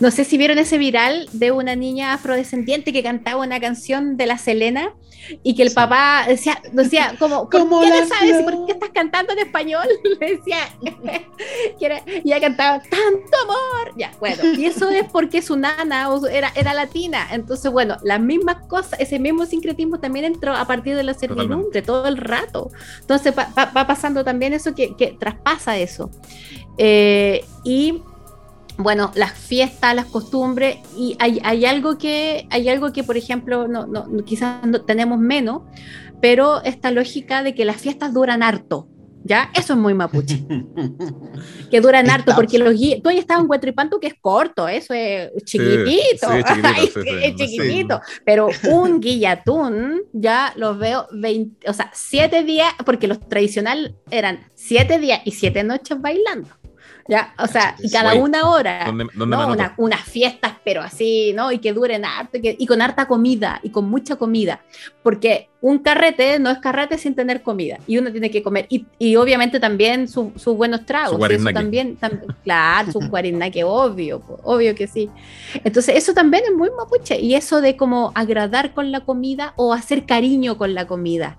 No 0.00 0.10
sé 0.10 0.24
si 0.24 0.38
vieron 0.38 0.58
ese 0.58 0.78
viral 0.78 1.28
de 1.32 1.52
una 1.52 1.76
niña 1.76 2.12
afrodescendiente 2.14 2.92
que 2.92 3.02
cantaba 3.02 3.44
una 3.44 3.60
canción 3.60 4.16
de 4.16 4.26
la 4.26 4.38
Selena 4.38 4.94
y 5.42 5.54
que 5.54 5.62
el 5.62 5.72
papá 5.72 6.24
decía, 6.26 6.60
decía 6.72 7.14
como, 7.18 7.48
¿qué 7.48 7.58
no 7.58 7.82
sabes? 8.06 8.42
¿Por 8.42 8.66
qué 8.66 8.72
estás 8.72 8.90
cantando 8.90 9.32
en 9.32 9.40
español? 9.40 9.86
Le 10.20 10.36
decía, 10.36 10.58
y 11.80 11.84
ella 12.24 12.40
cantaba, 12.40 12.80
tanto 12.80 13.36
amor. 13.44 13.94
Ya, 13.96 14.12
bueno, 14.20 14.42
y 14.56 14.64
eso 14.64 14.88
es 14.90 15.04
porque 15.10 15.42
su 15.42 15.56
nana 15.56 16.08
era, 16.30 16.52
era 16.54 16.74
latina. 16.74 17.28
Entonces, 17.32 17.70
bueno, 17.70 17.96
las 18.02 18.20
mismas 18.20 18.66
cosas, 18.66 18.98
ese 19.00 19.18
mismo 19.18 19.46
sincretismo 19.46 20.00
también 20.00 20.07
entró 20.16 20.54
a 20.54 20.66
partir 20.66 20.96
de 20.96 21.02
la 21.02 21.14
servidumbre 21.14 21.82
todo 21.82 22.06
el 22.06 22.16
rato. 22.16 22.70
Entonces 23.00 23.34
va, 23.36 23.86
pasando 23.86 24.24
también 24.24 24.52
eso 24.52 24.74
que, 24.74 25.16
traspasa 25.18 25.78
eso. 25.78 26.10
Eh, 26.76 27.44
y 27.64 28.02
bueno, 28.78 29.10
las 29.14 29.32
fiestas, 29.32 29.94
las 29.94 30.06
costumbres, 30.06 30.78
y 30.96 31.16
hay, 31.18 31.64
algo 31.64 31.98
que, 31.98 32.46
hay 32.50 32.68
algo 32.68 32.92
que, 32.92 33.02
por 33.02 33.16
ejemplo, 33.16 33.66
no, 33.66 33.86
no, 33.86 34.06
quizás 34.24 34.64
no 34.64 34.82
tenemos 34.82 35.18
menos, 35.18 35.62
pero 36.20 36.62
esta 36.62 36.90
lógica 36.90 37.42
de 37.42 37.54
que 37.54 37.64
las 37.64 37.76
fiestas 37.76 38.14
duran 38.14 38.42
harto. 38.42 38.88
¿Ya? 39.24 39.50
Eso 39.54 39.74
es 39.74 39.78
muy 39.78 39.94
mapuche. 39.94 40.44
que 41.70 41.80
duran 41.80 42.08
harto, 42.08 42.34
porque 42.34 42.58
los 42.58 42.74
guías, 42.74 43.00
tú 43.02 43.08
ahí 43.08 43.18
estabas 43.18 43.44
en 43.44 43.50
Huetripanto, 43.50 44.00
que 44.00 44.08
es 44.08 44.14
corto, 44.20 44.68
eso 44.68 44.94
es 44.94 45.30
chiquitito, 45.44 46.32
es 46.32 47.34
chiquitito, 47.36 48.00
pero 48.24 48.48
un 48.70 49.00
guillatún 49.00 50.02
ya 50.12 50.52
los 50.56 50.78
veo 50.78 51.06
20, 51.12 51.68
o 51.68 51.72
sea, 51.72 51.90
siete 51.92 52.42
días, 52.42 52.72
porque 52.84 53.08
los 53.08 53.20
tradicional 53.28 53.96
eran 54.10 54.40
siete 54.54 54.98
días 54.98 55.20
y 55.24 55.32
siete 55.32 55.62
noches 55.64 56.00
bailando. 56.00 56.48
¿Ya? 57.08 57.34
O 57.38 57.46
sea, 57.46 57.74
y 57.78 57.90
cada 57.90 58.14
una 58.14 58.48
hora, 58.48 58.92
¿no? 58.92 59.56
unas 59.78 60.02
fiestas, 60.02 60.52
pero 60.62 60.82
así, 60.82 61.32
¿no? 61.34 61.50
Y 61.50 61.58
que 61.58 61.72
duren 61.72 62.04
harto, 62.04 62.36
y, 62.36 62.56
y, 62.58 62.66
con 62.66 62.82
harta 62.82 63.08
comida, 63.08 63.60
y 63.62 63.70
con 63.70 63.88
mucha 63.88 64.16
comida, 64.16 64.60
porque 65.02 65.48
un 65.60 65.78
carrete 65.78 66.38
no 66.38 66.50
es 66.50 66.58
carrete 66.58 66.98
sin 66.98 67.14
tener 67.14 67.42
comida, 67.42 67.78
y 67.86 67.96
uno 67.96 68.12
tiene 68.12 68.30
que 68.30 68.42
comer, 68.42 68.66
y, 68.68 68.86
y 68.98 69.16
obviamente 69.16 69.58
también 69.58 70.06
sus 70.06 70.44
buenos 70.44 70.84
tragos, 70.84 71.18
eso 71.30 71.50
también, 71.52 71.98
claro, 72.44 72.92
su 72.92 73.00
que 73.52 73.64
obvio, 73.64 74.22
obvio 74.44 74.74
que 74.74 74.86
sí. 74.86 75.10
Entonces, 75.64 75.96
eso 75.96 76.12
también 76.12 76.44
es 76.44 76.52
muy 76.52 76.68
mapuche, 76.76 77.18
y 77.18 77.34
eso 77.34 77.62
de 77.62 77.76
como 77.76 78.12
agradar 78.14 78.74
con 78.74 78.92
la 78.92 79.00
comida 79.00 79.54
o 79.56 79.72
hacer 79.72 80.04
cariño 80.04 80.58
con 80.58 80.74
la 80.74 80.86
comida. 80.86 81.38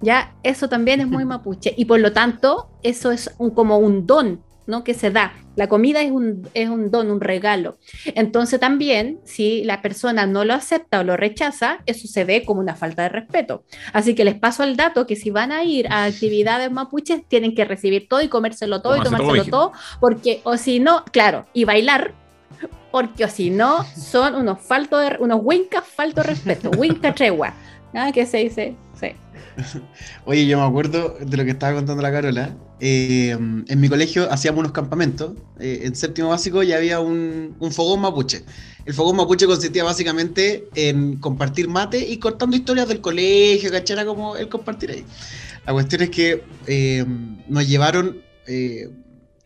Ya, 0.00 0.34
eso 0.42 0.68
también 0.68 1.00
es 1.00 1.06
muy 1.06 1.24
mapuche. 1.24 1.72
Y 1.76 1.84
por 1.84 2.00
lo 2.00 2.12
tanto, 2.12 2.68
eso 2.82 3.12
es 3.12 3.32
un, 3.38 3.50
como 3.50 3.78
un 3.78 4.06
don 4.06 4.40
¿no? 4.66 4.84
que 4.84 4.94
se 4.94 5.10
da. 5.10 5.34
La 5.56 5.68
comida 5.68 6.02
es 6.02 6.10
un, 6.10 6.48
es 6.54 6.68
un 6.68 6.90
don, 6.90 7.10
un 7.10 7.20
regalo. 7.20 7.78
Entonces 8.14 8.60
también, 8.60 9.20
si 9.24 9.64
la 9.64 9.80
persona 9.82 10.26
no 10.26 10.44
lo 10.44 10.54
acepta 10.54 11.00
o 11.00 11.04
lo 11.04 11.16
rechaza, 11.16 11.78
eso 11.86 12.06
se 12.08 12.24
ve 12.24 12.44
como 12.44 12.60
una 12.60 12.74
falta 12.74 13.04
de 13.04 13.08
respeto. 13.08 13.64
Así 13.92 14.14
que 14.14 14.24
les 14.24 14.34
paso 14.34 14.64
el 14.64 14.76
dato 14.76 15.06
que 15.06 15.16
si 15.16 15.30
van 15.30 15.52
a 15.52 15.64
ir 15.64 15.88
a 15.88 16.04
actividades 16.04 16.70
mapuches, 16.70 17.26
tienen 17.26 17.54
que 17.54 17.64
recibir 17.64 18.08
todo 18.08 18.22
y 18.22 18.28
comérselo 18.28 18.82
todo 18.82 18.96
y 18.96 19.02
tomárselo 19.02 19.44
todo, 19.46 19.72
porque 20.00 20.40
o 20.44 20.56
si 20.56 20.80
no, 20.80 21.04
claro, 21.06 21.46
y 21.52 21.64
bailar, 21.64 22.14
porque 22.90 23.24
o 23.24 23.28
si 23.28 23.50
no, 23.50 23.84
son 23.84 24.34
unos 24.34 24.60
faltos 24.60 25.02
de, 25.02 25.16
unos 25.20 25.40
wincas 25.42 25.84
falto 25.84 26.22
de 26.22 26.28
respeto, 26.28 26.70
winca 26.70 27.14
tregua, 27.14 27.54
¿ah? 27.94 28.10
que 28.12 28.26
se 28.26 28.38
dice, 28.38 28.76
sí. 28.98 29.08
Oye, 30.24 30.46
yo 30.46 30.58
me 30.58 30.66
acuerdo 30.66 31.16
de 31.20 31.36
lo 31.36 31.44
que 31.44 31.50
estaba 31.50 31.74
contando 31.74 32.02
la 32.02 32.12
Carola. 32.12 32.54
Eh, 32.78 33.30
en 33.30 33.80
mi 33.80 33.88
colegio 33.88 34.30
hacíamos 34.30 34.60
unos 34.60 34.72
campamentos. 34.72 35.32
Eh, 35.58 35.82
en 35.84 35.94
séptimo 35.94 36.28
básico 36.28 36.62
ya 36.62 36.76
había 36.76 37.00
un, 37.00 37.56
fogón 37.70 38.00
mapuche. 38.00 38.44
El 38.84 38.94
fogón 38.94 39.16
mapuche 39.16 39.46
consistía 39.46 39.84
básicamente 39.84 40.68
en 40.74 41.16
compartir 41.16 41.68
mate 41.68 41.98
y 41.98 42.18
contando 42.18 42.56
historias 42.56 42.88
del 42.88 43.00
colegio, 43.00 43.70
¿cachai? 43.70 44.04
como 44.04 44.36
el 44.36 44.48
compartir 44.48 44.90
ahí. 44.90 45.04
La 45.66 45.72
cuestión 45.72 46.02
es 46.02 46.10
que 46.10 46.44
eh, 46.66 47.04
nos 47.48 47.66
llevaron, 47.66 48.22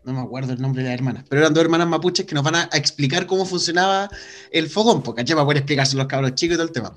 no 0.04 0.12
me 0.12 0.20
acuerdo 0.20 0.52
el 0.52 0.60
nombre 0.60 0.82
de 0.82 0.90
las 0.90 0.98
hermanas, 0.98 1.24
pero 1.28 1.40
eran 1.40 1.54
dos 1.54 1.64
hermanas 1.64 1.88
mapuches 1.88 2.26
que 2.26 2.34
nos 2.34 2.44
van 2.44 2.56
a, 2.56 2.68
explicar 2.74 3.26
cómo 3.26 3.46
funcionaba 3.46 4.10
el 4.50 4.68
fogón, 4.68 5.02
porque. 5.02 5.24
Para 5.24 5.44
poder 5.44 5.58
explicarse 5.58 5.96
los 5.96 6.06
cabros 6.06 6.34
chicos 6.34 6.54
y 6.54 6.56
todo 6.58 6.66
el 6.66 6.72
tema. 6.72 6.92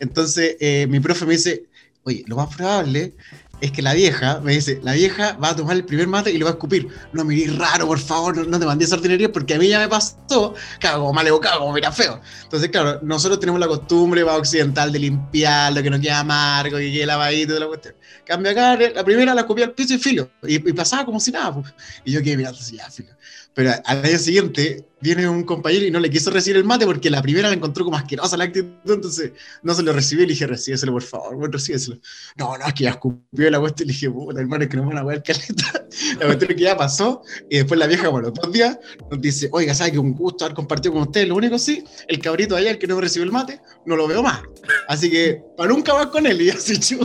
Entonces 0.00 0.56
mi 0.88 1.00
profe 1.00 1.24
me 1.24 1.32
dice, 1.32 1.64
oye, 2.02 2.24
lo 2.26 2.36
más 2.36 2.54
probable 2.54 3.14
es 3.60 3.72
que 3.72 3.82
la 3.82 3.94
vieja, 3.94 4.40
me 4.40 4.52
dice, 4.52 4.80
la 4.82 4.92
vieja 4.92 5.36
va 5.42 5.50
a 5.50 5.56
tomar 5.56 5.76
el 5.76 5.84
primer 5.84 6.06
mate 6.06 6.30
y 6.30 6.38
lo 6.38 6.44
va 6.44 6.52
a 6.52 6.54
escupir. 6.54 6.88
No 7.12 7.24
me 7.24 7.34
mirís 7.34 7.56
raro, 7.56 7.86
por 7.86 7.98
favor, 7.98 8.46
no, 8.46 8.58
te 8.58 8.66
mandé 8.66 8.84
esa 8.84 8.96
ordinaria 8.96 9.32
porque 9.32 9.54
a 9.54 9.58
mí 9.58 9.68
ya 9.68 9.78
me 9.78 9.88
pasó, 9.88 10.54
cago 10.78 11.12
mal 11.12 11.26
educado, 11.26 11.60
como 11.60 11.72
mira 11.72 11.90
feo. 11.90 12.20
Entonces, 12.42 12.68
claro, 12.70 13.00
nosotros 13.02 13.40
tenemos 13.40 13.60
la 13.60 13.66
costumbre 13.66 14.22
va 14.22 14.36
occidental 14.36 14.92
de 14.92 14.98
limpiarlo, 14.98 15.82
que 15.82 15.90
no 15.90 15.98
quede 15.98 16.12
amargo, 16.12 16.76
que 16.76 16.92
quede 16.92 17.06
lavadito 17.06 17.54
de 17.54 17.60
la 17.60 17.66
cuestión. 17.66 17.94
Cambia 18.24 18.52
acá, 18.52 18.76
la 18.76 19.04
primera 19.04 19.34
la 19.34 19.42
escupí 19.42 19.62
al 19.62 19.72
piso 19.72 19.94
y 19.94 19.98
filo. 19.98 20.30
Y, 20.42 20.58
pasaba 20.72 21.04
como 21.04 21.18
si 21.20 21.30
nada. 21.30 21.54
Pues. 21.54 21.74
Y 22.04 22.12
yo 22.12 22.22
quedé 22.22 22.36
mirando 22.36 22.58
así, 22.60 22.76
ya, 22.76 22.90
filo. 22.90 23.10
Pero 23.56 23.72
al 23.86 24.02
día 24.02 24.18
siguiente 24.18 24.86
viene 25.00 25.26
un 25.26 25.42
compañero 25.42 25.86
y 25.86 25.90
no 25.90 25.98
le 25.98 26.10
quiso 26.10 26.30
recibir 26.30 26.58
el 26.58 26.64
mate 26.64 26.84
porque 26.84 27.08
la 27.08 27.22
primera 27.22 27.48
la 27.48 27.54
encontró 27.54 27.86
como 27.86 27.96
asquerosa 27.96 28.36
la 28.36 28.44
actitud, 28.44 28.68
entonces 28.84 29.32
no 29.62 29.72
se 29.72 29.82
lo 29.82 29.94
recibí 29.94 30.24
y 30.24 30.26
le 30.26 30.32
dije, 30.34 30.46
recíbeselo 30.46 30.92
por 30.92 31.02
favor, 31.02 31.36
bueno. 31.36 31.56
No, 32.36 32.58
no, 32.58 32.66
es 32.66 32.74
que 32.74 32.84
ya 32.84 32.90
escupió 32.90 33.50
la 33.50 33.58
cuestión 33.58 33.88
y 33.88 33.92
le 33.92 33.94
dije, 33.94 34.10
puta, 34.10 34.40
hermano, 34.40 34.64
es 34.64 34.68
que 34.68 34.76
nos 34.76 34.86
van 34.86 34.98
a 34.98 35.04
ver 35.04 35.22
caleta. 35.22 35.86
La 36.20 36.26
cuestión 36.26 36.50
es 36.50 36.56
que 36.56 36.62
ya 36.64 36.76
pasó 36.76 37.22
y 37.48 37.56
después 37.56 37.80
la 37.80 37.86
vieja, 37.86 38.08
bueno, 38.08 38.30
dos 38.30 38.52
días 38.52 38.78
nos 39.10 39.18
dice, 39.18 39.48
oiga, 39.52 39.74
¿sabe 39.74 39.92
que 39.92 39.98
un 39.98 40.12
gusto 40.12 40.44
haber 40.44 40.54
compartido 40.54 40.92
con 40.92 41.02
ustedes? 41.02 41.28
Lo 41.28 41.36
único 41.36 41.58
sí, 41.58 41.82
el 42.08 42.18
cabrito 42.18 42.54
allá, 42.54 42.70
el 42.72 42.78
que 42.78 42.86
no 42.86 42.96
me 42.96 43.00
recibió 43.00 43.24
el 43.24 43.32
mate, 43.32 43.62
no 43.86 43.96
lo 43.96 44.06
veo 44.06 44.22
más. 44.22 44.42
Así 44.88 45.10
que, 45.10 45.42
para 45.56 45.70
nunca 45.70 45.94
más 45.94 46.08
con 46.08 46.26
él. 46.26 46.42
Y 46.42 46.50
así, 46.50 46.78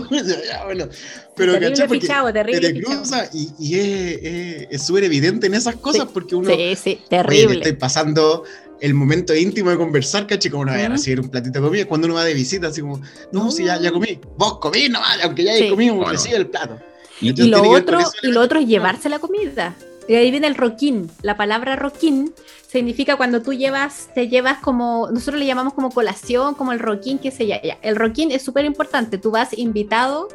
ya, 0.49 0.65
bueno. 0.65 0.89
Pero, 1.35 1.53
¿cachai? 1.59 1.87
Porque 1.87 2.59
te 2.59 2.81
cruza 2.81 3.29
y, 3.33 3.49
y 3.59 4.67
es 4.69 4.81
súper 4.81 5.05
evidente 5.05 5.47
en 5.47 5.53
esas 5.53 5.75
cosas 5.77 6.07
porque 6.13 6.35
uno... 6.35 6.53
Sí, 6.53 6.75
sí, 6.75 6.99
terrible. 7.09 7.55
estoy 7.55 7.73
pasando 7.73 8.43
el 8.81 8.93
momento 8.93 9.33
íntimo 9.33 9.69
de 9.69 9.77
conversar, 9.77 10.27
¿cachai? 10.27 10.51
Como 10.51 10.63
uno 10.63 10.71
va 10.71 10.77
a 10.79 10.89
recibir 10.89 11.19
un 11.19 11.29
platito 11.29 11.59
de 11.59 11.65
comida 11.65 11.85
cuando 11.85 12.07
uno 12.07 12.15
va 12.15 12.25
de 12.25 12.33
visita, 12.33 12.67
así 12.67 12.81
como, 12.81 13.01
no, 13.31 13.51
si 13.51 13.63
ya, 13.63 13.79
ya 13.79 13.91
comí, 13.91 14.19
vos 14.37 14.59
comí 14.59 14.89
nomás, 14.89 15.23
aunque 15.23 15.43
ya 15.43 15.53
hayas 15.53 15.69
comido, 15.69 16.03
recibe 16.03 16.37
el 16.37 16.47
plato. 16.47 16.79
Y, 17.21 17.31
lo 17.33 17.61
otro, 17.69 17.99
y 18.23 18.27
lo 18.27 18.41
otro 18.41 18.59
es 18.59 18.67
llevarse 18.67 19.07
la 19.07 19.19
comida. 19.19 19.75
Y 20.11 20.15
ahí 20.15 20.29
viene 20.29 20.47
el 20.47 20.55
roquín. 20.55 21.09
La 21.21 21.37
palabra 21.37 21.77
roquín 21.77 22.33
significa 22.67 23.15
cuando 23.15 23.41
tú 23.41 23.53
llevas, 23.53 24.09
te 24.13 24.27
llevas 24.27 24.57
como, 24.57 25.09
nosotros 25.09 25.39
le 25.39 25.45
llamamos 25.45 25.73
como 25.73 25.89
colación, 25.89 26.53
como 26.53 26.73
el 26.73 26.79
roquín, 26.79 27.17
que 27.17 27.31
se 27.31 27.47
llama. 27.47 27.61
El 27.81 27.95
roquín 27.95 28.29
es 28.29 28.41
súper 28.41 28.65
importante. 28.65 29.17
Tú 29.17 29.31
vas 29.31 29.57
invitado 29.57 30.27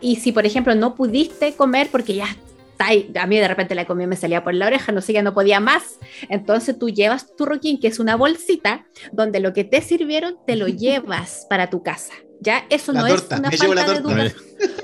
y 0.00 0.16
si, 0.20 0.30
por 0.30 0.46
ejemplo, 0.46 0.72
no 0.76 0.94
pudiste 0.94 1.52
comer 1.54 1.88
porque 1.90 2.14
ya 2.14 2.28
a 2.78 3.26
mí 3.26 3.36
de 3.36 3.48
repente 3.48 3.74
la 3.74 3.86
comida 3.86 4.06
me 4.06 4.14
salía 4.14 4.44
por 4.44 4.54
la 4.54 4.68
oreja, 4.68 4.92
no 4.92 5.00
sé, 5.00 5.14
ya 5.14 5.22
no 5.22 5.34
podía 5.34 5.58
más. 5.58 5.98
Entonces 6.28 6.78
tú 6.78 6.88
llevas 6.88 7.34
tu 7.34 7.44
roquín, 7.44 7.80
que 7.80 7.88
es 7.88 7.98
una 7.98 8.14
bolsita, 8.14 8.86
donde 9.10 9.40
lo 9.40 9.52
que 9.52 9.64
te 9.64 9.80
sirvieron 9.80 10.36
te 10.46 10.54
lo 10.54 10.68
llevas 10.68 11.44
para 11.50 11.70
tu 11.70 11.82
casa. 11.82 12.12
Ya, 12.40 12.66
eso 12.70 12.92
no 12.92 13.04
es 13.08 13.26
una 13.36 13.50
falta 13.50 13.94
de 13.94 14.00
duda. 14.00 14.32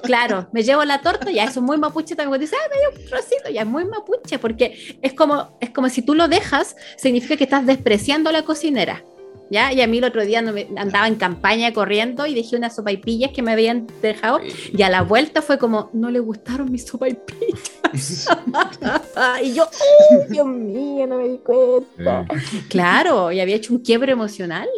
Claro, 0.04 0.48
me 0.52 0.62
llevo 0.62 0.84
la 0.84 1.00
torta, 1.00 1.30
ya 1.30 1.44
eso 1.44 1.60
es 1.60 1.66
muy 1.66 1.78
mapuche 1.78 2.14
también. 2.14 2.40
Dice, 2.40 2.56
ah, 2.56 2.68
me 2.70 2.78
llevo 2.78 3.02
un 3.02 3.10
trocito, 3.10 3.50
ya 3.50 3.62
es 3.62 3.66
muy 3.66 3.84
mapuche, 3.84 4.38
porque 4.38 4.98
es 5.02 5.14
como, 5.14 5.56
es 5.60 5.70
como 5.70 5.88
si 5.88 6.02
tú 6.02 6.14
lo 6.14 6.28
dejas, 6.28 6.76
significa 6.96 7.36
que 7.36 7.44
estás 7.44 7.66
despreciando 7.66 8.30
a 8.30 8.32
la 8.32 8.44
cocinera. 8.44 9.02
¿Ya? 9.50 9.72
Y 9.72 9.82
a 9.82 9.86
mí 9.86 9.98
el 9.98 10.04
otro 10.04 10.24
día 10.24 10.38
andaba 10.38 11.06
en 11.06 11.16
campaña 11.16 11.72
corriendo 11.74 12.26
y 12.26 12.34
dejé 12.34 12.56
unas 12.56 12.74
sopaipillas 12.74 13.30
que 13.32 13.42
me 13.42 13.52
habían 13.52 13.86
dejado 14.00 14.40
y 14.72 14.82
a 14.82 14.88
la 14.88 15.02
vuelta 15.02 15.42
fue 15.42 15.58
como, 15.58 15.90
no 15.92 16.10
le 16.10 16.18
gustaron 16.18 16.72
mis 16.72 16.86
sopaipillas. 16.86 17.70
y 19.42 19.52
yo, 19.52 19.68
Dios 20.30 20.46
mío, 20.46 21.06
no 21.06 21.18
me 21.18 21.28
di 21.28 21.38
cuenta! 21.38 22.26
Claro, 22.68 23.30
y 23.32 23.40
había 23.40 23.56
hecho 23.56 23.74
un 23.74 23.80
quiebre 23.80 24.12
emocional. 24.12 24.68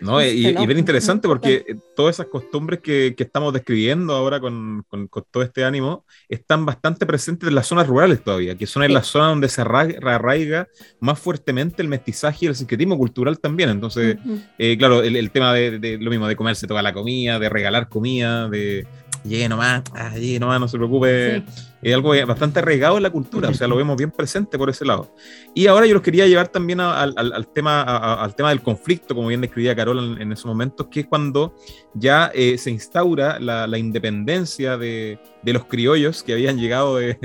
No, 0.00 0.22
y, 0.22 0.46
y, 0.46 0.66
bien 0.66 0.78
interesante 0.78 1.28
porque 1.28 1.76
todas 1.96 2.16
esas 2.16 2.26
costumbres 2.26 2.80
que, 2.80 3.14
que 3.16 3.22
estamos 3.22 3.52
describiendo 3.52 4.14
ahora 4.14 4.40
con, 4.40 4.84
con, 4.88 5.08
todo 5.08 5.42
este 5.42 5.64
ánimo 5.64 6.04
están 6.28 6.66
bastante 6.66 7.06
presentes 7.06 7.48
en 7.48 7.54
las 7.54 7.66
zonas 7.66 7.86
rurales 7.86 8.22
todavía, 8.22 8.56
que 8.56 8.66
son 8.66 8.82
en 8.82 8.92
las 8.92 9.06
zonas 9.06 9.30
donde 9.30 9.48
se 9.48 9.62
arraiga, 9.62 10.68
más 11.00 11.18
fuertemente 11.18 11.82
el 11.82 11.88
mestizaje 11.88 12.46
y 12.46 12.48
el 12.48 12.54
sincretismo 12.54 12.98
cultural 12.98 13.38
también. 13.38 13.70
Entonces, 13.70 14.16
eh, 14.58 14.76
claro, 14.76 15.02
el, 15.02 15.30
tema 15.30 15.52
de, 15.54 15.78
de, 15.78 15.98
lo 15.98 16.10
mismo, 16.10 16.28
de 16.28 16.36
comerse 16.36 16.66
toda 16.66 16.82
la 16.82 16.92
comida, 16.92 17.38
de 17.38 17.48
regalar 17.48 17.88
comida, 17.88 18.48
de, 18.48 18.86
llegue 19.24 19.48
nomás, 19.48 19.82
ah, 19.94 20.14
llegue 20.16 20.38
nomás, 20.38 20.60
no 20.60 20.68
se 20.68 20.76
preocupe. 20.76 21.42
Es 21.84 21.94
algo 21.94 22.14
bastante 22.26 22.60
arraigado 22.60 22.96
en 22.96 23.02
la 23.02 23.10
cultura, 23.10 23.50
o 23.50 23.54
sea, 23.54 23.68
lo 23.68 23.76
vemos 23.76 23.98
bien 23.98 24.10
presente 24.10 24.56
por 24.56 24.70
ese 24.70 24.86
lado. 24.86 25.14
Y 25.52 25.66
ahora 25.66 25.84
yo 25.84 25.92
los 25.92 26.02
quería 26.02 26.26
llevar 26.26 26.48
también 26.48 26.80
al, 26.80 27.46
tema, 27.52 27.82
al 27.82 28.34
tema 28.34 28.48
del 28.48 28.62
conflicto, 28.62 29.14
como 29.14 29.28
bien 29.28 29.42
describía 29.42 29.76
Carol 29.76 30.18
en, 30.18 30.32
esos 30.32 30.46
momentos, 30.46 30.86
que 30.86 31.00
es 31.00 31.06
cuando 31.06 31.54
ya 31.92 32.30
eh, 32.34 32.56
se 32.56 32.70
instaura 32.70 33.38
la, 33.38 33.76
independencia 33.76 34.78
de, 34.78 35.18
los 35.44 35.66
criollos 35.66 36.22
que 36.22 36.32
habían 36.32 36.56
llegado 36.56 36.96
de, 36.96 37.18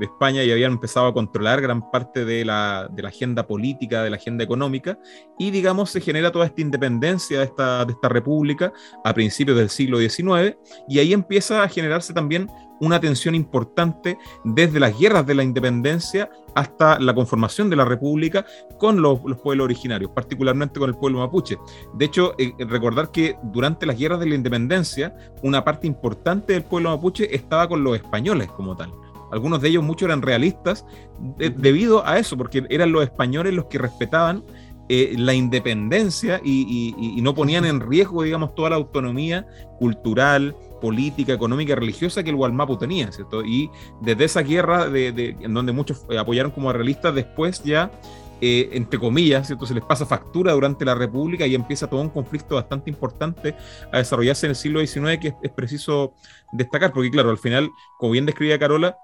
España 0.00 0.42
y 0.44 0.50
habían 0.50 0.72
empezado 0.72 1.08
a 1.08 1.12
controlar 1.12 1.60
gran 1.60 1.90
parte 1.90 2.24
de 2.24 2.46
la, 2.46 2.90
agenda 3.04 3.46
política, 3.46 4.02
de 4.02 4.08
la 4.08 4.16
agenda 4.16 4.44
económica, 4.44 4.98
y 5.38 5.50
digamos 5.50 5.90
se 5.90 6.00
genera 6.00 6.32
toda 6.32 6.46
esta 6.46 6.62
independencia 6.62 7.40
de 7.40 7.44
esta, 7.44 7.84
de 7.84 7.92
esta 7.92 8.08
república 8.08 8.72
a 9.04 9.12
principios 9.12 9.58
del 9.58 9.68
siglo 9.68 9.98
XIX, 9.98 10.56
y 10.88 11.00
ahí 11.00 11.12
empieza 11.12 11.62
a 11.62 11.68
generarse 11.68 12.14
también 12.14 12.48
una 12.82 13.00
tensión 13.00 13.34
importante 13.34 14.18
desde 14.44 14.80
las 14.80 14.98
guerras 14.98 15.24
de 15.24 15.34
la 15.36 15.44
independencia 15.44 16.28
hasta 16.54 16.98
la 16.98 17.14
conformación 17.14 17.70
de 17.70 17.76
la 17.76 17.84
República 17.84 18.44
con 18.78 19.00
los, 19.00 19.20
pueblos 19.42 19.64
originarios, 19.64 20.10
particularmente 20.10 20.80
con 20.80 20.90
el 20.90 20.96
pueblo 20.96 21.20
mapuche. 21.20 21.56
De 21.94 22.04
hecho, 22.04 22.34
eh, 22.38 22.52
recordar 22.58 23.12
que 23.12 23.36
durante 23.44 23.86
las 23.86 23.96
guerras 23.96 24.18
de 24.18 24.26
la 24.26 24.34
independencia, 24.34 25.14
una 25.42 25.64
parte 25.64 25.86
importante 25.86 26.54
del 26.54 26.64
pueblo 26.64 26.90
mapuche 26.90 27.34
estaba 27.34 27.68
con 27.68 27.84
los 27.84 27.94
españoles 27.94 28.48
como 28.48 28.76
tal. 28.76 28.90
Algunos 29.30 29.62
de 29.62 29.68
ellos, 29.68 29.84
muchos 29.84 30.06
eran 30.06 30.20
realistas 30.20 30.84
debido 31.38 32.06
a 32.06 32.18
eso, 32.18 32.36
porque 32.36 32.66
eran 32.68 32.92
los 32.92 33.04
españoles 33.04 33.54
los 33.54 33.66
que 33.66 33.78
respetaban 33.78 34.42
eh, 34.88 35.14
la 35.16 35.32
independencia 35.32 36.40
y, 36.44 37.18
no 37.22 37.34
ponían 37.34 37.64
en 37.64 37.80
riesgo, 37.80 38.24
digamos, 38.24 38.54
toda 38.54 38.70
la 38.70 38.76
autonomía 38.76 39.46
cultural, 39.78 40.54
política, 40.82 41.32
económica 41.32 41.74
religiosa 41.76 42.22
que 42.22 42.30
el 42.30 42.36
Gualmapu 42.36 42.76
tenía, 42.76 43.10
¿cierto? 43.12 43.42
Y 43.44 43.70
desde 44.00 44.24
esa 44.24 44.42
guerra 44.42 44.88
de, 44.90 45.36
en 45.40 45.54
donde 45.54 45.72
muchos 45.72 46.04
eh, 46.10 46.18
apoyaron 46.18 46.50
como 46.50 46.70
realistas, 46.72 47.14
después 47.14 47.62
ya, 47.62 47.90
eh, 48.40 48.70
entre 48.72 48.98
comillas, 48.98 49.46
¿cierto? 49.46 49.64
Se 49.64 49.74
les 49.74 49.84
pasa 49.84 50.04
factura 50.04 50.52
durante 50.52 50.84
la 50.84 50.96
República 50.96 51.46
y 51.46 51.54
empieza 51.54 51.86
todo 51.88 52.00
un 52.00 52.10
conflicto 52.10 52.56
bastante 52.56 52.90
importante 52.90 53.54
a 53.92 53.98
desarrollarse 53.98 54.46
en 54.46 54.50
el 54.50 54.56
siglo 54.56 54.80
XIX 54.84 55.18
que 55.20 55.32
es, 55.40 55.52
preciso 55.52 56.14
destacar, 56.52 56.92
porque 56.92 57.10
claro, 57.10 57.30
al 57.30 57.38
final, 57.38 57.70
como 57.98 58.12
bien 58.12 58.26
describía 58.26 58.58
Carola, 58.58 58.98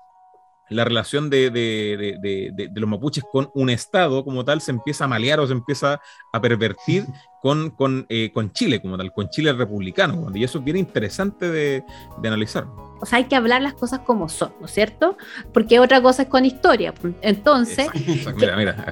la 0.71 0.85
relación 0.85 1.31
de, 1.31 1.51
de, 1.51 2.19
de, 2.21 2.51
de, 2.53 2.81
los 2.81 2.89
mapuches 2.89 3.25
con 3.31 3.51
un 3.55 3.71
Estado 3.71 4.25
como 4.25 4.45
tal 4.45 4.61
se 4.61 4.71
empieza 4.71 5.05
a 5.05 5.09
malear 5.09 5.41
o 5.41 5.47
se 5.47 5.53
empieza 5.53 6.01
a 6.33 6.41
pervertir 6.41 7.07
con, 7.43 7.71
con, 7.71 8.07
eh, 8.09 8.31
con 8.33 8.53
Chile 8.53 8.81
como 8.81 8.97
tal, 8.97 9.12
con 9.12 9.29
Chile 9.31 9.53
republicano. 9.53 10.31
Y 10.35 10.45
eso 10.45 10.59
es 10.59 10.64
bien 10.64 10.77
interesante 10.77 11.51
de, 11.51 11.85
analizar. 12.25 12.66
O 13.01 13.07
sea, 13.07 13.19
hay 13.19 13.25
que 13.25 13.37
hablar 13.37 13.62
las 13.62 13.75
cosas 13.75 14.01
como 14.01 14.29
son, 14.29 14.53
¿no 14.61 14.66
es 14.66 14.73
cierto? 14.73 15.16
Porque 15.53 15.79
otra 15.79 16.03
cosa 16.03 16.23
es 16.23 16.29
con 16.29 16.45
historia. 16.45 16.93
Entonces, 17.23 17.89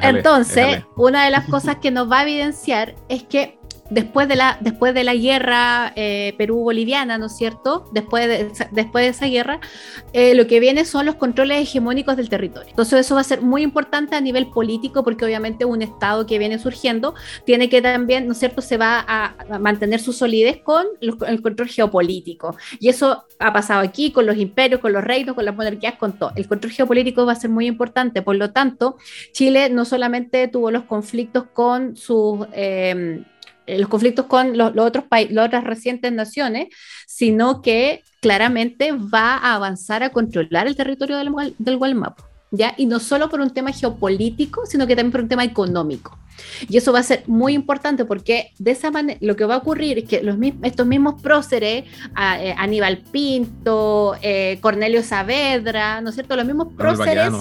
entonces 0.01 0.85
una 0.97 1.25
de 1.25 1.31
las 1.31 1.47
cosas 1.49 1.77
que 1.77 1.91
nos 1.91 2.11
va 2.11 2.21
a 2.21 2.23
evidenciar 2.23 2.95
es 3.09 3.25
que 3.25 3.59
después 3.91 4.29
de 4.29 4.37
la, 4.37 4.59
después 4.61 4.95
de 4.95 5.05
la 5.05 5.15
guerra 5.15 5.93
eh, 5.97 6.35
Perú-Boliviana, 6.39 7.19
¿no 7.19 7.27
es 7.27 7.37
cierto? 7.37 7.89
Después 7.93 8.27
de, 8.27 8.67
después 8.73 9.05
de 9.05 9.09
esa 9.09 9.27
guerra, 9.27 9.61
eh, 10.13 10.35
lo 10.35 10.47
que 10.47 10.61
viene 10.61 10.85
son 10.85 11.07
los 11.07 11.17
controles 11.17 11.63
hegemónicos 11.63 12.17
del 12.17 12.29
territorio. 12.29 12.71
Entonces 12.71 13.01
eso 13.01 13.15
va 13.15 13.21
a 13.21 13.25
ser 13.25 13.43
muy 13.43 13.63
importante 13.63 14.17
a 14.17 14.21
nivel 14.21 14.49
político 14.49 15.05
porque 15.05 15.25
obviamente 15.25 15.65
un 15.65 15.83
Estado 15.83 16.27
que 16.27 16.39
viene 16.39 16.59
surgiendo 16.59 17.15
tiene 17.45 17.69
que 17.69 17.83
también, 17.83 18.27
¿no 18.27 18.33
es 18.33 18.39
cierto?, 18.39 18.61
se 18.61 18.77
va 18.77 19.05
a, 19.07 19.35
mantener 19.59 20.01
su 20.01 20.13
solidez 20.13 20.59
con 20.63 20.87
el 21.01 21.43
control 21.43 21.69
geopolítico. 21.69 22.57
Y 22.81 22.89
eso 22.89 23.25
ha 23.39 23.53
pasado 23.53 23.81
aquí 23.81 24.11
con 24.11 24.27
los 24.27 24.37
imperios, 24.37 24.81
con 24.81 24.93
los 24.93 25.05
reinos, 25.05 25.35
con 25.35 25.45
las 25.45 25.55
monarquías, 25.55 25.95
con 25.95 26.19
todo. 26.19 26.33
El 26.37 26.47
control 26.47 26.73
geopolítico 26.73 27.27
va 27.27 27.33
a 27.33 27.37
ser 27.37 27.51
muy 27.51 27.67
importante. 27.67 28.23
Por 28.23 28.37
lo 28.37 28.53
tanto, 28.53 28.97
Chile 29.33 29.71
no 29.71 29.85
solamente 29.85 30.49
tuvo 30.49 30.71
los 30.71 30.85
conflictos 30.85 31.45
con 31.53 31.97
sus... 31.97 32.47
Eh, 32.53 33.25
los 33.67 33.89
conflictos 33.89 34.27
con 34.27 34.57
los, 34.57 34.73
otros 34.77 35.05
países, 35.05 35.35
las 35.35 35.47
otras 35.47 35.65
recientes 35.65 36.13
naciones, 36.13 36.69
sino 37.07 37.63
que 37.63 38.03
claramente 38.21 38.93
va 38.93 39.37
a 39.37 39.55
avanzar 39.55 40.03
a 40.03 40.11
controlar 40.11 40.67
el 40.67 40.77
territorio 40.77 41.17
del, 41.17 41.55
del 41.59 41.77
Gualmapu. 41.77 42.23
¿Ya? 42.53 42.75
Y 42.77 42.87
no 42.87 43.01
solo 43.01 43.29
por 43.29 43.41
un 43.41 43.51
tema 43.51 43.73
geopolítico, 43.73 44.67
sino 44.67 44.87
que 44.87 44.95
también 44.95 45.13
por 45.13 45.21
un 45.23 45.29
tema 45.29 45.45
económico. 45.45 46.17
Y 46.69 46.77
eso 46.77 46.93
va 46.93 47.01
a 47.01 47.03
ser 47.03 47.25
muy 47.27 47.55
importante 47.55 48.05
porque 48.05 48.53
de 48.59 48.71
esa 48.71 48.91
manera 48.91 49.19
lo 49.23 49.37
que 49.37 49.45
va 49.45 49.55
a 49.55 49.59
ocurrir 49.59 49.99
es 49.99 50.05
que 50.05 50.23
los, 50.23 50.37
estos 50.63 50.87
mismos 50.87 51.21
próceres, 51.21 51.85
eh, 52.39 52.55
Aníbal 52.57 52.99
Pinto, 52.99 54.15
eh, 54.23 54.59
Cornelio 54.61 55.03
Saavedra, 55.03 56.01
¿no 56.01 56.11
es 56.11 56.15
cierto? 56.15 56.37
Los 56.37 56.47
mismos 56.47 56.69
próceres, 56.77 57.33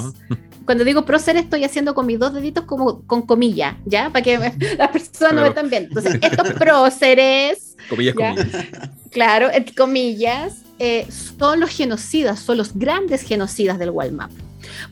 cuando 0.66 0.84
digo 0.84 1.06
próceres 1.06 1.44
estoy 1.44 1.64
haciendo 1.64 1.94
con 1.94 2.06
mis 2.06 2.20
dos 2.20 2.34
deditos 2.34 2.66
como 2.66 3.02
con 3.06 3.22
comillas, 3.24 3.76
¿ya? 3.86 4.10
Para 4.10 4.24
que 4.24 4.38
las 4.78 4.90
personas 4.90 5.34
no 5.34 5.54
vean 5.54 5.70
bien. 5.70 5.84
Entonces, 5.86 6.18
estos 6.22 6.54
próceres... 6.54 7.76
Comillas, 7.90 8.16
comillas. 8.16 8.48
Claro, 9.12 9.50
comillas, 9.78 10.64
eh, 10.80 11.08
son 11.10 11.60
los 11.60 11.70
genocidas, 11.70 12.40
son 12.40 12.58
los 12.58 12.78
grandes 12.78 13.22
genocidas 13.22 13.80
del 13.80 13.92
Walmart 13.92 14.34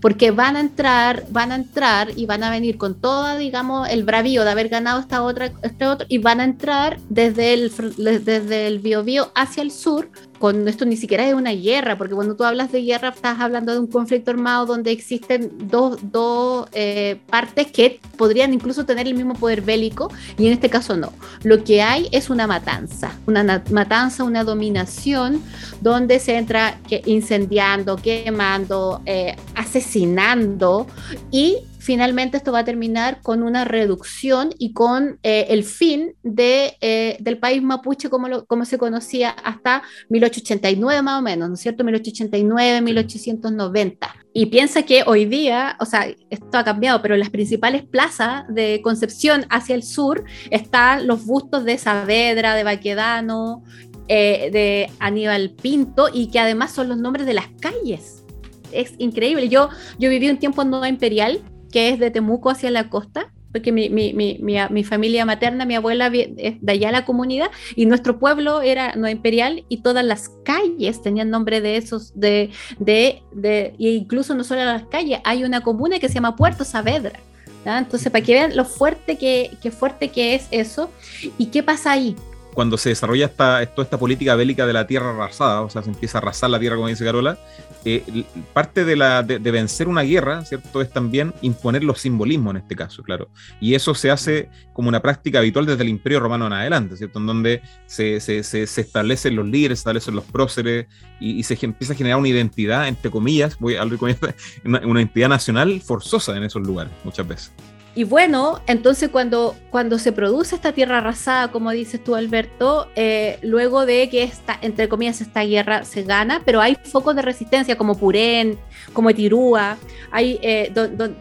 porque 0.02 0.32
van 0.32 0.56
a 0.56 0.60
entrar, 0.60 1.26
van 1.30 1.52
a 1.52 1.56
entrar 1.56 2.10
y 2.16 2.26
van 2.26 2.44
a 2.44 2.50
venir 2.50 2.78
con 2.78 2.96
todo, 2.96 3.38
digamos, 3.38 3.90
el 3.90 4.04
bravío 4.04 4.44
de 4.44 4.52
haber 4.52 4.70
ganado 4.70 5.00
esta 5.00 5.24
otra, 5.24 5.52
este 5.62 5.86
otro, 5.86 6.06
y 6.10 6.18
van 6.18 6.40
a 6.40 6.44
entrar 6.44 7.00
desde 7.10 7.54
el, 7.54 7.72
desde 7.98 8.68
el 8.68 8.80
Biobío 8.80 9.32
hacia 9.36 9.64
el 9.64 9.72
sur 9.72 10.10
con 10.44 10.68
esto 10.68 10.84
ni 10.84 10.98
siquiera 10.98 11.26
es 11.26 11.34
una 11.34 11.54
guerra, 11.54 11.98
porque 11.98 12.16
cuando 12.16 12.36
tú 12.36 12.44
hablas 12.44 12.70
de 12.70 12.84
guerra 12.84 13.14
estás 13.16 13.40
hablando 13.40 13.72
de 13.72 13.80
un 13.80 13.88
conflicto 13.88 14.32
armado 14.32 14.66
donde 14.66 14.92
existen 14.92 15.70
dos, 15.70 15.98
dos 16.12 16.68
eh, 16.74 17.18
partes 17.30 17.68
que 17.68 18.02
podrían 18.18 18.54
incluso 18.54 18.86
tener 18.86 19.08
el 19.08 19.14
mismo 19.14 19.36
poder 19.36 19.62
bélico 19.62 20.12
y 20.38 20.48
en 20.48 20.52
este 20.52 20.70
caso 20.70 20.98
no. 20.98 21.14
Lo 21.44 21.64
que 21.64 21.82
hay 21.82 22.10
es 22.12 22.30
una 22.30 22.46
matanza, 22.46 23.18
una 23.26 23.64
matanza, 23.72 24.26
una 24.26 24.44
dominación 24.44 25.42
donde 25.80 26.20
se 26.20 26.36
entra 26.36 26.78
incendiando, 27.06 27.96
quemando, 27.96 29.02
eh, 29.06 29.38
asesinando 29.56 30.88
y 31.32 31.60
finalmente 31.84 32.38
esto 32.38 32.54
va 32.54 32.60
a 32.60 32.64
terminar 32.64 33.22
con 33.22 33.44
una 33.44 33.66
reducción 33.66 34.52
y 34.58 34.72
con 34.72 35.20
eh, 35.22 35.48
el 35.50 35.66
fin 35.66 36.16
de, 36.24 36.78
eh, 36.80 37.18
del 37.20 37.38
país 37.40 37.62
mapuche 37.62 38.10
como, 38.10 38.30
lo, 38.30 38.46
como 38.46 38.64
se 38.64 38.78
conocía 38.78 39.32
hasta 39.32 39.84
1889 40.08 41.02
más 41.02 41.20
o 41.20 41.22
menos, 41.22 41.50
¿no 41.50 41.56
es 41.56 41.62
cierto? 41.62 41.84
1889, 41.84 42.82
1890. 42.82 44.16
Y 44.32 44.46
piensa 44.46 44.84
que 44.84 45.04
hoy 45.06 45.26
día, 45.26 45.76
o 45.82 45.86
sea, 45.86 46.08
esto 46.30 46.58
ha 46.58 46.64
cambiado, 46.64 47.02
pero 47.02 47.16
en 47.16 47.20
las 47.20 47.30
principales 47.30 47.84
plazas 47.84 48.46
de 48.48 48.80
Concepción 48.82 49.46
hacia 49.50 49.76
el 49.76 49.84
sur 49.84 50.24
están 50.52 51.06
los 51.06 51.26
bustos 51.26 51.66
de 51.66 51.78
Saavedra, 51.78 52.56
de 52.56 52.64
Baquedano, 52.64 53.62
eh, 54.08 54.50
de 54.54 54.90
Aníbal 55.00 55.52
Pinto 55.52 56.08
y 56.12 56.28
que 56.28 56.40
además 56.40 56.72
son 56.72 56.88
los 56.88 56.98
nombres 56.98 57.26
de 57.26 57.34
las 57.34 57.48
calles. 57.60 58.24
Es 58.72 58.94
increíble. 59.00 59.50
Yo, 59.50 59.70
yo 60.00 60.10
viví 60.10 60.30
un 60.30 60.38
tiempo 60.38 60.62
en 60.62 60.70
Nueva 60.70 60.88
Imperial 60.88 61.42
que 61.74 61.90
es 61.90 62.00
de 62.00 62.12
Temuco 62.12 62.52
hacia 62.52 62.70
la 62.70 62.88
costa, 62.90 63.34
porque 63.52 63.72
mi, 63.72 63.90
mi, 63.90 64.14
mi, 64.14 64.40
mi, 64.40 64.84
familia 64.84 65.26
materna, 65.26 65.66
mi 65.66 65.74
abuela 65.76 66.12
es 66.14 66.62
de 66.62 66.72
allá 66.72 66.92
la 66.92 67.04
comunidad, 67.04 67.50
y 67.76 67.88
nuestro 67.88 68.20
pueblo 68.20 68.62
era 68.62 68.96
no 68.96 69.10
imperial 69.10 69.66
y 69.70 69.82
todas 69.82 70.06
las 70.06 70.30
calles 70.46 71.02
tenían 71.02 71.32
nombre 71.32 71.62
de 71.62 71.78
esos, 71.78 72.18
de, 72.20 72.52
de, 72.78 73.24
de 73.32 73.76
e 73.80 73.90
incluso 73.90 74.36
no 74.36 74.44
solo 74.44 74.64
las 74.64 74.86
calles, 74.86 75.20
hay 75.24 75.44
una 75.44 75.62
comuna 75.62 75.98
que 75.98 76.08
se 76.08 76.16
llama 76.16 76.36
Puerto 76.36 76.64
Saavedra. 76.64 77.20
Entonces, 77.66 78.12
para 78.12 78.24
que 78.24 78.34
vean 78.34 78.56
lo 78.56 78.66
fuerte 78.66 79.18
que, 79.18 79.52
que, 79.62 79.72
fuerte 79.72 80.10
que 80.10 80.36
es 80.36 80.48
eso 80.52 80.92
y 81.38 81.48
qué 81.48 81.64
pasa 81.64 81.92
ahí 81.94 82.16
cuando 82.54 82.78
se 82.78 82.90
desarrolla 82.90 83.26
esta, 83.26 83.66
toda 83.68 83.84
esta 83.84 83.98
política 83.98 84.36
bélica 84.36 84.66
de 84.66 84.74
la 84.74 84.88
tierra 84.88 85.12
arrasada, 85.12 85.62
o 85.62 85.70
sea, 85.70 85.82
se 85.82 85.90
empieza 85.90 86.18
a 86.18 86.22
arrasar 86.22 86.50
la 86.50 86.60
tierra, 86.60 86.76
como 86.76 86.88
dice 86.88 87.04
Carola, 87.04 87.38
eh, 87.86 88.24
parte 88.54 88.86
de, 88.86 88.96
la, 88.96 89.24
de, 89.24 89.40
vencer 89.40 89.88
una 89.88 90.04
guerra, 90.04 90.46
¿cierto? 90.46 90.82
Es 90.82 90.90
también 90.90 91.34
imponer 91.42 91.84
los 91.84 92.00
simbolismos 92.00 92.52
en 92.52 92.62
este 92.62 92.76
caso, 92.76 93.04
claro. 93.04 93.30
Y 93.60 93.74
eso 93.76 93.94
se 93.94 94.10
hace 94.10 94.50
como 94.72 94.88
una 94.88 95.02
práctica 95.02 95.40
habitual 95.40 95.66
desde 95.66 95.84
el 95.84 95.90
Imperio 95.90 96.20
Romano 96.20 96.48
en 96.48 96.54
adelante, 96.54 96.96
¿cierto? 96.96 97.20
En 97.20 97.28
donde 97.28 97.62
se, 97.86 98.20
se, 98.22 98.44
se, 98.44 98.64
establecen 98.64 99.36
los 99.36 99.46
líderes, 99.48 99.80
se 99.80 99.82
establecen 99.82 100.16
los 100.16 100.26
próceres 100.26 100.88
y, 101.20 101.44
se 101.44 101.58
empieza 101.62 101.94
a 101.94 101.96
generar 101.98 102.18
una 102.18 102.30
identidad, 102.30 102.88
entre 102.88 103.12
comillas, 103.12 103.58
voy 103.60 103.76
a 103.76 103.84
una, 104.64 104.80
una 104.86 105.02
identidad 105.02 105.30
nacional 105.30 105.82
forzosa 105.82 106.36
en 106.38 106.44
esos 106.44 106.62
lugares, 106.62 106.94
muchas 107.04 107.28
veces. 107.28 107.52
Y 107.96 108.06
bueno, 108.06 108.60
entonces 108.66 109.10
cuando, 109.10 109.56
cuando 109.70 110.00
se 110.00 110.12
produce 110.12 110.56
esta 110.56 110.72
tierra 110.72 110.98
arrasada, 110.98 111.52
como 111.52 111.70
dices 111.70 112.04
tú, 112.04 112.16
Alberto, 112.16 112.88
eh, 112.96 113.38
luego 113.44 113.86
de 113.86 114.10
que 114.10 114.24
esta, 114.24 114.58
entre 114.62 114.90
comillas, 114.90 115.22
esta 115.22 115.44
guerra 115.44 115.84
se 115.84 116.02
gana, 116.02 116.42
pero 116.44 116.60
hay 116.60 116.76
focos 116.84 117.16
de 117.16 117.22
resistencia 117.22 117.78
como 117.78 117.96
Purén, 117.96 118.58
como 118.94 119.10
Etirúa, 119.10 119.78
hay 120.12 120.40
eh, 120.42 120.72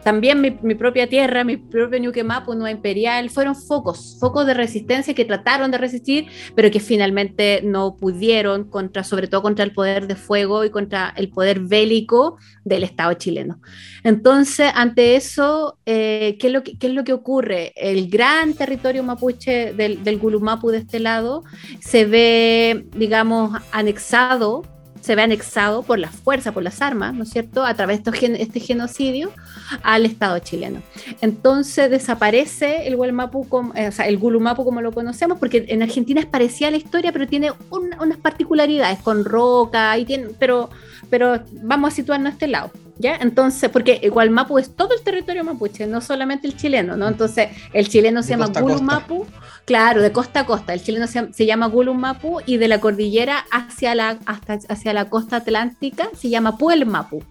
también 0.04 0.40
mi, 0.40 0.74
propia 0.74 1.06
tierra, 1.08 1.44
mi 1.44 1.56
propio 1.56 1.98
Ñuquemapu, 1.98 2.54
Nueva 2.54 2.70
Imperial, 2.70 3.30
fueron 3.30 3.56
focos, 3.56 4.18
focos 4.20 4.46
de 4.46 4.54
resistencia 4.54 5.14
que 5.14 5.24
trataron 5.24 5.70
de 5.70 5.78
resistir, 5.78 6.26
pero 6.54 6.70
que 6.70 6.78
finalmente 6.78 7.62
no 7.64 7.96
pudieron 7.96 8.64
contra, 8.64 9.02
sobre 9.02 9.28
todo 9.28 9.42
contra 9.42 9.64
el 9.64 9.72
poder 9.72 10.06
de 10.06 10.14
fuego 10.14 10.64
y 10.64 10.70
contra 10.70 11.12
el 11.16 11.30
poder 11.30 11.60
bélico 11.60 12.36
del 12.64 12.82
Estado 12.84 13.14
chileno. 13.14 13.60
Entonces, 14.04 14.70
ante 14.74 15.16
eso, 15.16 15.78
eh, 15.86 16.36
¿qué, 16.38 16.48
es 16.48 16.52
lo 16.52 16.62
que, 16.62 16.76
es 16.78 16.92
lo 16.92 17.04
que 17.04 17.12
ocurre? 17.12 17.72
El 17.76 18.10
gran 18.10 18.54
territorio 18.54 19.02
mapuche 19.02 19.72
del, 19.72 20.04
del 20.04 20.18
Gulumapu 20.18 20.70
de 20.70 20.78
este 20.78 21.00
lado 21.00 21.44
se 21.80 22.04
ve, 22.04 22.86
digamos, 22.94 23.58
anexado 23.72 24.62
se 25.02 25.16
ve 25.16 25.22
anexado 25.22 25.82
por 25.82 25.98
la 25.98 26.08
fuerza, 26.08 26.52
por 26.52 26.62
las 26.62 26.80
armas, 26.80 27.12
¿no 27.12 27.24
es 27.24 27.30
cierto?, 27.30 27.64
a 27.64 27.74
través 27.74 28.02
de 28.04 28.36
este 28.38 28.60
genocidio 28.60 29.32
al 29.82 30.06
Estado 30.06 30.38
chileno. 30.38 30.80
Entonces 31.20 31.90
desaparece 31.90 32.86
el 32.86 32.96
Gualmapu, 32.96 33.46
eh, 33.74 33.88
o 33.88 33.92
sea, 33.92 34.10
Gulumapu 34.16 34.64
como 34.64 34.80
lo 34.80 34.92
conocemos, 34.92 35.38
porque 35.38 35.64
en 35.68 35.82
Argentina 35.82 36.20
es 36.20 36.26
parecida 36.26 36.68
a 36.68 36.70
la 36.70 36.76
historia, 36.76 37.12
pero 37.12 37.26
tiene 37.26 37.50
unas 37.70 38.18
particularidades 38.18 39.00
con 39.00 39.24
roca, 39.24 39.98
y 39.98 40.04
tiene, 40.04 40.28
pero, 40.38 40.70
pero 41.12 41.44
vamos 41.62 41.92
a 41.92 41.94
situarnos 41.94 42.30
a 42.30 42.32
este 42.32 42.48
lado. 42.48 42.70
¿Ya? 42.96 43.16
Entonces, 43.16 43.68
porque 43.68 44.00
igual 44.02 44.30
Mapu 44.30 44.58
es 44.58 44.74
todo 44.74 44.94
el 44.94 45.02
territorio 45.02 45.44
mapuche, 45.44 45.86
no 45.86 46.00
solamente 46.00 46.46
el 46.46 46.56
chileno, 46.56 46.96
¿no? 46.96 47.06
Entonces, 47.06 47.50
el 47.74 47.88
chileno 47.88 48.22
se 48.22 48.30
llama 48.30 48.46
Gulumapu, 48.46 49.26
claro, 49.66 50.00
de 50.00 50.10
costa 50.10 50.40
a 50.40 50.46
costa. 50.46 50.72
El 50.72 50.82
chileno 50.82 51.06
se, 51.06 51.30
se 51.34 51.44
llama 51.44 51.66
Gulumapu 51.66 52.40
y 52.46 52.56
de 52.56 52.68
la 52.68 52.80
cordillera 52.80 53.44
hacia 53.50 53.94
la, 53.94 54.18
hasta, 54.24 54.58
hacia 54.68 54.94
la 54.94 55.10
costa 55.10 55.36
atlántica 55.36 56.08
se 56.16 56.30
llama 56.30 56.56
Puelmapu. 56.56 57.22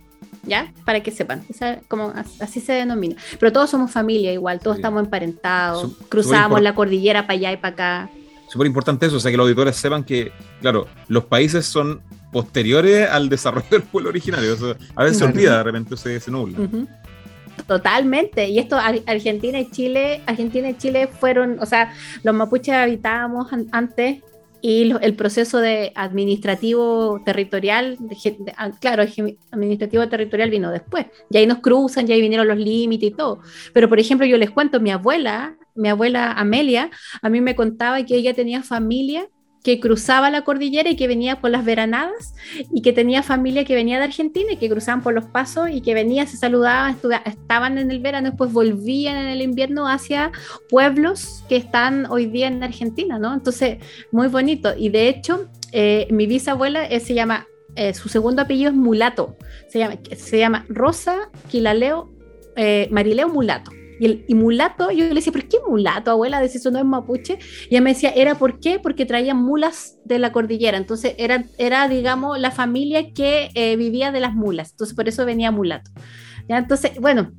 ¿ya? 0.43 0.71
Para 0.85 1.01
que 1.01 1.09
sepan, 1.09 1.43
como 1.87 2.13
así 2.39 2.59
se 2.59 2.73
denomina. 2.73 3.15
Pero 3.39 3.51
todos 3.51 3.71
somos 3.71 3.89
familia 3.89 4.31
igual, 4.31 4.59
todos 4.59 4.77
estamos 4.77 5.03
emparentados, 5.03 5.91
cruzamos 6.07 6.61
la 6.61 6.75
cordillera 6.75 7.23
para 7.23 7.33
allá 7.33 7.51
y 7.53 7.57
para 7.57 7.73
acá. 7.73 8.09
Súper 8.47 8.67
importante 8.67 9.07
eso, 9.07 9.17
o 9.17 9.19
sea, 9.19 9.31
que 9.31 9.37
los 9.37 9.45
auditores 9.45 9.75
sepan 9.75 10.03
que, 10.03 10.31
claro, 10.59 10.87
los 11.07 11.25
países 11.25 11.65
son 11.65 12.01
posteriores 12.31 13.09
al 13.09 13.29
desarrollo 13.29 13.67
del 13.69 13.83
pueblo 13.83 14.09
originario. 14.09 14.55
a 14.95 15.03
veces 15.03 15.17
se 15.17 15.23
olvida, 15.25 15.57
de 15.57 15.63
repente 15.63 15.97
se, 15.97 16.19
se 16.19 16.31
nubla. 16.31 16.57
Totalmente. 17.67 18.49
Y 18.49 18.59
esto, 18.59 18.77
Argentina 18.77 19.59
y 19.59 19.69
Chile, 19.69 20.21
Argentina 20.25 20.69
y 20.69 20.77
Chile 20.77 21.07
fueron, 21.07 21.59
o 21.59 21.65
sea, 21.65 21.93
los 22.23 22.33
mapuches 22.33 22.73
habitábamos 22.73 23.47
antes 23.71 24.21
y 24.61 24.93
el 25.01 25.15
proceso 25.15 25.57
de 25.57 25.91
administrativo 25.95 27.21
territorial, 27.25 27.97
ah, 28.57 28.69
claro, 28.79 29.03
administrativo 29.51 30.07
territorial 30.07 30.51
vino 30.51 30.71
después. 30.71 31.07
Y 31.31 31.37
ahí 31.37 31.47
nos 31.47 31.59
cruzan, 31.59 32.07
y 32.07 32.13
ahí 32.13 32.21
vinieron 32.21 32.47
los 32.47 32.57
límites 32.57 33.09
y 33.09 33.11
todo. 33.11 33.39
Pero, 33.73 33.89
por 33.89 33.99
ejemplo, 33.99 34.25
yo 34.27 34.37
les 34.37 34.51
cuento, 34.51 34.79
mi 34.79 34.91
abuela, 34.91 35.57
mi 35.73 35.89
abuela 35.89 36.33
Amelia, 36.33 36.91
a 37.21 37.29
mí 37.29 37.41
me 37.41 37.55
contaba 37.55 38.05
que 38.05 38.15
ella 38.15 38.35
tenía 38.35 38.61
familia 38.61 39.27
que 39.63 39.79
cruzaba 39.79 40.31
la 40.31 40.43
cordillera 40.43 40.89
y 40.89 40.95
que 40.95 41.07
venía 41.07 41.39
por 41.39 41.51
las 41.51 41.63
veranadas 41.63 42.33
y 42.71 42.81
que 42.81 42.93
tenía 42.93 43.21
familia 43.21 43.63
que 43.63 43.75
venía 43.75 43.99
de 43.99 44.05
Argentina 44.05 44.51
y 44.51 44.57
que 44.57 44.69
cruzaban 44.69 45.01
por 45.01 45.13
los 45.13 45.25
pasos 45.25 45.69
y 45.71 45.81
que 45.81 45.93
venía, 45.93 46.25
se 46.25 46.37
saludaban, 46.37 46.97
estaban 47.25 47.77
en 47.77 47.91
el 47.91 47.99
verano, 47.99 48.29
después 48.29 48.51
volvían 48.51 49.17
en 49.17 49.27
el 49.27 49.41
invierno 49.41 49.87
hacia 49.87 50.31
pueblos 50.69 51.43
que 51.47 51.57
están 51.57 52.07
hoy 52.07 52.25
día 52.25 52.47
en 52.47 52.63
Argentina, 52.63 53.19
¿no? 53.19 53.33
Entonces, 53.33 53.77
muy 54.11 54.27
bonito. 54.27 54.73
Y 54.75 54.89
de 54.89 55.09
hecho, 55.09 55.47
eh, 55.71 56.07
mi 56.09 56.25
bisabuela 56.25 56.85
eh, 56.85 56.99
se 56.99 57.13
llama, 57.13 57.47
eh, 57.75 57.93
su 57.93 58.09
segundo 58.09 58.41
apellido 58.41 58.71
es 58.71 58.75
Mulato, 58.75 59.37
se 59.69 59.79
llama, 59.79 59.97
se 60.17 60.39
llama 60.39 60.65
Rosa 60.69 61.29
Quilaleo, 61.49 62.09
Marileo 62.89 63.29
Mulato. 63.29 63.71
Y, 64.01 64.05
el, 64.05 64.35
mulato, 64.35 64.89
yo 64.89 65.05
le 65.05 65.13
decía, 65.13 65.31
¿pero 65.31 65.47
qué 65.47 65.57
mulato, 65.67 66.09
abuela? 66.09 66.41
Decía, 66.41 66.57
eso 66.57 66.71
no 66.71 66.79
es 66.79 66.85
mapuche. 66.85 67.37
Y 67.69 67.75
ella 67.75 67.81
me 67.81 67.93
decía, 67.93 68.09
¿era 68.09 68.33
por 68.33 68.59
qué? 68.59 68.79
Porque 68.79 69.05
traían 69.05 69.37
mulas 69.37 69.99
de 70.05 70.17
la 70.17 70.31
cordillera. 70.31 70.77
Entonces 70.77 71.13
era, 71.19 71.45
era 71.59 71.87
digamos, 71.87 72.39
la 72.39 72.49
familia 72.49 73.13
que 73.13 73.51
eh, 73.53 73.75
vivía 73.75 74.11
de 74.11 74.19
las 74.19 74.33
mulas. 74.33 74.71
Entonces 74.71 74.95
por 74.95 75.07
eso 75.07 75.23
venía 75.23 75.51
mulato. 75.51 75.91
¿Ya? 76.49 76.57
Entonces, 76.57 76.93
bueno, 76.99 77.31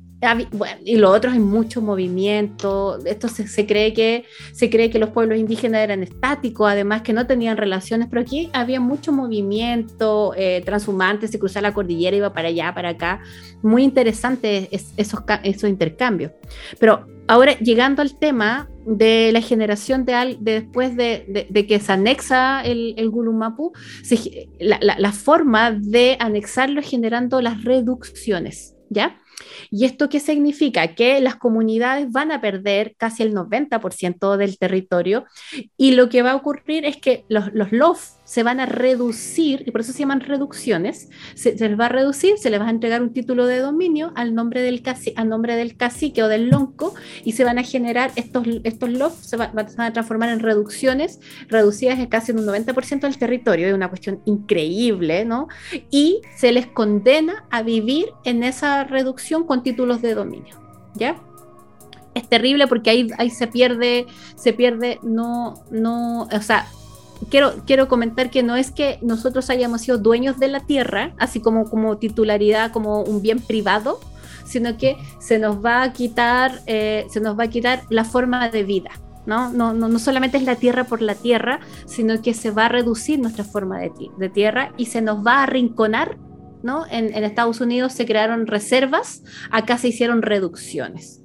bueno, 0.51 0.77
y 0.85 0.95
lo 0.95 1.11
otro 1.11 1.31
es 1.31 1.39
mucho 1.39 1.81
movimiento. 1.81 2.97
Esto 3.05 3.27
se, 3.27 3.65
cree 3.65 3.93
que, 3.93 4.25
se 4.53 4.69
cree 4.69 4.89
que 4.89 4.99
los 4.99 5.09
pueblos 5.09 5.37
indígenas 5.37 5.81
eran 5.81 6.01
estáticos, 6.01 6.69
además 6.69 7.01
que 7.01 7.13
no 7.13 7.27
tenían 7.27 7.57
relaciones, 7.57 8.07
pero 8.09 8.21
aquí 8.21 8.49
había 8.53 8.79
mucho 8.79 9.11
movimiento 9.11 10.33
eh, 10.37 10.61
transhumante, 10.65 11.27
se 11.27 11.39
cruzaba 11.39 11.69
la 11.69 11.73
cordillera, 11.73 12.15
iba 12.15 12.33
para 12.33 12.47
allá, 12.47 12.73
para 12.73 12.89
acá. 12.89 13.21
Muy 13.61 13.83
interesante 13.83 14.69
esos, 14.71 15.21
esos 15.43 15.69
intercambios. 15.69 16.31
Pero 16.79 17.05
ahora, 17.27 17.57
llegando 17.59 18.01
al 18.01 18.17
tema 18.17 18.69
de 18.85 19.31
la 19.33 19.41
generación 19.41 20.05
de, 20.05 20.37
después 20.39 20.95
de, 20.95 21.65
que 21.67 21.79
se 21.79 21.91
anexa 21.91 22.61
el, 22.61 23.09
Gulumapu, 23.09 23.73
la, 24.59 24.79
la 24.97 25.11
forma 25.11 25.71
de 25.71 26.15
anexarlo 26.19 26.79
es 26.79 26.89
generando 26.89 27.41
las 27.41 27.63
reducciones, 27.63 28.75
¿ya? 28.89 29.17
¿Y 29.69 29.85
esto 29.85 30.09
qué 30.09 30.19
significa? 30.19 30.95
Que 30.95 31.19
las 31.21 31.35
comunidades 31.35 32.11
van 32.11 32.31
a 32.31 32.41
perder 32.41 32.95
casi 32.97 33.23
el 33.23 33.33
90% 33.33 34.37
del 34.37 34.57
territorio 34.57 35.25
y 35.77 35.91
lo 35.91 36.09
que 36.09 36.21
va 36.21 36.31
a 36.31 36.35
ocurrir 36.35 36.85
es 36.85 36.97
que 36.97 37.25
los, 37.29 37.53
los 37.53 37.71
LOF 37.71 38.22
se 38.33 38.41
van 38.41 38.59
a 38.59 38.65
reducir, 38.65 39.61
y 39.67 39.69
por 39.69 39.81
eso 39.81 39.93
se 39.93 39.99
llaman 39.99 40.19
reducciones, 40.19 41.07
se, 41.35 41.53
les 41.53 41.79
va 41.79 41.85
a 41.85 41.89
reducir, 41.89 42.39
se 42.39 42.49
les 42.49 42.59
va 42.59 42.65
a 42.65 42.71
entregar 42.71 43.03
un 43.03 43.13
título 43.13 43.45
de 43.45 43.59
dominio 43.59 44.11
al 44.15 44.33
nombre 44.33 44.63
del, 44.63 44.81
casi, 44.81 45.13
al 45.15 45.29
nombre 45.29 45.55
del 45.55 45.77
cacique 45.77 46.23
o 46.23 46.27
del 46.27 46.49
lonco 46.49 46.95
y 47.23 47.33
se 47.33 47.43
van 47.43 47.59
a 47.59 47.63
generar 47.63 48.11
estos, 48.15 48.47
estos 48.63 48.89
LOF, 48.89 49.21
se 49.21 49.37
van 49.37 49.53
a 49.77 49.93
transformar 49.93 50.29
en 50.29 50.39
reducciones, 50.39 51.19
reducidas 51.47 51.99
en 51.99 52.07
casi 52.07 52.31
un 52.31 52.39
90% 52.39 53.01
del 53.01 53.19
territorio, 53.19 53.67
es 53.67 53.73
una 53.75 53.89
cuestión 53.89 54.19
increíble, 54.25 55.25
¿no? 55.25 55.47
Y 55.91 56.21
se 56.35 56.51
les 56.51 56.65
condena 56.65 57.45
a 57.51 57.61
vivir 57.61 58.07
en 58.23 58.41
esa 58.41 58.83
reducción 58.83 59.45
con 59.45 59.61
títulos 59.61 60.01
de 60.01 60.15
dominio, 60.15 60.59
¿ya? 60.95 61.21
Es 62.15 62.27
terrible 62.27 62.65
porque 62.65 62.89
ahí, 62.89 63.09
ahí 63.19 63.29
se 63.29 63.45
pierde, 63.45 64.07
se 64.35 64.53
pierde, 64.53 64.97
no, 65.03 65.53
no, 65.69 66.23
o 66.23 66.41
sea, 66.41 66.65
quiero, 67.29 67.53
quiero 67.65 67.87
comentar 67.87 68.29
que 68.29 68.43
no 68.43 68.55
es 68.55 68.71
que 68.71 68.99
nosotros 69.01 69.49
hayamos 69.49 69.81
sido 69.81 69.97
dueños 69.97 70.39
de 70.39 70.47
la 70.47 70.61
tierra, 70.61 71.13
así 71.17 71.39
como, 71.39 71.69
como 71.69 71.97
titularidad, 71.97 72.71
como 72.71 73.01
un 73.01 73.21
bien 73.21 73.39
privado, 73.39 73.99
sino 74.45 74.77
que 74.77 74.97
se 75.19 75.39
nos 75.39 75.63
va 75.63 75.83
a 75.83 75.93
quitar, 75.93 76.61
eh, 76.65 77.05
se 77.09 77.21
nos 77.21 77.37
va 77.37 77.45
a 77.45 77.49
quitar 77.49 77.83
la 77.89 78.05
forma 78.05 78.49
de 78.49 78.63
vida. 78.63 78.91
¿no? 79.25 79.51
No, 79.51 79.73
no, 79.73 79.87
no 79.87 79.99
solamente 79.99 80.37
es 80.37 80.43
la 80.43 80.55
tierra 80.55 80.83
por 80.83 81.01
la 81.01 81.15
tierra, 81.15 81.59
sino 81.85 82.21
que 82.21 82.33
se 82.33 82.51
va 82.51 82.65
a 82.65 82.69
reducir 82.69 83.19
nuestra 83.19 83.45
forma 83.45 83.79
de, 83.79 83.91
de 84.17 84.29
tierra 84.29 84.73
y 84.77 84.87
se 84.87 85.01
nos 85.01 85.25
va 85.25 85.39
a 85.39 85.43
arrinconar. 85.43 86.17
¿no? 86.61 86.85
En, 86.89 87.13
en 87.13 87.25
Estados 87.25 87.59
Unidos 87.59 87.91
se 87.91 88.05
crearon 88.05 88.47
reservas, 88.47 89.23
acá 89.51 89.77
se 89.77 89.89
hicieron 89.89 90.21
reducciones. 90.21 91.21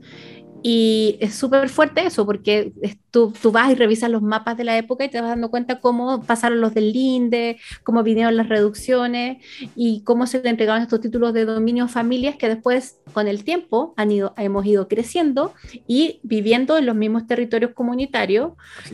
Y 0.62 1.16
es 1.20 1.34
súper 1.34 1.68
fuerte 1.68 2.04
eso, 2.04 2.26
porque 2.26 2.72
tú, 3.18 3.32
tú, 3.42 3.50
vas 3.50 3.72
y 3.72 3.74
revisas 3.74 4.10
los 4.10 4.22
mapas 4.22 4.56
de 4.56 4.64
la 4.64 4.78
época 4.78 5.04
y 5.04 5.08
te 5.08 5.20
vas 5.20 5.30
dando 5.30 5.50
cuenta 5.50 5.80
cómo 5.80 6.22
pasaron 6.22 6.60
los 6.60 6.74
del 6.74 6.92
Linde, 6.92 7.58
cómo 7.82 8.02
vinieron 8.04 8.36
las 8.36 8.48
reducciones 8.48 9.44
y 9.74 10.02
cómo 10.02 10.26
se 10.26 10.40
le 10.40 10.50
entregaban 10.50 10.82
estos 10.82 11.00
títulos 11.00 11.32
de 11.32 11.44
dominio 11.44 11.84
a 11.84 11.88
familias 11.88 12.36
que 12.36 12.48
después, 12.48 12.98
con 13.12 13.26
el 13.26 13.42
tiempo, 13.42 13.94
han 13.96 14.12
ido, 14.12 14.34
hemos 14.36 14.64
ido 14.66 14.86
creciendo 14.86 15.52
y 15.86 16.20
viviendo 16.22 16.78
en 16.78 16.86
los 16.86 16.94
mismos 16.94 17.26
territorios 17.26 17.72
comunitarios. 17.74 18.52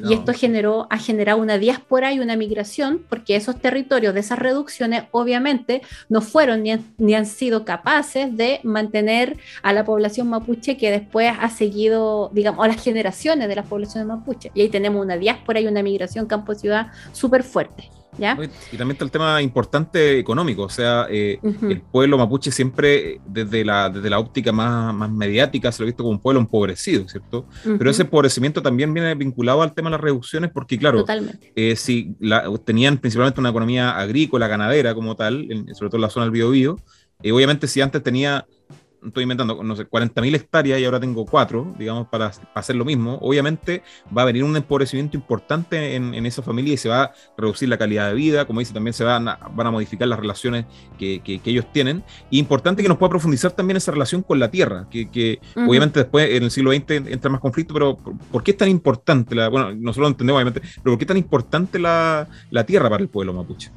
Y 0.09 0.15
esto 0.15 0.33
generó, 0.33 0.87
ha 0.91 0.99
generado 0.99 1.41
una 1.41 1.59
diáspora 1.59 2.13
y 2.13 2.21
una 2.21 2.37
migración, 2.37 3.05
porque 3.09 3.37
esos 3.37 3.61
territorios 3.61 4.15
de 4.15 4.21
esas 4.21 4.39
reducciones, 4.39 5.05
obviamente, 5.11 5.83
no 6.09 6.21
fueron 6.21 6.63
ni 6.63 6.73
han, 6.73 6.95
ni 6.97 7.15
han 7.15 7.27
sido 7.27 7.65
capaces 7.65 8.35
de 8.35 8.61
mantener 8.63 9.37
a 9.63 9.73
la 9.73 9.85
población 9.85 10.29
mapuche 10.29 10.77
que 10.77 10.91
después 10.91 11.33
ha 11.39 11.51
seguido, 11.51 12.31
digamos, 12.33 12.65
a 12.65 12.69
las 12.69 12.83
generaciones 12.83 13.49
de 13.49 13.57
las 13.57 13.67
poblaciones 13.67 14.07
mapuche. 14.07 14.14
Y 14.55 14.61
ahí 14.61 14.69
tenemos 14.69 15.03
una 15.03 15.17
diáspora 15.17 15.61
y 15.61 15.67
una 15.67 15.83
migración 15.83 16.27
campo-ciudad 16.27 16.89
súper 17.13 17.43
fuerte. 17.43 17.91
¿Ya? 18.17 18.39
Y 18.71 18.77
también 18.77 18.93
está 18.93 19.05
el 19.05 19.11
tema 19.11 19.43
importante 19.43 20.21
económico, 20.21 20.63
o 20.63 20.69
sea, 20.69 21.09
eh, 21.11 21.41
el 21.43 21.81
pueblo 21.81 22.17
mapuche 22.17 22.53
siempre, 22.53 23.21
desde 23.27 23.65
la, 23.65 23.91
desde 23.91 24.09
la 24.09 24.21
óptica 24.21 24.53
más, 24.53 24.95
más 24.95 25.11
mediática, 25.11 25.73
se 25.73 25.83
lo 25.83 25.87
ha 25.87 25.87
visto 25.87 26.05
como 26.05 26.13
un 26.13 26.21
pueblo 26.21 26.39
empobrecido, 26.39 27.09
¿cierto? 27.09 27.45
Pero 27.65 27.91
ese 27.91 28.03
empobrecimiento 28.03 28.63
también 28.63 28.95
viene 28.95 29.17
vinculado 29.17 29.63
al 29.63 29.75
tema 29.75 29.89
de 29.91 29.97
las 29.97 30.01
reducciones, 30.01 30.53
porque 30.53 30.79
claro, 30.79 31.05
eh, 31.57 31.75
si 31.75 32.17
tenían 32.65 32.99
principalmente 32.99 33.41
una 33.41 33.51
economía 33.51 33.99
agrícola, 33.99 34.47
ganadera 34.47 34.95
como 34.95 35.17
tal, 35.17 35.49
sobre 35.73 35.91
todo 35.91 35.97
en 35.97 36.03
la 36.03 36.11
zona 36.11 36.27
del 36.27 36.31
Biobío, 36.31 36.77
eh, 37.23 37.33
obviamente 37.33 37.67
si 37.67 37.81
antes 37.81 38.03
tenía 38.03 38.47
estoy 39.07 39.23
inventando, 39.23 39.63
no 39.63 39.77
sé, 39.77 39.89
40.000 39.89 40.35
hectáreas 40.35 40.81
y 40.81 40.85
ahora 40.85 41.01
tengo 41.01 41.25
4, 41.25 41.75
digamos, 41.79 42.09
para 42.09 42.33
hacer 42.55 42.77
lo 42.77 42.85
mismo, 42.85 43.19
obviamente 43.21 43.83
va 44.17 44.23
a 44.23 44.25
venir 44.25 44.45
un 44.45 44.57
empobrecimiento 44.57 45.17
importante 45.17 45.95
en, 45.95 46.15
esa 46.25 46.43
familia 46.43 46.75
y 46.75 46.77
se 46.77 46.89
va 46.89 47.03
a 47.03 47.13
reducir 47.37 47.69
la 47.69 47.77
calidad 47.77 48.09
de 48.09 48.15
vida, 48.15 48.47
como 48.47 48.61
dice, 48.61 48.73
también 48.73 48.95
se 48.95 49.05
van 49.05 49.29
a, 49.29 49.39
van 49.55 49.67
a 49.67 49.71
modificar 49.71 50.09
las 50.09 50.19
relaciones 50.19 50.67
que, 50.99 51.21
que, 51.23 51.41
ellos 51.45 51.71
tienen. 51.73 52.03
Y 52.31 52.39
importante 52.39 52.83
que 52.83 52.89
nos 52.89 52.99
pueda 52.99 53.11
profundizar 53.11 53.53
también 53.53 53.77
esa 53.77 53.93
relación 53.93 54.23
con 54.23 54.39
la 54.39 54.51
tierra, 54.51 54.87
que, 54.91 55.11
que 55.11 55.41
obviamente 55.55 56.01
después 56.01 56.31
en 56.31 56.45
el 56.45 56.51
siglo 56.51 56.73
XX 56.73 56.91
entra 56.91 57.31
más 57.31 57.41
conflicto, 57.41 57.75
pero 57.75 57.97
¿por 57.97 58.43
qué 58.43 58.53
es 58.53 58.57
tan 58.57 58.69
importante? 58.69 59.35
La, 59.35 59.49
bueno, 59.49 59.73
nosotros 59.75 60.05
lo 60.05 60.09
entendemos 60.09 60.39
obviamente, 60.39 60.61
pero 60.83 60.93
¿por 60.93 60.99
qué 60.99 61.05
es 61.05 61.09
tan 61.09 61.17
importante 61.17 61.79
la, 61.79 62.29
la 62.51 62.65
tierra 62.65 62.89
para 62.89 63.03
el 63.03 63.09
pueblo 63.09 63.33
mapuche? 63.33 63.71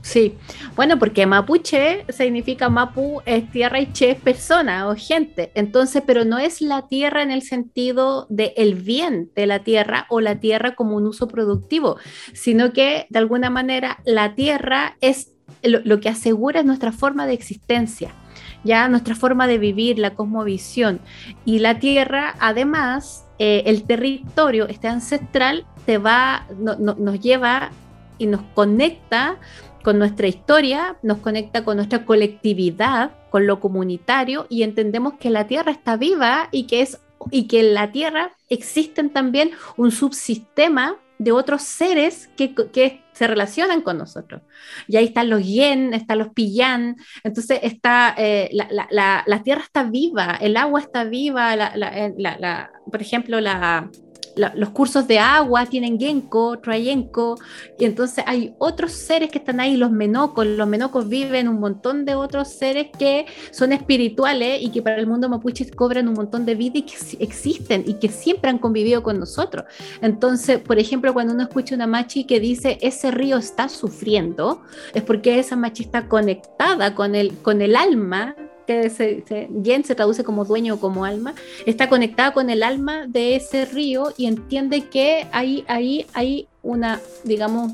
Sí, 0.00 0.36
bueno, 0.76 0.98
porque 0.98 1.26
mapuche 1.26 2.04
significa 2.10 2.68
mapu 2.68 3.20
es 3.26 3.50
tierra 3.50 3.80
y 3.80 3.92
che 3.92 4.12
es 4.12 4.20
persona 4.20 4.88
o 4.88 4.94
gente. 4.94 5.50
Entonces, 5.54 6.02
pero 6.06 6.24
no 6.24 6.38
es 6.38 6.60
la 6.60 6.88
tierra 6.88 7.22
en 7.22 7.30
el 7.30 7.42
sentido 7.42 8.26
de 8.30 8.54
el 8.56 8.74
bien 8.74 9.30
de 9.34 9.46
la 9.46 9.64
tierra 9.64 10.06
o 10.08 10.20
la 10.20 10.40
tierra 10.40 10.74
como 10.74 10.96
un 10.96 11.06
uso 11.06 11.28
productivo, 11.28 11.96
sino 12.32 12.72
que 12.72 13.06
de 13.10 13.18
alguna 13.18 13.50
manera 13.50 13.98
la 14.04 14.34
tierra 14.34 14.96
es 15.00 15.32
lo, 15.62 16.00
que 16.00 16.08
asegura 16.08 16.62
nuestra 16.62 16.92
forma 16.92 17.26
de 17.26 17.34
existencia 17.34 18.14
ya 18.64 18.88
nuestra 18.88 19.14
forma 19.14 19.46
de 19.46 19.56
vivir, 19.56 20.00
la 20.00 20.14
cosmovisión. 20.14 21.00
Y 21.44 21.60
la 21.60 21.78
tierra, 21.78 22.34
además, 22.40 23.24
eh, 23.38 23.62
el 23.66 23.84
territorio, 23.84 24.66
este 24.66 24.88
ancestral, 24.88 25.64
te 25.86 25.96
va, 25.96 26.44
nos 26.58 27.20
lleva 27.20 27.70
y 28.18 28.26
nos 28.26 28.42
conecta 28.54 29.38
con 29.88 29.98
nuestra 29.98 30.26
historia, 30.26 30.98
nos 31.02 31.16
conecta 31.16 31.64
con 31.64 31.78
nuestra 31.78 32.04
colectividad, 32.04 33.10
con 33.30 33.46
lo 33.46 33.58
comunitario 33.58 34.46
y 34.50 34.62
entendemos 34.62 35.14
que 35.14 35.30
la 35.30 35.46
Tierra 35.46 35.72
está 35.72 35.96
viva 35.96 36.50
y 36.52 36.64
que 36.64 36.82
es 36.82 37.00
y 37.30 37.48
que 37.48 37.60
en 37.60 37.72
la 37.72 37.90
Tierra 37.90 38.32
existen 38.50 39.08
también 39.08 39.52
un 39.78 39.90
subsistema 39.90 40.98
de 41.18 41.32
otros 41.32 41.62
seres 41.62 42.28
que, 42.36 43.02
se 43.12 43.26
relacionan 43.26 43.80
con 43.80 43.96
nosotros. 43.96 44.42
Y 44.86 44.96
ahí 44.96 45.06
están 45.06 45.30
los 45.30 45.42
yen, 45.42 45.94
están 45.94 46.18
los 46.18 46.28
pillan, 46.28 46.96
entonces 47.24 47.58
está, 47.62 48.14
eh, 48.18 48.50
la, 48.52 49.42
tierra 49.42 49.62
está 49.62 49.84
viva, 49.84 50.38
el 50.40 50.56
agua 50.56 50.80
está 50.80 51.04
viva, 51.04 51.56
por 52.92 53.00
ejemplo, 53.00 53.40
la, 53.40 53.90
los 54.54 54.70
cursos 54.70 55.06
de 55.06 55.18
agua 55.18 55.66
tienen 55.66 55.98
Genko, 55.98 56.58
Trayenko, 56.58 57.38
y 57.78 57.84
entonces 57.84 58.24
hay 58.26 58.54
otros 58.58 58.92
seres 58.92 59.30
que 59.30 59.38
están 59.38 59.60
ahí, 59.60 59.76
los 59.76 59.90
menocos. 59.90 60.46
Los 60.46 60.68
menocos 60.68 61.08
viven 61.08 61.48
un 61.48 61.60
montón 61.60 62.04
de 62.04 62.14
otros 62.14 62.48
seres 62.48 62.88
que 62.98 63.26
son 63.50 63.72
espirituales 63.72 64.62
y 64.62 64.70
que 64.70 64.82
para 64.82 64.96
el 64.96 65.06
mundo 65.06 65.28
mapuche 65.28 65.68
cobran 65.70 66.08
un 66.08 66.14
montón 66.14 66.44
de 66.46 66.54
vida 66.54 66.78
y 66.78 66.82
que 66.82 66.96
existen 67.18 67.84
y 67.86 67.94
que 67.94 68.08
siempre 68.08 68.50
han 68.50 68.58
convivido 68.58 69.02
con 69.02 69.18
nosotros. 69.18 69.64
Entonces, 70.00 70.58
por 70.58 70.78
ejemplo, 70.78 71.12
cuando 71.12 71.34
uno 71.34 71.42
escucha 71.42 71.74
una 71.74 71.86
machi 71.86 72.24
que 72.24 72.40
dice 72.40 72.78
ese 72.80 73.10
río 73.10 73.36
está 73.36 73.68
sufriendo, 73.68 74.62
es 74.94 75.02
porque 75.02 75.38
esa 75.38 75.56
machi 75.56 75.84
está 75.84 76.08
conectada 76.08 76.94
con 76.94 77.14
el, 77.14 77.36
con 77.38 77.62
el 77.62 77.76
alma 77.76 78.36
que 78.68 78.90
se, 78.90 79.24
Yen 79.62 79.82
se 79.82 79.94
traduce 79.94 80.22
como 80.22 80.44
dueño 80.44 80.74
o 80.74 80.78
como 80.78 81.06
alma, 81.06 81.32
está 81.64 81.88
conectada 81.88 82.34
con 82.34 82.50
el 82.50 82.62
alma 82.62 83.06
de 83.06 83.34
ese 83.34 83.64
río 83.64 84.12
y 84.18 84.26
entiende 84.26 84.88
que 84.90 85.26
ahí, 85.32 85.64
ahí 85.68 86.04
hay 86.12 86.48
una, 86.62 87.00
digamos, 87.24 87.72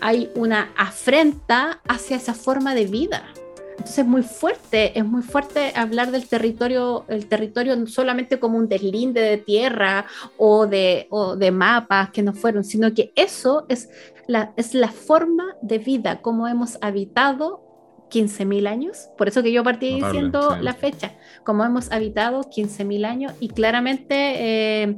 hay 0.00 0.30
una 0.36 0.70
afrenta 0.76 1.80
hacia 1.88 2.16
esa 2.16 2.34
forma 2.34 2.76
de 2.76 2.86
vida. 2.86 3.24
Entonces 3.72 3.98
es 3.98 4.06
muy 4.06 4.22
fuerte, 4.22 4.96
es 4.96 5.04
muy 5.04 5.22
fuerte 5.22 5.72
hablar 5.74 6.12
del 6.12 6.28
territorio, 6.28 7.04
el 7.08 7.26
territorio 7.26 7.84
solamente 7.88 8.38
como 8.38 8.58
un 8.58 8.68
deslinde 8.68 9.20
de 9.20 9.38
tierra 9.38 10.06
o 10.36 10.68
de, 10.68 11.08
o 11.10 11.34
de 11.34 11.50
mapas 11.50 12.10
que 12.10 12.22
no 12.22 12.32
fueron, 12.32 12.62
sino 12.62 12.94
que 12.94 13.12
eso 13.16 13.66
es 13.68 13.88
la, 14.28 14.52
es 14.56 14.74
la 14.74 14.88
forma 14.88 15.56
de 15.62 15.78
vida, 15.78 16.20
como 16.22 16.46
hemos 16.46 16.78
habitado 16.80 17.67
15.000 18.10 18.68
años. 18.68 19.08
Por 19.16 19.28
eso 19.28 19.42
que 19.42 19.52
yo 19.52 19.62
partí 19.64 19.94
diciendo 19.94 20.56
la 20.60 20.74
fecha, 20.74 21.12
como 21.44 21.64
hemos 21.64 21.90
habitado 21.92 22.42
15.000 22.42 23.06
años 23.06 23.32
y 23.40 23.48
claramente 23.48 24.14
eh, 24.16 24.96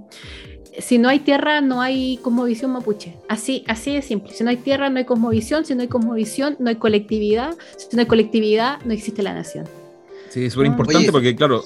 si 0.78 0.98
no 0.98 1.08
hay 1.08 1.20
tierra 1.20 1.60
no 1.60 1.80
hay 1.80 2.18
cosmovisión 2.18 2.72
mapuche. 2.72 3.16
Así, 3.28 3.64
así 3.66 3.94
de 3.94 4.02
simple. 4.02 4.32
Si 4.32 4.44
no 4.44 4.50
hay 4.50 4.56
tierra 4.56 4.90
no 4.90 4.98
hay 4.98 5.04
cosmovisión, 5.04 5.64
si 5.64 5.74
no 5.74 5.82
hay 5.82 5.88
cosmovisión 5.88 6.56
no 6.58 6.70
hay 6.70 6.76
colectividad, 6.76 7.56
si 7.76 7.94
no 7.96 8.00
hay 8.00 8.06
colectividad 8.06 8.80
no 8.84 8.92
existe 8.92 9.22
la 9.22 9.34
nación. 9.34 9.66
Sí, 10.30 10.44
es 10.44 10.52
súper 10.52 10.68
importante 10.68 11.10
porque 11.10 11.34
claro, 11.34 11.64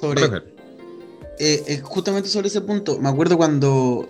eh, 1.39 1.63
eh, 1.67 1.81
justamente 1.83 2.29
sobre 2.29 2.49
ese 2.49 2.63
punto, 2.63 2.99
me 2.99 3.09
acuerdo 3.09 3.37
cuando 3.37 4.09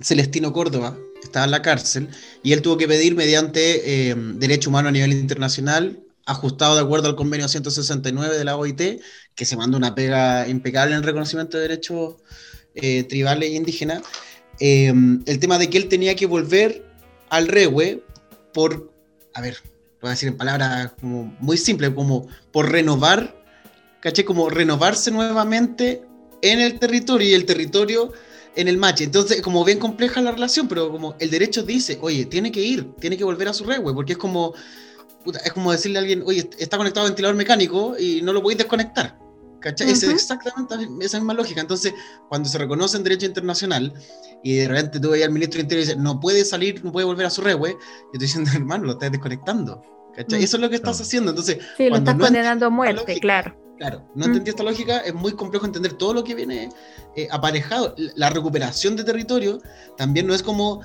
Celestino 0.00 0.52
Córdoba 0.52 0.96
estaba 1.22 1.44
en 1.44 1.50
la 1.50 1.62
cárcel 1.62 2.08
y 2.42 2.52
él 2.52 2.62
tuvo 2.62 2.76
que 2.76 2.88
pedir 2.88 3.14
mediante 3.14 4.10
eh, 4.10 4.14
derecho 4.16 4.70
humano 4.70 4.88
a 4.88 4.92
nivel 4.92 5.12
internacional, 5.12 6.00
ajustado 6.26 6.74
de 6.74 6.82
acuerdo 6.82 7.08
al 7.08 7.16
convenio 7.16 7.48
169 7.48 8.36
de 8.36 8.44
la 8.44 8.56
OIT, 8.56 9.00
que 9.34 9.44
se 9.44 9.56
mandó 9.56 9.76
una 9.76 9.94
pega 9.94 10.48
impecable 10.48 10.94
en 10.94 11.02
reconocimiento 11.02 11.56
de 11.56 11.68
derechos 11.68 12.16
eh, 12.74 13.04
tribales 13.04 13.50
e 13.50 13.54
indígenas, 13.54 14.02
eh, 14.60 14.92
el 15.26 15.38
tema 15.38 15.58
de 15.58 15.68
que 15.70 15.78
él 15.78 15.88
tenía 15.88 16.14
que 16.14 16.26
volver 16.26 16.84
al 17.30 17.48
REWE 17.48 18.04
por, 18.52 18.92
a 19.34 19.40
ver, 19.40 19.56
voy 20.00 20.08
a 20.08 20.10
decir 20.10 20.28
en 20.28 20.36
palabras 20.36 20.92
como 21.00 21.36
muy 21.40 21.56
simples, 21.56 21.90
como 21.90 22.28
por 22.52 22.70
renovar, 22.70 23.42
caché, 24.00 24.24
como 24.24 24.50
renovarse 24.50 25.10
nuevamente 25.10 26.02
en 26.42 26.60
el 26.60 26.78
territorio 26.78 27.28
y 27.28 27.34
el 27.34 27.46
territorio 27.46 28.12
en 28.56 28.68
el 28.68 28.76
match. 28.76 29.02
Entonces, 29.02 29.40
como 29.42 29.64
bien 29.64 29.78
compleja 29.78 30.20
la 30.20 30.32
relación, 30.32 30.68
pero 30.68 30.90
como 30.90 31.14
el 31.18 31.30
derecho 31.30 31.62
dice, 31.62 31.98
oye, 32.00 32.26
tiene 32.26 32.52
que 32.52 32.60
ir, 32.60 32.92
tiene 33.00 33.16
que 33.16 33.24
volver 33.24 33.48
a 33.48 33.52
su 33.52 33.64
red, 33.64 33.82
porque 33.82 34.12
es 34.12 34.18
como, 34.18 34.54
es 35.44 35.52
como 35.52 35.72
decirle 35.72 35.98
a 35.98 36.02
alguien, 36.02 36.22
oye, 36.26 36.48
está 36.58 36.76
conectado 36.76 37.06
a 37.06 37.10
ventilador 37.10 37.36
mecánico 37.36 37.96
y 37.98 38.22
no 38.22 38.32
lo 38.32 38.42
podéis 38.42 38.58
desconectar. 38.58 39.18
¿Cachai? 39.60 39.90
Es 39.90 40.02
exactamente 40.02 40.74
esa 41.00 41.18
misma 41.18 41.34
lógica. 41.34 41.60
Entonces, 41.60 41.94
cuando 42.28 42.48
se 42.48 42.58
reconoce 42.58 42.96
en 42.96 43.04
derecho 43.04 43.26
internacional 43.26 43.94
y 44.42 44.56
de 44.56 44.66
repente 44.66 44.98
tú 44.98 45.10
vas 45.10 45.22
al 45.22 45.30
ministro 45.30 45.58
de 45.58 45.62
Interior 45.62 45.84
y 45.84 45.86
dices, 45.86 46.02
no 46.02 46.18
puede 46.18 46.44
salir, 46.44 46.84
no 46.84 46.90
puede 46.90 47.06
volver 47.06 47.26
a 47.26 47.30
su 47.30 47.42
red, 47.42 47.56
yo 47.56 47.78
estoy 48.12 48.18
diciendo, 48.18 48.50
hermano, 48.54 48.86
lo 48.86 48.92
estás 48.92 49.12
desconectando. 49.12 49.80
¿Cachai? 50.16 50.40
Mm. 50.40 50.44
Eso 50.44 50.56
es 50.56 50.60
lo 50.60 50.68
que 50.68 50.76
estás 50.76 51.00
haciendo. 51.00 51.30
Entonces, 51.30 51.58
sí, 51.76 51.88
lo 51.88 51.96
estás 51.96 52.16
condenando 52.16 52.66
a 52.66 52.70
muerte, 52.70 53.20
claro. 53.20 53.61
Claro, 53.82 54.00
no 54.14 54.26
entendí 54.26 54.48
esta 54.48 54.62
lógica, 54.62 54.98
es 54.98 55.12
muy 55.12 55.32
complejo 55.32 55.66
entender 55.66 55.94
todo 55.94 56.14
lo 56.14 56.22
que 56.22 56.36
viene 56.36 56.68
eh, 57.16 57.26
aparejado. 57.32 57.96
La 58.14 58.30
recuperación 58.30 58.94
de 58.94 59.02
territorio 59.02 59.60
también 59.96 60.28
no 60.28 60.34
es 60.36 60.42
como 60.44 60.82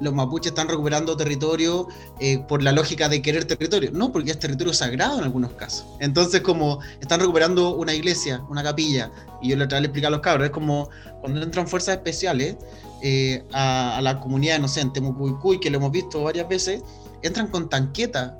los 0.00 0.12
mapuches 0.12 0.50
están 0.50 0.66
recuperando 0.66 1.16
territorio 1.16 1.86
eh, 2.18 2.40
por 2.48 2.60
la 2.60 2.72
lógica 2.72 3.08
de 3.08 3.22
querer 3.22 3.44
territorio, 3.44 3.92
no, 3.92 4.10
porque 4.10 4.32
es 4.32 4.40
territorio 4.40 4.72
sagrado 4.72 5.18
en 5.18 5.22
algunos 5.22 5.52
casos. 5.52 5.86
Entonces, 6.00 6.40
como 6.40 6.80
están 7.00 7.20
recuperando 7.20 7.76
una 7.76 7.94
iglesia, 7.94 8.42
una 8.48 8.64
capilla, 8.64 9.12
y 9.40 9.50
yo 9.50 9.56
le 9.56 9.66
vez 9.66 9.80
le 9.80 9.86
explicar 9.86 10.08
a 10.08 10.10
los 10.10 10.20
cabros, 10.20 10.46
es 10.46 10.50
como 10.52 10.90
cuando 11.20 11.40
entran 11.40 11.68
fuerzas 11.68 11.98
especiales 11.98 12.56
eh, 13.00 13.44
a, 13.52 14.00
la 14.02 14.18
comunidad, 14.18 14.58
inocente 14.58 14.98
en 14.98 15.14
que 15.60 15.70
lo 15.70 15.76
hemos 15.78 15.92
visto 15.92 16.24
varias 16.24 16.48
veces, 16.48 16.82
entran 17.22 17.46
con 17.46 17.68
tanqueta 17.68 18.36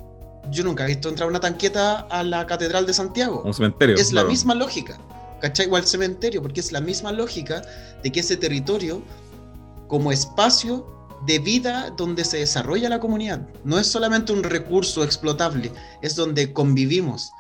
yo 0.51 0.65
nunca 0.65 0.85
he 0.85 0.89
visto 0.89 1.09
entrar 1.09 1.29
una 1.29 1.41
tanqueta 1.41 2.01
a 2.11 2.23
la 2.23 2.47
Catedral 2.47 2.87
de 2.87 2.95
Santiago. 2.95 3.43
Un 3.45 3.55
cementerio. 3.55 3.97
Es 3.97 4.13
la 4.13 4.25
misma 4.25 4.55
lógica. 4.55 4.99
¿Cachai? 5.41 5.67
Igual 5.67 5.87
cementerio, 5.87 6.41
porque 6.41 6.61
es 6.61 6.73
la 6.73 6.81
misma 6.81 7.13
lógica 7.13 7.63
de 8.03 8.11
que 8.11 8.21
ese 8.21 8.37
territorio, 8.37 9.03
como 9.89 10.11
espacio 10.11 10.87
de 11.27 11.39
vida 11.39 11.91
donde 11.97 12.25
se 12.25 12.39
desarrolla 12.39 12.89
la 12.89 13.01
comunidad, 13.01 13.47
no 13.65 13.79
es 13.79 13.87
solamente 13.87 14.33
un 14.33 14.43
recurso 14.43 15.05
explotable, 15.05 15.73
es 16.03 16.17
donde 16.17 16.53
convivimos. 16.53 17.31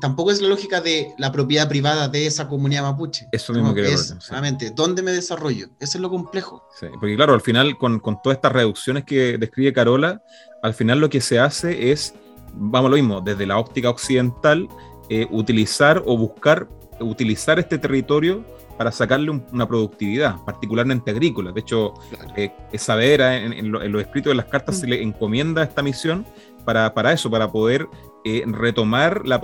tampoco 0.00 0.30
es 0.30 0.40
la 0.40 0.48
lógica 0.48 0.80
de 0.80 1.14
la 1.18 1.32
propiedad 1.32 1.68
privada 1.68 2.08
de 2.08 2.26
esa 2.26 2.48
comunidad 2.48 2.82
mapuche. 2.82 3.28
Eso 3.32 3.52
mismo 3.52 3.74
que 3.74 3.92
es, 3.92 4.14
solamente, 4.20 4.70
¿dónde 4.70 5.02
me 5.02 5.12
desarrollo? 5.12 5.68
Eso 5.80 5.98
es 5.98 6.02
lo 6.02 6.10
complejo. 6.10 6.66
Sí, 6.78 6.86
porque 6.92 7.16
claro, 7.16 7.34
al 7.34 7.40
final, 7.40 7.76
con, 7.76 8.00
con 8.00 8.20
todas 8.22 8.36
estas 8.36 8.52
reducciones 8.52 9.04
que 9.04 9.36
describe 9.38 9.72
Carola, 9.72 10.22
al 10.64 10.72
final 10.72 10.98
lo 10.98 11.10
que 11.10 11.20
se 11.20 11.38
hace 11.38 11.92
es, 11.92 12.14
vamos 12.54 12.90
lo 12.90 12.96
mismo, 12.96 13.20
desde 13.20 13.46
la 13.46 13.58
óptica 13.58 13.90
occidental, 13.90 14.66
eh, 15.10 15.26
utilizar 15.30 16.02
o 16.06 16.16
buscar 16.16 16.66
utilizar 17.00 17.58
este 17.58 17.76
territorio 17.76 18.44
para 18.78 18.90
sacarle 18.90 19.30
una 19.30 19.68
productividad, 19.68 20.36
particularmente 20.46 21.10
agrícola. 21.10 21.52
De 21.52 21.60
hecho, 21.60 21.92
eh, 22.36 22.50
Saavedra 22.78 23.36
en, 23.36 23.52
en, 23.52 23.70
los 23.70 24.02
escritos 24.02 24.30
de 24.30 24.36
las 24.36 24.46
cartas 24.46 24.80
se 24.80 24.86
le 24.86 25.02
encomienda 25.02 25.62
esta 25.62 25.82
misión 25.82 26.24
para, 26.64 26.94
para 26.94 27.12
eso, 27.12 27.30
para 27.30 27.52
poder 27.52 27.86
eh, 28.24 28.42
retomar 28.46 29.26
la, 29.26 29.38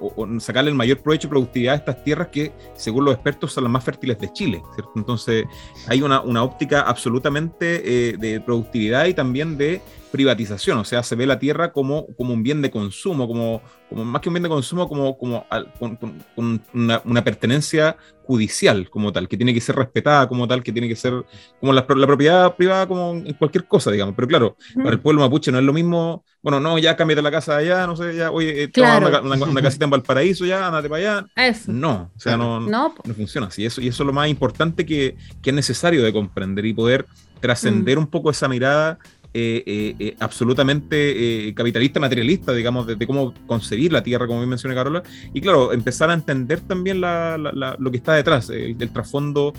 o, 0.00 0.40
sacarle 0.40 0.70
el 0.70 0.76
mayor 0.76 0.98
provecho 0.98 1.28
y 1.28 1.30
productividad 1.30 1.74
a 1.74 1.76
estas 1.76 2.04
tierras 2.04 2.28
que, 2.28 2.52
según 2.74 3.04
los 3.04 3.14
expertos, 3.14 3.52
son 3.52 3.64
las 3.64 3.72
más 3.72 3.84
fértiles 3.84 4.18
de 4.18 4.32
Chile. 4.32 4.62
¿cierto? 4.74 4.92
Entonces, 4.96 5.46
hay 5.86 6.02
una, 6.02 6.20
una 6.20 6.42
óptica 6.42 6.80
absolutamente 6.80 8.10
eh, 8.10 8.16
de 8.18 8.40
productividad 8.40 9.06
y 9.06 9.14
también 9.14 9.56
de 9.56 9.80
privatización, 10.10 10.78
o 10.78 10.84
sea, 10.84 11.02
se 11.02 11.14
ve 11.14 11.26
la 11.26 11.38
tierra 11.38 11.72
como, 11.72 12.06
como 12.16 12.34
un 12.34 12.42
bien 12.42 12.62
de 12.62 12.70
consumo, 12.70 13.28
como, 13.28 13.62
como 13.88 14.04
más 14.04 14.20
que 14.20 14.28
un 14.28 14.34
bien 14.34 14.42
de 14.42 14.48
consumo, 14.48 14.88
como, 14.88 15.16
como 15.16 15.46
con, 15.78 16.62
una, 16.74 17.24
pertenencia 17.24 17.96
judicial 18.22 18.90
como 18.90 19.12
tal, 19.12 19.28
que 19.28 19.36
tiene 19.36 19.54
que 19.54 19.60
ser 19.60 19.76
respetada 19.76 20.28
como 20.28 20.46
tal, 20.46 20.62
que 20.62 20.72
tiene 20.72 20.88
que 20.88 20.96
ser 20.96 21.24
como 21.60 21.72
la, 21.72 21.86
propiedad 21.86 22.54
privada 22.56 22.86
como 22.86 23.12
en 23.12 23.32
cualquier 23.34 23.66
cosa, 23.66 23.90
digamos. 23.90 24.14
Pero 24.14 24.28
claro, 24.28 24.56
para 24.76 24.90
el 24.90 25.00
pueblo 25.00 25.22
mapuche 25.22 25.52
no 25.52 25.58
es 25.58 25.64
lo 25.64 25.72
mismo, 25.72 26.24
bueno, 26.42 26.60
no, 26.60 26.78
ya 26.78 26.96
cámbiate 26.96 27.22
la 27.22 27.30
casa 27.30 27.56
allá, 27.56 27.86
no 27.86 27.96
sé, 27.96 28.16
ya, 28.16 28.30
oye, 28.30 28.64
eh, 28.64 28.72
una, 28.76 29.62
casita 29.62 29.84
en 29.84 29.90
Valparaíso, 29.90 30.44
ya, 30.44 30.66
andate 30.66 30.88
para 30.88 31.20
allá. 31.20 31.26
No, 31.66 32.10
o 32.16 32.20
sea, 32.20 32.36
no, 32.36 32.60
no, 32.60 32.94
funciona 33.16 33.46
así. 33.48 33.64
Eso, 33.64 33.80
y 33.80 33.88
eso 33.88 34.02
es 34.02 34.06
lo 34.06 34.12
más 34.12 34.28
importante 34.28 34.84
que, 34.84 35.16
que 35.42 35.50
es 35.50 35.56
necesario 35.56 36.02
de 36.02 36.12
comprender 36.12 36.64
y 36.66 36.72
poder 36.72 37.06
trascender 37.40 37.96
mm. 37.96 38.00
un 38.00 38.06
poco 38.08 38.30
esa 38.30 38.48
mirada 38.48 38.98
eh, 39.40 39.62
eh, 39.66 39.94
eh, 40.00 40.16
absolutamente 40.18 41.52
capitalista, 41.54 42.00
materialista, 42.00 42.52
digamos, 42.52 42.88
de, 42.88 43.06
cómo 43.06 43.32
concebir 43.46 43.92
la 43.92 44.02
tierra, 44.02 44.26
como 44.26 44.40
bien 44.40 44.48
mencioné 44.48 44.74
Carola, 44.74 45.04
y 45.32 45.40
claro, 45.40 45.72
empezar 45.72 46.10
a 46.10 46.14
entender 46.14 46.60
también 46.60 47.00
lo 47.00 47.90
que 47.92 47.96
está 47.96 48.14
detrás, 48.14 48.50
el, 48.50 48.76
trasfondo 48.90 49.52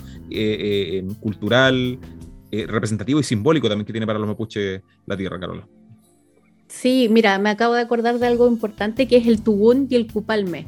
cultural, 1.20 1.98
representativo 2.50 3.20
y 3.20 3.22
simbólico 3.22 3.68
también 3.68 3.86
que 3.86 3.92
tiene 3.92 4.06
para 4.06 4.18
los 4.18 4.28
mapuches 4.28 4.82
la 5.06 5.16
tierra, 5.16 5.40
Carola. 5.40 5.66
Sí, 6.68 7.08
mira, 7.10 7.38
me 7.38 7.48
acabo 7.48 7.72
de 7.72 7.80
acordar 7.80 8.18
de 8.18 8.26
algo 8.26 8.48
importante 8.48 9.08
que 9.08 9.16
es 9.16 9.26
el 9.26 9.40
Tugún 9.40 9.86
y 9.88 9.96
el 9.96 10.12
Cupalme. 10.12 10.66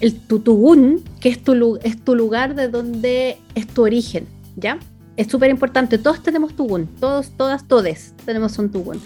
El 0.00 0.14
Tutugún, 0.14 1.02
que 1.20 1.30
es 1.30 1.42
tu, 1.42 1.78
es 1.82 2.04
tu 2.04 2.14
lugar 2.14 2.54
de 2.54 2.68
donde 2.68 3.38
es 3.54 3.66
tu 3.66 3.82
origen, 3.82 4.26
¿ya? 4.56 4.78
Es 5.16 5.26
súper 5.26 5.50
importante, 5.50 5.98
todos 5.98 6.22
tenemos 6.22 6.54
tubún, 6.56 6.86
todos, 6.98 7.36
todas, 7.36 7.66
todes 7.68 8.14
tenemos 8.24 8.58
un 8.58 8.70
tubún. 8.70 9.00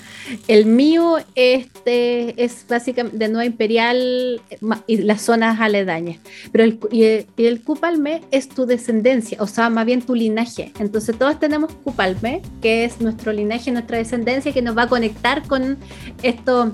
El 0.48 0.66
mío 0.66 1.18
este, 1.34 2.42
es 2.42 2.64
básicamente 2.68 3.16
de 3.18 3.28
Nueva 3.28 3.44
Imperial 3.44 4.40
y 4.86 4.96
las 4.98 5.22
zonas 5.22 5.60
aledañas, 5.60 6.18
pero 6.52 6.64
el, 6.64 6.78
y 6.90 7.02
el, 7.04 7.26
y 7.36 7.58
Cupalme 7.58 8.22
es 8.30 8.48
tu 8.48 8.66
descendencia, 8.66 9.38
o 9.40 9.46
sea, 9.46 9.70
más 9.70 9.86
bien 9.86 10.02
tu 10.02 10.14
linaje. 10.14 10.72
Entonces 10.78 11.18
todos 11.18 11.40
tenemos 11.40 11.72
Cupalme, 11.84 12.42
que 12.62 12.84
es 12.84 13.00
nuestro 13.00 13.32
linaje, 13.32 13.70
nuestra 13.72 13.98
descendencia, 13.98 14.52
que 14.52 14.62
nos 14.62 14.76
va 14.76 14.82
a 14.82 14.88
conectar 14.88 15.46
con 15.46 15.78
esto 16.22 16.72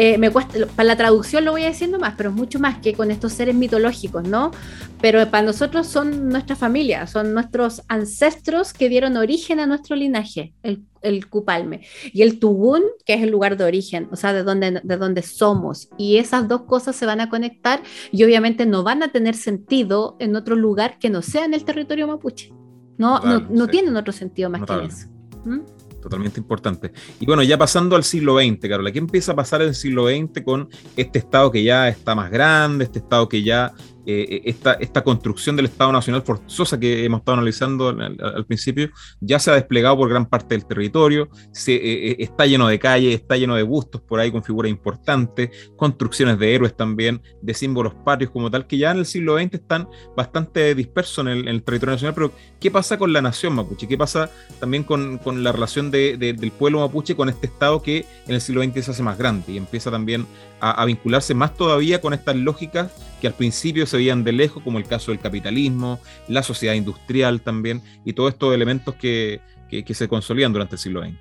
eh, 0.00 0.16
me 0.16 0.30
cuesta, 0.30 0.64
para 0.76 0.86
la 0.86 0.96
traducción 0.96 1.44
lo 1.44 1.50
voy 1.50 1.62
decir 1.62 1.90
más, 1.98 2.14
pero 2.16 2.30
mucho 2.30 2.60
más 2.60 2.78
que 2.78 2.94
con 2.94 3.10
estos 3.10 3.32
seres 3.32 3.56
mitológicos, 3.56 4.22
¿no? 4.22 4.52
Pero 5.00 5.28
para 5.28 5.44
nosotros 5.44 5.88
son 5.88 6.28
nuestra 6.28 6.54
familia, 6.54 7.08
son 7.08 7.34
nuestros 7.34 7.82
ancestros 7.88 8.72
que 8.72 8.88
dieron 8.88 9.16
origen 9.16 9.58
a 9.58 9.66
nuestro 9.66 9.96
linaje, 9.96 10.54
el, 10.62 10.84
el 11.02 11.28
Cupalme. 11.28 11.80
Y 12.12 12.22
el 12.22 12.38
Tubún, 12.38 12.82
que 13.04 13.14
es 13.14 13.22
el 13.24 13.30
lugar 13.30 13.56
de 13.56 13.64
origen, 13.64 14.06
o 14.12 14.14
sea, 14.14 14.32
de 14.32 14.44
donde, 14.44 14.80
de 14.84 14.96
donde 14.98 15.22
somos. 15.22 15.88
Y 15.98 16.18
esas 16.18 16.46
dos 16.46 16.62
cosas 16.62 16.94
se 16.94 17.04
van 17.04 17.20
a 17.20 17.28
conectar 17.28 17.82
y 18.12 18.22
obviamente 18.22 18.66
no 18.66 18.84
van 18.84 19.02
a 19.02 19.10
tener 19.10 19.34
sentido 19.34 20.16
en 20.20 20.36
otro 20.36 20.54
lugar 20.54 21.00
que 21.00 21.10
no 21.10 21.22
sea 21.22 21.44
en 21.44 21.54
el 21.54 21.64
territorio 21.64 22.06
mapuche. 22.06 22.52
No, 22.98 23.18
no, 23.18 23.40
no 23.50 23.66
tienen 23.66 23.96
otro 23.96 24.12
sentido 24.12 24.48
más 24.48 24.62
que 24.62 24.84
eso. 24.84 25.08
¿Mm? 25.44 25.77
Totalmente 26.00 26.40
importante. 26.40 26.92
Y 27.20 27.26
bueno, 27.26 27.42
ya 27.42 27.58
pasando 27.58 27.96
al 27.96 28.04
siglo 28.04 28.38
XX, 28.38 28.68
Carola, 28.68 28.92
¿qué 28.92 28.98
empieza 28.98 29.32
a 29.32 29.36
pasar 29.36 29.62
en 29.62 29.68
el 29.68 29.74
siglo 29.74 30.08
XX 30.08 30.42
con 30.44 30.68
este 30.96 31.18
Estado 31.18 31.50
que 31.50 31.62
ya 31.62 31.88
está 31.88 32.14
más 32.14 32.30
grande, 32.30 32.84
este 32.84 33.00
Estado 33.00 33.28
que 33.28 33.42
ya 33.42 33.72
eh, 34.10 34.40
esta, 34.46 34.72
esta, 34.72 35.04
construcción 35.04 35.54
del 35.54 35.66
Estado 35.66 35.92
Nacional 35.92 36.22
forzosa 36.22 36.80
que 36.80 37.04
hemos 37.04 37.18
estado 37.18 37.36
analizando 37.36 37.88
al, 37.90 38.46
principio 38.46 38.88
ya 39.20 39.38
se 39.38 39.50
ha 39.50 39.54
desplegado 39.54 39.98
por 39.98 40.08
gran 40.08 40.24
parte 40.24 40.54
del 40.54 40.64
territorio, 40.64 41.28
se, 41.52 41.74
eh, 41.74 42.12
eh, 42.12 42.16
está 42.20 42.46
lleno 42.46 42.68
de 42.68 42.78
calles, 42.78 43.14
está 43.14 43.36
lleno 43.36 43.54
de 43.54 43.64
bustos 43.64 44.00
por 44.00 44.18
ahí 44.18 44.32
con 44.32 44.42
figuras 44.42 44.70
importantes, 44.70 45.50
construcciones 45.76 46.38
de 46.38 46.54
héroes 46.54 46.74
también, 46.74 47.20
de 47.42 47.52
símbolos 47.52 47.92
patrios 47.96 48.30
como 48.30 48.50
tal, 48.50 48.66
que 48.66 48.78
ya 48.78 48.92
en 48.92 49.00
el 49.00 49.04
siglo 49.04 49.36
XX 49.36 49.52
están 49.52 49.90
bastante 50.16 50.74
dispersos 50.74 51.26
en 51.26 51.46
el, 51.46 51.62
territorio 51.62 51.92
nacional, 51.92 52.14
pero 52.14 52.32
¿qué 52.58 52.70
pasa 52.70 52.96
con 52.96 53.12
la 53.12 53.20
nación 53.20 53.52
mapuche? 53.52 53.86
¿Qué 53.86 53.98
pasa 53.98 54.30
también 54.58 54.84
con, 54.84 55.18
con 55.18 55.44
la 55.44 55.52
relación 55.52 55.90
de, 55.90 56.16
del 56.16 56.50
pueblo 56.52 56.80
mapuche 56.80 57.14
con 57.14 57.28
este 57.28 57.46
Estado 57.46 57.82
que 57.82 58.06
en 58.26 58.34
el 58.34 58.40
siglo 58.40 58.64
XX 58.64 58.86
se 58.86 58.90
hace 58.92 59.02
más 59.02 59.18
grande 59.18 59.52
y 59.52 59.58
empieza 59.58 59.90
también 59.90 60.24
a, 60.60 60.70
a 60.70 60.86
vincularse 60.86 61.34
más 61.34 61.54
todavía 61.54 62.00
con 62.00 62.14
estas 62.14 62.36
lógicas 62.36 62.90
que 63.20 63.26
al 63.26 63.34
principio 63.34 63.86
se 63.86 63.96
veían 63.96 64.24
de 64.24 64.32
lejos, 64.32 64.62
como 64.62 64.78
el 64.78 64.84
caso 64.84 65.10
del 65.10 65.20
capitalismo, 65.20 66.00
la 66.28 66.42
sociedad 66.42 66.74
industrial 66.74 67.40
también, 67.40 67.82
y 68.04 68.12
todos 68.12 68.32
estos 68.32 68.54
elementos 68.54 68.94
que, 68.94 69.40
que, 69.68 69.94
se 69.94 70.08
consolidan 70.08 70.52
durante 70.52 70.76
el 70.76 70.78
siglo 70.78 71.02
XX. 71.02 71.14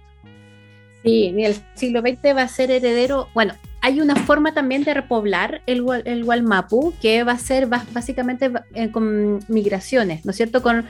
Sí, 1.04 1.34
el 1.38 1.56
siglo 1.74 2.02
XX 2.02 2.36
va 2.36 2.42
a 2.44 2.48
ser 2.48 2.72
heredero, 2.72 3.30
bueno, 3.34 3.54
hay 3.88 4.02
una 4.02 4.18
forma 4.18 4.54
también 4.54 4.84
de 4.84 4.94
repoblar 4.94 5.62
el, 5.66 5.86
el 6.04 6.26
Gualmapu 6.26 6.94
que 7.02 7.24
va 7.24 7.32
a 7.32 7.40
ser 7.40 7.68
básicamente 7.68 8.52
eh, 8.74 8.92
con 8.92 9.40
migraciones, 9.48 10.26
¿no 10.26 10.32
es 10.32 10.38
cierto? 10.38 10.62
Con 10.62 10.86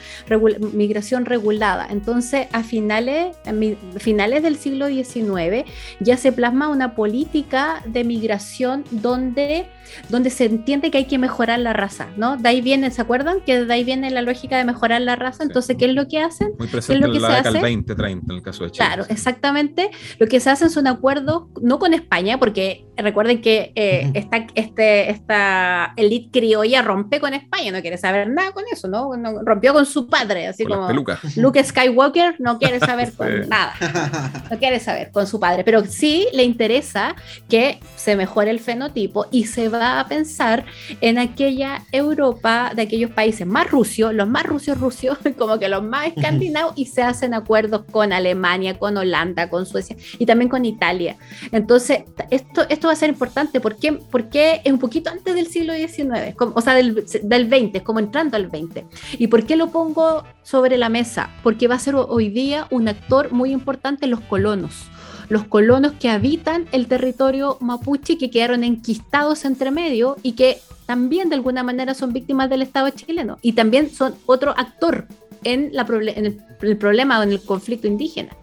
migración 0.73 1.25
regulada. 1.25 1.85
Entonces, 1.91 2.47
a 2.51 2.63
finales, 2.63 3.35
a 3.45 3.99
finales 3.99 4.41
del 4.41 4.57
siglo 4.57 4.87
XIX 4.87 5.69
ya 5.99 6.17
se 6.17 6.31
plasma 6.31 6.69
una 6.69 6.95
política 6.95 7.83
de 7.85 8.03
migración 8.03 8.83
donde, 8.89 9.67
donde 10.09 10.31
se 10.31 10.45
entiende 10.45 10.89
que 10.89 10.97
hay 10.97 11.05
que 11.05 11.19
mejorar 11.19 11.59
la 11.59 11.73
raza, 11.73 12.07
¿no? 12.17 12.37
De 12.37 12.49
ahí 12.49 12.61
viene, 12.61 12.89
¿se 12.89 13.03
acuerdan? 13.03 13.41
Que 13.41 13.63
de 13.63 13.71
ahí 13.71 13.83
viene 13.83 14.09
la 14.09 14.23
lógica 14.23 14.57
de 14.57 14.65
mejorar 14.65 15.01
la 15.01 15.15
raza. 15.15 15.43
Entonces, 15.43 15.77
¿qué 15.77 15.85
es 15.85 15.93
lo 15.93 16.07
que 16.07 16.17
hacen? 16.17 16.53
Muy 16.57 16.67
presente 16.67 16.95
es 16.95 16.99
lo 17.05 17.11
que 17.11 17.17
en 17.17 17.21
la 17.21 17.35
década 17.35 17.51
del 17.51 17.61
20, 17.61 17.93
30, 17.93 18.33
en 18.33 18.37
el 18.37 18.43
caso 18.43 18.63
de 18.63 18.71
Chile. 18.71 18.87
Claro, 18.87 19.05
exactamente. 19.07 19.91
Lo 20.17 20.25
que 20.25 20.39
se 20.39 20.49
hacen 20.49 20.71
son 20.71 20.87
acuerdos, 20.87 21.43
no 21.61 21.77
con 21.77 21.93
España, 21.93 22.39
porque 22.39 22.86
recuerden 22.97 23.41
que 23.41 23.71
eh, 23.75 24.11
esta, 24.13 24.47
este, 24.55 25.11
esta 25.11 25.93
elite 25.95 26.29
criolla 26.31 26.81
rompe 26.81 27.19
con 27.19 27.33
España, 27.33 27.71
no 27.71 27.81
quiere 27.81 27.97
saber 27.97 28.29
nada 28.29 28.51
con 28.51 28.63
eso, 28.71 28.87
¿no? 28.87 29.11
rompió 29.45 29.73
con 29.73 29.85
su 29.85 30.07
padre, 30.07 30.47
así 30.47 30.65
como 30.65 30.89
Luke 31.35 31.63
Skywalker 31.63 32.35
no 32.39 32.57
quiere 32.59 32.79
saber 32.87 33.13
con 33.13 33.47
nada, 33.47 33.73
no 34.51 34.57
quiere 34.57 34.79
saber 34.79 35.11
con 35.11 35.27
su 35.27 35.39
padre, 35.39 35.63
pero 35.63 35.85
sí 35.85 36.27
le 36.33 36.43
interesa 36.43 37.15
que 37.49 37.79
se 37.95 38.15
mejore 38.15 38.51
el 38.51 38.59
fenotipo 38.59 39.27
y 39.31 39.45
se 39.45 39.69
va 39.69 39.99
a 39.99 40.07
pensar 40.07 40.65
en 41.01 41.19
aquella 41.19 41.83
Europa 41.91 42.71
de 42.75 42.83
aquellos 42.83 43.11
países 43.11 43.45
más 43.45 43.69
rusios, 43.69 44.13
los 44.13 44.27
más 44.27 44.43
rusios 44.43 44.79
rusios, 44.79 45.17
como 45.37 45.59
que 45.59 45.69
los 45.69 45.83
más 45.83 46.07
escandinavos, 46.07 46.73
y 46.75 46.85
se 46.85 47.03
hacen 47.03 47.33
acuerdos 47.33 47.83
con 47.91 48.13
Alemania, 48.13 48.77
con 48.77 48.97
Holanda, 48.97 49.49
con 49.49 49.65
Suecia 49.65 49.95
y 50.17 50.25
también 50.25 50.49
con 50.49 50.65
Italia. 50.65 51.17
Entonces, 51.51 52.03
esto, 52.31 52.65
esto 52.69 52.86
va 52.87 52.93
a 52.93 52.95
ser 52.95 53.09
importante. 53.09 53.59
¿Por 53.59 53.77
qué? 53.77 53.93
Porque 53.93 54.61
es 54.63 54.71
un 54.71 54.79
poquito 54.79 55.09
antes 55.09 55.35
del 55.35 55.47
siglo 55.47 55.73
XIX, 55.73 56.35
o 56.37 56.61
sea, 56.61 56.73
del, 56.73 57.05
del 57.23 57.45
20, 57.45 57.83
como 57.83 57.99
entrando 57.99 58.37
al 58.37 58.47
20. 58.47 58.85
¿Y 59.17 59.27
por 59.27 59.45
qué 59.45 59.55
lo 59.55 59.69
pongo 59.69 60.23
sobre 60.43 60.77
la 60.77 60.89
mesa? 60.89 61.29
Porque 61.43 61.67
va 61.67 61.75
a 61.75 61.79
ser 61.79 61.95
hoy 61.95 62.29
día 62.29 62.67
un 62.71 62.87
actor 62.87 63.31
muy 63.31 63.51
importante 63.51 64.07
los 64.07 64.21
colonos 64.21 64.89
los 65.29 65.43
colonos 65.45 65.93
que 65.93 66.09
habitan 66.09 66.67
el 66.71 66.87
territorio 66.87 67.57
mapuche 67.59 68.17
que 68.17 68.29
quedaron 68.29 68.63
enquistados 68.63 69.43
entre 69.45 69.71
medio 69.71 70.15
y 70.23 70.33
que 70.33 70.59
también 70.85 71.29
de 71.29 71.35
alguna 71.35 71.63
manera 71.63 71.93
son 71.93 72.13
víctimas 72.13 72.49
del 72.49 72.61
Estado 72.61 72.89
chileno 72.91 73.37
y 73.41 73.53
también 73.53 73.89
son 73.89 74.15
otro 74.25 74.53
actor 74.57 75.05
en, 75.43 75.69
la, 75.73 75.85
en 75.89 76.41
el, 76.61 76.77
problema 76.77 77.19
o 77.19 77.23
en 77.23 77.31
el 77.31 77.41
conflicto 77.41 77.87
indígena. 77.87 78.35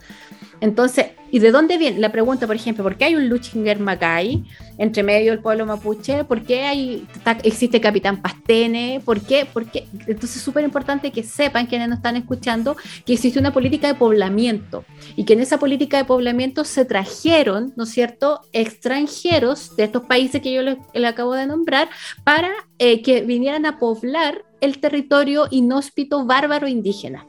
Entonces, 0.61 1.07
¿y 1.31 1.39
de 1.41 1.51
dónde 1.51 1.79
viene? 1.79 1.99
La 1.99 2.13
pregunta, 2.13 2.47
por 2.47 2.57
ejemplo, 2.57 2.85
¿por 2.85 2.97
qué 2.97 3.07
hay 3.07 3.15
un 3.15 3.29
Luchinger 3.29 3.79
Macay 3.79 4.45
entre 4.79 5.03
medio 5.03 5.33
del 5.33 5.41
pueblo 5.41 5.67
mapuche? 5.67 6.25
¿Por 6.25 6.43
qué 6.43 6.63
hay, 6.63 7.07
existe 7.43 7.81
Capitán 7.81 8.23
Pastene? 8.23 9.01
¿Por 9.05 9.21
qué? 9.21 9.47
Porque, 9.53 9.87
entonces 10.07 10.37
es 10.37 10.43
súper 10.43 10.65
importante 10.65 11.11
que 11.11 11.23
sepan, 11.23 11.67
quienes 11.67 11.89
nos 11.89 11.99
están 11.99 12.17
escuchando, 12.17 12.77
que 13.05 13.15
existe 13.15 13.39
una 13.39 13.53
política 13.53 13.89
de 13.89 13.95
poblamiento 13.95 14.85
y 15.17 15.25
que 15.25 15.35
en 15.35 15.41
esa 15.41 15.59
política 15.59 15.99
de 15.99 16.05
poblamiento 16.05 16.65
se 16.65 16.85
trajeron, 16.85 17.73
¿no 17.77 17.85
es 17.85 17.91
cierto?, 17.91 18.41
extranjeros 18.53 19.77
de 19.77 19.85
estos 19.85 20.05
países 20.05 20.41
que 20.41 20.53
yo 20.53 20.63
les, 20.63 20.79
acabo 21.05 21.35
de 21.35 21.47
nombrar 21.47 21.89
para 22.25 22.51
eh, 22.79 23.03
que 23.03 23.21
vinieran 23.23 23.67
a 23.67 23.79
poblar 23.79 24.45
el 24.61 24.79
territorio 24.79 25.47
inhóspito 25.51 26.25
bárbaro 26.25 26.67
indígena 26.69 27.27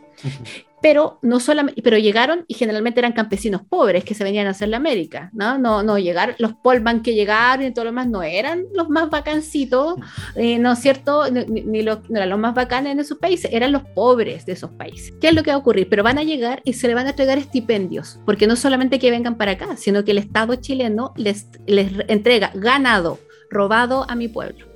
pero 0.85 1.17
no 1.23 1.39
solamente, 1.39 1.81
pero 1.81 1.97
llegaron 1.97 2.45
y 2.47 2.53
generalmente 2.53 2.99
eran 2.99 3.13
campesinos 3.13 3.63
pobres 3.67 4.03
que 4.03 4.13
se 4.13 4.23
venían 4.23 4.45
a 4.45 4.51
hacer 4.51 4.69
la 4.69 4.77
América, 4.77 5.31
¿no? 5.33 5.57
No, 5.57 5.81
no 5.81 5.97
llegaron, 5.97 6.35
los 6.37 6.53
polvan 6.53 7.01
que 7.01 7.15
llegaron 7.15 7.65
y 7.65 7.73
todo 7.73 7.85
lo 7.85 7.89
demás 7.89 8.07
no 8.07 8.21
eran 8.21 8.65
los 8.71 8.87
más 8.87 9.09
bacancitos, 9.09 9.95
eh, 10.35 10.59
¿no 10.59 10.73
es 10.73 10.77
cierto? 10.77 11.23
Ni, 11.31 11.81
los, 11.81 12.07
no 12.07 12.17
eran 12.17 12.29
los 12.29 12.37
más 12.37 12.53
bacanes 12.53 12.91
en 12.91 12.99
esos 12.99 13.17
países, 13.17 13.51
eran 13.51 13.71
los 13.71 13.81
pobres 13.81 14.45
de 14.45 14.51
esos 14.51 14.69
países. 14.73 15.11
¿Qué 15.19 15.29
es 15.29 15.33
lo 15.33 15.41
que 15.41 15.49
va 15.49 15.55
a 15.55 15.59
ocurrir? 15.59 15.89
Pero 15.89 16.03
van 16.03 16.19
a 16.19 16.23
llegar 16.23 16.61
y 16.65 16.73
se 16.73 16.87
le 16.87 16.93
van 16.93 17.07
a 17.07 17.09
entregar 17.09 17.39
estipendios, 17.39 18.19
porque 18.23 18.45
no 18.45 18.55
solamente 18.55 18.99
que 18.99 19.09
vengan 19.09 19.39
para 19.39 19.53
acá, 19.53 19.77
sino 19.77 20.05
que 20.05 20.11
el 20.11 20.19
Estado 20.19 20.53
chileno 20.53 21.13
les, 21.17 21.47
les 21.65 21.93
entrega 22.07 22.51
ganado, 22.53 23.17
robado 23.49 24.05
a 24.07 24.13
mi 24.13 24.27
pueblo. 24.27 24.67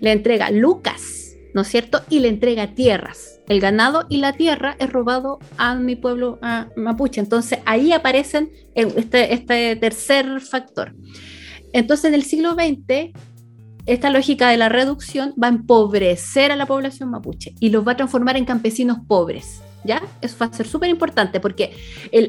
Le 0.00 0.12
entrega 0.12 0.50
lucas, 0.50 1.36
¿no 1.54 1.62
es 1.62 1.68
cierto? 1.68 2.02
Y 2.10 2.18
le 2.18 2.28
entrega 2.28 2.74
tierras 2.74 3.33
el 3.48 3.60
ganado 3.60 4.06
y 4.08 4.18
la 4.18 4.32
tierra 4.32 4.76
es 4.78 4.90
robado 4.90 5.38
a 5.56 5.74
mi 5.74 5.96
pueblo 5.96 6.38
mapuche. 6.76 7.20
Entonces 7.20 7.58
ahí 7.66 7.92
aparecen 7.92 8.50
este, 8.74 9.34
este 9.34 9.76
tercer 9.76 10.40
factor. 10.40 10.94
Entonces 11.72 12.06
en 12.06 12.14
el 12.14 12.22
siglo 12.22 12.54
XX, 12.54 13.12
esta 13.86 14.10
lógica 14.10 14.48
de 14.48 14.56
la 14.56 14.68
reducción 14.68 15.34
va 15.42 15.48
a 15.48 15.50
empobrecer 15.50 16.52
a 16.52 16.56
la 16.56 16.66
población 16.66 17.10
mapuche 17.10 17.54
y 17.60 17.70
los 17.70 17.86
va 17.86 17.92
a 17.92 17.96
transformar 17.96 18.36
en 18.36 18.44
campesinos 18.44 18.98
pobres. 19.06 19.60
¿Ya? 19.84 20.02
Eso 20.20 20.36
va 20.40 20.46
a 20.46 20.52
ser 20.52 20.66
súper 20.66 20.88
importante 20.90 21.40
porque 21.40 21.76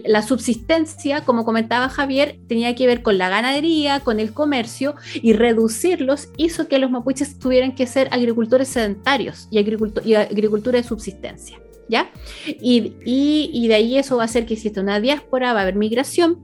la 0.06 0.22
subsistencia, 0.22 1.22
como 1.22 1.46
comentaba 1.46 1.90
Javier, 1.90 2.40
tenía 2.48 2.76
que 2.76 2.86
ver 2.86 3.02
con 3.02 3.18
la 3.18 3.30
ganadería, 3.30 4.02
con 4.02 4.20
el 4.20 4.34
comercio 4.34 4.96
y 5.16 5.34
reducirlos 5.34 6.30
hizo 6.38 6.68
que 6.68 6.80
los 6.80 6.92
mapuches 6.92 7.40
tuvieran 7.40 7.74
que 7.74 7.88
ser 7.88 8.10
agricultores 8.12 8.68
sedentarios 8.68 9.48
y, 9.50 9.60
y 9.60 10.16
agricultura 10.16 10.78
de 10.78 10.84
subsistencia. 10.84 11.60
¿Ya? 11.88 12.10
Y, 12.48 13.68
de 13.68 13.76
ahí 13.76 13.98
eso 13.98 14.18
va 14.18 14.24
a 14.24 14.26
hacer 14.26 14.48
que 14.48 14.56
exista 14.56 14.82
una 14.82 15.00
diáspora, 15.00 15.54
va 15.54 15.60
a 15.60 15.62
haber 15.62 15.76
migración, 15.76 16.44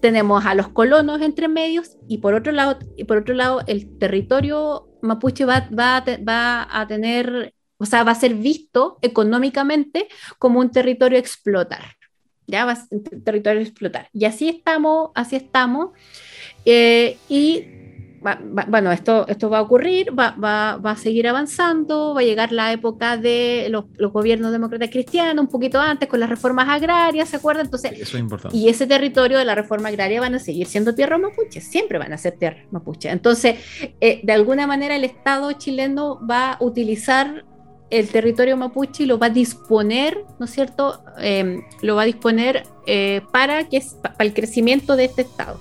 tenemos 0.00 0.46
a 0.46 0.54
los 0.54 0.68
colonos 0.68 1.20
entre 1.20 1.46
medios 1.46 1.98
y 2.08 2.18
por 2.18 2.32
otro 2.32 2.50
lado, 2.50 2.78
y 2.96 3.04
por 3.04 3.18
otro 3.18 3.34
lado 3.34 3.60
el 3.66 3.98
territorio 3.98 4.88
mapuche 5.02 5.44
va, 5.44 5.68
va, 5.78 6.02
va 6.26 6.66
a 6.70 6.86
tener 6.86 7.52
o 7.80 7.86
sea, 7.86 8.04
va 8.04 8.12
a 8.12 8.14
ser 8.14 8.34
visto 8.34 8.98
económicamente 9.00 10.06
como 10.38 10.60
un 10.60 10.70
territorio 10.70 11.16
a 11.16 11.20
explotar. 11.20 11.96
Ya 12.46 12.64
va 12.64 12.72
a 12.72 12.76
ser 12.76 12.88
un 12.90 13.24
territorio 13.24 13.60
a 13.60 13.62
explotar. 13.62 14.08
Y 14.12 14.26
así 14.26 14.48
estamos, 14.48 15.10
así 15.14 15.36
estamos. 15.36 15.90
Eh, 16.64 17.16
y 17.28 17.64
bueno, 18.20 18.92
esto, 18.92 19.26
esto 19.28 19.48
va 19.48 19.58
a 19.58 19.62
ocurrir, 19.62 20.08
va, 20.18 20.32
va, 20.32 20.76
va, 20.76 20.90
a 20.90 20.96
seguir 20.96 21.26
avanzando, 21.26 22.12
va 22.14 22.20
a 22.20 22.24
llegar 22.24 22.52
la 22.52 22.70
época 22.72 23.16
de 23.16 23.68
los, 23.70 23.86
los, 23.96 24.12
gobiernos 24.12 24.52
demócratas 24.52 24.90
cristianos, 24.90 25.42
un 25.42 25.50
poquito 25.50 25.80
antes, 25.80 26.08
con 26.08 26.20
las 26.20 26.28
reformas 26.28 26.68
agrarias, 26.68 27.30
¿se 27.30 27.36
acuerdan? 27.36 27.64
Entonces, 27.64 27.92
Eso 27.92 28.16
es 28.16 28.20
importante. 28.20 28.56
Y 28.56 28.68
ese 28.68 28.86
territorio 28.86 29.38
de 29.38 29.44
la 29.46 29.54
reforma 29.54 29.88
agraria 29.88 30.20
van 30.20 30.34
a 30.34 30.38
seguir 30.38 30.66
siendo 30.66 30.94
tierra 30.94 31.16
mapuche, 31.16 31.62
siempre 31.62 31.98
van 31.98 32.12
a 32.12 32.18
ser 32.18 32.36
tierra 32.36 32.64
mapuche. 32.70 33.08
Entonces, 33.08 33.56
eh, 34.00 34.20
de 34.22 34.32
alguna 34.32 34.66
manera 34.66 34.96
el 34.96 35.04
Estado 35.04 35.52
chileno 35.52 36.20
va 36.26 36.52
a 36.52 36.62
utilizar 36.62 37.46
el 37.90 38.08
territorio 38.08 38.56
mapuche 38.56 39.04
lo 39.04 39.18
va 39.18 39.26
a 39.26 39.30
disponer, 39.30 40.24
¿no 40.38 40.46
es 40.46 40.52
cierto? 40.52 41.02
Eh, 41.18 41.60
lo 41.82 41.96
va 41.96 42.02
a 42.02 42.06
disponer 42.06 42.64
eh, 42.86 43.22
para, 43.32 43.68
que, 43.68 43.82
para 44.00 44.14
el 44.18 44.32
crecimiento 44.32 44.96
de 44.96 45.06
este 45.06 45.22
Estado. 45.22 45.60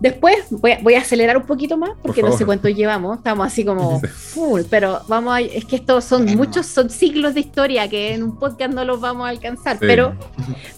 Después 0.00 0.46
voy 0.50 0.94
a, 0.94 1.00
acelerar 1.00 1.36
un 1.36 1.44
poquito 1.44 1.76
más 1.76 1.90
porque 2.02 2.22
no 2.22 2.32
sé 2.32 2.46
cuánto 2.46 2.70
llevamos, 2.70 3.18
estamos 3.18 3.46
así 3.46 3.66
como 3.66 4.00
full, 4.14 4.62
pero 4.70 5.02
vamos 5.08 5.34
a, 5.34 5.40
es 5.42 5.66
que 5.66 5.76
estos 5.76 6.04
son 6.04 6.24
muchos, 6.36 6.64
son 6.66 6.88
siglos 6.88 7.34
de 7.34 7.40
historia 7.40 7.86
que 7.88 8.14
en 8.14 8.22
un 8.22 8.38
podcast 8.38 8.72
no 8.72 8.84
los 8.86 8.98
vamos 8.98 9.26
a 9.26 9.28
alcanzar, 9.28 9.76
pero 9.78 10.14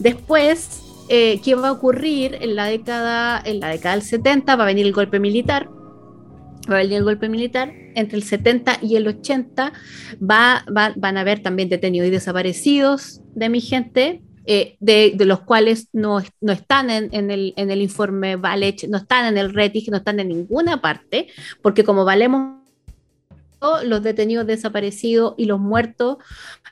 después, 0.01 0.83
eh, 1.09 1.41
¿qué 1.45 1.55
va 1.55 1.69
a 1.69 1.73
ocurrir 1.73 2.37
en 2.41 2.57
la 2.57 2.65
década, 2.65 3.41
en 3.45 3.61
la 3.61 3.69
década 3.69 3.95
del 3.95 4.05
70? 4.05 4.57
Va 4.57 4.65
a 4.65 4.67
venir 4.67 4.87
el 4.87 4.93
golpe 4.93 5.21
militar, 5.21 5.69
el 6.69 7.05
golpe 7.05 7.29
militar, 7.29 7.73
entre 7.95 8.17
el 8.17 8.23
70 8.23 8.79
y 8.83 8.97
el 8.97 9.09
80 9.09 9.73
va, 10.19 10.65
van 10.69 11.17
a 11.17 11.21
haber 11.21 11.41
también 11.43 11.69
detenidos 11.69 12.09
y 12.09 12.11
desaparecidos 12.11 13.21
de 13.35 13.49
mi 13.49 13.61
gente, 13.61 14.23
eh, 14.45 14.77
de, 14.81 15.15
los 15.21 15.41
cuales 15.41 15.89
no, 15.93 16.21
no 16.41 16.53
están 16.53 16.91
en, 16.91 17.31
el, 17.31 17.55
en, 17.57 17.71
el, 17.71 17.81
informe 17.81 18.37
Valech, 18.37 18.89
no 18.89 18.99
están 18.99 19.27
en 19.27 19.39
el 19.39 19.55
RETIG, 19.55 19.91
no 19.91 19.99
están 19.99 20.19
en 20.19 20.29
ninguna 20.29 20.81
parte, 20.81 21.29
porque 21.63 21.85
como 21.85 22.05
valemos 22.05 22.62
los 23.85 24.03
detenidos 24.03 24.47
desaparecidos 24.47 25.35
y 25.37 25.47
los 25.47 25.61
muertos 25.61 26.19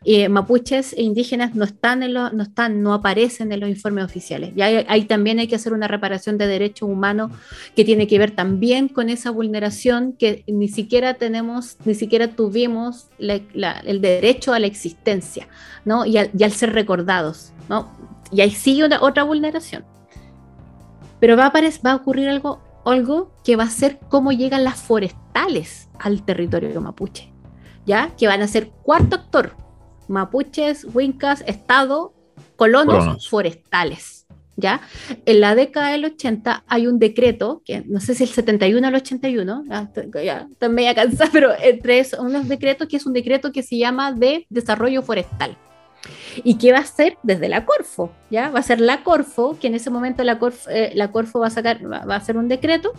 eh, 0.04 0.28
mapuches 0.28 0.94
e 0.94 1.02
indígenas 1.02 1.54
no 1.54 1.64
están, 1.64 2.02
en 2.02 2.14
no 2.14 2.42
están, 2.42 2.82
no 2.82 2.94
aparecen 2.94 3.52
en 3.52 3.60
los 3.60 3.68
informes 3.68 4.04
oficiales. 4.04 4.52
Y 4.56 4.62
ahí, 4.62 5.04
también 5.04 5.38
hay 5.38 5.46
que 5.46 5.56
hacer 5.56 5.72
una 5.72 5.88
reparación 5.88 6.38
de 6.38 6.46
derechos 6.46 6.88
humanos 6.88 7.32
que 7.76 7.84
tiene 7.84 8.06
que 8.06 8.18
ver 8.18 8.30
también 8.30 8.88
con 8.88 9.10
esa 9.10 9.30
vulneración 9.30 10.14
que 10.14 10.44
ni 10.46 10.68
siquiera 10.68 11.14
tenemos, 11.14 11.76
ni 11.84 11.94
siquiera 11.94 12.28
tuvimos 12.28 13.08
el 13.18 14.00
derecho 14.00 14.52
a 14.52 14.58
la 14.58 14.66
existencia, 14.66 15.48
¿no? 15.84 16.06
Y 16.06 16.16
al, 16.16 16.52
ser 16.52 16.72
recordados, 16.72 17.52
¿no? 17.68 17.90
Y 18.32 18.40
ahí 18.40 18.50
sigue 18.50 18.84
otra 19.00 19.22
vulneración. 19.24 19.84
Pero 21.18 21.36
va 21.36 21.46
a, 21.46 21.52
va 21.52 21.92
a 21.92 21.96
ocurrir 21.96 22.28
algo 22.28 22.60
algo 22.90 23.32
que 23.44 23.56
va 23.56 23.64
a 23.64 23.70
ser 23.70 23.98
cómo 24.08 24.32
llegan 24.32 24.64
las 24.64 24.80
forestales 24.80 25.88
al 25.98 26.24
territorio 26.24 26.80
mapuche, 26.80 27.32
¿ya? 27.86 28.14
Que 28.16 28.26
van 28.26 28.42
a 28.42 28.48
ser 28.48 28.70
cuarto 28.82 29.16
actor, 29.16 29.56
mapuches, 30.08 30.86
huincas, 30.92 31.44
estado, 31.46 32.14
colonos, 32.56 33.28
forestales, 33.28 34.26
¿ya? 34.56 34.80
En 35.24 35.40
la 35.40 35.54
década 35.54 35.90
del 35.90 36.04
80 36.04 36.64
hay 36.66 36.86
un 36.86 36.98
decreto, 36.98 37.62
que 37.64 37.82
no 37.86 38.00
sé 38.00 38.14
si 38.14 38.24
el 38.24 38.30
71 38.30 38.86
o 38.86 38.90
el 38.90 38.96
81, 38.96 39.64
ya, 39.68 39.90
ya 40.22 40.48
también 40.58 40.94
ya 40.94 41.06
pero 41.32 41.52
entre 41.60 42.00
esos, 42.00 42.20
unos 42.20 42.48
decretos 42.48 42.88
que 42.88 42.96
es 42.96 43.06
un 43.06 43.12
decreto 43.12 43.52
que 43.52 43.62
se 43.62 43.78
llama 43.78 44.12
de 44.12 44.46
desarrollo 44.50 45.02
forestal, 45.02 45.56
¿Y 46.44 46.56
qué 46.58 46.72
va 46.72 46.78
a 46.78 46.84
ser 46.84 47.18
desde 47.22 47.48
la 47.48 47.64
Corfo? 47.64 48.12
¿ya? 48.30 48.50
Va 48.50 48.60
a 48.60 48.62
ser 48.62 48.80
la 48.80 49.02
Corfo, 49.02 49.58
que 49.60 49.66
en 49.66 49.74
ese 49.74 49.90
momento 49.90 50.24
la 50.24 50.38
Corfo, 50.38 50.70
eh, 50.70 50.94
Corfo 51.12 51.40
va 51.40 51.48
a 51.48 51.50
sacar, 51.50 51.80
va, 51.90 52.14
a 52.14 52.16
hacer 52.16 52.36
un 52.36 52.48
decreto 52.48 52.92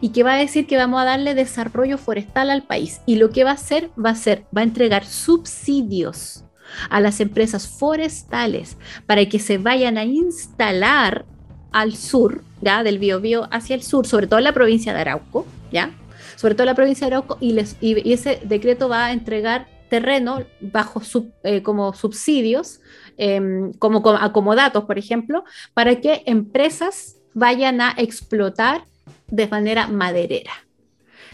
y 0.00 0.10
que 0.10 0.22
va 0.22 0.34
a 0.34 0.38
decir 0.38 0.66
que 0.66 0.76
vamos 0.76 1.00
a 1.00 1.04
darle 1.04 1.34
desarrollo 1.34 1.98
forestal 1.98 2.50
al 2.50 2.62
país. 2.62 3.00
Y 3.06 3.16
lo 3.16 3.30
que 3.30 3.44
va 3.44 3.50
a 3.50 3.54
hacer, 3.54 3.90
va 4.02 4.10
a 4.10 4.14
ser, 4.14 4.44
va 4.56 4.60
a 4.62 4.64
entregar 4.64 5.04
subsidios 5.04 6.44
a 6.90 7.00
las 7.00 7.20
empresas 7.20 7.68
forestales 7.68 8.76
para 9.06 9.26
que 9.26 9.38
se 9.38 9.58
vayan 9.58 9.98
a 9.98 10.04
instalar 10.04 11.24
al 11.72 11.94
sur, 11.94 12.42
¿ya? 12.60 12.82
Del 12.82 12.98
Biobío 12.98 13.48
hacia 13.50 13.74
el 13.74 13.82
sur, 13.82 14.06
sobre 14.06 14.26
todo 14.26 14.38
en 14.38 14.44
la 14.44 14.52
provincia 14.52 14.92
de 14.92 15.00
Arauco, 15.00 15.46
¿ya? 15.72 15.90
Sobre 16.36 16.54
todo 16.54 16.64
en 16.64 16.68
la 16.68 16.74
provincia 16.74 17.06
de 17.08 17.14
Arauco, 17.14 17.36
y, 17.40 17.58
y 17.80 18.12
ese 18.12 18.40
decreto 18.44 18.88
va 18.88 19.06
a 19.06 19.12
entregar 19.12 19.66
terreno 19.88 20.44
bajo 20.60 21.02
eh, 21.42 21.62
como 21.62 21.92
subsidios, 21.94 22.80
em, 23.16 23.72
como, 23.74 24.02
como 24.02 24.54
datos, 24.54 24.84
por 24.84 24.98
ejemplo, 24.98 25.44
para 25.72 26.00
que 26.00 26.22
empresas 26.26 27.16
vayan 27.34 27.80
a 27.80 27.94
explotar 27.96 28.84
de 29.28 29.48
manera 29.48 29.88
maderera. 29.88 30.52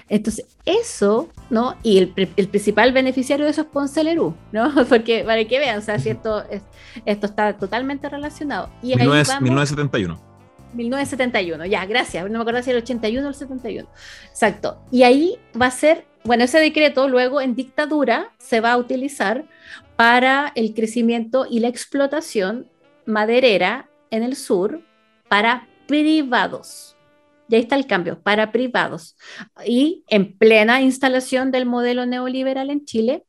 Entonces, 0.08 0.44
eso, 0.64 1.28
¿no? 1.50 1.76
Y 1.84 1.98
el, 1.98 2.48
principal 2.48 2.92
beneficiario 2.92 3.44
de 3.44 3.52
eso 3.52 3.62
es 3.62 3.66
Ponce 3.68 4.02
Lerú, 4.02 4.34
¿no? 4.50 4.74
Porque 4.88 5.22
para 5.24 5.44
que 5.44 5.58
vean, 5.58 5.78
o 5.78 5.82
sea, 5.82 5.98
cierto, 6.00 6.44
esto 7.04 7.26
está 7.26 7.56
totalmente 7.56 8.08
relacionado. 8.08 8.70
Y 8.82 8.96
1971. 8.96 10.30
1971, 10.74 11.66
ya, 11.66 11.84
gracias. 11.86 12.24
No 12.24 12.38
me 12.38 12.40
acuerdo 12.40 12.62
si 12.62 12.70
era 12.70 12.78
el 12.78 12.84
81 12.84 13.24
o 13.24 13.30
el 13.30 13.34
71. 13.34 13.88
Exacto. 14.30 14.82
Y 14.90 15.04
ahí 15.04 15.38
va 15.60 15.66
a 15.66 15.70
ser 15.70 16.06
bueno, 16.24 16.44
ese 16.44 16.58
decreto 16.58 17.08
luego 17.08 17.40
en 17.40 17.54
dictadura 17.54 18.30
se 18.38 18.60
va 18.60 18.72
a 18.72 18.76
utilizar 18.76 19.44
para 19.96 20.52
el 20.54 20.74
crecimiento 20.74 21.46
y 21.48 21.60
la 21.60 21.68
explotación 21.68 22.68
maderera 23.06 23.88
en 24.10 24.22
el 24.22 24.36
sur 24.36 24.82
para 25.28 25.68
privados. 25.86 26.96
Y 27.48 27.56
ahí 27.56 27.62
está 27.62 27.74
el 27.74 27.86
cambio, 27.86 28.22
para 28.22 28.52
privados. 28.52 29.16
Y 29.66 30.04
en 30.08 30.36
plena 30.38 30.82
instalación 30.82 31.50
del 31.50 31.66
modelo 31.66 32.06
neoliberal 32.06 32.70
en 32.70 32.84
Chile, 32.84 33.24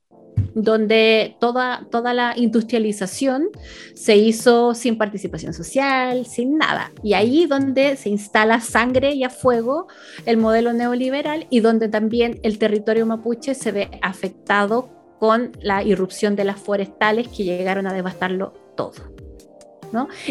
donde 0.53 1.35
toda, 1.39 1.87
toda 1.89 2.13
la 2.13 2.33
industrialización 2.35 3.49
se 3.93 4.15
hizo 4.17 4.73
sin 4.73 4.97
participación 4.97 5.53
social, 5.53 6.25
sin 6.25 6.57
nada. 6.57 6.91
Y 7.03 7.13
ahí 7.13 7.45
donde 7.45 7.95
se 7.95 8.09
instala 8.09 8.59
sangre 8.61 9.13
y 9.13 9.23
a 9.23 9.29
fuego 9.29 9.87
el 10.25 10.37
modelo 10.37 10.73
neoliberal 10.73 11.47
y 11.49 11.59
donde 11.59 11.89
también 11.89 12.39
el 12.43 12.57
territorio 12.57 13.05
mapuche 13.05 13.55
se 13.55 13.71
ve 13.71 13.89
afectado 14.01 14.89
con 15.19 15.51
la 15.61 15.83
irrupción 15.83 16.35
de 16.35 16.45
las 16.45 16.59
forestales 16.59 17.27
que 17.27 17.43
llegaron 17.43 17.87
a 17.87 17.93
devastarlo 17.93 18.53
todo. 18.75 19.21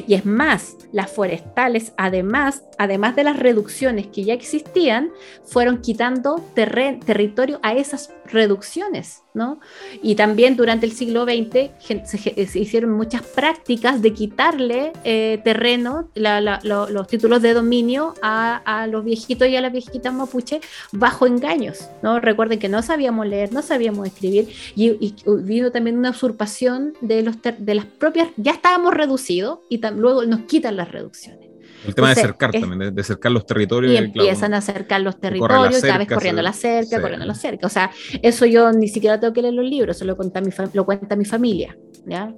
Y 0.06 0.14
es 0.14 0.24
más, 0.24 0.76
las 0.92 1.10
forestales, 1.10 1.92
además, 1.96 2.64
además 2.78 3.16
de 3.16 3.24
las 3.24 3.38
reducciones 3.38 4.06
que 4.06 4.24
ya 4.24 4.34
existían, 4.34 5.10
fueron 5.44 5.80
quitando 5.82 6.42
territorio 6.54 7.60
a 7.62 7.74
esas 7.74 8.12
reducciones, 8.32 9.22
¿no? 9.34 9.60
Y 10.02 10.14
también 10.14 10.56
durante 10.56 10.86
el 10.86 10.92
siglo 10.92 11.24
XX 11.24 11.70
se, 12.04 12.58
hicieron 12.58 12.92
muchas 12.92 13.22
prácticas 13.22 14.02
de 14.02 14.12
quitarle 14.12 14.92
eh, 15.04 15.40
terreno, 15.44 16.08
los 16.14 17.06
títulos 17.06 17.42
de 17.42 17.54
dominio 17.54 18.14
a, 18.22 18.86
los 18.90 19.04
viejitos 19.04 19.48
y 19.48 19.56
a 19.56 19.60
las 19.60 19.72
viejitas 19.72 20.12
mapuche 20.12 20.60
bajo 20.92 21.26
engaños, 21.26 21.88
¿no? 22.02 22.20
Recuerden 22.20 22.58
que 22.58 22.68
no 22.68 22.82
sabíamos 22.82 23.26
leer, 23.26 23.52
no 23.52 23.62
sabíamos 23.62 24.06
escribir 24.06 24.48
y, 24.74 24.96
y 25.00 25.70
también 25.70 25.98
una 25.98 26.10
usurpación 26.10 26.94
de, 27.00 27.22
los 27.22 27.36
de 27.42 27.74
las 27.74 27.84
propias, 27.84 28.28
ya 28.36 28.52
estábamos 28.52 28.94
reducidos 28.94 29.60
y 29.68 29.78
luego 29.78 30.24
nos 30.24 30.40
quitan 30.40 30.76
las 30.76 30.90
reducciones. 30.90 31.39
El 31.86 31.94
tema 31.94 32.08
de 32.08 32.20
acercar 32.20 32.52
también, 32.52 32.94
de, 32.94 33.00
acercar 33.00 33.32
los 33.32 33.46
territorios. 33.46 33.92
Y 33.92 33.96
empiezan 33.96 34.54
a 34.54 34.58
acercar 34.58 35.00
los 35.00 35.18
territorios, 35.18 35.80
cada 35.80 35.98
vez 35.98 36.08
corriendo 36.08 36.42
la 36.42 36.52
cerca, 36.52 37.00
corriendo 37.00 37.26
la 37.26 37.34
cerca. 37.34 37.66
O 37.66 37.70
sea, 37.70 37.90
eso 38.22 38.46
yo 38.46 38.70
ni 38.72 38.88
siquiera 38.88 39.18
tengo 39.18 39.32
que 39.32 39.42
leer 39.42 39.54
los 39.54 39.64
libros, 39.64 39.96
eso 39.96 40.04
lo 40.04 40.16
cuenta 40.16 40.40
mi, 40.40 40.50
lo 40.72 40.84
cuenta 40.84 41.16
mi 41.16 41.24
familia. 41.24 41.76
¿ya? 42.06 42.32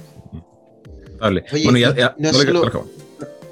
Dale. 1.19 1.45
bueno, 1.65 1.79
ya, 1.79 2.15
no 2.19 2.33
solo, 2.33 2.89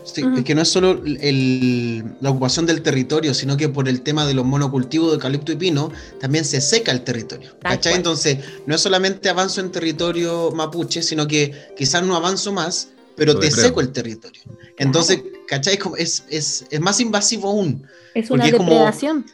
sí, 0.05 0.25
Es 0.37 0.45
que 0.45 0.55
no 0.55 0.62
es 0.62 0.69
solo 0.69 1.03
el, 1.05 2.05
la 2.21 2.31
ocupación 2.31 2.67
del 2.67 2.83
territorio, 2.83 3.35
sino 3.35 3.57
que 3.57 3.69
por 3.69 3.89
el 3.89 4.03
tema 4.03 4.27
de 4.27 4.35
los 4.35 4.45
monocultivos 4.45 5.09
de 5.09 5.15
eucalipto 5.15 5.53
y 5.53 5.57
pino, 5.57 5.93
también 6.21 6.45
se 6.45 6.61
seca 6.61 6.93
el 6.93 7.03
territorio. 7.03 7.57
¿Cachai? 7.61 7.95
Entonces, 7.95 8.39
no 8.67 8.75
es 8.75 8.81
solamente 8.81 9.29
avanzo 9.29 9.61
en 9.61 9.71
territorio 9.71 10.51
mapuche, 10.53 11.03
sino 11.03 11.27
que 11.27 11.53
quizás 11.77 12.03
no 12.03 12.17
avanzo 12.17 12.53
más, 12.53 12.91
pero 13.17 13.39
te 13.39 13.51
seco 13.51 13.81
el 13.81 13.93
territorio. 13.93 14.43
Entonces, 14.79 15.23
¿cachai? 15.51 15.79
Es, 15.99 16.25
es, 16.31 16.65
es, 16.71 16.81
más 16.81 17.01
invasivo 17.01 17.49
aún. 17.49 17.85
Es 18.15 18.31
una 18.31 18.45
depredación. 18.45 19.27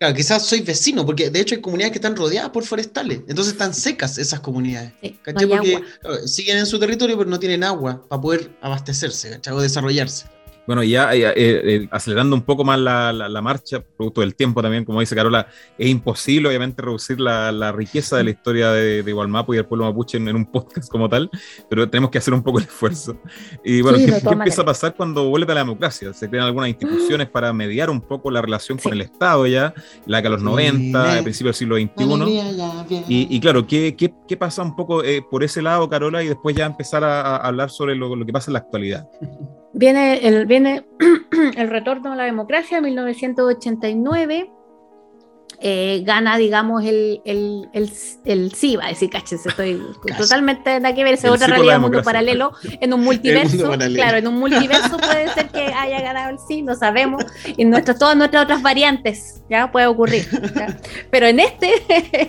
claro, 0.00 0.16
quizás 0.16 0.44
soy 0.44 0.62
vecino, 0.62 1.06
porque 1.06 1.30
de 1.30 1.40
hecho 1.40 1.54
hay 1.54 1.60
comunidades 1.60 1.92
que 1.92 1.98
están 1.98 2.16
rodeadas 2.16 2.50
por 2.50 2.64
forestales, 2.64 3.20
entonces 3.28 3.52
están 3.52 3.72
secas 3.72 4.18
esas 4.18 4.40
comunidades. 4.40 4.92
¿cachai? 5.22 5.46
porque 5.46 5.80
siguen 6.26 6.58
en 6.58 6.66
su 6.66 6.80
territorio, 6.80 7.16
pero 7.16 7.30
no 7.30 7.38
tienen 7.38 7.62
agua 7.62 8.04
para 8.08 8.20
poder 8.20 8.50
abastecerse, 8.60 9.30
¿cachai? 9.30 9.54
O 9.54 9.60
desarrollarse. 9.60 10.26
Bueno, 10.70 10.84
ya 10.84 11.12
eh, 11.12 11.32
eh, 11.34 11.88
acelerando 11.90 12.36
un 12.36 12.42
poco 12.42 12.62
más 12.62 12.78
la, 12.78 13.12
la, 13.12 13.42
marcha, 13.42 13.80
producto 13.80 14.20
del 14.20 14.36
tiempo 14.36 14.62
también, 14.62 14.84
como 14.84 15.00
dice 15.00 15.16
Carola, 15.16 15.48
es 15.76 15.88
imposible 15.88 16.48
obviamente 16.48 16.80
reducir 16.80 17.18
la, 17.18 17.50
la 17.50 17.72
riqueza 17.72 18.16
de 18.16 18.22
la 18.22 18.30
historia 18.30 18.70
de, 18.70 19.02
de 19.02 19.12
Gualmapu 19.12 19.52
y 19.52 19.56
del 19.56 19.66
pueblo 19.66 19.86
mapuche 19.86 20.18
en, 20.18 20.28
un 20.28 20.46
podcast 20.46 20.88
como 20.88 21.08
tal, 21.08 21.28
pero 21.68 21.90
tenemos 21.90 22.12
que 22.12 22.18
hacer 22.18 22.34
un 22.34 22.44
poco 22.44 22.60
el 22.60 22.66
esfuerzo. 22.66 23.18
Y 23.64 23.82
bueno, 23.82 23.98
¿qué, 23.98 24.22
empieza 24.32 24.62
a 24.62 24.64
pasar 24.64 24.94
cuando 24.94 25.28
vuelve 25.28 25.50
a 25.50 25.56
la 25.56 25.62
democracia? 25.62 26.12
Se 26.12 26.30
crean 26.30 26.46
algunas 26.46 26.68
instituciones 26.68 27.28
para 27.28 27.52
mediar 27.52 27.90
un 27.90 28.00
poco 28.00 28.30
la 28.30 28.40
relación 28.40 28.78
con 28.78 28.92
el 28.92 29.00
Estado 29.00 29.48
ya, 29.48 29.74
la 30.06 30.22
que 30.22 30.28
a 30.28 30.30
los 30.30 30.40
90, 30.40 31.18
a 31.18 31.22
principios 31.24 31.58
del 31.58 31.68
siglo 31.68 31.78
XXI. 31.78 33.04
Y, 33.08 33.26
y, 33.28 33.40
claro, 33.40 33.66
¿qué, 33.66 33.96
¿qué, 33.96 34.14
qué, 34.28 34.36
pasa 34.36 34.62
un 34.62 34.76
poco 34.76 35.02
eh, 35.02 35.20
por 35.28 35.42
ese 35.42 35.62
lado, 35.62 35.88
Carola, 35.88 36.22
y 36.22 36.28
después 36.28 36.54
ya 36.54 36.66
empezar 36.66 37.02
a, 37.02 37.22
a 37.22 37.36
hablar 37.38 37.70
sobre 37.70 37.96
lo, 37.96 38.14
lo 38.14 38.24
que 38.24 38.32
pasa 38.32 38.50
en 38.50 38.52
la 38.52 38.60
actualidad? 38.60 39.08
Viene 39.72 40.26
el, 40.26 40.46
viene 40.46 40.84
el 41.56 41.70
retorno 41.70 42.12
a 42.12 42.16
la 42.16 42.24
democracia 42.24 42.78
en 42.78 42.84
1989. 42.84 44.50
Eh, 45.62 46.02
gana, 46.06 46.38
digamos, 46.38 46.82
el, 46.84 47.20
el, 47.26 47.68
el, 47.74 47.92
el 48.24 48.52
sí, 48.54 48.76
va 48.76 48.86
a 48.86 48.88
decir, 48.88 49.10
caches, 49.10 49.44
estoy 49.44 49.78
totalmente 50.16 50.80
nada 50.80 50.94
que 50.94 51.04
ver, 51.04 51.14
es 51.14 51.24
otra 51.26 51.48
realidad, 51.48 51.78
mundo 51.78 52.02
paralelo, 52.02 52.52
en 52.80 52.94
un 52.94 53.04
multiverso, 53.04 53.70
claro, 53.94 54.16
en 54.16 54.26
un 54.26 54.38
multiverso 54.38 54.96
puede 54.96 55.28
ser 55.34 55.48
que 55.50 55.66
haya 55.66 56.00
ganado 56.00 56.30
el 56.30 56.38
sí, 56.48 56.62
no 56.62 56.74
sabemos, 56.76 57.26
y 57.58 57.66
nuestras, 57.66 57.98
todas 57.98 58.16
nuestras 58.16 58.44
otras 58.44 58.62
variantes, 58.62 59.42
ya 59.50 59.70
puede 59.70 59.86
ocurrir, 59.86 60.26
pero 61.10 61.26
en 61.26 61.40
este, 61.40 61.74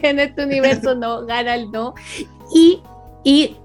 en 0.10 0.20
este 0.20 0.44
universo 0.44 0.96
no, 0.96 1.26
gana 1.26 1.56
el 1.56 1.72
no, 1.72 1.94
y, 2.54 2.82
y 3.24 3.56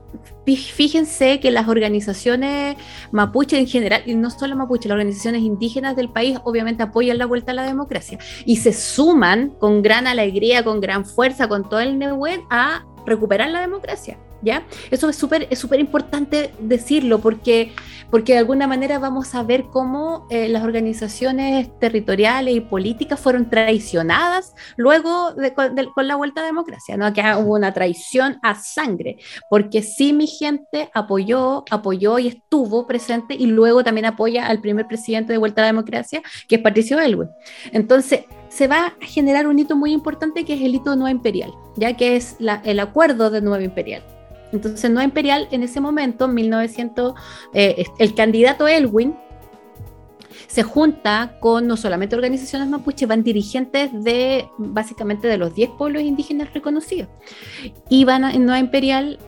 fíjense 0.54 1.40
que 1.40 1.50
las 1.50 1.66
organizaciones 1.66 2.76
mapuche 3.10 3.58
en 3.58 3.66
general, 3.66 4.02
y 4.06 4.14
no 4.14 4.30
solo 4.30 4.54
mapuche, 4.54 4.88
las 4.88 4.94
organizaciones 4.94 5.42
indígenas 5.42 5.96
del 5.96 6.08
país 6.10 6.38
obviamente 6.44 6.84
apoyan 6.84 7.18
la 7.18 7.26
vuelta 7.26 7.50
a 7.50 7.54
la 7.56 7.64
democracia 7.64 8.18
y 8.44 8.58
se 8.58 8.72
suman 8.72 9.50
con 9.58 9.82
gran 9.82 10.06
alegría, 10.06 10.62
con 10.62 10.80
gran 10.80 11.04
fuerza, 11.04 11.48
con 11.48 11.68
todo 11.68 11.80
el 11.80 11.98
Neuwen 11.98 12.42
a 12.50 12.84
recuperar 13.06 13.50
la 13.50 13.60
democracia. 13.60 14.18
¿Ya? 14.42 14.64
Eso 14.90 15.08
es 15.08 15.16
súper 15.16 15.48
es 15.50 15.58
súper 15.58 15.80
importante 15.80 16.52
decirlo 16.60 17.20
porque, 17.20 17.72
porque 18.10 18.34
de 18.34 18.40
alguna 18.40 18.66
manera 18.66 18.98
vamos 18.98 19.34
a 19.34 19.42
ver 19.42 19.64
cómo 19.72 20.26
eh, 20.30 20.48
las 20.48 20.62
organizaciones 20.62 21.70
territoriales 21.78 22.54
y 22.54 22.60
políticas 22.60 23.18
fueron 23.18 23.48
traicionadas 23.48 24.54
luego 24.76 25.34
con 25.94 26.08
la 26.08 26.16
vuelta 26.16 26.40
a 26.40 26.44
la 26.44 26.48
democracia, 26.48 26.96
¿no? 26.96 27.12
Que 27.12 27.22
hubo 27.38 27.54
una 27.54 27.72
traición 27.72 28.38
a 28.42 28.54
sangre, 28.54 29.16
porque 29.48 29.82
sí 29.82 30.12
mi 30.12 30.26
gente 30.26 30.90
apoyó, 30.94 31.64
apoyó 31.70 32.18
y 32.18 32.28
estuvo 32.28 32.86
presente 32.86 33.34
y 33.34 33.46
luego 33.46 33.82
también 33.82 34.06
apoya 34.06 34.46
al 34.46 34.60
primer 34.60 34.86
presidente 34.86 35.32
de 35.32 35.38
vuelta 35.38 35.62
a 35.62 35.64
la 35.64 35.68
democracia, 35.68 36.22
que 36.48 36.56
es 36.56 36.62
Patricio 36.62 37.00
Elwin. 37.00 37.28
Entonces, 37.72 38.24
se 38.56 38.68
va 38.68 38.94
a 39.02 39.06
generar 39.06 39.46
un 39.46 39.58
hito 39.58 39.76
muy 39.76 39.92
importante 39.92 40.46
que 40.46 40.54
es 40.54 40.62
el 40.62 40.74
hito 40.74 40.96
nueva 40.96 41.10
imperial, 41.10 41.52
ya 41.76 41.94
que 41.94 42.16
es 42.16 42.36
el 42.40 42.80
acuerdo 42.80 43.28
de 43.28 43.42
nueva 43.42 43.62
imperial. 43.62 44.02
Entonces, 44.50 44.90
nueva 44.90 45.04
imperial 45.04 45.46
en 45.50 45.62
ese 45.62 45.78
momento, 45.78 46.26
1900, 46.26 47.12
eh, 47.52 47.84
el 47.98 48.14
candidato 48.14 48.66
Elwin 48.66 49.14
se 50.46 50.62
junta 50.62 51.36
con 51.38 51.66
no 51.66 51.76
solamente 51.76 52.16
organizaciones 52.16 52.66
mapuche, 52.68 53.04
van 53.04 53.22
dirigentes 53.22 53.90
de 53.92 54.48
básicamente 54.56 55.28
de 55.28 55.36
los 55.36 55.54
10 55.54 55.72
pueblos 55.76 56.02
indígenas 56.02 56.54
reconocidos. 56.54 57.10
Y 57.90 58.06
van 58.06 58.24
en 58.24 58.46
Nueva 58.46 58.58
Imperial 58.58 59.18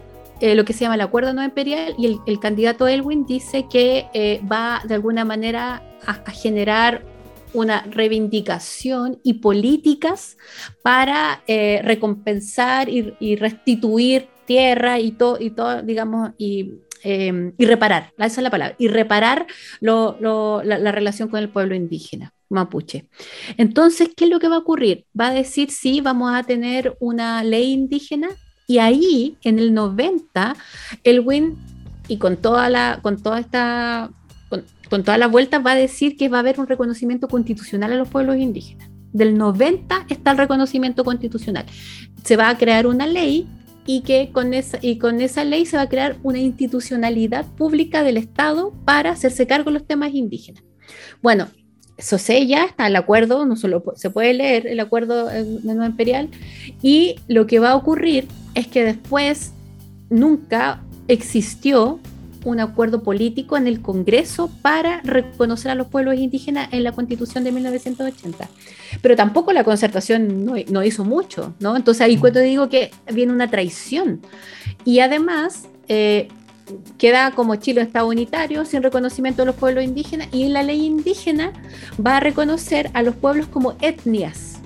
eh, 0.41 0.55
lo 0.55 0.65
que 0.65 0.73
se 0.73 0.81
llama 0.81 0.95
el 0.95 1.01
acuerdo 1.03 1.35
no 1.35 1.45
imperial 1.45 1.95
y 1.99 2.19
el, 2.25 2.41
candidato 2.41 2.87
Elwin 2.87 3.27
dice 3.27 3.67
que 3.69 4.07
eh, 4.15 4.41
va 4.51 4.81
de 4.85 4.95
alguna 4.95 5.25
manera 5.25 5.83
a, 6.07 6.31
generar 6.31 7.03
una 7.53 7.83
reivindicación 7.83 9.21
y 9.23 9.35
políticas 9.35 10.37
para 10.83 11.43
eh, 11.47 11.81
recompensar 11.83 12.89
y, 12.89 13.37
restituir 13.37 14.29
tierra 14.47 14.99
y 14.99 15.13
todo, 15.13 15.39
y 15.41 15.51
todo, 15.51 15.83
digamos, 15.83 16.31
y, 16.39 16.75
em, 17.03 17.53
reparar, 17.59 18.13
esa 18.17 18.41
es 18.41 18.43
la 18.43 18.51
palabra, 18.51 18.75
y 18.79 18.89
reparar 18.89 19.47
la, 19.81 20.17
la, 20.65 20.93
relación 20.93 21.29
con 21.29 21.41
el 21.41 21.51
pueblo 21.51 21.75
indígena 21.75 22.33
mapuche. 22.49 23.09
Entonces, 23.57 24.11
¿qué 24.17 24.25
es 24.25 24.31
lo 24.31 24.41
que 24.41 24.49
va 24.49 24.57
a 24.57 24.61
ocurrir? 24.61 25.05
Va 25.19 25.29
a 25.29 25.35
decir, 25.35 25.71
sí, 25.71 26.01
vamos 26.01 26.33
a 26.35 26.45
tener 26.45 26.97
una 26.99 27.45
ley 27.45 27.73
indígena 27.73 28.31
y 28.67 28.79
ahí, 28.79 29.37
en 29.43 29.59
el 29.59 29.75
90, 29.75 30.57
el 31.05 31.21
WIN, 31.21 31.57
y 32.09 32.17
con 32.17 32.39
toda, 32.39 32.71
la, 32.71 33.01
con 33.03 33.23
toda 33.23 33.39
esta 33.39 34.11
con 34.89 35.05
todas 35.05 35.19
las 35.19 35.31
vueltas 35.31 35.65
va 35.65 35.73
a 35.73 35.77
decir 35.77 36.17
que 36.17 36.29
va 36.29 36.39
a 36.39 36.41
haber 36.41 36.61
un 36.61 36.67
reconocimiento 36.67 37.29
constitucional 37.29 37.93
a 37.93 37.97
los 37.97 38.09
pueblos 38.09 38.37
indígenas. 38.37 38.91
Del 39.13 39.39
90 39.39 40.07
está 40.09 40.33
el 40.33 40.39
reconocimiento 40.39 41.05
constitucional. 41.05 41.65
Se 42.25 42.37
va 42.37 42.51
a 42.51 42.59
crear 42.59 42.87
una 42.87 43.07
ley 43.07 43.47
y 43.87 44.03
que 44.03 44.31
con 44.33 44.53
esa, 44.53 44.79
y 44.83 44.99
con 44.99 45.21
esa 45.21 45.45
ley 45.45 45.65
se 45.65 45.79
va 45.79 45.85
a 45.85 45.89
crear 45.89 46.17
una 46.23 46.39
institucionalidad 46.39 47.47
pública 47.47 48.03
del 48.03 48.19
Estado 48.19 48.75
para 48.85 49.13
hacerse 49.13 49.47
cargo 49.47 49.71
de 49.71 49.79
los 49.79 49.87
temas 49.87 50.13
indígenas. 50.13 50.63
Bueno, 51.23 51.49
eso 51.97 52.19
se 52.19 52.47
ya 52.47 52.65
está 52.67 52.87
el 52.87 52.97
acuerdo, 52.97 53.47
no 53.47 53.57
solo 53.57 53.83
se 53.97 54.11
puede 54.11 54.35
leer 54.35 54.67
el 54.67 54.79
acuerdo 54.79 55.27
de 55.27 55.45
Nueva 55.65 55.87
Imperial, 55.87 56.29
y 56.83 57.17
lo 57.29 57.47
que 57.47 57.59
va 57.61 57.71
a 57.71 57.77
ocurrir 57.77 58.29
es 58.55 58.67
que 58.67 58.85
después 58.85 59.53
nunca 60.11 60.83
existió 61.09 61.99
un 62.45 62.61
acuerdo 62.61 63.03
político 63.03 63.57
en 63.57 63.67
el 63.67 63.81
Congreso 63.81 64.51
para 64.63 65.01
reconocer 65.03 65.71
a 65.71 65.75
los 65.75 65.89
pueblos 65.89 66.17
indígenas 66.17 66.69
en 66.73 66.85
la 66.85 66.93
Constitución 66.93 67.45
de 67.45 67.53
1980. 67.53 68.49
Pero 69.03 69.17
tampoco 69.17 69.53
la 69.53 69.65
concertación 69.65 70.45
no, 70.45 70.83
hizo 70.83 71.05
mucho, 71.05 71.55
¿no? 71.61 71.77
Entonces 71.77 72.03
ahí 72.03 72.17
cuando 72.17 72.41
digo 72.41 72.69
que 72.69 72.91
viene 73.13 73.33
una 73.33 73.51
traición. 73.51 74.21
Y 74.85 75.01
además 75.01 75.69
eh, 75.89 76.29
queda 76.99 77.33
como 77.33 77.57
Chile 77.57 77.83
Estado 77.83 78.09
unitario 78.09 78.65
sin 78.65 78.83
reconocimiento 78.83 79.43
de 79.43 79.47
los 79.47 79.57
pueblos 79.57 79.85
indígenas 79.85 80.29
y 80.33 80.49
la 80.49 80.63
ley 80.63 80.85
indígena 80.85 81.53
va 82.05 82.19
a 82.19 82.21
reconocer 82.21 82.91
a 82.95 83.03
los 83.03 83.15
pueblos 83.15 83.47
como 83.47 83.75
etnias 83.81 84.58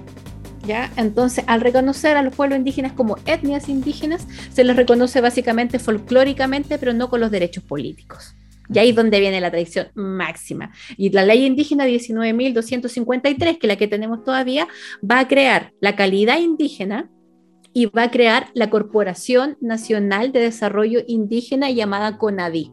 ¿ya? 0.67 0.91
Entonces, 0.97 1.45
al 1.47 1.61
reconocer 1.61 2.17
a 2.17 2.23
los 2.23 2.35
pueblos 2.35 2.59
indígenas 2.59 2.93
como 2.93 3.17
etnias 3.27 3.69
indígenas, 3.69 4.27
se 4.53 4.65
les 4.65 4.77
reconoce 4.77 5.21
básicamente 5.21 5.79
folclóricamente, 5.79 6.79
pero 6.79 6.93
no 6.93 7.09
con 7.09 7.21
los 7.21 7.31
derechos 7.31 7.65
políticos. 7.65 8.35
Y 8.73 8.79
ahí 8.79 8.91
es 8.91 8.97
donde 8.97 9.21
viene 9.21 9.41
la 9.41 9.51
tradición 9.51 9.89
máxima. 9.95 10.73
Y 10.97 11.11
la 11.11 11.25
ley 11.25 11.45
indígena 11.45 11.87
19.253, 11.87 13.59
que 13.59 13.67
es 13.67 13.69
la 13.69 13.77
que 13.77 13.89
tenemos 13.89 14.25
todavía, 14.25 14.69
va 15.09 15.21
a 15.21 15.29
crear 15.29 15.73
la 15.81 15.97
calidad 15.97 16.39
indígena 16.39 17.11
y 17.75 17.87
va 17.87 18.05
a 18.05 18.11
crear 18.11 18.51
la 18.55 18.71
Corporación 18.71 19.57
Nacional 19.61 20.33
de 20.33 20.41
Desarrollo 20.41 21.01
Indígena 21.07 21.71
llamada 21.71 22.19
CONADI. 22.19 22.71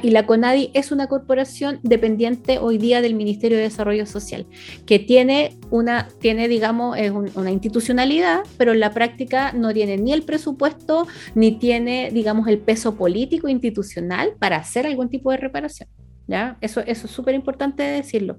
Y 0.00 0.10
la 0.10 0.26
CONADI 0.26 0.70
es 0.74 0.92
una 0.92 1.08
corporación 1.08 1.80
dependiente 1.82 2.58
hoy 2.58 2.78
día 2.78 3.00
del 3.00 3.16
Ministerio 3.16 3.56
de 3.56 3.64
Desarrollo 3.64 4.06
Social, 4.06 4.46
que 4.86 5.00
tiene 5.00 5.56
una, 5.70 6.06
tiene, 6.20 6.46
digamos, 6.46 6.96
una 7.34 7.50
institucionalidad, 7.50 8.42
pero 8.56 8.72
en 8.72 8.78
la 8.78 8.92
práctica 8.92 9.52
no 9.52 9.72
tiene 9.72 9.96
ni 9.96 10.12
el 10.12 10.22
presupuesto, 10.22 11.08
ni 11.34 11.58
tiene, 11.58 12.10
digamos, 12.12 12.46
el 12.46 12.58
peso 12.58 12.94
político 12.94 13.48
institucional 13.48 14.34
para 14.38 14.58
hacer 14.58 14.86
algún 14.86 15.08
tipo 15.08 15.32
de 15.32 15.38
reparación. 15.38 15.88
¿ya? 16.28 16.56
Eso, 16.60 16.80
eso 16.86 17.08
es 17.08 17.12
súper 17.12 17.34
importante 17.34 17.82
decirlo. 17.82 18.38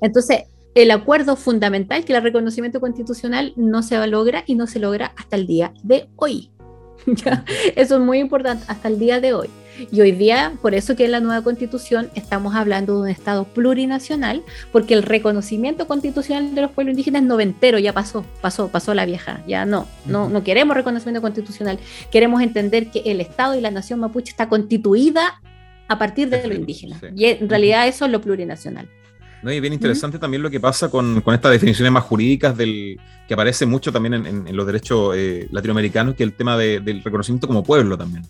Entonces, 0.00 0.44
el 0.74 0.90
acuerdo 0.90 1.36
fundamental 1.36 2.06
que 2.06 2.14
el 2.14 2.22
reconocimiento 2.22 2.80
constitucional 2.80 3.52
no 3.56 3.82
se 3.82 4.06
logra 4.06 4.42
y 4.46 4.54
no 4.54 4.66
se 4.66 4.78
logra 4.78 5.12
hasta 5.16 5.36
el 5.36 5.46
día 5.46 5.74
de 5.82 6.08
hoy. 6.16 6.50
Eso 7.76 7.96
es 7.96 8.00
muy 8.00 8.18
importante 8.20 8.64
hasta 8.68 8.88
el 8.88 8.98
día 8.98 9.20
de 9.20 9.34
hoy. 9.34 9.50
Y 9.90 10.00
hoy 10.00 10.12
día, 10.12 10.52
por 10.62 10.74
eso 10.74 10.96
que 10.96 11.04
en 11.04 11.12
la 11.12 11.20
nueva 11.20 11.42
constitución 11.42 12.10
estamos 12.14 12.54
hablando 12.54 12.94
de 12.94 13.00
un 13.02 13.08
Estado 13.08 13.44
plurinacional, 13.44 14.42
porque 14.72 14.94
el 14.94 15.02
reconocimiento 15.02 15.86
constitucional 15.86 16.54
de 16.54 16.62
los 16.62 16.70
pueblos 16.70 16.92
indígenas 16.92 17.22
es 17.22 17.28
noventero, 17.28 17.78
ya 17.78 17.92
pasó, 17.92 18.24
pasó, 18.40 18.68
pasó 18.68 18.94
la 18.94 19.06
vieja, 19.06 19.42
ya 19.46 19.64
no, 19.64 19.86
no, 20.06 20.28
no 20.28 20.42
queremos 20.42 20.76
reconocimiento 20.76 21.22
constitucional, 21.22 21.78
queremos 22.10 22.42
entender 22.42 22.90
que 22.90 23.00
el 23.06 23.20
Estado 23.20 23.56
y 23.56 23.60
la 23.60 23.70
nación 23.70 24.00
mapuche 24.00 24.30
está 24.30 24.48
constituida 24.48 25.40
a 25.88 25.98
partir 25.98 26.28
de 26.28 26.46
lo 26.46 26.54
indígena. 26.54 27.00
Y 27.16 27.26
en 27.26 27.48
realidad 27.48 27.88
eso 27.88 28.04
es 28.04 28.10
lo 28.10 28.20
plurinacional. 28.20 28.88
¿no? 29.42 29.52
Y 29.52 29.60
bien 29.60 29.72
interesante 29.72 30.18
también 30.18 30.42
lo 30.42 30.50
que 30.50 30.60
pasa 30.60 30.90
con, 30.90 31.20
con, 31.20 31.34
estas 31.34 31.52
definiciones 31.52 31.92
más 31.92 32.04
jurídicas 32.04 32.56
del, 32.56 33.00
que 33.26 33.34
aparece 33.34 33.66
mucho 33.66 33.92
también 33.92 34.14
en, 34.14 34.46
en, 34.48 34.56
los 34.56 34.66
derechos 34.66 35.14
eh, 35.16 35.48
latinoamericanos, 35.50 36.14
que 36.14 36.24
es 36.24 36.28
el 36.28 36.34
tema 36.34 36.56
de, 36.58 36.80
del 36.80 37.02
reconocimiento 37.02 37.46
como 37.46 37.62
pueblo 37.62 37.96
también. 37.96 38.24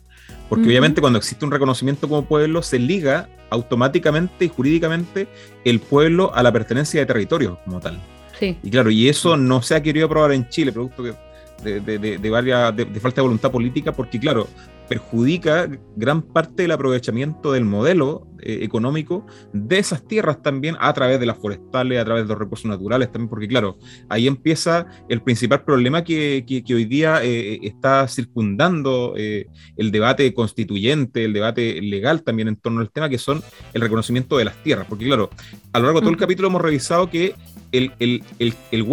Porque 0.48 0.66
obviamente 0.66 1.00
cuando 1.00 1.18
existe 1.18 1.44
un 1.44 1.50
reconocimiento 1.50 2.08
como 2.08 2.24
pueblo, 2.24 2.62
se 2.62 2.78
liga 2.78 3.28
automáticamente 3.50 4.46
y 4.46 4.48
jurídicamente 4.48 5.28
el 5.64 5.80
pueblo 5.80 6.34
a 6.34 6.42
la 6.42 6.52
pertenencia 6.52 7.00
de 7.00 7.06
territorio 7.06 7.58
como 7.64 7.80
tal. 7.80 8.00
Sí. 8.38 8.56
Y 8.62 8.70
claro, 8.70 8.90
y 8.90 9.08
eso 9.08 9.36
no 9.36 9.62
se 9.62 9.74
ha 9.74 9.82
querido 9.82 10.06
aprobar 10.06 10.32
en 10.32 10.48
Chile, 10.48 10.72
producto 10.72 11.02
que 11.02 11.14
de, 11.62 11.98
de, 11.98 12.30
varias, 12.30 12.74
de, 12.74 12.86
falta 13.00 13.16
de 13.16 13.22
voluntad 13.22 13.50
política, 13.50 13.92
porque 13.92 14.18
claro, 14.18 14.46
perjudica 14.88 15.68
gran 15.96 16.22
parte 16.22 16.62
del 16.62 16.72
aprovechamiento 16.72 17.52
del 17.52 17.64
modelo 17.64 18.26
eh, 18.40 18.60
económico 18.62 19.26
de 19.52 19.78
esas 19.78 20.06
tierras 20.06 20.40
también 20.42 20.76
a 20.78 20.92
través 20.92 21.18
de 21.18 21.26
las 21.26 21.38
forestales, 21.38 22.00
a 22.00 22.04
través 22.04 22.22
de 22.24 22.28
los 22.28 22.38
recursos 22.38 22.66
naturales 22.66 23.10
también, 23.10 23.28
porque 23.28 23.48
claro, 23.48 23.76
ahí 24.08 24.28
empieza 24.28 24.86
el 25.08 25.22
principal 25.22 25.64
problema 25.64 26.04
que, 26.04 26.44
que, 26.46 26.74
hoy 26.74 26.84
día 26.84 27.20
eh, 27.24 27.58
está 27.62 28.06
circundando 28.06 29.14
eh, 29.16 29.46
el 29.76 29.90
debate 29.90 30.32
constituyente, 30.34 31.24
el 31.24 31.32
debate 31.32 31.82
legal 31.82 32.22
también 32.22 32.46
en 32.46 32.56
torno 32.56 32.80
al 32.80 32.92
tema, 32.92 33.08
que 33.08 33.18
son 33.18 33.42
el 33.74 33.80
reconocimiento 33.80 34.38
de 34.38 34.44
las 34.44 34.62
tierras, 34.62 34.86
porque 34.88 35.06
claro, 35.06 35.30
a 35.72 35.78
lo 35.80 35.86
largo 35.86 36.00
de 36.00 36.04
todo 36.04 36.12
el 36.12 36.20
capítulo 36.20 36.48
hemos 36.48 36.62
revisado 36.62 37.10
que 37.10 37.34
el, 37.72 37.92
el, 37.98 38.22
el, 38.38 38.54
el 38.70 38.86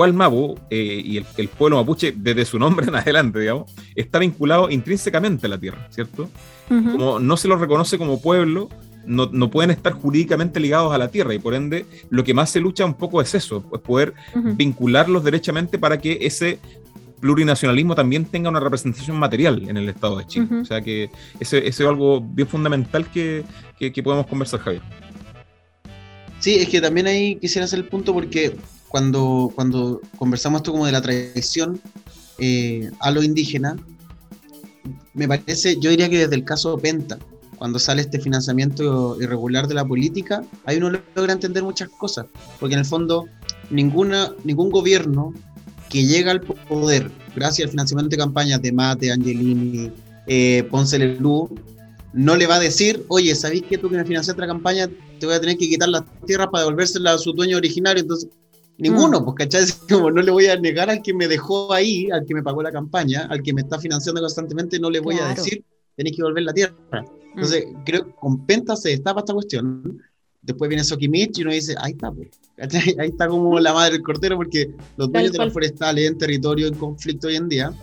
y 0.70 1.18
el, 1.18 1.48
pueblo 1.50 1.78
mapuche, 1.78 2.14
desde 2.16 2.46
su 2.46 2.60
nombre 2.60 2.86
en 2.90 2.96
adelante, 2.96 3.40
digamos, 3.40 3.72
está 3.96 4.20
vinculado 4.20 4.70
intrínsecamente 4.70 5.48
a 5.48 5.50
la 5.50 5.58
tierra, 5.58 5.88
¿cierto? 5.90 6.30
Como 6.68 7.20
no 7.20 7.38
se 7.38 7.48
lo 7.48 7.58
reconoce 7.58 7.98
como 7.98 8.20
pueblo, 8.20 8.70
no, 9.06 9.52
pueden 9.52 9.72
estar 9.72 9.94
jurídicamente 9.94 10.60
ligados 10.60 10.94
a 10.94 10.98
la 10.98 11.10
tierra 11.10 11.34
y 11.34 11.40
por 11.40 11.54
ende 11.54 11.86
lo 12.10 12.24
que 12.24 12.34
más 12.34 12.50
se 12.50 12.60
lucha 12.60 12.86
un 12.86 12.96
poco 12.96 13.22
es 13.22 13.36
eso, 13.36 13.64
es 13.74 13.80
poder 13.82 14.14
vincularlos 14.34 15.24
derechamente 15.24 15.78
para 15.78 16.00
que 16.00 16.20
ese 16.22 16.60
plurinacionalismo 17.20 17.96
también 17.96 18.26
tenga 18.26 18.50
una 18.50 18.60
representación 18.60 19.18
material 19.18 19.68
en 19.68 19.78
el 19.78 19.90
Estado 19.90 20.18
de 20.18 20.28
Chile. 20.28 20.48
O 20.62 20.66
sea 20.66 20.82
que 20.82 21.10
ese, 21.40 21.68
es 21.68 21.80
algo 21.82 22.22
bien 22.22 22.48
fundamental 22.48 23.10
que, 23.10 23.44
podemos 24.04 24.28
conversar, 24.28 24.60
Javier. 24.60 24.82
Sí, 26.46 26.58
es 26.58 26.70
que 26.70 26.80
también 26.80 27.08
ahí 27.08 27.38
quisiera 27.38 27.66
hacer 27.66 27.80
el 27.80 27.88
punto 27.88 28.14
porque 28.14 28.56
cuando, 28.88 29.52
cuando 29.56 30.00
conversamos 30.16 30.60
esto 30.60 30.74
como 30.74 30.86
de 30.86 30.92
la 30.92 31.02
tradición 31.02 31.82
eh, 32.38 32.92
a 33.00 33.10
lo 33.10 33.24
indígena, 33.24 33.76
me 35.16 35.28
parece, 35.28 35.80
yo 35.80 35.90
diría 35.90 36.08
que 36.08 36.20
desde 36.20 36.36
el 36.36 36.44
caso 36.44 36.78
Penta, 36.78 37.18
cuando 37.58 37.80
sale 37.80 38.04
este 38.04 38.20
financiamiento 38.20 39.20
irregular 39.20 39.68
de 39.68 39.74
la 39.74 39.86
política, 39.86 40.44
ahí 40.66 40.78
uno 40.78 40.92
logra 41.16 41.34
entender 41.34 41.64
muchas 41.64 41.90
cosas, 41.90 42.28
porque 42.60 42.76
en 42.76 42.82
el 42.82 42.86
fondo 42.86 43.26
ninguna, 43.72 44.32
ningún 44.44 44.70
gobierno 44.70 45.34
que 45.90 46.06
llega 46.06 46.30
al 46.30 46.42
poder 46.42 47.10
gracias 47.36 47.66
al 47.66 47.72
financiamiento 47.72 48.12
de 48.12 48.18
campañas 48.18 48.62
de 48.62 48.72
Mate, 48.72 49.12
Angelini, 49.12 49.92
eh, 50.28 50.64
Ponce 50.70 51.00
Lelú, 51.00 51.50
no 52.14 52.36
le 52.36 52.46
va 52.46 52.58
a 52.58 52.60
decir, 52.60 53.04
oye, 53.08 53.34
¿sabéis 53.34 53.64
que 53.64 53.80
tú 53.80 53.90
que 53.90 53.98
me 53.98 54.06
financiaste 54.06 54.40
la 54.40 54.48
campaña 54.48 54.88
te 55.26 55.28
voy 55.28 55.36
a 55.36 55.42
tener 55.42 55.58
que 55.58 55.68
quitar 55.68 55.90
las 55.90 56.04
tierras 56.26 56.48
para 56.52 56.64
devolvérselas 56.64 57.16
a 57.16 57.18
su 57.18 57.34
dueño 57.34 57.58
originario? 57.58 58.02
Entonces, 58.02 58.30
ninguno, 58.78 59.22
mm. 59.22 59.26
pues, 59.26 59.36
¿cachai? 59.38 59.66
Como 59.90 60.12
no 60.12 60.22
le 60.22 60.32
voy 60.32 60.48
a 60.48 60.56
negar 60.56 60.90
al 60.90 61.02
que 61.02 61.14
me 61.14 61.28
dejó 61.28 61.74
ahí, 61.74 62.10
al 62.12 62.26
que 62.26 62.34
me 62.34 62.44
pagó 62.44 62.62
la 62.62 62.72
campaña, 62.72 63.28
al 63.30 63.42
que 63.42 63.54
me 63.54 63.62
está 63.62 63.80
financiando 63.80 64.22
constantemente, 64.22 64.80
no 64.80 64.90
le 64.90 65.00
voy 65.00 65.18
a 65.18 65.30
decir, 65.30 65.64
tenéis 65.96 66.16
que 66.16 66.22
devolver 66.22 66.44
la 66.44 66.54
tierra. 66.54 67.06
Entonces, 67.34 67.66
mm. 67.68 67.84
creo 67.84 68.06
que 68.06 68.12
con 68.14 68.46
Penta 68.46 68.76
se 68.76 68.90
destapa 68.90 69.22
esta 69.22 69.34
cuestión. 69.34 70.00
Después 70.42 70.70
viene 70.70 70.84
Sokimich 70.84 71.40
y 71.40 71.42
uno 71.42 71.52
dice, 71.52 71.76
ahí 71.80 71.94
está, 71.94 72.12
pues. 72.12 72.30
ahí 73.00 73.10
está 73.10 73.28
como 73.28 73.60
la 73.60 73.74
madre 73.74 73.94
del 73.94 74.04
cortero, 74.04 74.36
porque 74.38 74.70
los 74.96 75.12
dueños 75.12 75.32
de 75.32 75.40
las 75.40 75.52
forestales 75.52 76.08
en 76.08 76.18
territorio 76.18 76.68
en 76.68 76.76
conflicto 76.76 77.28
hoy 77.28 77.36
en 77.36 77.50
día 77.50 77.74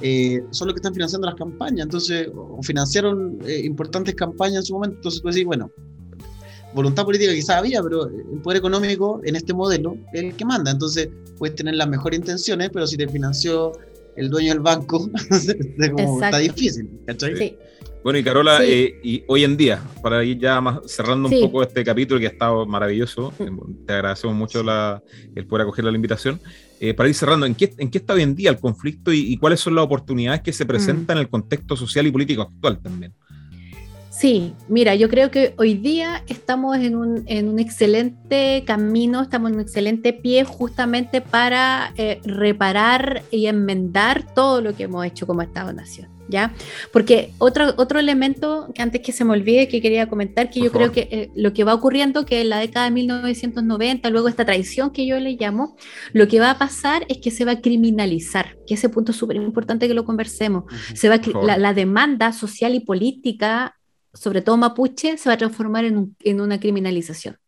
eh, 0.00 0.42
son 0.50 0.68
los 0.68 0.74
que 0.74 0.78
están 0.78 0.94
financiando 0.94 1.26
las 1.26 1.36
campañas. 1.36 1.86
Entonces, 1.86 2.28
financiaron 2.62 3.38
eh, 3.46 3.62
importantes 3.64 4.14
campañas 4.14 4.58
en 4.58 4.64
su 4.64 4.74
momento. 4.74 4.96
Entonces, 4.96 5.22
tú 5.22 5.28
decís, 5.28 5.44
bueno, 5.44 5.70
voluntad 6.78 7.04
política 7.04 7.32
quizás 7.34 7.56
había, 7.56 7.82
pero 7.82 8.06
el 8.06 8.40
poder 8.40 8.58
económico 8.58 9.20
en 9.24 9.34
este 9.34 9.52
modelo 9.52 9.96
es 10.12 10.22
el 10.22 10.34
que 10.34 10.44
manda. 10.44 10.70
Entonces, 10.70 11.08
puedes 11.36 11.56
tener 11.56 11.74
las 11.74 11.88
mejores 11.88 12.20
intenciones, 12.20 12.70
pero 12.72 12.86
si 12.86 12.96
te 12.96 13.08
financió 13.08 13.72
el 14.16 14.30
dueño 14.30 14.52
del 14.52 14.60
banco, 14.60 15.10
está 15.30 16.38
difícil. 16.38 16.88
¿cachai? 17.04 17.36
Sí. 17.36 17.56
Bueno, 18.04 18.20
y 18.20 18.22
Carola, 18.22 18.64
eh, 18.64 19.00
y 19.02 19.24
hoy 19.26 19.42
en 19.42 19.56
día, 19.56 19.82
para 20.02 20.22
ir 20.22 20.38
ya 20.38 20.60
más 20.60 20.78
cerrando 20.86 21.28
un 21.28 21.40
poco 21.40 21.64
este 21.64 21.82
capítulo 21.82 22.20
que 22.20 22.26
ha 22.26 22.30
estado 22.30 22.64
maravilloso, 22.64 23.32
mm. 23.38 23.42
eh, 23.42 23.50
te 23.86 23.92
agradecemos 23.94 24.36
mucho 24.36 24.60
el 24.60 25.46
poder 25.46 25.62
acoger 25.62 25.84
la 25.84 25.90
invitación. 25.90 26.40
Eh, 26.78 26.94
para 26.94 27.08
ir 27.08 27.14
cerrando, 27.16 27.44
¿en 27.44 27.56
qué, 27.56 27.74
¿en 27.76 27.90
qué 27.90 27.98
está 27.98 28.14
hoy 28.14 28.22
en 28.22 28.36
día 28.36 28.50
el 28.50 28.60
conflicto 28.60 29.12
y, 29.12 29.36
cuáles 29.36 29.58
son 29.58 29.74
las 29.74 29.84
oportunidades 29.84 30.42
que 30.42 30.52
se 30.52 30.64
presentan 30.64 31.16
mm. 31.16 31.18
en 31.18 31.22
el 31.24 31.28
contexto 31.28 31.76
social 31.76 32.06
y 32.06 32.12
político 32.12 32.42
actual 32.42 32.80
también? 32.80 33.12
Sí, 34.18 34.54
mira, 34.68 34.96
yo 34.96 35.08
creo 35.08 35.30
que 35.30 35.54
hoy 35.58 35.74
día 35.74 36.24
estamos 36.26 36.76
en 36.78 36.96
un, 36.96 37.22
en 37.26 37.48
un 37.48 37.60
excelente 37.60 38.64
camino, 38.66 39.22
estamos 39.22 39.50
en 39.50 39.56
un 39.56 39.60
excelente 39.60 40.12
pie 40.12 40.42
justamente 40.42 41.20
para 41.20 41.94
reparar 42.24 43.22
y 43.30 43.46
enmendar 43.46 44.34
todo 44.34 44.60
lo 44.60 44.74
que 44.74 44.84
hemos 44.84 45.06
hecho 45.06 45.24
como 45.26 45.42
Estado-Nación. 45.42 46.18
¿ya? 46.28 46.54
Porque 46.92 47.32
otro, 47.38 47.74
otro 47.76 47.98
elemento 47.98 48.68
que 48.74 48.82
antes 48.82 49.00
que 49.00 49.12
se 49.12 49.24
me 49.24 49.32
olvide 49.32 49.68
que 49.68 49.80
quería 49.80 50.08
comentar, 50.08 50.50
que 50.50 50.60
yo 50.60 50.70
creo 50.70 50.92
que 50.92 51.08
eh, 51.10 51.30
lo 51.34 51.52
que 51.52 51.64
va 51.64 51.74
ocurriendo, 51.74 52.24
que 52.24 52.42
en 52.42 52.50
la 52.50 52.58
década 52.58 52.86
de 52.86 52.92
1990, 52.92 54.10
luego 54.10 54.28
esta 54.28 54.44
traición 54.44 54.90
que 54.90 55.06
yo 55.06 55.18
le 55.18 55.32
llamo, 55.32 55.76
lo 56.12 56.28
que 56.28 56.40
va 56.40 56.50
a 56.50 56.58
pasar 56.58 57.04
es 57.08 57.18
que 57.18 57.30
se 57.30 57.44
va 57.44 57.52
a 57.52 57.60
criminalizar, 57.60 58.56
que 58.66 58.74
ese 58.74 58.88
punto 58.88 59.12
es 59.12 59.18
súper 59.18 59.36
importante 59.36 59.88
que 59.88 59.94
lo 59.94 60.04
conversemos. 60.04 60.64
se 60.94 61.08
va 61.08 61.20
la, 61.42 61.72
demanda 61.72 62.32
social 62.32 62.74
y 62.74 62.80
política, 62.80 63.77
sobre 64.18 64.42
todo 64.42 64.56
mapuche, 64.56 65.16
se 65.18 65.28
va 65.28 65.34
a 65.34 65.38
transformar 65.38 65.84
en, 65.84 66.16
en 66.20 66.40
una 66.40 66.60
criminalización. 66.60 67.38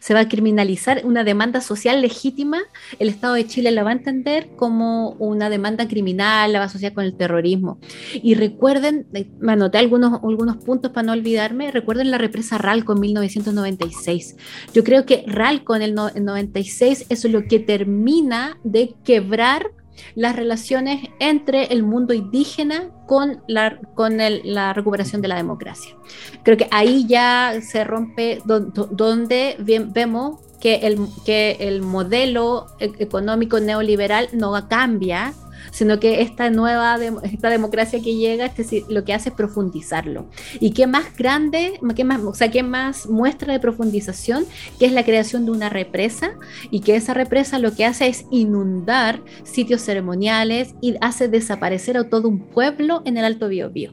Se 0.00 0.14
va 0.14 0.20
a 0.20 0.28
criminalizar 0.28 1.02
una 1.04 1.24
demanda 1.24 1.60
social 1.60 2.00
legítima, 2.00 2.58
el 2.98 3.08
Estado 3.08 3.34
de 3.34 3.46
Chile 3.46 3.70
la 3.70 3.82
va 3.82 3.90
a 3.90 3.94
entender 3.94 4.50
como 4.56 5.10
una 5.12 5.50
demanda 5.50 5.88
criminal, 5.88 6.52
la 6.52 6.58
va 6.58 6.64
a 6.64 6.68
asociar 6.68 6.92
con 6.94 7.04
el 7.04 7.16
terrorismo. 7.16 7.78
Y 8.12 8.34
recuerden, 8.34 9.06
eh, 9.14 9.30
me 9.40 9.52
anoté 9.52 9.78
algunos, 9.78 10.20
algunos 10.22 10.56
puntos 10.58 10.90
para 10.92 11.06
no 11.06 11.12
olvidarme, 11.12 11.70
recuerden 11.70 12.10
la 12.10 12.18
represa 12.18 12.58
Ralco 12.58 12.92
en 12.92 13.00
1996. 13.00 14.36
Yo 14.74 14.84
creo 14.84 15.06
que 15.06 15.24
Ralco 15.26 15.76
en 15.76 15.82
el, 15.82 15.94
no, 15.94 16.10
96 16.10 17.06
es 17.08 17.24
lo 17.24 17.44
que 17.44 17.58
termina 17.58 18.58
de 18.64 18.94
quebrar 19.04 19.70
las 20.14 20.36
relaciones 20.36 21.08
entre 21.20 21.64
el 21.64 21.82
mundo 21.82 22.14
indígena 22.14 22.90
con 23.06 23.42
la, 23.46 23.78
con 23.94 24.18
la 24.18 24.72
recuperación 24.72 25.22
de 25.22 25.28
la 25.28 25.36
democracia. 25.36 25.94
Creo 26.42 26.56
que 26.56 26.68
ahí 26.70 27.06
ya 27.06 27.60
se 27.62 27.84
rompe 27.84 28.40
donde 28.44 29.56
vemos 29.58 30.40
que 30.60 30.76
el, 30.86 30.98
que 31.24 31.56
el 31.60 31.82
modelo 31.82 32.66
e-, 32.80 32.92
económico 32.98 33.60
neoliberal 33.60 34.28
no 34.32 34.68
cambia, 34.68 35.32
sino 35.70 36.00
que 36.00 36.22
esta 36.22 36.50
nueva 36.50 36.98
esta 37.22 37.50
democracia 37.50 38.00
que 38.00 38.16
llega 38.16 38.46
este, 38.46 38.84
lo 38.88 39.04
que 39.04 39.14
hace 39.14 39.30
es 39.30 39.34
profundizarlo. 39.34 40.28
¿Y 40.60 40.72
qué 40.72 40.86
más 40.86 41.16
grande, 41.16 41.80
qué 41.94 42.04
más, 42.04 42.20
o 42.22 42.34
sea, 42.34 42.50
qué 42.50 42.62
más 42.62 43.08
muestra 43.08 43.52
de 43.52 43.60
profundización? 43.60 44.46
Que 44.78 44.86
es 44.86 44.92
la 44.92 45.04
creación 45.04 45.44
de 45.44 45.52
una 45.52 45.68
represa 45.68 46.32
y 46.70 46.80
que 46.80 46.96
esa 46.96 47.14
represa 47.14 47.58
lo 47.58 47.74
que 47.74 47.84
hace 47.84 48.08
es 48.08 48.26
inundar 48.30 49.22
sitios 49.44 49.82
ceremoniales 49.82 50.74
y 50.80 50.96
hace 51.00 51.28
desaparecer 51.28 51.96
a 51.96 52.08
todo 52.08 52.28
un 52.28 52.40
pueblo 52.48 53.02
en 53.04 53.16
el 53.16 53.24
Alto 53.24 53.48
Biobío. 53.48 53.92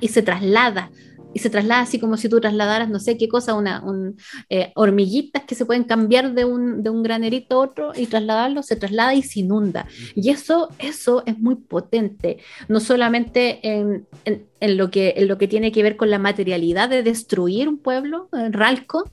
Y 0.00 0.08
se 0.08 0.22
traslada 0.22 0.90
y 1.34 1.40
se 1.40 1.50
traslada 1.50 1.82
así 1.82 1.98
como 1.98 2.16
si 2.16 2.28
tú 2.28 2.40
trasladaras, 2.40 2.88
no 2.88 3.00
sé 3.00 3.18
qué 3.18 3.28
cosa, 3.28 3.54
una 3.54 3.82
eh, 4.48 4.72
hormiguitas 4.76 5.42
que 5.44 5.56
se 5.56 5.66
pueden 5.66 5.82
cambiar 5.82 6.32
de 6.32 6.44
un, 6.44 6.82
de 6.82 6.90
un 6.90 7.02
granerito 7.02 7.56
a 7.56 7.64
otro 7.64 7.92
y 7.94 8.06
trasladarlo, 8.06 8.62
se 8.62 8.76
traslada 8.76 9.14
y 9.14 9.22
se 9.22 9.40
inunda. 9.40 9.86
Y 10.14 10.30
eso, 10.30 10.70
eso 10.78 11.24
es 11.26 11.38
muy 11.38 11.56
potente, 11.56 12.38
no 12.68 12.78
solamente 12.78 13.58
en, 13.62 14.06
en, 14.24 14.76
lo 14.76 14.90
que, 14.90 15.14
en 15.16 15.26
lo 15.26 15.36
que 15.36 15.48
tiene 15.48 15.72
que 15.72 15.82
ver 15.82 15.96
con 15.96 16.08
la 16.08 16.18
materialidad 16.18 16.88
de 16.88 17.02
destruir 17.02 17.68
un 17.68 17.78
pueblo, 17.78 18.28
en 18.32 18.52
Ralco, 18.52 19.10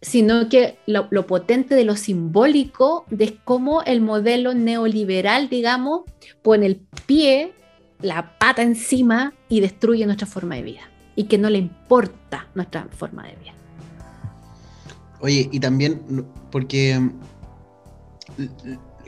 sino 0.00 0.48
que 0.48 0.78
lo, 0.86 1.08
lo, 1.10 1.26
potente 1.26 1.74
de 1.74 1.84
lo 1.84 1.96
simbólico 1.96 3.04
de 3.10 3.36
cómo 3.44 3.82
el 3.82 4.00
modelo 4.00 4.54
neoliberal, 4.54 5.48
digamos, 5.48 6.02
pone 6.42 6.66
el 6.66 6.80
pie, 7.06 7.52
la 8.00 8.38
pata 8.38 8.62
encima 8.62 9.34
y 9.48 9.60
destruye 9.60 10.06
nuestra 10.06 10.26
forma 10.26 10.54
de 10.54 10.62
vida 10.62 10.89
y 11.20 11.24
que 11.24 11.36
no 11.36 11.50
le 11.50 11.58
importa 11.58 12.46
nuestra 12.54 12.88
forma 12.96 13.26
de 13.26 13.36
vida. 13.36 13.52
Oye, 15.20 15.50
y 15.52 15.60
también 15.60 16.00
porque 16.50 16.98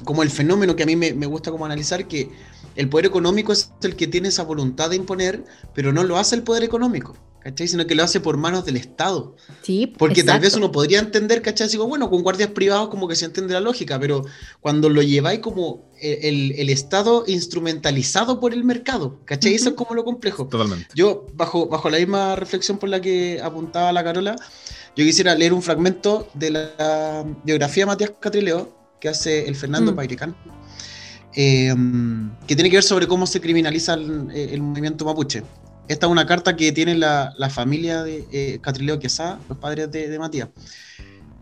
como 0.04 0.22
el 0.22 0.28
fenómeno 0.28 0.76
que 0.76 0.82
a 0.82 0.86
mí 0.86 0.94
me, 0.94 1.26
gusta 1.26 1.50
como 1.50 1.64
analizar, 1.64 2.06
que 2.06 2.28
el 2.76 2.90
poder 2.90 3.06
económico 3.06 3.50
es 3.50 3.72
el 3.82 3.96
que 3.96 4.08
tiene 4.08 4.28
esa 4.28 4.42
voluntad 4.42 4.90
de 4.90 4.96
imponer, 4.96 5.42
pero 5.74 5.90
no 5.90 6.04
lo 6.04 6.18
hace 6.18 6.34
el 6.34 6.42
poder 6.42 6.64
económico. 6.64 7.16
¿Cachai? 7.42 7.68
Sino 7.68 7.86
que 7.86 7.94
lo 7.94 8.02
hace 8.02 8.20
por 8.20 8.36
manos 8.36 8.64
del 8.64 8.76
Estado. 8.76 9.36
Sí, 9.62 9.86
Porque 9.86 10.22
tal 10.22 10.40
vez 10.40 10.54
uno 10.54 10.72
podría 10.72 10.98
entender, 10.98 11.42
¿cachai? 11.42 11.68
Digo, 11.68 11.86
bueno, 11.86 12.10
con 12.10 12.22
guardias 12.22 12.50
privados 12.50 12.88
como 12.88 13.08
que 13.08 13.16
se 13.16 13.24
entiende 13.24 13.54
la 13.54 13.60
lógica, 13.60 13.98
pero 13.98 14.24
cuando 14.60 14.88
lo 14.88 15.02
lleváis 15.02 15.40
como 15.40 15.90
el, 16.00 16.68
Estado 16.70 17.24
instrumentalizado 17.26 18.40
por 18.40 18.52
el 18.52 18.64
mercado, 18.64 19.20
¿cachai? 19.24 19.54
Eso 19.54 19.70
es 19.70 19.74
como 19.74 19.94
lo 19.94 20.04
complejo. 20.04 20.46
Totalmente. 20.46 20.88
Yo, 20.94 21.26
bajo, 21.34 21.66
bajo 21.66 21.90
la 21.90 21.98
misma 21.98 22.36
reflexión 22.36 22.78
por 22.78 22.88
la 22.88 23.00
que 23.00 23.40
apuntaba 23.42 23.92
la 23.92 24.02
Carola, 24.02 24.36
yo 24.96 25.04
quisiera 25.04 25.34
leer 25.34 25.52
un 25.52 25.62
fragmento 25.62 26.28
de 26.34 26.50
la 26.50 27.24
biografía 27.44 27.82
de 27.82 27.86
Matías 27.86 28.12
Catrileo 28.20 28.82
que 29.00 29.08
hace 29.08 29.48
el 29.48 29.56
Fernando 29.56 29.92
mm. 29.92 30.00
em, 31.32 32.30
que 32.46 32.54
tiene 32.54 32.70
que 32.70 32.76
ver 32.76 32.84
sobre 32.84 33.08
cómo 33.08 33.26
se 33.26 33.40
criminaliza 33.40 33.94
el, 33.94 34.62
movimiento 34.62 35.04
mapuche. 35.04 35.42
Esta 35.88 36.06
es 36.06 36.12
una 36.12 36.26
carta 36.26 36.56
que 36.56 36.72
tiene 36.72 36.94
la, 36.94 37.34
familia 37.50 38.02
de 38.04 38.24
eh, 38.32 38.58
Catrileo 38.62 38.98
Quesada, 38.98 39.40
los 39.48 39.58
padres 39.58 39.90
de, 39.90 40.18
Matías, 40.18 40.48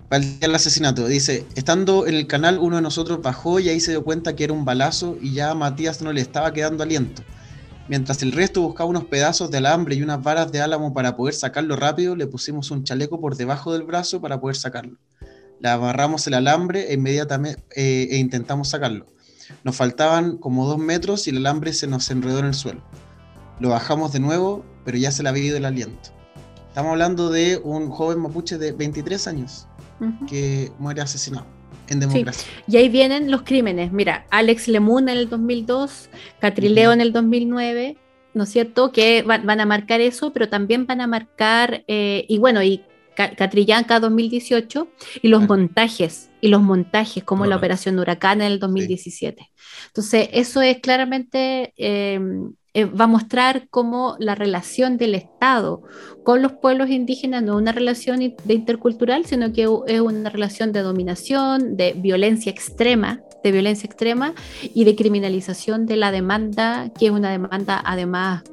para 0.08 0.24
el 0.24 0.30
día 0.30 0.38
del 0.40 0.54
asesinato. 0.54 1.06
Dice, 1.06 1.46
estando 1.54 2.06
en 2.06 2.14
el 2.14 2.26
canal, 2.26 2.58
uno 2.58 2.76
de 2.76 2.82
nosotros 2.82 3.20
bajó 3.22 3.60
y 3.60 3.68
ahí 3.68 3.80
se 3.80 3.92
dio 3.92 4.02
cuenta 4.02 4.34
que 4.34 4.44
era 4.44 4.52
un 4.52 4.64
balazo 4.64 5.18
y 5.20 5.34
ya 5.34 5.50
a 5.50 5.54
Matías 5.54 6.00
no 6.00 6.12
le 6.12 6.22
estaba 6.22 6.52
quedando 6.52 6.82
aliento. 6.82 7.22
Mientras 7.88 8.22
el 8.22 8.32
resto 8.32 8.62
buscaba 8.62 8.88
unos 8.88 9.04
pedazos 9.04 9.50
de 9.50 9.58
alambre 9.58 9.96
y 9.96 10.02
unas 10.02 10.22
varas 10.22 10.50
de 10.52 10.60
álamo 10.60 10.94
para 10.94 11.16
poder 11.16 11.34
sacarlo 11.34 11.76
rápido, 11.76 12.16
le 12.16 12.26
pusimos 12.26 12.70
un 12.70 12.84
chaleco 12.84 13.20
por 13.20 13.36
debajo 13.36 13.72
del 13.72 13.82
brazo 13.82 14.20
para 14.20 14.40
poder 14.40 14.56
sacarlo. 14.56 14.96
Le 15.60 15.68
amarramos 15.68 16.26
el 16.26 16.34
alambre 16.34 16.90
e 16.90 16.94
inmediatamente 16.94 17.62
eh, 17.76 18.08
e 18.12 18.16
intentamos 18.16 18.68
sacarlo. 18.68 19.06
Nos 19.64 19.76
faltaban 19.76 20.38
como 20.38 20.66
dos 20.66 20.78
metros 20.78 21.26
y 21.26 21.30
el 21.30 21.38
alambre 21.38 21.72
se 21.72 21.86
nos 21.86 22.10
enredó 22.10 22.38
en 22.38 22.46
el 22.46 22.54
suelo. 22.54 22.82
Lo 23.60 23.68
bajamos 23.68 24.12
de 24.12 24.20
nuevo, 24.20 24.64
pero 24.86 24.96
ya 24.96 25.10
se 25.10 25.22
le 25.22 25.28
había 25.28 25.44
ido 25.44 25.58
el 25.58 25.66
aliento. 25.66 26.10
Estamos 26.68 26.92
hablando 26.92 27.28
de 27.28 27.60
un 27.62 27.90
joven 27.90 28.18
mapuche 28.18 28.56
de 28.56 28.72
23 28.72 29.26
años 29.28 29.66
que 30.26 30.72
muere 30.78 31.02
asesinado 31.02 31.46
en 31.88 32.00
democracia. 32.00 32.50
Y 32.66 32.78
ahí 32.78 32.88
vienen 32.88 33.30
los 33.30 33.42
crímenes. 33.42 33.92
Mira, 33.92 34.24
Alex 34.30 34.66
Lemun 34.66 35.10
en 35.10 35.18
el 35.18 35.28
2002, 35.28 36.08
Catrileo 36.38 36.92
en 36.92 37.02
el 37.02 37.12
2009, 37.12 37.98
¿no 38.32 38.44
es 38.44 38.48
cierto? 38.48 38.92
Que 38.92 39.22
van, 39.22 39.60
a 39.60 39.66
marcar 39.66 40.00
eso, 40.00 40.32
pero 40.32 40.48
también 40.48 40.86
van 40.86 41.02
a 41.02 41.06
marcar, 41.06 41.84
eh, 41.86 42.24
y 42.28 42.38
bueno, 42.38 42.62
y 42.62 42.82
Catrillanca 43.14 44.00
2018, 44.00 44.88
y 45.20 45.28
los 45.28 45.46
montajes, 45.46 46.30
y 46.40 46.48
los 46.48 46.62
montajes 46.62 47.24
como 47.24 47.44
la 47.44 47.56
Operación 47.56 47.98
Huracán 47.98 48.40
en 48.40 48.52
el 48.52 48.58
2017. 48.58 49.50
Entonces, 49.88 50.30
eso 50.32 50.62
es 50.62 50.78
claramente 50.78 51.74
eh, 51.76 52.18
eh, 52.74 52.84
va 52.84 53.04
a 53.04 53.08
mostrar 53.08 53.68
cómo 53.68 54.16
la 54.18 54.34
relación 54.34 54.96
del 54.96 55.14
Estado 55.14 55.82
con 56.24 56.42
los 56.42 56.52
pueblos 56.52 56.90
indígenas 56.90 57.42
no 57.42 57.54
es 57.54 57.62
una 57.62 57.72
relación 57.72 58.20
de 58.20 58.54
intercultural, 58.54 59.26
sino 59.26 59.52
que 59.52 59.68
es 59.86 60.00
una 60.00 60.30
relación 60.30 60.72
de 60.72 60.82
dominación, 60.82 61.76
de 61.76 61.94
violencia 61.94 62.50
extrema, 62.50 63.20
de 63.42 63.52
violencia 63.52 63.86
extrema 63.86 64.34
y 64.74 64.84
de 64.84 64.94
criminalización 64.94 65.86
de 65.86 65.96
la 65.96 66.12
demanda, 66.12 66.90
que 66.98 67.06
es 67.06 67.12
una 67.12 67.30
demanda 67.30 67.82
además 67.84 68.44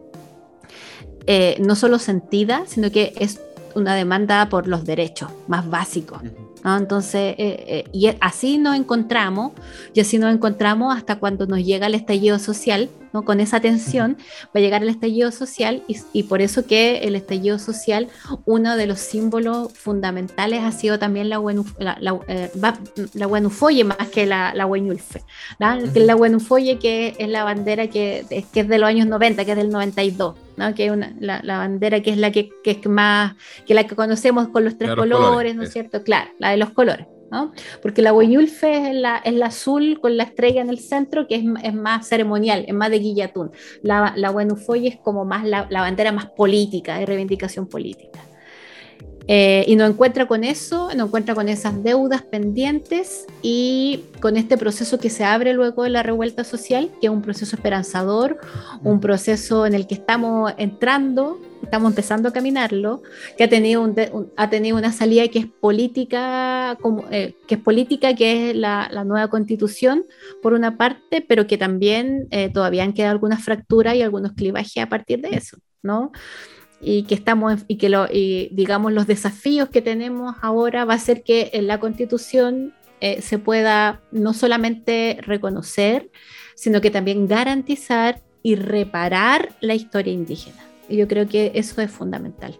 eh, 1.29 1.57
no 1.59 1.75
solo 1.75 1.99
sentida, 1.99 2.63
sino 2.67 2.89
que 2.89 3.11
es 3.19 3.41
una 3.75 3.95
demanda 3.95 4.47
por 4.49 4.67
los 4.67 4.85
derechos 4.85 5.29
más 5.47 5.69
básicos. 5.69 6.21
Entonces, 6.63 7.35
eh, 7.37 7.65
eh, 7.67 7.83
y 7.91 8.09
así 8.21 8.57
nos 8.57 8.75
encontramos, 8.75 9.51
y 9.93 9.99
así 9.99 10.17
nos 10.17 10.33
encontramos 10.33 10.95
hasta 10.95 11.17
cuando 11.17 11.45
nos 11.45 11.59
llega 11.59 11.87
el 11.87 11.95
estallido 11.95 12.39
social, 12.39 12.89
¿no? 13.13 13.23
con 13.23 13.39
esa 13.39 13.59
tensión 13.59 14.17
va 14.45 14.51
a 14.55 14.59
llegar 14.59 14.83
el 14.83 14.89
estallido 14.89 15.31
social 15.31 15.83
y, 16.13 16.23
por 16.23 16.41
eso 16.41 16.65
que 16.65 16.99
el 16.99 17.15
estallido 17.15 17.59
social, 17.59 18.07
uno 18.45 18.75
de 18.75 18.87
los 18.87 18.99
símbolos 18.99 19.73
fundamentales 19.73 20.63
ha 20.63 20.71
sido 20.71 20.99
también 20.99 21.29
la, 21.29 21.39
la, 21.79 21.97
la, 21.99 22.19
eh, 22.27 22.51
más 22.55 22.79
que 24.11 24.25
la, 24.25 24.53
la 24.53 24.65
Hueñulfe, 24.65 25.23
que 25.93 25.99
la 25.99 26.15
Huenufoye 26.15 26.79
que 26.79 27.15
es 27.17 27.29
la 27.29 27.43
bandera 27.43 27.87
que, 27.87 28.25
que 28.29 28.59
es 28.59 28.67
de 28.67 28.77
los 28.77 28.87
años 28.87 29.07
90, 29.07 29.45
que 29.45 29.51
es 29.51 29.57
del 29.57 29.69
92. 29.69 30.35
¿no? 30.57 30.73
que 30.73 30.87
es 30.87 30.91
una, 30.91 31.13
la, 31.19 31.39
la, 31.43 31.59
bandera 31.59 32.01
que 32.01 32.09
es 32.09 32.17
la 32.17 32.31
que, 32.31 32.49
que, 32.63 32.71
es 32.71 32.85
más, 32.87 33.35
que 33.65 33.73
la 33.73 33.85
que 33.85 33.95
conocemos 33.95 34.49
con 34.49 34.65
los 34.65 34.77
tres 34.77 34.95
colores, 34.95 35.55
¿no 35.55 35.63
es 35.63 35.71
cierto? 35.71 36.03
Claro, 36.03 36.31
la 36.39 36.49
de 36.49 36.57
los 36.57 36.71
colores. 36.71 37.07
¿No? 37.31 37.51
Porque 37.81 38.01
la 38.01 38.13
Hueñulfe 38.13 38.89
es 38.89 38.95
la, 38.95 39.17
es 39.17 39.33
la 39.33 39.47
azul 39.47 39.99
con 39.99 40.17
la 40.17 40.23
estrella 40.23 40.61
en 40.61 40.69
el 40.69 40.79
centro, 40.79 41.27
que 41.27 41.35
es, 41.35 41.43
es 41.63 41.73
más 41.73 42.07
ceremonial, 42.07 42.65
es 42.67 42.73
más 42.73 42.89
de 42.89 42.99
guillatún. 42.99 43.51
La, 43.81 44.13
la 44.15 44.33
es 44.83 44.97
como 44.97 45.25
más 45.25 45.45
la, 45.45 45.67
la 45.69 45.81
bandera 45.81 46.11
más 46.11 46.27
política, 46.27 46.97
de 46.97 47.05
reivindicación 47.05 47.67
política. 47.67 48.19
Eh, 49.29 49.65
y 49.67 49.75
no 49.75 49.85
encuentra 49.85 50.25
con 50.25 50.45
eso, 50.45 50.89
no 50.95 51.05
encuentra 51.05 51.35
con 51.35 51.49
esas 51.49 51.83
deudas 51.83 52.21
pendientes 52.21 53.25
y 53.41 54.05
con 54.21 54.37
este 54.37 54.57
proceso 54.57 54.99
que 54.99 55.09
se 55.09 55.25
abre 55.25 55.53
luego 55.53 55.83
de 55.83 55.89
la 55.89 56.01
revuelta 56.01 56.45
social, 56.45 56.89
que 57.01 57.07
es 57.07 57.13
un 57.13 57.21
proceso 57.21 57.57
esperanzador, 57.57 58.39
un 58.83 59.01
proceso 59.01 59.65
en 59.65 59.73
el 59.73 59.85
que 59.85 59.95
estamos 59.95 60.53
entrando, 60.57 61.41
estamos 61.67 61.91
empezando 61.91 62.29
a 62.29 62.33
caminarlo, 62.33 63.03
que 63.37 63.43
ha 63.43 63.49
tenido, 63.49 63.81
un 63.81 63.95
ha 64.37 64.49
tenido 64.49 64.77
una 64.77 64.91
salida 64.91 65.27
que 65.27 65.39
es 65.39 65.45
política, 65.45 66.77
como, 66.81 67.05
eh, 67.11 67.35
que 67.47 67.55
es 67.55 67.61
política, 67.61 68.15
que 68.15 68.49
es 68.49 68.55
la, 68.55 68.87
la, 68.91 69.03
nueva 69.03 69.29
constitución, 69.29 70.05
por 70.41 70.53
una 70.53 70.77
parte, 70.77 71.21
pero 71.27 71.45
que 71.45 71.57
también 71.57 72.27
eh, 72.31 72.49
todavía 72.49 72.83
han 72.83 72.93
quedado 72.93 73.11
algunas 73.11 73.43
fracturas 73.43 73.95
y 73.95 74.01
algunos 74.01 74.31
clivajes 74.31 74.81
a 74.81 74.87
partir 74.87 75.19
de 75.21 75.29
eso, 75.35 75.57
¿no? 75.83 76.11
y 76.79 77.03
que 77.03 77.15
estamos 77.15 77.65
y 77.67 77.77
que 77.77 77.89
lo, 77.89 78.05
digamos 78.05 78.93
los 78.93 79.07
desafíos 79.07 79.67
que 79.69 79.81
tenemos 79.81 80.35
ahora 80.43 80.85
va 80.85 80.93
a 80.93 80.99
ser 80.99 81.23
que 81.23 81.49
en 81.53 81.65
la 81.65 81.79
constitución 81.79 82.75
eh, 83.01 83.23
se 83.23 83.39
pueda 83.39 83.99
no 84.11 84.35
solamente 84.35 85.17
reconocer 85.21 86.11
sino 86.55 86.79
que 86.79 86.91
también 86.91 87.27
garantizar 87.27 88.21
y 88.43 88.53
reparar 88.53 89.55
la 89.59 89.73
historia 89.73 90.13
indígena 90.13 90.66
y 90.89 90.97
yo 90.97 91.07
creo 91.07 91.27
que 91.27 91.51
eso 91.55 91.81
es 91.81 91.91
fundamental 91.91 92.57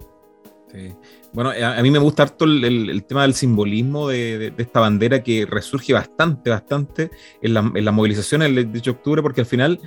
Bueno, 1.34 1.52
a, 1.52 1.82
mí 1.82 1.92
me 1.92 2.00
gusta 2.00 2.24
harto 2.24 2.46
el, 2.46 3.04
tema 3.06 3.24
del 3.24 3.34
simbolismo 3.34 4.10
de, 4.10 4.54
esta 4.58 4.80
bandera 4.80 5.24
que 5.24 5.46
resurge 5.46 5.94
bastante, 5.94 6.50
bastante 6.50 7.12
en, 7.42 7.54
la, 7.54 7.72
en 7.74 7.86
las 7.86 7.94
movilizaciones 7.94 8.54
del 8.54 8.72
18 8.72 8.92
de 8.92 8.98
octubre, 8.98 9.22
porque 9.22 9.42
al 9.42 9.48
final 9.48 9.80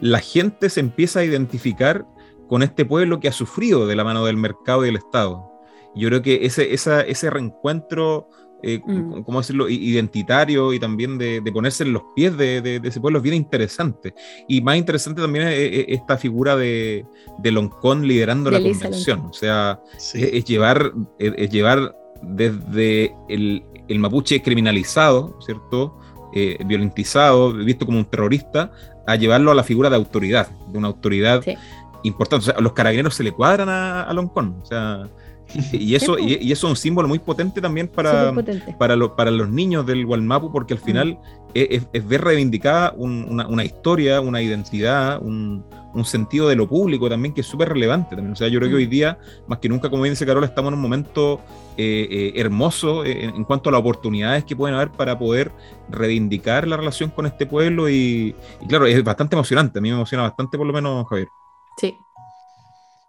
la 0.00 0.20
gente 0.20 0.70
se 0.70 0.80
empieza 0.80 1.20
a 1.20 1.24
identificar 1.24 2.06
con 2.48 2.62
este 2.62 2.84
pueblo 2.84 3.20
que 3.20 3.28
ha 3.28 3.32
sufrido 3.32 3.86
de 3.86 3.96
la 3.96 4.04
mano 4.04 4.24
del 4.24 4.36
mercado 4.36 4.82
y 4.82 4.86
del 4.86 4.96
Estado. 4.96 5.50
Yo 5.94 6.08
creo 6.08 6.22
que 6.22 6.46
ese, 6.46 6.72
ese 6.72 7.30
reencuentro, 7.30 8.28
eh, 8.62 8.80
mm. 8.84 9.22
¿cómo 9.22 9.38
decirlo?, 9.40 9.68
identitario 9.68 10.72
y 10.72 10.80
también 10.80 11.16
de, 11.16 11.40
ponerse 11.52 11.84
en 11.84 11.92
los 11.92 12.02
pies 12.16 12.36
de, 12.36 12.80
ese 12.82 13.00
pueblo 13.00 13.18
es 13.18 13.22
bien 13.22 13.36
interesante. 13.36 14.14
Y 14.48 14.60
más 14.60 14.76
interesante 14.76 15.22
también 15.22 15.48
es, 15.48 15.84
esta 15.88 16.16
figura 16.16 16.56
de, 16.56 17.06
de 17.38 17.52
Loncón 17.52 18.06
liderando 18.06 18.50
la 18.50 18.60
convención. 18.60 19.20
O 19.20 19.32
sea, 19.32 19.80
es, 20.14 20.44
llevar, 20.44 20.92
es, 21.18 21.50
llevar 21.50 21.96
desde 22.22 23.14
el, 23.28 23.62
mapuche 23.98 24.42
criminalizado, 24.42 25.38
¿cierto? 25.40 25.98
Eh, 26.34 26.58
violentizado, 26.66 27.52
visto 27.52 27.86
como 27.86 27.98
un 27.98 28.04
terrorista, 28.04 28.72
a 29.06 29.16
llevarlo 29.16 29.50
a 29.50 29.54
la 29.54 29.62
figura 29.62 29.88
de 29.88 29.96
autoridad, 29.96 30.48
de 30.70 30.78
una 30.78 30.88
autoridad 30.88 31.42
importante. 32.02 32.50
O 32.50 32.52
sea, 32.52 32.60
los 32.60 32.72
carabineros 32.72 33.14
se 33.14 33.22
le 33.22 33.32
cuadran 33.32 33.68
a, 33.68 34.02
a 34.02 34.12
O 34.12 34.66
sea, 34.66 35.08
y 35.72 35.94
eso, 35.94 36.18
y, 36.18 36.52
eso 36.52 36.66
es 36.66 36.70
un 36.70 36.76
símbolo 36.76 37.08
muy 37.08 37.18
potente 37.18 37.60
también 37.60 37.88
para, 37.88 38.32
para, 38.78 39.16
para 39.16 39.30
los 39.30 39.48
niños 39.48 39.86
del 39.86 40.04
Gualmapu, 40.04 40.52
porque 40.52 40.74
al 40.74 40.80
final 40.80 41.18
es, 41.54 42.06
ver 42.06 42.22
reivindicada 42.22 42.92
una, 42.96 43.64
historia, 43.64 44.20
una 44.20 44.42
identidad, 44.42 45.20
un, 45.22 45.64
sentido 46.04 46.48
de 46.48 46.54
lo 46.54 46.68
público 46.68 47.08
también 47.08 47.34
que 47.34 47.40
es 47.40 47.46
súper 47.46 47.70
relevante 47.70 48.10
también. 48.14 48.32
O 48.32 48.36
sea, 48.36 48.46
yo 48.46 48.60
creo 48.60 48.70
que 48.70 48.76
hoy 48.76 48.86
día, 48.86 49.18
más 49.48 49.58
que 49.58 49.68
nunca, 49.68 49.90
como 49.90 50.02
bien 50.02 50.12
dice 50.12 50.24
Carola, 50.24 50.46
estamos 50.46 50.68
en 50.68 50.74
un 50.74 50.80
momento 50.80 51.40
eh, 51.76 52.06
eh, 52.08 52.32
hermoso 52.36 53.04
en, 53.04 53.42
cuanto 53.42 53.68
a 53.68 53.72
las 53.72 53.80
oportunidades 53.80 54.44
que 54.44 54.54
pueden 54.54 54.76
haber 54.76 54.92
para 54.92 55.18
poder 55.18 55.50
reivindicar 55.88 56.68
la 56.68 56.76
relación 56.76 57.10
con 57.10 57.26
este 57.26 57.46
pueblo 57.46 57.88
y, 57.88 58.34
y 58.60 58.66
claro, 58.68 58.86
es 58.86 59.02
bastante 59.02 59.34
emocionante. 59.34 59.80
A 59.80 59.82
mí 59.82 59.88
me 59.88 59.96
emociona 59.96 60.22
bastante, 60.22 60.56
por 60.56 60.68
lo 60.68 60.72
menos, 60.72 61.04
Javier. 61.08 61.28
Sí. 61.78 61.96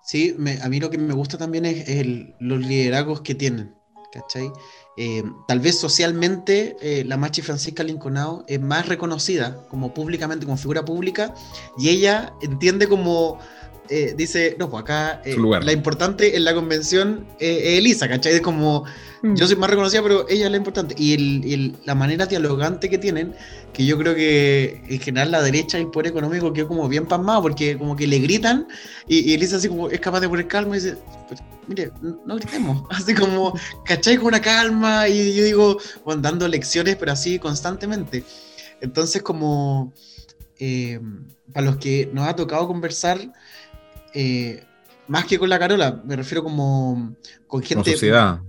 Sí, 0.10 0.36
a 0.64 0.70
mí 0.70 0.80
lo 0.80 0.90
que 0.90 0.98
me 0.98 1.14
gusta 1.14 1.38
también 1.38 1.66
es, 1.68 1.86
los 2.40 2.60
liderazgos 2.62 3.22
que 3.22 3.36
tienen, 3.36 3.76
¿cachai? 4.12 4.52
Eh, 4.98 5.22
tal 5.48 5.60
vez 5.60 5.80
socialmente 5.80 6.76
eh, 6.82 7.04
la 7.06 7.16
Machi 7.16 7.44
Francisca 7.44 7.84
Linconao 7.84 8.44
es 8.48 8.60
más 8.60 8.88
reconocida 8.88 9.68
como 9.68 9.94
públicamente, 9.94 10.48
como 10.48 10.58
figura 10.58 10.84
pública, 10.84 11.36
y 11.78 11.90
ella 11.90 12.34
entiende 12.42 12.88
como, 12.88 13.38
eh, 13.90 14.14
dice, 14.16 14.56
no, 14.60 14.70
pues 14.70 14.84
acá 14.84 15.22
la 15.26 15.72
importante 15.72 16.36
en 16.36 16.44
la 16.44 16.54
convención 16.54 17.28
es 17.40 17.78
Elisa, 17.78 18.08
¿cachai? 18.08 18.36
Es 18.36 18.42
como, 18.42 18.86
Mm. 19.22 19.36
Yo 19.36 19.48
soy 19.48 19.56
más 19.58 19.70
reconocida, 19.70 20.02
pero 20.02 20.28
ella 20.30 20.46
es 20.46 20.52
la 20.52 20.58
importante. 20.58 20.96
Y 20.98 21.76
la 21.86 21.96
manera 21.96 22.26
dialogante 22.26 22.90
que 22.90 22.98
tienen, 22.98 23.36
que 23.74 23.86
yo 23.86 23.98
creo 23.98 24.16
que 24.16 24.82
en 24.88 25.00
general 25.00 25.32
la 25.32 25.42
derecha 25.42 25.78
y 25.78 25.82
el 25.82 25.88
poder 25.90 26.08
económico 26.08 26.54
quedó 26.54 26.68
como 26.68 26.88
bien 26.88 27.06
pasmado, 27.06 27.42
porque 27.42 27.78
como 27.78 27.96
que 27.96 28.08
le 28.08 28.20
gritan 28.20 28.68
y, 29.08 29.34
Elisa 29.34 29.58
así 29.58 29.68
como 29.68 29.90
es 29.90 30.00
capaz 30.00 30.22
de 30.22 30.30
poner 30.30 30.48
calma 30.48 30.78
y 30.78 30.80
dice, 30.80 30.98
pues, 31.28 31.42
mire, 31.68 31.92
no, 32.02 32.36
gritemos. 32.36 32.84
Así 32.90 33.14
como, 33.14 33.54
¿cachai? 33.86 34.18
Con 34.18 34.28
una 34.28 34.42
calma 34.42 35.08
y 35.08 35.36
yo 35.36 35.44
digo, 35.44 35.78
bueno, 36.06 36.22
dando 36.22 36.48
lecciones, 36.48 36.96
pero 36.96 37.12
así 37.12 37.40
constantemente. 37.40 38.24
Entonces 38.82 39.22
como, 39.22 39.94
eh, 40.58 41.00
para 41.54 41.66
los 41.66 41.78
que 41.78 42.10
nos 42.14 42.28
ha 42.28 42.36
tocado 42.36 42.68
conversar, 42.68 43.20
eh, 44.14 44.64
más 45.08 45.26
que 45.26 45.40
con 45.40 45.50
la 45.50 45.60
Carola, 45.60 46.02
me 46.06 46.16
refiero 46.16 46.44
como 46.44 47.16
con 47.48 47.64
gente... 47.64 47.92
sociedad 47.92 48.42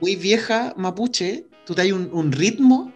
muy 0.00 0.16
vieja 0.16 0.74
mapuche, 0.76 1.46
tú 1.64 1.74
te 1.74 1.82
hay 1.82 1.92
un, 1.92 2.32
ritmo 2.32 2.92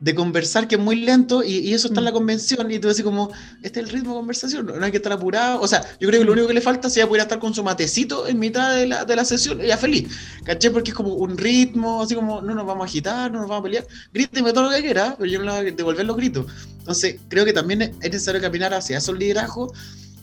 de 0.00 0.14
conversar 0.14 0.68
que 0.68 0.76
es 0.76 0.80
muy 0.80 0.94
lento 0.94 1.42
y, 1.42 1.74
eso 1.74 1.88
está 1.88 2.00
en 2.00 2.04
la 2.04 2.12
mm. 2.12 2.14
convención 2.14 2.70
y 2.70 2.78
tú 2.78 2.86
decís 2.86 3.02
como, 3.02 3.32
este 3.62 3.80
es 3.80 3.86
el 3.86 3.92
ritmo 3.92 4.12
de 4.12 4.18
conversación, 4.18 4.66
no 4.66 4.84
hay 4.84 4.92
que 4.92 4.98
estar 4.98 5.12
apurado. 5.12 5.60
O 5.60 5.66
sea, 5.66 5.82
yo 5.98 6.08
creo 6.08 6.20
que 6.20 6.24
lo 6.24 6.32
único 6.32 6.46
que 6.46 6.54
le 6.54 6.60
falta 6.60 6.88
sería 6.88 7.08
poder 7.08 7.22
estar 7.22 7.40
con 7.40 7.52
su 7.52 7.64
matecito 7.64 8.28
en 8.28 8.38
mitad 8.38 8.76
de 8.76 8.86
la, 8.86 9.04
de 9.04 9.16
la 9.16 9.24
sesión 9.24 9.60
y 9.60 9.66
ya 9.66 9.76
feliz. 9.76 10.08
¿Caché? 10.44 10.70
Porque 10.70 10.92
es 10.92 10.96
como 10.96 11.14
un 11.14 11.36
ritmo, 11.36 12.02
así 12.02 12.14
como, 12.14 12.40
no 12.40 12.54
nos 12.54 12.64
vamos 12.64 12.82
a 12.82 12.88
agitar, 12.88 13.32
no 13.32 13.40
nos 13.40 13.48
vamos 13.48 13.62
a 13.62 13.64
pelear. 13.64 13.86
Gríteme 14.12 14.52
todo 14.52 14.64
lo 14.64 14.70
que 14.70 14.82
quiera, 14.82 15.16
pero 15.18 15.28
yo 15.28 15.40
no 15.40 15.46
le 15.46 15.50
voy 15.50 15.68
a 15.68 15.72
devolver 15.72 16.06
los 16.06 16.16
gritos. 16.16 16.46
Entonces, 16.78 17.16
creo 17.28 17.44
que 17.44 17.52
también 17.52 17.82
es 17.82 17.98
necesario 17.98 18.40
caminar 18.40 18.72
hacia 18.72 18.98
esos 18.98 19.18
liderazgos 19.18 19.72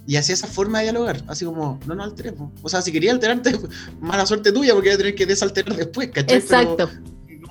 y 0.08 0.18
hacia 0.18 0.34
esa 0.34 0.48
forma 0.48 0.80
de 0.80 0.86
dialogar, 0.86 1.22
así 1.28 1.46
como, 1.46 1.80
no 1.86 1.96
nos 1.96 2.08
alteremos. 2.08 2.52
O 2.62 2.70
sea, 2.70 2.82
si 2.82 2.92
quería 2.92 3.12
alterarte, 3.12 3.58
mala 4.00 4.26
suerte 4.26 4.52
tuya, 4.52 4.74
porque 4.74 4.90
voy 4.90 4.96
a 4.96 4.98
tener 4.98 5.16
que 5.16 5.26
desalterar 5.26 5.76
después, 5.76 6.10
¿cachai? 6.10 6.38
Exacto. 6.38 6.90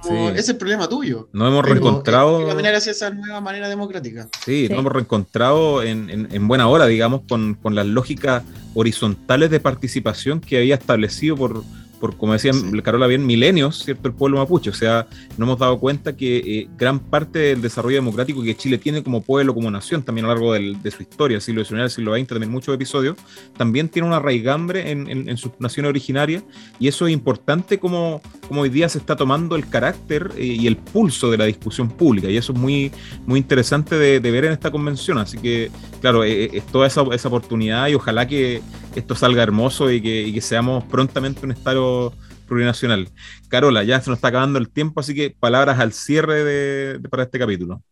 Ese 0.04 0.40
es 0.40 0.48
el 0.50 0.56
problema 0.56 0.86
tuyo. 0.86 1.28
No 1.32 1.48
hemos 1.48 1.64
reencontrado. 1.64 2.46
caminar 2.46 2.74
hacia 2.74 2.92
esa 2.92 3.10
nueva 3.10 3.40
manera 3.40 3.70
democrática. 3.70 4.28
Sí, 4.44 4.66
nos 4.68 4.80
hemos 4.80 4.92
reencontrado 4.92 5.82
en, 5.82 6.28
en, 6.30 6.48
buena 6.48 6.68
hora, 6.68 6.86
digamos, 6.86 7.22
con, 7.26 7.54
con 7.54 7.74
las 7.74 7.86
lógicas 7.86 8.42
horizontales 8.74 9.50
de 9.50 9.60
participación 9.60 10.40
que 10.40 10.58
había 10.58 10.74
establecido 10.74 11.36
por, 11.36 11.64
por, 12.04 12.18
como 12.18 12.34
decía 12.34 12.52
Carola 12.82 13.06
bien, 13.06 13.24
milenios, 13.24 13.82
¿cierto? 13.82 14.08
El 14.08 14.14
pueblo 14.14 14.36
mapuche. 14.36 14.68
O 14.68 14.74
sea, 14.74 15.06
nos 15.38 15.46
hemos 15.46 15.58
dado 15.58 15.80
cuenta 15.80 16.14
que 16.14 16.36
eh, 16.36 16.68
gran 16.76 16.98
parte 16.98 17.38
del 17.38 17.62
desarrollo 17.62 17.96
democrático 17.96 18.42
que 18.42 18.54
Chile 18.54 18.76
tiene 18.76 19.02
como 19.02 19.22
pueblo, 19.22 19.54
como 19.54 19.70
nación, 19.70 20.02
también 20.02 20.26
a 20.26 20.28
lo 20.28 20.34
largo 20.34 20.52
de 20.52 20.90
su 20.90 21.00
historia, 21.00 21.40
siglo 21.40 21.64
XIX, 21.64 21.90
siglo 21.90 22.14
XX, 22.14 22.26
también 22.26 22.52
muchos 22.52 22.74
episodios, 22.74 23.16
también 23.56 23.88
tiene 23.88 24.06
una 24.06 24.18
raigambre 24.18 24.90
en, 24.90 25.08
en, 25.08 25.36
sus 25.38 25.52
naciones 25.58 25.88
originarias. 25.88 26.44
Y 26.78 26.88
eso 26.88 27.06
es 27.06 27.14
importante 27.14 27.78
como, 27.78 28.20
como 28.48 28.60
hoy 28.60 28.68
día 28.68 28.86
se 28.90 28.98
está 28.98 29.16
tomando 29.16 29.56
el 29.56 29.66
carácter 29.66 30.30
eh, 30.36 30.44
y 30.44 30.66
el 30.66 30.76
pulso 30.76 31.30
de 31.30 31.38
la 31.38 31.46
discusión 31.46 31.88
pública. 31.88 32.28
Y 32.28 32.36
eso 32.36 32.52
es 32.52 32.58
muy, 32.58 32.92
muy 33.24 33.38
interesante 33.38 33.96
de, 33.96 34.20
ver 34.30 34.44
en 34.44 34.52
esta 34.52 34.70
convención. 34.70 35.16
Así 35.16 35.38
que, 35.38 35.70
claro, 36.02 36.22
eh, 36.22 36.50
es 36.52 36.66
toda 36.66 36.86
esa, 36.86 37.02
esa 37.14 37.28
oportunidad 37.28 37.88
y 37.88 37.94
ojalá 37.94 38.28
que 38.28 38.60
esto 39.00 39.14
salga 39.14 39.42
hermoso 39.42 39.90
y 39.90 40.00
que, 40.00 40.22
y 40.22 40.32
que 40.32 40.40
seamos 40.40 40.84
prontamente 40.84 41.44
un 41.44 41.52
estado 41.52 42.12
plurinacional. 42.46 43.08
Carola, 43.48 43.84
ya 43.84 44.00
se 44.00 44.10
nos 44.10 44.18
está 44.18 44.28
acabando 44.28 44.58
el 44.58 44.70
tiempo, 44.70 45.00
así 45.00 45.14
que 45.14 45.30
palabras 45.30 45.78
al 45.78 45.92
cierre 45.92 46.44
de, 46.44 47.08
para 47.08 47.24
este 47.24 47.38
capítulo. 47.38 47.82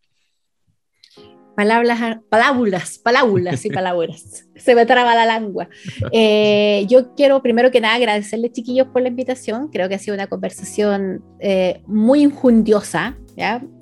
Palabras, 1.55 2.19
palabras, 2.31 2.99
palabras 2.99 3.65
y 3.67 3.71
palabras. 3.71 4.49
Se 4.57 4.75
me 4.75 4.87
traba 4.87 5.15
la 5.15 5.39
lengua. 5.39 5.69
Eh, 6.11 6.87
yo 6.89 7.15
quiero 7.15 7.43
primero 7.43 7.71
que 7.71 7.81
nada 7.81 7.97
agradecerles, 7.97 8.53
chiquillos, 8.53 8.87
por 8.87 9.03
la 9.03 9.09
invitación. 9.09 9.69
Creo 9.69 9.87
que 9.89 9.97
ha 9.97 9.99
sido 9.99 10.15
una 10.15 10.29
conversación 10.29 11.23
eh, 11.41 11.83
muy 11.87 12.23
injundiosa. 12.23 13.19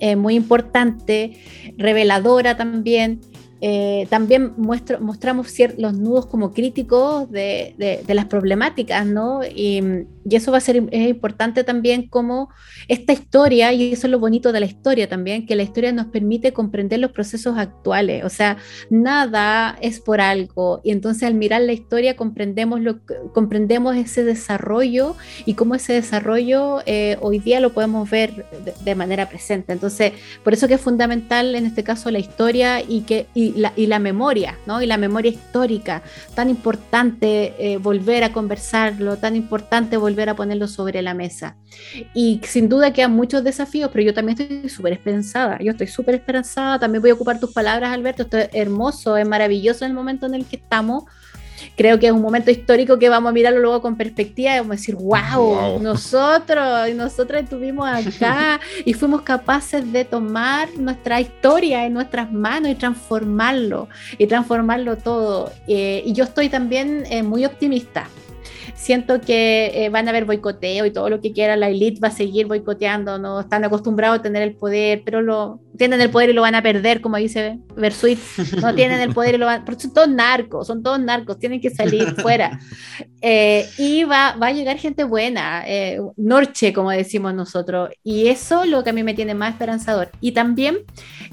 Eh, 0.00 0.16
muy 0.16 0.36
importante, 0.36 1.38
reveladora 1.76 2.56
también. 2.56 3.20
Eh, 3.62 4.06
también 4.08 4.54
muestro, 4.56 5.00
mostramos 5.00 5.52
los 5.76 5.92
nudos 5.92 6.26
como 6.26 6.52
críticos 6.52 7.30
de, 7.30 7.74
de, 7.76 8.14
las 8.14 8.24
problemáticas, 8.24 9.04
¿no? 9.04 9.42
Y, 9.44 9.82
y, 10.24 10.36
eso 10.36 10.50
va 10.50 10.58
a 10.58 10.62
ser 10.62 10.82
es 10.90 11.08
importante 11.08 11.62
también 11.62 12.08
como 12.08 12.48
esta 12.88 13.12
historia, 13.12 13.72
y 13.72 13.92
eso 13.92 14.06
es 14.06 14.10
lo 14.10 14.18
bonito 14.18 14.52
de 14.52 14.60
la 14.60 14.66
historia 14.66 15.08
también, 15.08 15.46
que 15.46 15.56
la 15.56 15.62
historia 15.62 15.92
nos 15.92 16.06
permite 16.06 16.52
comprender 16.52 17.00
los 17.00 17.12
procesos 17.12 17.58
actuales, 17.58 18.24
o 18.24 18.30
sea, 18.30 18.56
nada 18.88 19.76
es 19.82 20.00
por 20.00 20.22
algo, 20.22 20.80
y 20.82 20.90
entonces 20.90 21.24
al 21.24 21.34
mirar 21.34 21.60
la 21.60 21.72
historia 21.72 22.16
comprendemos, 22.16 22.80
lo, 22.80 23.00
comprendemos 23.34 23.94
ese 23.96 24.24
desarrollo 24.24 25.16
y 25.44 25.54
cómo 25.54 25.74
ese 25.74 25.92
desarrollo 25.92 26.80
eh, 26.86 27.18
hoy 27.20 27.40
día 27.40 27.60
lo 27.60 27.74
podemos 27.74 28.08
ver 28.08 28.46
de, 28.64 28.72
de, 28.82 28.94
manera 28.94 29.28
presente. 29.28 29.72
Entonces, 29.72 30.12
por 30.42 30.52
eso 30.52 30.66
que 30.66 30.74
es 30.74 30.80
fundamental 30.80 31.54
en 31.54 31.66
este 31.66 31.84
caso 31.84 32.10
la 32.10 32.18
historia 32.18 32.80
y 32.80 33.02
que... 33.02 33.26
Y 33.34 33.49
y 33.76 33.86
la, 33.86 33.98
memoria, 33.98 34.58
¿no? 34.66 34.82
Y 34.82 34.86
la 34.86 34.96
memoria 34.96 35.30
histórica, 35.30 36.02
tan 36.34 36.50
importante 36.50 37.54
eh, 37.58 37.76
volver 37.78 38.24
a 38.24 38.32
conversarlo, 38.32 39.16
tan 39.16 39.36
importante 39.36 39.96
volver 39.96 40.28
a 40.28 40.36
ponerlo 40.36 40.68
sobre 40.68 41.02
la 41.02 41.14
mesa. 41.14 41.56
Y 42.14 42.40
sin 42.44 42.68
duda 42.68 42.92
quedan 42.92 43.12
muchos 43.12 43.44
desafíos, 43.44 43.90
pero 43.92 44.04
yo 44.04 44.14
también 44.14 44.40
estoy 44.40 44.68
súper 44.68 44.92
esperanzada, 44.92 45.58
yo 45.60 45.72
estoy 45.72 45.86
súper 45.86 46.16
esperanzada, 46.16 46.78
también 46.78 47.02
voy 47.02 47.10
a 47.10 47.14
ocupar 47.14 47.38
tus 47.38 47.52
palabras, 47.52 47.92
Alberto, 47.92 48.22
esto 48.22 48.38
es 48.38 48.48
hermoso, 48.52 49.16
es 49.16 49.26
maravilloso 49.26 49.84
el 49.84 49.92
momento 49.92 50.26
en 50.26 50.34
el 50.34 50.46
que 50.46 50.56
estamos 50.56 51.04
creo 51.80 51.98
que 51.98 52.08
es 52.08 52.12
un 52.12 52.20
momento 52.20 52.50
histórico 52.50 52.98
que 52.98 53.08
vamos 53.08 53.30
a 53.30 53.32
mirarlo 53.32 53.58
luego 53.58 53.80
con 53.80 53.96
perspectiva 53.96 54.54
y 54.54 54.58
vamos 54.58 54.72
a 54.72 54.76
decir, 54.76 54.96
wow, 54.96 55.80
nosotros 55.80 56.90
y 56.90 56.92
nosotras 56.92 57.44
estuvimos 57.44 57.88
acá 57.88 58.60
y 58.84 58.92
fuimos 58.92 59.22
capaces 59.22 59.90
de 59.90 60.04
tomar 60.04 60.68
nuestra 60.76 61.22
historia 61.22 61.86
en 61.86 61.94
nuestras 61.94 62.30
manos 62.30 62.70
y 62.70 62.74
transformarlo 62.74 63.88
y 64.18 64.26
transformarlo 64.26 64.98
todo. 64.98 65.50
Eh, 65.68 66.02
y 66.04 66.12
yo 66.12 66.24
estoy 66.24 66.50
también 66.50 67.04
eh, 67.08 67.22
muy 67.22 67.46
optimista 67.46 68.10
siento 68.80 69.20
que 69.20 69.72
eh, 69.74 69.90
van 69.90 70.06
a 70.06 70.10
haber 70.10 70.24
boicoteo 70.24 70.86
y 70.86 70.90
todo 70.90 71.10
lo 71.10 71.20
que 71.20 71.32
quiera, 71.32 71.54
la 71.54 71.68
élite 71.68 72.00
va 72.00 72.08
a 72.08 72.12
seguir 72.12 72.46
boicoteando, 72.46 73.18
no 73.18 73.40
están 73.40 73.62
acostumbrados 73.62 74.18
a 74.18 74.22
tener 74.22 74.42
el 74.42 74.54
poder, 74.54 75.02
pero 75.04 75.20
lo 75.20 75.60
tienen 75.76 76.00
el 76.00 76.10
poder 76.10 76.30
y 76.30 76.32
lo 76.32 76.42
van 76.42 76.54
a 76.54 76.62
perder, 76.62 77.02
como 77.02 77.18
dice 77.18 77.58
Versuit, 77.76 78.18
no 78.60 78.74
tienen 78.74 79.00
el 79.00 79.12
poder 79.12 79.34
y 79.34 79.38
lo 79.38 79.46
van, 79.46 79.66
porque 79.66 79.82
son 79.82 79.92
todos 79.92 80.08
narcos, 80.08 80.66
son 80.66 80.82
todos 80.82 80.98
narcos, 80.98 81.38
tienen 81.38 81.60
que 81.60 81.68
salir 81.68 82.14
fuera. 82.22 82.58
Eh, 83.20 83.68
y 83.76 84.04
va, 84.04 84.34
va, 84.42 84.46
a 84.46 84.52
llegar 84.52 84.78
gente 84.78 85.04
buena, 85.04 85.62
eh, 85.66 86.00
Norche, 86.16 86.72
como 86.72 86.90
decimos 86.90 87.34
nosotros, 87.34 87.90
y 88.02 88.28
eso 88.28 88.62
es 88.62 88.70
lo 88.70 88.82
que 88.82 88.90
a 88.90 88.92
mí 88.94 89.02
me 89.02 89.12
tiene 89.12 89.34
más 89.34 89.52
esperanzador. 89.52 90.10
Y 90.22 90.32
también 90.32 90.78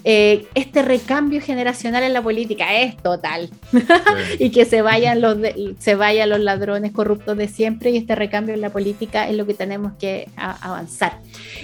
este 0.03 0.83
recambio 0.83 1.41
generacional 1.41 2.03
en 2.03 2.13
la 2.13 2.21
política 2.21 2.77
es 2.77 2.95
total, 2.97 3.49
y 4.39 4.49
que 4.51 4.65
se 4.65 4.81
vayan 4.81 5.21
los, 5.21 5.37
se 5.79 5.95
vayan 5.95 6.29
los 6.29 6.39
ladrones 6.39 6.91
corruptos 6.91 7.36
de 7.37 7.47
siempre 7.47 7.91
y 7.91 7.97
este 7.97 8.15
recambio 8.15 8.53
en 8.53 8.61
la 8.61 8.69
política 8.69 9.29
es 9.29 9.35
lo 9.35 9.45
que 9.45 9.53
tenemos 9.53 9.93
que 9.99 10.29
avanzar. 10.35 11.19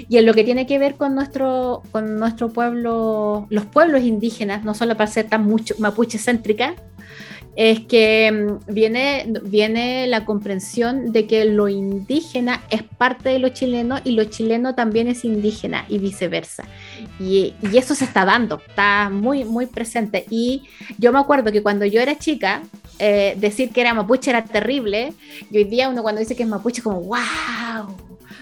Y 0.10 0.18
en 0.18 0.26
lo 0.26 0.34
que 0.34 0.44
tiene 0.44 0.66
que 0.66 0.80
ver 0.80 0.96
con 0.96 1.16
nuestro, 1.16 1.84
con 1.92 2.20
nuestro 2.20 2.50
pueblo, 2.50 3.48
los 3.50 3.66
pueblos 3.66 4.04
indígenas, 4.04 4.64
no 4.64 4.74
solo 4.74 4.96
para 4.96 5.10
ser 5.10 5.28
tan 5.28 5.46
mucho 5.46 5.76
mapuche 5.80 6.18
céntrica, 6.18 6.76
es 7.56 7.82
que 7.82 8.32
mm, 8.32 8.74
viene, 8.74 9.26
viene 9.44 10.08
la 10.08 10.26
comprensión 10.26 11.12
de 11.12 11.28
que 11.28 11.46
lo 11.46 11.68
indígena 11.70 12.64
es 12.70 12.84
parte 12.84 13.30
de 13.30 13.40
lo 13.40 13.50
chileno 13.50 14.00
y 14.04 14.12
lo 14.12 14.26
chileno 14.26 14.76
también 14.76 15.08
es 15.08 15.24
indígena 15.26 15.86
y 15.88 16.00
viceversa. 16.00 16.66
Y, 17.20 17.54
y, 17.62 17.78
eso 17.78 17.96
se 17.96 18.06
está 18.06 18.26
dando, 18.26 18.62
está 18.68 19.10
muy, 19.10 19.46
muy 19.46 19.66
presente. 19.66 20.26
Y 20.30 20.64
yo 20.98 21.12
me 21.12 21.20
acuerdo 21.20 21.52
que 21.52 21.62
cuando 21.62 21.86
yo 21.86 22.02
era 22.02 22.18
chica, 22.18 22.64
eh, 23.00 23.36
decir 23.38 23.72
que 23.72 23.82
era 23.82 23.94
mapuche 23.94 24.30
era 24.30 24.44
terrible, 24.44 25.14
y 25.52 25.58
hoy 25.58 25.64
día 25.66 25.90
uno 25.90 26.04
cuando 26.04 26.20
dice 26.20 26.36
que 26.36 26.44
es 26.44 26.50
mapuche 26.50 26.82
como, 26.82 27.02
wow, 27.02 27.96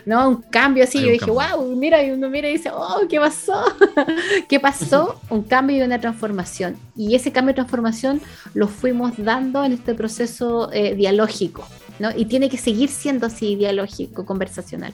¿no? 0.06 0.30
Un 0.30 0.42
cambio 0.42 0.84
así, 0.84 1.02
yo 1.02 1.10
dije, 1.10 1.30
wow, 1.30 1.76
mira, 1.76 2.04
y 2.04 2.12
uno 2.12 2.30
mira 2.30 2.50
y 2.50 2.54
dice, 2.54 2.70
oh, 2.74 3.02
¿qué 3.10 3.20
pasó? 3.20 3.64
¿Qué 4.50 4.60
pasó? 4.60 5.20
un 5.30 5.44
cambio 5.44 5.78
y 5.78 5.82
una 5.82 6.00
transformación. 6.00 6.78
Y 6.96 7.16
ese 7.16 7.32
cambio 7.32 7.52
y 7.52 7.56
transformación 7.56 8.22
lo 8.54 8.68
fuimos 8.68 9.14
dando 9.18 9.64
en 9.64 9.74
este 9.74 9.94
proceso 9.94 10.72
eh, 10.72 10.96
dialógico, 10.96 11.68
¿no? 12.00 12.10
Y 12.16 12.26
tiene 12.26 12.50
que 12.50 12.58
seguir 12.58 12.90
siendo 12.90 13.28
así, 13.28 13.56
dialógico, 13.56 14.26
conversacional. 14.26 14.94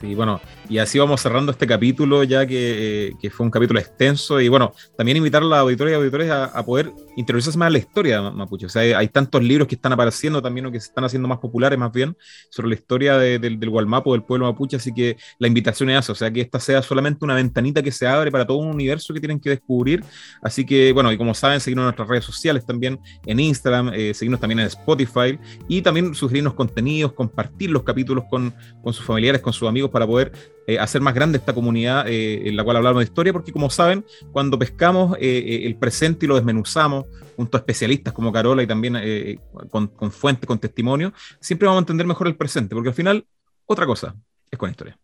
Sí, 0.00 0.14
bueno, 0.14 0.40
y 0.68 0.78
así 0.78 0.96
vamos 1.00 1.20
cerrando 1.20 1.50
este 1.50 1.66
capítulo, 1.66 2.22
ya 2.22 2.46
que, 2.46 3.14
que, 3.20 3.30
fue 3.30 3.44
un 3.44 3.50
capítulo 3.50 3.80
extenso. 3.80 4.40
Y 4.40 4.48
bueno, 4.48 4.72
también 4.96 5.16
invitar 5.16 5.42
a 5.42 5.46
la 5.46 5.58
auditoría 5.58 5.94
y 5.94 5.96
auditores 5.96 6.30
a, 6.30 6.64
poder 6.64 6.92
interesarse 7.16 7.58
más 7.58 7.66
en 7.66 7.72
la 7.72 7.78
historia 7.80 8.22
mapuche. 8.22 8.66
O 8.66 8.68
sea, 8.68 8.82
hay, 8.96 9.08
tantos 9.08 9.42
libros 9.42 9.66
que 9.66 9.74
están 9.74 9.92
apareciendo 9.92 10.40
también 10.40 10.66
o 10.66 10.70
que 10.70 10.78
se 10.78 10.88
están 10.88 11.04
haciendo 11.04 11.26
más 11.26 11.38
populares, 11.38 11.76
más 11.76 11.90
bien, 11.90 12.16
sobre 12.48 12.68
la 12.68 12.74
historia 12.76 13.18
del 13.18 13.70
Gualmapo, 13.70 14.12
del 14.12 14.22
pueblo 14.22 14.46
mapuche. 14.46 14.76
Así 14.76 14.94
que 14.94 15.16
la 15.40 15.48
invitación 15.48 15.90
es 15.90 16.08
o 16.10 16.14
sea, 16.14 16.30
que 16.30 16.42
esta 16.42 16.60
sea 16.60 16.80
solamente 16.80 17.24
una 17.24 17.34
ventanita 17.34 17.82
que 17.82 17.90
se 17.90 18.06
abre 18.06 18.30
para 18.30 18.46
todo 18.46 18.58
un 18.58 18.68
universo 18.68 19.12
que 19.12 19.18
tienen 19.18 19.40
que 19.40 19.50
descubrir. 19.50 20.04
Así 20.42 20.64
que, 20.64 20.92
bueno, 20.92 21.10
y 21.10 21.18
como 21.18 21.34
saben, 21.34 21.58
seguirnos 21.58 21.82
en 21.82 21.86
nuestras 21.86 22.08
redes 22.08 22.24
sociales 22.24 22.64
también, 22.64 23.00
en 23.26 23.40
Instagram, 23.40 23.92
eh, 23.94 24.14
seguirnos 24.14 24.40
también 24.40 24.60
en 24.60 24.66
Spotify 24.66 25.36
y 25.66 25.82
también 25.82 26.14
sugerirnos 26.14 26.54
contenidos, 26.54 27.14
compartir 27.14 27.70
los 27.70 27.82
capítulos 27.82 28.24
con, 28.30 28.54
con 28.80 28.92
sus 28.92 29.04
familiares, 29.04 29.40
con 29.40 29.52
sus 29.52 29.68
para 29.90 30.06
poder 30.06 30.32
eh, 30.66 30.78
hacer 30.78 31.00
más 31.00 31.14
grande 31.14 31.38
esta 31.38 31.52
comunidad 31.52 32.06
eh, 32.08 32.48
en 32.48 32.56
la 32.56 32.64
cual 32.64 32.76
hablamos 32.76 33.00
de 33.00 33.04
historia, 33.04 33.32
porque 33.32 33.52
como 33.52 33.70
saben, 33.70 34.04
cuando 34.32 34.58
pescamos 34.58 35.16
eh, 35.20 35.62
el 35.64 35.76
presente 35.76 36.26
y 36.26 36.28
lo 36.28 36.36
desmenuzamos 36.36 37.06
junto 37.36 37.56
a 37.56 37.60
especialistas 37.60 38.12
como 38.12 38.32
Carola 38.32 38.62
y 38.62 38.66
también 38.66 39.40
con, 39.70 39.86
con 39.88 40.10
fuentes, 40.10 40.46
con 40.46 40.58
testimonio, 40.58 41.12
siempre 41.40 41.66
vamos 41.66 41.80
a 41.80 41.82
entender 41.82 42.06
mejor 42.06 42.26
el 42.26 42.36
presente, 42.36 42.74
porque 42.74 42.88
al 42.88 42.94
final, 42.94 43.26
otra 43.66 43.86
cosa 43.86 44.14
es 44.50 44.58
con 44.58 44.70
historia. 44.70 44.98